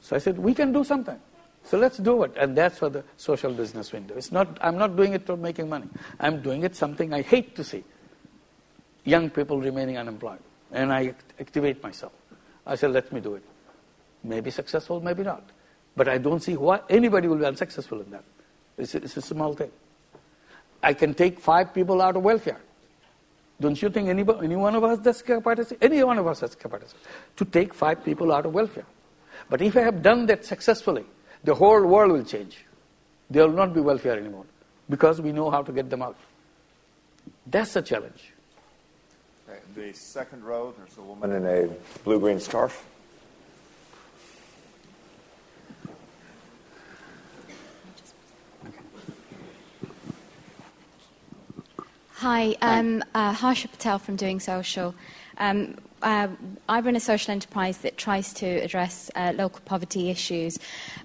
So 0.01 0.15
I 0.15 0.20
said, 0.20 0.39
we 0.39 0.55
can 0.55 0.73
do 0.73 0.85
something. 0.85 1.19
So 1.65 1.78
let's 1.78 1.98
do 1.98 2.23
it. 2.23 2.32
And 2.36 2.56
that's 2.56 2.78
for 2.78 2.90
the 2.90 3.02
social 3.16 3.52
business 3.52 3.90
window. 3.90 4.15
It's 4.16 4.31
not, 4.31 4.56
I'm 4.61 4.78
not 4.78 4.94
doing 4.97 5.15
it 5.15 5.27
for 5.27 5.36
making 5.36 5.69
money. 5.69 5.89
I'm 6.20 6.40
doing 6.40 6.62
it 6.62 6.77
something 6.77 7.12
I 7.12 7.23
hate 7.23 7.56
to 7.56 7.65
see. 7.65 7.82
Young 9.02 9.31
people 9.31 9.59
remaining 9.59 9.98
unemployed. 9.98 10.44
And 10.70 10.93
I 10.93 11.15
activate 11.40 11.82
myself. 11.82 12.12
I 12.65 12.77
said, 12.77 12.93
let 12.93 13.11
me 13.12 13.20
do 13.20 13.35
it. 13.35 13.43
Maybe 14.23 14.52
successful, 14.52 15.01
maybe 15.01 15.24
not. 15.24 15.43
But 15.97 16.06
I 16.09 16.19
don't 16.19 16.40
see 16.40 16.56
why 16.56 16.81
anybody 16.89 17.27
will 17.27 17.39
be 17.39 17.47
unsuccessful 17.47 18.01
in 18.01 18.11
that. 18.12 18.24
It's 18.77 18.95
a, 18.95 18.99
it's 18.99 19.17
a 19.17 19.23
small 19.23 19.55
thing. 19.55 19.71
I 20.83 20.93
can 20.93 21.15
take 21.15 21.41
five 21.41 21.73
people 21.73 22.03
out 22.03 22.17
of 22.17 22.23
welfare. 22.23 22.61
Don't 23.61 23.81
you 23.81 23.89
think 23.89 24.09
anybody, 24.09 24.47
any 24.47 24.57
one 24.57 24.75
of 24.75 24.85
us 24.85 25.05
has 25.05 25.23
capacity? 25.23 25.77
Any 25.81 26.03
one 26.03 26.19
of 26.19 26.27
us 26.27 26.41
has 26.41 26.55
capacity 26.55 26.99
to 27.37 27.45
take 27.45 27.73
five 27.73 28.05
people 28.05 28.33
out 28.33 28.47
of 28.47 28.53
welfare. 28.53 28.85
But 29.49 29.63
if 29.63 29.77
I 29.77 29.83
have 29.83 30.03
done 30.03 30.27
that 30.27 30.45
successfully, 30.45 31.05
the 31.45 31.55
whole 31.55 31.85
world 31.87 32.13
will 32.13 32.25
change. 32.25 32.65
There 33.31 33.47
will 33.47 33.55
not 33.55 33.75
be 33.75 33.81
welfare 33.81 34.19
anymore 34.19 34.47
because 34.89 35.21
we 35.21 35.33
know 35.33 35.51
how 35.51 35.63
to 35.63 35.73
get 35.73 35.89
them 35.89 36.03
out. 36.03 36.17
That's 37.47 37.77
a 37.77 37.83
challenge. 37.83 38.33
The 39.75 39.93
second 39.93 40.45
row, 40.45 40.73
there's 40.77 40.97
a 40.99 41.03
woman 41.03 41.33
in 41.33 41.47
a 41.47 41.69
blue 42.05 42.21
green 42.21 42.39
scarf. 42.39 42.85
Hi, 52.25 52.57
um, 52.63 53.05
uh, 53.15 53.35
Harsha 53.35 53.69
Patel 53.69 53.99
from 53.99 54.17
Doing 54.17 54.41
Social. 54.41 54.95
Um, 55.37 55.77
uh, 56.01 56.29
I 56.71 56.81
run 56.81 56.97
a 56.97 57.01
social 57.01 57.33
enterprise 57.33 57.77
that 57.83 57.99
tries 57.99 58.33
to 58.41 58.47
address 58.47 59.11
uh, 59.15 59.35
local 59.37 59.61
poverty 59.67 60.09
issues 60.09 60.59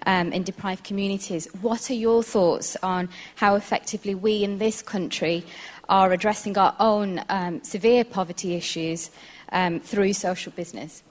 um, 0.05 0.31
in 0.31 0.43
deprived 0.43 0.85
communities. 0.85 1.49
What 1.59 1.91
are 1.91 1.93
your 1.93 2.23
thoughts 2.23 2.77
on 2.81 3.09
how 3.35 3.55
effectively 3.55 4.15
we 4.15 4.45
in 4.45 4.59
this 4.59 4.81
country 4.81 5.43
are 5.89 6.13
addressing 6.13 6.57
our 6.57 6.73
own 6.79 7.21
um, 7.27 7.61
severe 7.65 8.05
poverty 8.05 8.55
issues 8.55 9.11
um, 9.51 9.81
through 9.81 10.13
social 10.13 10.53
business? 10.53 11.03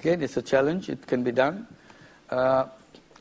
Again, 0.00 0.22
it's 0.22 0.38
a 0.38 0.42
challenge. 0.42 0.88
It 0.88 1.06
can 1.06 1.22
be 1.22 1.30
done. 1.30 1.68
Uh, 2.28 2.64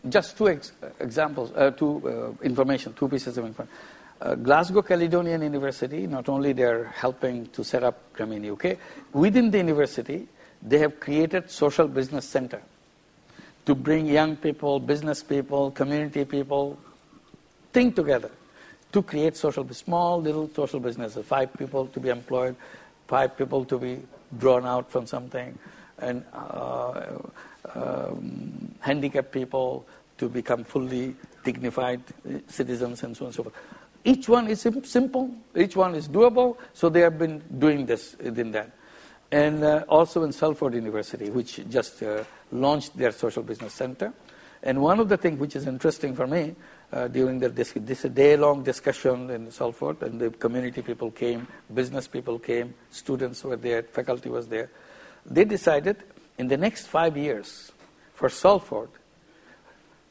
just 0.09 0.37
two 0.37 0.49
ex- 0.49 0.71
examples, 0.99 1.51
uh, 1.55 1.69
two 1.69 2.01
uh, 2.41 2.43
information, 2.43 2.93
two 2.93 3.07
pieces 3.07 3.37
of 3.37 3.45
information. 3.45 3.77
Uh, 4.21 4.35
Glasgow 4.35 4.81
Caledonian 4.81 5.41
University, 5.41 6.05
not 6.05 6.27
only 6.27 6.51
they're 6.51 6.85
helping 6.85 7.47
to 7.47 7.63
set 7.63 7.83
up 7.83 8.13
Grameen 8.13 8.51
UK, 8.51 8.77
within 9.13 9.49
the 9.49 9.57
university, 9.59 10.27
they 10.61 10.77
have 10.79 10.99
created 10.99 11.49
social 11.49 11.87
business 11.87 12.25
center 12.25 12.61
to 13.65 13.73
bring 13.73 14.07
young 14.07 14.35
people, 14.35 14.79
business 14.79 15.23
people, 15.23 15.71
community 15.71 16.25
people, 16.25 16.77
think 17.71 17.95
together 17.95 18.31
to 18.91 19.01
create 19.01 19.37
social, 19.37 19.67
small 19.73 20.21
little 20.21 20.49
social 20.53 20.79
businesses, 20.79 21.25
five 21.25 21.53
people 21.53 21.85
to 21.87 21.99
be 21.99 22.09
employed, 22.09 22.55
five 23.07 23.37
people 23.37 23.63
to 23.63 23.77
be 23.77 23.99
drawn 24.37 24.65
out 24.65 24.91
from 24.91 25.05
something, 25.05 25.57
and 25.99 26.23
uh, 26.33 27.05
um, 27.75 28.73
handicapped 28.79 29.31
people 29.31 29.85
to 30.17 30.27
become 30.27 30.63
fully 30.63 31.15
dignified 31.45 32.01
citizens 32.47 33.03
and 33.03 33.15
so 33.15 33.25
on 33.25 33.27
and 33.27 33.35
so 33.35 33.43
forth. 33.43 33.55
Each 34.03 34.29
one 34.29 34.47
is 34.47 34.65
simple, 34.83 35.29
each 35.55 35.75
one 35.75 35.95
is 35.95 36.07
doable, 36.07 36.57
so 36.73 36.89
they 36.89 37.01
have 37.01 37.17
been 37.17 37.43
doing 37.57 37.85
this 37.85 38.13
in 38.15 38.51
that. 38.51 38.71
And 39.31 39.63
uh, 39.63 39.83
also 39.87 40.23
in 40.23 40.31
Salford 40.31 40.73
University, 40.73 41.29
which 41.29 41.61
just 41.69 42.01
uh, 42.01 42.23
launched 42.51 42.97
their 42.97 43.11
social 43.11 43.43
business 43.43 43.73
center. 43.73 44.13
And 44.63 44.81
one 44.81 44.99
of 44.99 45.07
the 45.07 45.17
things 45.17 45.39
which 45.39 45.55
is 45.55 45.67
interesting 45.67 46.15
for 46.15 46.27
me 46.27 46.55
uh, 46.91 47.07
during 47.07 47.39
the, 47.39 47.49
this, 47.49 47.73
this 47.75 48.01
day-long 48.03 48.63
discussion 48.63 49.29
in 49.29 49.51
Salford, 49.51 50.01
and 50.01 50.19
the 50.19 50.31
community 50.31 50.81
people 50.81 51.11
came, 51.11 51.47
business 51.73 52.07
people 52.07 52.39
came, 52.39 52.73
students 52.89 53.43
were 53.43 53.55
there, 53.55 53.83
faculty 53.83 54.29
was 54.29 54.47
there. 54.47 54.69
They 55.25 55.45
decided 55.45 55.97
in 56.37 56.47
the 56.47 56.57
next 56.57 56.87
five 56.87 57.15
years 57.15 57.71
for 58.13 58.29
Salford, 58.29 58.89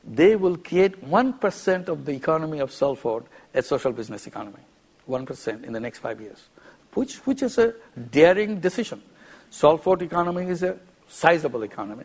they 0.09 0.37
will 0.37 0.57
create 0.57 1.05
1% 1.05 1.89
of 1.89 2.05
the 2.05 2.13
economy 2.13 2.61
of 2.61 2.73
Salford 2.73 3.25
a 3.55 3.63
social 3.63 3.93
business 3.93 4.27
economy, 4.27 4.61
1% 5.09 5.65
in 5.65 5.73
the 5.73 5.81
next 5.81 5.99
five 5.99 6.21
years, 6.21 6.49
which, 6.95 7.17
which 7.27 7.43
is 7.43 7.59
a 7.59 7.75
daring 8.11 8.61
decision. 8.61 9.03
Salford 9.51 10.03
economy 10.03 10.47
is 10.47 10.63
a 10.63 10.79
sizable 11.09 11.63
economy, 11.63 12.05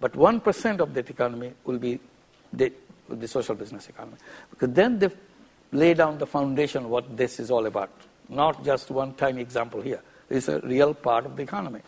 but 0.00 0.12
1% 0.12 0.80
of 0.80 0.94
that 0.94 1.10
economy 1.10 1.52
will 1.64 1.78
be 1.78 2.00
the, 2.52 2.72
the 3.08 3.28
social 3.28 3.54
business 3.54 3.88
economy. 3.88 4.16
Because 4.50 4.70
then 4.70 4.98
they 4.98 5.08
lay 5.72 5.94
down 5.94 6.18
the 6.18 6.26
foundation 6.26 6.88
what 6.88 7.16
this 7.16 7.38
is 7.38 7.50
all 7.50 7.66
about, 7.66 7.90
not 8.28 8.64
just 8.64 8.90
one 8.90 9.14
tiny 9.14 9.40
example 9.40 9.80
here. 9.80 10.00
It's 10.30 10.48
a 10.48 10.60
real 10.60 10.94
part 10.94 11.26
of 11.26 11.36
the 11.36 11.42
economy. 11.42 11.80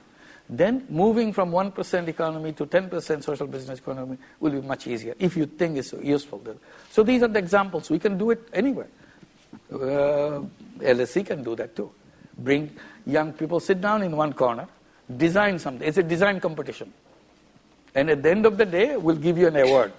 Then 0.48 0.86
moving 0.88 1.32
from 1.32 1.50
1% 1.50 2.08
economy 2.08 2.52
to 2.52 2.66
10% 2.66 3.24
social 3.24 3.46
business 3.46 3.80
economy 3.80 4.16
will 4.38 4.52
be 4.52 4.60
much 4.60 4.86
easier 4.86 5.14
if 5.18 5.36
you 5.36 5.46
think 5.46 5.76
it's 5.76 5.92
useful. 5.94 6.42
So 6.90 7.02
these 7.02 7.22
are 7.22 7.28
the 7.28 7.38
examples. 7.38 7.90
We 7.90 7.98
can 7.98 8.16
do 8.16 8.30
it 8.30 8.48
anywhere. 8.52 8.86
Uh, 9.72 10.42
LSE 10.78 11.26
can 11.26 11.42
do 11.42 11.56
that 11.56 11.74
too. 11.74 11.90
Bring 12.38 12.70
young 13.06 13.32
people, 13.32 13.58
sit 13.58 13.80
down 13.80 14.02
in 14.02 14.16
one 14.16 14.32
corner, 14.34 14.68
design 15.16 15.58
something. 15.58 15.86
It's 15.86 15.98
a 15.98 16.02
design 16.02 16.38
competition. 16.38 16.92
And 17.94 18.10
at 18.10 18.22
the 18.22 18.30
end 18.30 18.46
of 18.46 18.56
the 18.56 18.66
day, 18.66 18.96
we'll 18.96 19.16
give 19.16 19.38
you 19.38 19.48
an 19.48 19.56
award. 19.56 19.92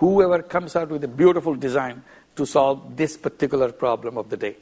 Whoever 0.00 0.42
comes 0.42 0.76
out 0.76 0.88
with 0.88 1.04
a 1.04 1.08
beautiful 1.08 1.54
design 1.54 2.02
to 2.36 2.44
solve 2.44 2.96
this 2.96 3.16
particular 3.16 3.72
problem 3.72 4.18
of 4.18 4.28
the 4.28 4.36
day. 4.36 4.56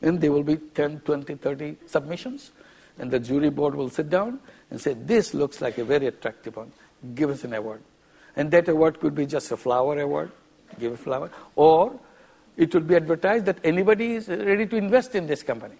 And 0.00 0.20
there 0.20 0.32
will 0.32 0.44
be 0.44 0.56
10, 0.56 1.00
20, 1.00 1.34
30 1.34 1.76
submissions 1.86 2.52
And 3.00 3.10
the 3.10 3.18
jury 3.18 3.48
board 3.48 3.74
will 3.74 3.88
sit 3.88 4.10
down 4.10 4.38
and 4.70 4.78
say, 4.80 4.92
This 4.92 5.32
looks 5.32 5.62
like 5.62 5.78
a 5.78 5.84
very 5.84 6.06
attractive 6.06 6.56
one. 6.56 6.70
Give 7.14 7.30
us 7.30 7.44
an 7.44 7.54
award. 7.54 7.82
And 8.36 8.50
that 8.50 8.68
award 8.68 9.00
could 9.00 9.14
be 9.14 9.26
just 9.26 9.50
a 9.50 9.56
flower 9.56 9.98
award, 9.98 10.30
give 10.78 10.92
a 10.92 10.96
flower, 10.96 11.30
or 11.56 11.98
it 12.58 12.74
will 12.74 12.82
be 12.82 12.94
advertised 12.94 13.46
that 13.46 13.58
anybody 13.64 14.16
is 14.16 14.28
ready 14.28 14.66
to 14.66 14.76
invest 14.76 15.14
in 15.14 15.26
this 15.26 15.42
company. 15.42 15.76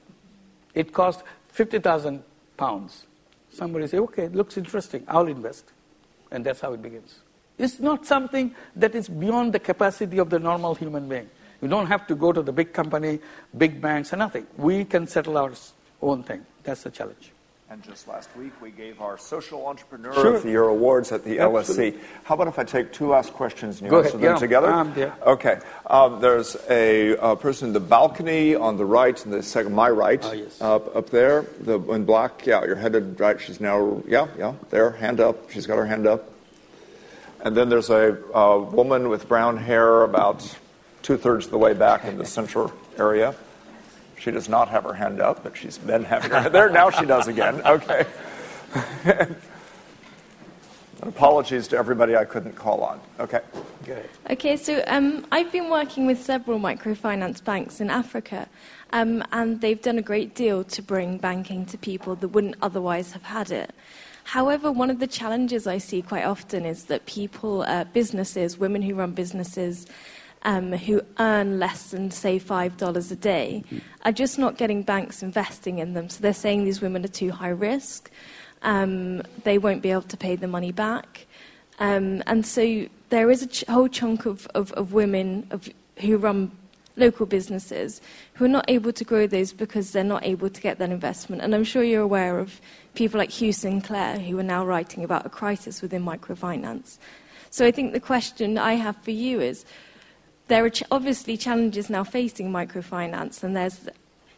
It 0.74 0.94
costs 0.94 1.22
50,000 1.48 2.24
pounds. 2.56 3.06
Somebody 3.52 3.86
say, 3.86 3.98
okay, 3.98 4.24
it 4.24 4.34
looks 4.34 4.56
interesting, 4.56 5.04
I'll 5.06 5.28
invest. 5.28 5.66
And 6.30 6.44
that's 6.44 6.60
how 6.60 6.72
it 6.72 6.80
begins. 6.80 7.18
It's 7.58 7.80
not 7.80 8.06
something 8.06 8.54
that 8.76 8.94
is 8.94 9.08
beyond 9.08 9.52
the 9.52 9.58
capacity 9.58 10.18
of 10.18 10.30
the 10.30 10.38
normal 10.38 10.74
human 10.74 11.06
being. 11.08 11.28
You 11.60 11.68
don't 11.68 11.88
have 11.88 12.06
to 12.06 12.14
go 12.14 12.32
to 12.32 12.40
the 12.40 12.52
big 12.52 12.72
company, 12.72 13.18
big 13.58 13.80
banks, 13.82 14.12
and 14.12 14.20
nothing. 14.20 14.46
We 14.56 14.86
can 14.86 15.06
settle 15.06 15.36
our 15.36 15.52
own 16.02 16.22
thing. 16.22 16.44
That's 16.64 16.82
the 16.82 16.90
challenge. 16.90 17.32
And 17.70 17.80
just 17.84 18.08
last 18.08 18.28
week, 18.36 18.50
we 18.60 18.72
gave 18.72 19.00
our 19.00 19.16
Social 19.16 19.64
Entrepreneur 19.64 20.12
Sure. 20.12 20.34
of 20.34 20.42
the 20.42 20.48
Year 20.50 20.64
awards 20.64 21.12
at 21.12 21.22
the 21.24 21.38
Absolutely. 21.38 21.92
LSE. 21.92 22.02
How 22.24 22.34
about 22.34 22.48
if 22.48 22.58
I 22.58 22.64
take 22.64 22.92
two 22.92 23.06
last 23.06 23.32
questions 23.32 23.76
and 23.76 23.84
you 23.86 23.90
Go 23.90 23.98
answer 23.98 24.08
ahead. 24.08 24.20
them 24.22 24.32
Yeah, 24.34 24.38
together? 24.40 24.66
I'm 24.72 24.92
there. 24.92 25.14
Okay. 25.24 25.60
Um, 25.86 26.20
there's 26.20 26.56
a, 26.68 27.16
uh 27.18 27.36
person 27.36 27.68
in 27.68 27.72
the 27.72 27.78
balcony 27.78 28.56
on 28.56 28.76
the 28.76 28.84
right, 28.84 29.24
and 29.24 29.32
the 29.32 29.40
second, 29.40 29.72
my 29.72 29.88
right, 29.88 30.20
Ah, 30.24 30.32
yes. 30.32 30.60
up, 30.60 30.96
up 30.96 31.10
there, 31.10 31.46
the 31.60 31.78
in 31.92 32.04
black. 32.04 32.44
Yeah, 32.44 32.64
you're 32.64 32.74
headed 32.74 33.20
right. 33.20 33.40
She's 33.40 33.60
now, 33.60 34.02
yeah, 34.04 34.26
yeah, 34.36 34.54
there, 34.70 34.90
hand 34.90 35.20
up. 35.20 35.48
She's 35.52 35.66
got 35.68 35.76
her 35.76 35.86
hand 35.86 36.08
up. 36.08 36.28
And 37.42 37.56
then 37.56 37.68
there's 37.68 37.88
a 37.88 38.18
uh, 38.36 38.58
woman 38.58 39.08
with 39.08 39.28
brown 39.28 39.56
hair 39.56 40.02
about 40.02 40.42
two 41.02 41.16
thirds 41.16 41.44
of 41.46 41.52
the 41.52 41.58
way 41.58 41.72
back 41.72 42.04
in 42.04 42.18
the 42.18 42.24
central 42.38 42.72
area. 42.98 43.32
She 44.20 44.30
does 44.30 44.50
not 44.50 44.68
have 44.68 44.84
her 44.84 44.92
hand 44.92 45.22
up, 45.22 45.42
but 45.42 45.56
she's 45.56 45.78
been 45.78 46.04
having 46.04 46.30
her 46.30 46.50
there. 46.50 46.68
Now 46.68 46.90
she 46.90 47.06
does 47.06 47.26
again. 47.26 47.62
Okay. 47.62 48.04
Apologies 51.02 51.66
to 51.68 51.78
everybody 51.78 52.14
I 52.14 52.26
couldn't 52.26 52.54
call 52.54 52.82
on. 52.82 53.00
Okay. 53.18 53.40
Go 53.86 53.92
ahead. 53.94 54.10
Okay, 54.28 54.58
so 54.58 54.84
um, 54.86 55.26
I've 55.32 55.50
been 55.50 55.70
working 55.70 56.06
with 56.06 56.22
several 56.22 56.60
microfinance 56.60 57.42
banks 57.42 57.80
in 57.80 57.88
Africa, 57.88 58.46
um, 58.92 59.24
and 59.32 59.58
they've 59.62 59.80
done 59.80 59.96
a 59.96 60.02
great 60.02 60.34
deal 60.34 60.64
to 60.64 60.82
bring 60.82 61.16
banking 61.16 61.64
to 61.64 61.78
people 61.78 62.14
that 62.16 62.28
wouldn't 62.28 62.56
otherwise 62.60 63.12
have 63.12 63.22
had 63.22 63.50
it. 63.50 63.72
However, 64.24 64.70
one 64.70 64.90
of 64.90 64.98
the 64.98 65.06
challenges 65.06 65.66
I 65.66 65.78
see 65.78 66.02
quite 66.02 66.26
often 66.26 66.66
is 66.66 66.84
that 66.84 67.06
people, 67.06 67.62
uh, 67.62 67.84
businesses, 67.84 68.58
women 68.58 68.82
who 68.82 68.94
run 68.94 69.12
businesses, 69.12 69.86
um, 70.42 70.72
who 70.72 71.02
earn 71.18 71.58
less 71.58 71.90
than, 71.90 72.10
say, 72.10 72.38
$5 72.40 73.12
a 73.12 73.16
day, 73.16 73.62
are 74.04 74.12
just 74.12 74.38
not 74.38 74.56
getting 74.56 74.82
banks 74.82 75.22
investing 75.22 75.78
in 75.78 75.94
them. 75.94 76.08
So 76.08 76.20
they're 76.20 76.32
saying 76.32 76.64
these 76.64 76.80
women 76.80 77.04
are 77.04 77.08
too 77.08 77.30
high 77.30 77.48
risk, 77.48 78.10
um, 78.62 79.22
they 79.44 79.58
won't 79.58 79.82
be 79.82 79.90
able 79.90 80.02
to 80.02 80.16
pay 80.16 80.36
the 80.36 80.48
money 80.48 80.72
back. 80.72 81.26
Um, 81.78 82.22
and 82.26 82.44
so 82.44 82.86
there 83.08 83.30
is 83.30 83.42
a 83.42 83.46
ch- 83.46 83.64
whole 83.68 83.88
chunk 83.88 84.26
of, 84.26 84.46
of, 84.54 84.70
of 84.72 84.92
women 84.92 85.46
of, 85.50 85.68
who 85.98 86.18
run 86.18 86.50
local 86.96 87.26
businesses 87.26 88.00
who 88.34 88.44
are 88.44 88.48
not 88.48 88.64
able 88.68 88.92
to 88.92 89.04
grow 89.04 89.26
those 89.26 89.52
because 89.52 89.92
they're 89.92 90.04
not 90.04 90.24
able 90.24 90.50
to 90.50 90.60
get 90.60 90.78
that 90.78 90.90
investment. 90.90 91.42
And 91.42 91.54
I'm 91.54 91.64
sure 91.64 91.82
you're 91.82 92.02
aware 92.02 92.38
of 92.38 92.60
people 92.94 93.18
like 93.18 93.30
Hugh 93.30 93.52
Sinclair 93.52 94.18
who 94.18 94.38
are 94.38 94.44
now 94.44 94.64
writing 94.64 95.02
about 95.02 95.24
a 95.24 95.30
crisis 95.30 95.80
within 95.80 96.04
microfinance. 96.04 96.98
So 97.50 97.66
I 97.66 97.70
think 97.70 97.92
the 97.92 98.00
question 98.00 98.58
I 98.58 98.74
have 98.74 98.96
for 98.98 99.10
you 99.10 99.40
is 99.40 99.64
there 100.50 100.64
are 100.64 100.70
ch- 100.70 100.82
obviously 100.90 101.36
challenges 101.36 101.88
now 101.88 102.02
facing 102.02 102.50
microfinance, 102.50 103.44
and 103.44 103.56
there's, 103.56 103.88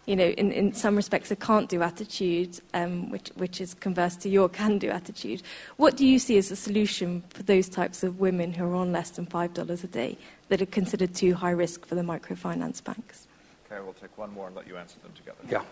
you 0.05 0.15
know, 0.15 0.27
in, 0.27 0.53
in 0.53 0.75
some 0.75 0.95
respects, 0.95 1.31
a 1.31 1.37
can't 1.37 1.71
do 1.71 1.81
attitude, 1.81 2.61
um, 2.75 3.11
which, 3.11 3.31
which 3.37 3.61
is 3.63 3.73
converse 3.75 4.15
to 4.17 4.29
your 4.29 4.49
can 4.61 4.79
do 4.79 4.91
attitude. 4.91 5.43
What 5.79 5.97
do 5.97 6.07
you 6.07 6.19
see 6.19 6.37
as 6.37 6.51
a 6.51 6.57
solution 6.57 7.23
for 7.31 7.43
those 7.43 7.69
types 7.69 8.05
of 8.05 8.21
women 8.21 8.53
who 8.53 8.65
are 8.65 8.75
on 8.75 8.93
less 8.93 9.11
than 9.11 9.27
$5 9.27 9.85
a 9.85 9.87
day 9.87 10.19
that 10.49 10.61
are 10.61 10.67
considered 10.67 11.15
too 11.15 11.35
high 11.35 11.51
risk 11.51 11.87
for 11.87 11.95
the 11.95 12.03
microfinance 12.03 12.85
banks? 12.85 13.27
Okay, 13.67 13.83
we'll 13.83 13.95
take 13.95 14.17
one 14.19 14.31
more 14.35 14.49
and 14.49 14.55
let 14.55 14.69
you 14.69 14.77
answer 14.77 14.99
them 15.03 15.13
together. 15.17 15.39
Yeah. 15.51 15.63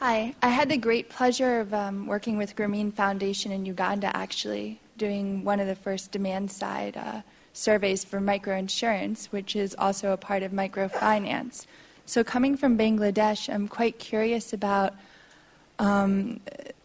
Hi, 0.00 0.34
I 0.42 0.48
had 0.48 0.68
the 0.68 0.76
great 0.76 1.08
pleasure 1.08 1.60
of 1.60 1.72
um, 1.72 2.08
working 2.08 2.36
with 2.36 2.56
Grameen 2.56 2.92
Foundation 2.92 3.52
in 3.52 3.64
Uganda, 3.64 4.14
actually, 4.16 4.80
doing 4.98 5.44
one 5.44 5.60
of 5.60 5.68
the 5.68 5.76
first 5.76 6.10
demand 6.10 6.50
side 6.50 6.96
uh, 6.96 7.22
surveys 7.54 8.04
for 8.04 8.20
microinsurance, 8.20 9.26
which 9.26 9.56
is 9.56 9.74
also 9.78 10.12
a 10.12 10.16
part 10.18 10.42
of 10.42 10.52
microfinance. 10.52 11.66
So, 12.04 12.22
coming 12.22 12.56
from 12.58 12.76
Bangladesh, 12.76 13.52
I'm 13.52 13.68
quite 13.68 13.98
curious 13.98 14.52
about 14.52 14.92
um, 15.78 16.40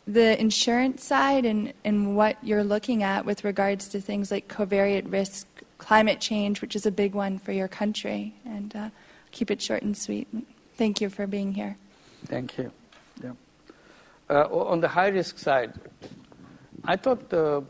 the 0.07 0.39
insurance 0.39 1.03
side 1.03 1.45
and, 1.45 1.73
and 1.83 2.15
what 2.15 2.37
you're 2.41 2.63
looking 2.63 3.03
at 3.03 3.25
with 3.25 3.43
regards 3.43 3.89
to 3.89 3.99
things 3.99 4.31
like 4.31 4.47
covariate 4.47 5.11
risk, 5.11 5.45
climate 5.77 6.21
change, 6.21 6.61
which 6.61 6.75
is 6.75 6.85
a 6.85 6.91
big 6.91 7.13
one 7.13 7.37
for 7.37 7.51
your 7.51 7.67
country. 7.67 8.33
And 8.45 8.73
uh, 8.75 8.89
keep 9.31 9.51
it 9.51 9.61
short 9.61 9.83
and 9.83 9.97
sweet. 9.97 10.27
Thank 10.77 11.01
you 11.01 11.09
for 11.09 11.27
being 11.27 11.53
here. 11.53 11.75
Thank 12.25 12.57
you. 12.57 12.71
Yeah. 13.21 13.31
Uh, 14.29 14.45
on 14.45 14.79
the 14.79 14.87
high 14.87 15.09
risk 15.09 15.37
side, 15.37 15.73
I 16.85 16.95
thought 16.95 17.29
the 17.29 17.63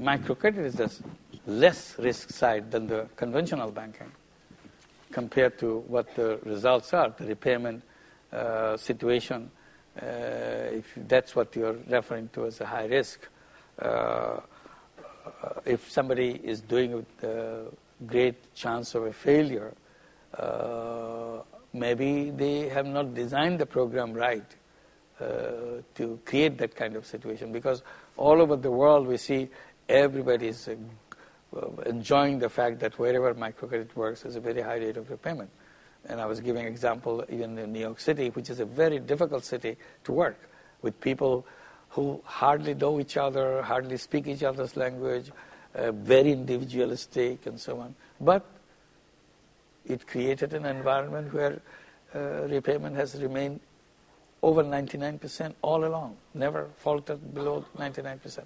microcredit 0.00 0.64
is 0.64 0.74
the 0.74 0.90
less 1.46 1.98
risk 1.98 2.30
side 2.30 2.70
than 2.70 2.86
the 2.86 3.06
conventional 3.16 3.70
banking 3.70 4.10
compared 5.12 5.58
to 5.58 5.78
what 5.86 6.12
the 6.16 6.38
results 6.44 6.92
are, 6.92 7.14
the 7.16 7.26
repayment 7.26 7.82
uh, 8.32 8.76
situation, 8.76 9.50
uh, 10.02 10.06
if 10.72 10.92
that's 11.06 11.36
what 11.36 11.54
you're 11.54 11.76
referring 11.88 12.28
to 12.30 12.46
as 12.46 12.60
a 12.60 12.66
high 12.66 12.86
risk. 12.86 13.28
Uh, 13.80 13.84
uh, 13.84 14.40
if 15.64 15.90
somebody 15.90 16.40
is 16.42 16.60
doing 16.60 16.90
it 16.90 16.96
with 16.96 17.24
a 17.24 17.66
great 18.06 18.54
chance 18.54 18.94
of 18.94 19.04
a 19.04 19.12
failure, 19.12 19.72
uh, 20.38 21.38
maybe 21.72 22.30
they 22.30 22.68
have 22.68 22.86
not 22.86 23.14
designed 23.14 23.58
the 23.58 23.66
program 23.66 24.12
right 24.12 24.56
uh, 25.20 25.26
to 25.94 26.18
create 26.24 26.58
that 26.58 26.74
kind 26.74 26.96
of 26.96 27.06
situation 27.06 27.52
because 27.52 27.82
all 28.16 28.42
over 28.42 28.56
the 28.56 28.70
world 28.70 29.06
we 29.06 29.16
see 29.16 29.48
everybody 29.88 30.48
is 30.48 30.68
uh, 30.68 30.74
enjoying 31.86 32.38
the 32.38 32.48
fact 32.48 32.80
that 32.80 32.98
wherever 32.98 33.34
microcredit 33.34 33.94
works 33.94 34.22
there's 34.22 34.36
a 34.36 34.40
very 34.40 34.60
high 34.60 34.76
rate 34.76 34.96
of 34.96 35.10
repayment 35.10 35.50
and 36.06 36.20
i 36.20 36.26
was 36.26 36.40
giving 36.40 36.66
example 36.66 37.24
even 37.28 37.56
in 37.58 37.72
new 37.72 37.80
york 37.80 38.00
city 38.00 38.28
which 38.30 38.50
is 38.50 38.60
a 38.60 38.64
very 38.64 38.98
difficult 38.98 39.44
city 39.44 39.76
to 40.04 40.12
work 40.12 40.38
with 40.82 41.00
people 41.00 41.46
who 41.90 42.20
hardly 42.24 42.74
know 42.74 42.98
each 43.00 43.16
other 43.16 43.62
hardly 43.62 43.96
speak 43.96 44.26
each 44.26 44.42
other's 44.42 44.76
language 44.76 45.30
uh, 45.74 45.92
very 45.92 46.32
individualistic 46.32 47.46
and 47.46 47.60
so 47.60 47.78
on 47.80 47.94
but 48.20 48.44
it 49.86 50.06
created 50.06 50.54
an 50.54 50.64
environment 50.64 51.32
where 51.32 51.60
uh, 52.14 52.46
repayment 52.48 52.96
has 52.96 53.20
remained 53.20 53.60
over 54.42 54.62
99% 54.62 55.54
all 55.62 55.84
along, 55.84 56.16
never 56.34 56.68
faltered 56.76 57.34
below 57.34 57.64
99%. 57.78 58.44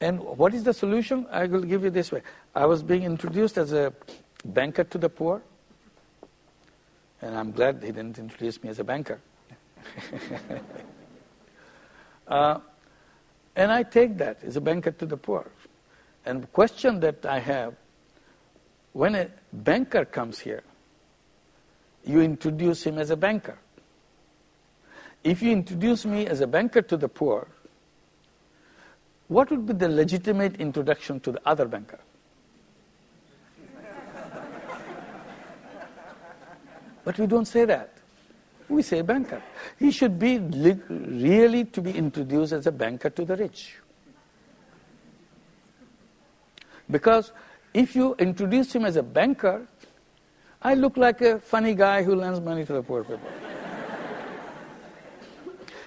And 0.00 0.20
what 0.20 0.54
is 0.54 0.64
the 0.64 0.72
solution? 0.72 1.26
I 1.30 1.46
will 1.46 1.62
give 1.62 1.84
you 1.84 1.90
this 1.90 2.10
way. 2.10 2.22
I 2.54 2.66
was 2.66 2.82
being 2.82 3.02
introduced 3.02 3.58
as 3.58 3.72
a 3.72 3.92
banker 4.44 4.84
to 4.84 4.98
the 4.98 5.08
poor, 5.08 5.42
and 7.20 7.36
I'm 7.36 7.52
glad 7.52 7.82
he 7.82 7.92
didn't 7.92 8.18
introduce 8.18 8.62
me 8.62 8.70
as 8.70 8.78
a 8.78 8.84
banker. 8.84 9.20
uh, 12.28 12.60
and 13.56 13.70
I 13.70 13.82
take 13.82 14.16
that 14.18 14.42
as 14.42 14.56
a 14.56 14.60
banker 14.60 14.90
to 14.92 15.06
the 15.06 15.16
poor. 15.16 15.50
And 16.24 16.44
the 16.44 16.46
question 16.48 17.00
that 17.00 17.26
I 17.26 17.38
have 17.38 17.74
when 18.92 19.14
a 19.14 19.28
banker 19.52 20.04
comes 20.04 20.38
here, 20.38 20.62
you 22.04 22.20
introduce 22.20 22.84
him 22.84 22.98
as 22.98 23.10
a 23.10 23.16
banker. 23.16 23.58
If 25.22 25.42
you 25.42 25.52
introduce 25.52 26.06
me 26.06 26.26
as 26.26 26.40
a 26.40 26.46
banker 26.46 26.80
to 26.82 26.96
the 26.96 27.08
poor, 27.08 27.46
what 29.30 29.48
would 29.48 29.64
be 29.64 29.72
the 29.72 29.88
legitimate 29.88 30.56
introduction 30.56 31.20
to 31.20 31.30
the 31.30 31.40
other 31.46 31.66
banker? 31.66 32.00
but 37.04 37.16
we 37.16 37.28
don't 37.28 37.44
say 37.44 37.64
that. 37.64 37.92
We 38.68 38.82
say 38.82 39.02
banker. 39.02 39.40
He 39.78 39.92
should 39.92 40.18
be 40.18 40.38
really 40.38 41.64
to 41.66 41.80
be 41.80 41.92
introduced 41.92 42.52
as 42.52 42.66
a 42.66 42.72
banker 42.72 43.08
to 43.08 43.24
the 43.24 43.36
rich. 43.36 43.76
Because 46.90 47.30
if 47.72 47.94
you 47.94 48.16
introduce 48.18 48.74
him 48.74 48.84
as 48.84 48.96
a 48.96 49.02
banker, 49.02 49.64
I 50.60 50.74
look 50.74 50.96
like 50.96 51.20
a 51.20 51.38
funny 51.38 51.76
guy 51.76 52.02
who 52.02 52.16
lends 52.16 52.40
money 52.40 52.64
to 52.64 52.72
the 52.72 52.82
poor 52.82 53.04
people. 53.04 53.30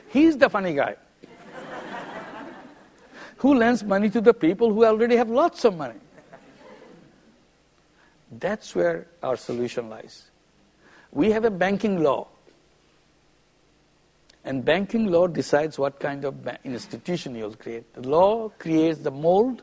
He's 0.08 0.38
the 0.38 0.50
funny 0.50 0.74
guy 0.74 0.96
who 3.44 3.54
lends 3.56 3.84
money 3.84 4.10
to 4.10 4.22
the 4.22 4.34
people 4.34 4.74
who 4.74 4.86
already 4.86 5.18
have 5.18 5.30
lots 5.30 5.66
of 5.66 5.76
money. 5.76 6.00
That's 8.32 8.74
where 8.74 9.08
our 9.22 9.36
solution 9.36 9.90
lies. 9.90 10.24
We 11.12 11.32
have 11.32 11.44
a 11.44 11.52
banking 11.52 12.02
law. 12.02 12.30
And 14.46 14.64
banking 14.64 15.08
law 15.08 15.28
decides 15.28 15.78
what 15.78 16.00
kind 16.00 16.24
of 16.24 16.36
institution 16.64 17.36
you'll 17.36 17.56
create. 17.56 17.94
The 17.94 18.08
law 18.08 18.48
creates 18.48 19.00
the 19.00 19.12
mold, 19.12 19.62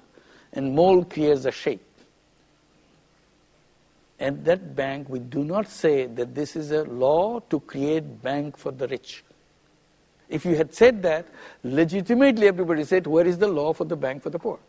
and 0.53 0.75
mold 0.75 1.09
creates 1.09 1.45
the 1.45 1.51
shape. 1.51 1.87
And 4.19 4.45
that 4.45 4.77
bank, 4.77 5.09
we 5.09 5.21
do 5.21 5.43
not 5.43 5.67
say 5.67 6.05
that 6.05 6.35
this 6.35 6.55
is 6.55 6.71
a 6.71 6.85
law 6.85 7.41
to 7.49 7.61
create 7.61 8.21
bank 8.21 8.59
for 8.59 8.73
the 8.73 8.87
rich. 8.89 9.25
If 10.31 10.45
you 10.45 10.55
had 10.55 10.73
said 10.73 11.03
that, 11.03 11.27
legitimately 11.65 12.47
everybody 12.47 12.85
said, 12.85 13.07
where 13.07 13.27
is 13.27 13.37
the 13.37 13.49
law 13.49 13.73
for 13.73 13.85
the 13.85 13.97
bank 13.97 14.23
for 14.23 14.31
the 14.31 14.39
poor? 14.39 14.61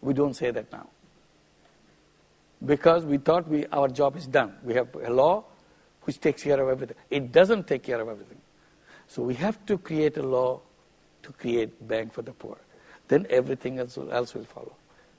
We 0.00 0.14
don't 0.14 0.34
say 0.34 0.52
that 0.52 0.70
now. 0.72 0.88
Because 2.64 3.04
we 3.04 3.18
thought 3.18 3.48
we, 3.48 3.66
our 3.66 3.88
job 3.88 4.16
is 4.16 4.28
done. 4.28 4.54
We 4.62 4.74
have 4.74 4.94
a 4.94 5.10
law 5.10 5.44
which 6.02 6.20
takes 6.20 6.44
care 6.44 6.60
of 6.62 6.68
everything. 6.68 6.96
It 7.10 7.32
doesn't 7.32 7.66
take 7.66 7.82
care 7.82 8.00
of 8.00 8.08
everything. 8.08 8.38
So 9.08 9.22
we 9.22 9.34
have 9.34 9.66
to 9.66 9.76
create 9.76 10.16
a 10.18 10.22
law 10.22 10.60
to 11.24 11.32
create 11.32 11.88
bank 11.88 12.12
for 12.12 12.22
the 12.22 12.32
poor. 12.32 12.56
Then 13.08 13.26
everything 13.28 13.80
else 13.80 13.96
will, 13.96 14.12
else 14.12 14.34
will 14.34 14.44
follow. 14.44 14.74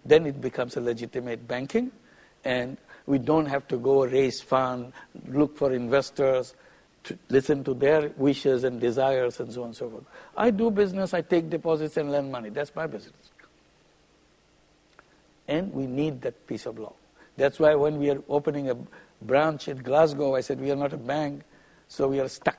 Then 0.05 0.25
it 0.25 0.39
becomes 0.39 0.77
a 0.77 0.81
legitimate 0.81 1.45
banking, 1.45 1.91
and 2.45 2.77
we 3.05 3.17
don't 3.17 3.47
have 3.47 3.67
to 3.67 3.77
go 3.77 4.05
raise 4.05 4.39
funds, 4.39 4.95
look 5.27 5.57
for 5.57 5.73
investors, 5.73 6.55
to 7.03 7.17
listen 7.29 7.63
to 7.63 7.73
their 7.73 8.11
wishes 8.17 8.63
and 8.63 8.79
desires 8.79 9.39
and 9.39 9.51
so 9.51 9.61
on 9.61 9.67
and 9.67 9.75
so 9.75 9.89
forth. 9.89 10.03
I 10.37 10.51
do 10.51 10.69
business, 10.69 11.13
I 11.13 11.21
take 11.21 11.49
deposits 11.49 11.97
and 11.97 12.11
lend 12.11 12.31
money. 12.31 12.49
That's 12.49 12.75
my 12.75 12.87
business. 12.87 13.31
And 15.47 15.73
we 15.73 15.87
need 15.87 16.21
that 16.21 16.47
piece 16.47 16.65
of 16.65 16.77
law. 16.77 16.93
That's 17.37 17.59
why 17.59 17.75
when 17.75 17.97
we 17.97 18.09
are 18.11 18.21
opening 18.29 18.69
a 18.69 18.77
branch 19.21 19.67
in 19.67 19.77
Glasgow, 19.77 20.35
I 20.35 20.41
said, 20.41 20.61
we 20.61 20.71
are 20.71 20.75
not 20.75 20.93
a 20.93 20.97
bank, 20.97 21.43
so 21.87 22.07
we 22.07 22.19
are 22.19 22.27
stuck. 22.27 22.57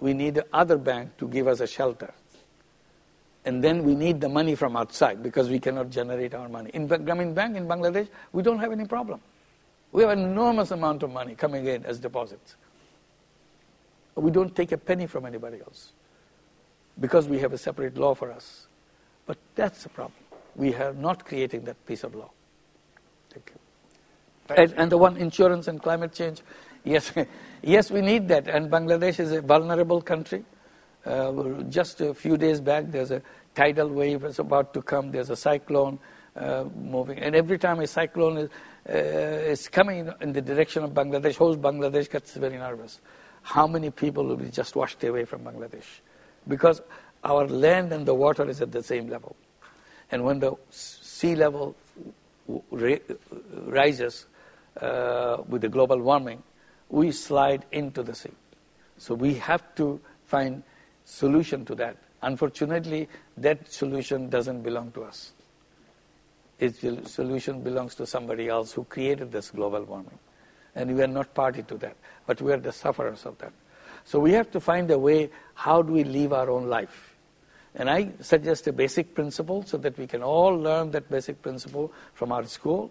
We 0.00 0.14
need 0.14 0.40
other 0.52 0.78
bank 0.78 1.16
to 1.18 1.28
give 1.28 1.46
us 1.46 1.60
a 1.60 1.66
shelter. 1.66 2.12
And 3.44 3.64
then 3.64 3.84
we 3.84 3.94
need 3.94 4.20
the 4.20 4.28
money 4.28 4.54
from 4.54 4.76
outside 4.76 5.22
because 5.22 5.48
we 5.48 5.58
cannot 5.58 5.90
generate 5.90 6.34
our 6.34 6.48
money. 6.48 6.70
In 6.74 6.88
Grameen 6.88 7.34
Bank 7.34 7.56
in 7.56 7.66
Bangladesh, 7.66 8.08
we 8.32 8.42
don't 8.42 8.58
have 8.58 8.70
any 8.70 8.84
problem. 8.84 9.20
We 9.92 10.02
have 10.02 10.10
an 10.10 10.20
enormous 10.20 10.70
amount 10.70 11.02
of 11.02 11.10
money 11.10 11.34
coming 11.34 11.66
in 11.66 11.84
as 11.84 11.98
deposits. 11.98 12.56
We 14.20 14.30
don't 14.30 14.54
take 14.54 14.72
a 14.72 14.78
penny 14.78 15.06
from 15.06 15.26
anybody 15.26 15.58
else 15.60 15.92
because 16.98 17.28
we 17.28 17.38
have 17.38 17.52
a 17.52 17.58
separate 17.58 17.96
law 17.96 18.14
for 18.14 18.30
us. 18.30 18.66
But 19.26 19.38
that's 19.54 19.82
the 19.82 19.88
problem. 19.88 20.14
We 20.56 20.74
are 20.74 20.92
not 20.92 21.24
creating 21.24 21.64
that 21.64 21.84
piece 21.86 22.04
of 22.04 22.14
law. 22.14 22.30
Thank 23.30 23.52
you. 23.54 24.54
And, 24.56 24.74
and, 24.76 24.92
the 24.92 24.98
one 24.98 25.16
insurance 25.16 25.68
and 25.68 25.80
climate 25.80 26.12
change, 26.12 26.42
yes, 26.84 27.12
yes, 27.62 27.90
we 27.90 28.00
need 28.00 28.26
that. 28.28 28.48
And 28.48 28.70
Bangladesh 28.70 29.20
is 29.20 29.32
a 29.32 29.40
vulnerable 29.40 30.02
country. 30.02 30.44
Uh, 31.06 31.62
just 31.68 32.00
a 32.00 32.12
few 32.12 32.36
days 32.36 32.60
back, 32.60 32.90
there's 32.90 33.10
a 33.10 33.22
tidal 33.54 33.88
wave 33.88 34.24
is 34.24 34.38
about 34.38 34.74
to 34.74 34.82
come. 34.82 35.10
There's 35.10 35.30
a 35.30 35.36
cyclone 35.36 35.98
uh, 36.36 36.64
moving, 36.76 37.18
and 37.18 37.34
every 37.34 37.58
time 37.58 37.80
a 37.80 37.86
cyclone 37.86 38.36
is, 38.38 38.50
uh, 38.88 38.92
is 38.92 39.68
coming 39.68 40.12
in 40.20 40.32
the 40.32 40.42
direction 40.42 40.84
of 40.84 40.90
Bangladesh, 40.90 41.36
whole 41.36 41.56
Bangladesh 41.56 42.10
gets 42.10 42.34
very 42.34 42.58
nervous. 42.58 43.00
How 43.42 43.66
many 43.66 43.90
people 43.90 44.24
will 44.24 44.36
be 44.36 44.50
just 44.50 44.76
washed 44.76 45.02
away 45.04 45.24
from 45.24 45.42
Bangladesh? 45.42 46.00
Because 46.46 46.80
our 47.24 47.46
land 47.46 47.92
and 47.92 48.06
the 48.06 48.14
water 48.14 48.48
is 48.48 48.60
at 48.60 48.72
the 48.72 48.82
same 48.82 49.08
level, 49.08 49.36
and 50.10 50.24
when 50.24 50.40
the 50.40 50.54
sea 50.70 51.34
level 51.34 51.76
rises 53.66 54.26
uh, 54.80 55.38
with 55.48 55.62
the 55.62 55.68
global 55.68 55.98
warming, 55.98 56.42
we 56.88 57.12
slide 57.12 57.64
into 57.72 58.02
the 58.02 58.14
sea. 58.14 58.32
So 58.98 59.14
we 59.14 59.34
have 59.34 59.74
to 59.76 60.00
find 60.26 60.62
solution 61.04 61.64
to 61.66 61.74
that. 61.76 61.96
Unfortunately, 62.22 63.08
that 63.36 63.72
solution 63.72 64.28
doesn't 64.28 64.62
belong 64.62 64.92
to 64.92 65.04
us. 65.04 65.32
Its 66.58 66.80
solution 67.10 67.62
belongs 67.62 67.94
to 67.94 68.06
somebody 68.06 68.48
else 68.48 68.72
who 68.72 68.84
created 68.84 69.32
this 69.32 69.50
global 69.50 69.82
warming. 69.84 70.18
And 70.74 70.94
we 70.94 71.02
are 71.02 71.08
not 71.08 71.34
party 71.34 71.62
to 71.64 71.76
that, 71.78 71.96
but 72.26 72.40
we 72.40 72.52
are 72.52 72.56
the 72.56 72.72
sufferers 72.72 73.26
of 73.26 73.38
that. 73.38 73.52
So 74.04 74.18
we 74.18 74.32
have 74.32 74.50
to 74.52 74.60
find 74.60 74.90
a 74.90 74.98
way 74.98 75.30
how 75.54 75.82
do 75.82 75.92
we 75.92 76.04
live 76.04 76.32
our 76.32 76.50
own 76.50 76.68
life. 76.68 77.16
And 77.74 77.88
I 77.88 78.10
suggest 78.20 78.66
a 78.66 78.72
basic 78.72 79.14
principle 79.14 79.62
so 79.62 79.76
that 79.78 79.96
we 79.98 80.06
can 80.06 80.22
all 80.22 80.56
learn 80.56 80.90
that 80.92 81.10
basic 81.10 81.40
principle 81.42 81.92
from 82.14 82.32
our 82.32 82.44
school. 82.44 82.90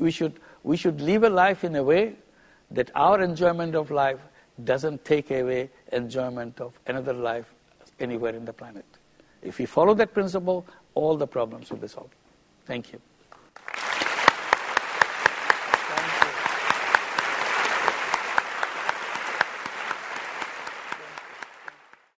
We 0.00 0.10
should, 0.10 0.40
we 0.62 0.76
should 0.76 1.00
live 1.00 1.24
a 1.24 1.30
life 1.30 1.64
in 1.64 1.76
a 1.76 1.82
way 1.82 2.16
that 2.70 2.90
our 2.94 3.22
enjoyment 3.22 3.74
of 3.74 3.90
life 3.90 4.20
doesn't 4.64 5.04
take 5.04 5.30
away 5.30 5.70
enjoyment 5.92 6.60
of 6.60 6.78
another 6.86 7.12
life 7.12 7.46
anywhere 8.00 8.34
in 8.34 8.44
the 8.44 8.52
planet. 8.52 8.84
If 9.42 9.58
we 9.58 9.66
follow 9.66 9.94
that 9.94 10.12
principle, 10.12 10.66
all 10.94 11.16
the 11.16 11.26
problems 11.26 11.70
will 11.70 11.78
be 11.78 11.88
solved. 11.88 12.14
Thank 12.66 12.92
you. 12.92 13.00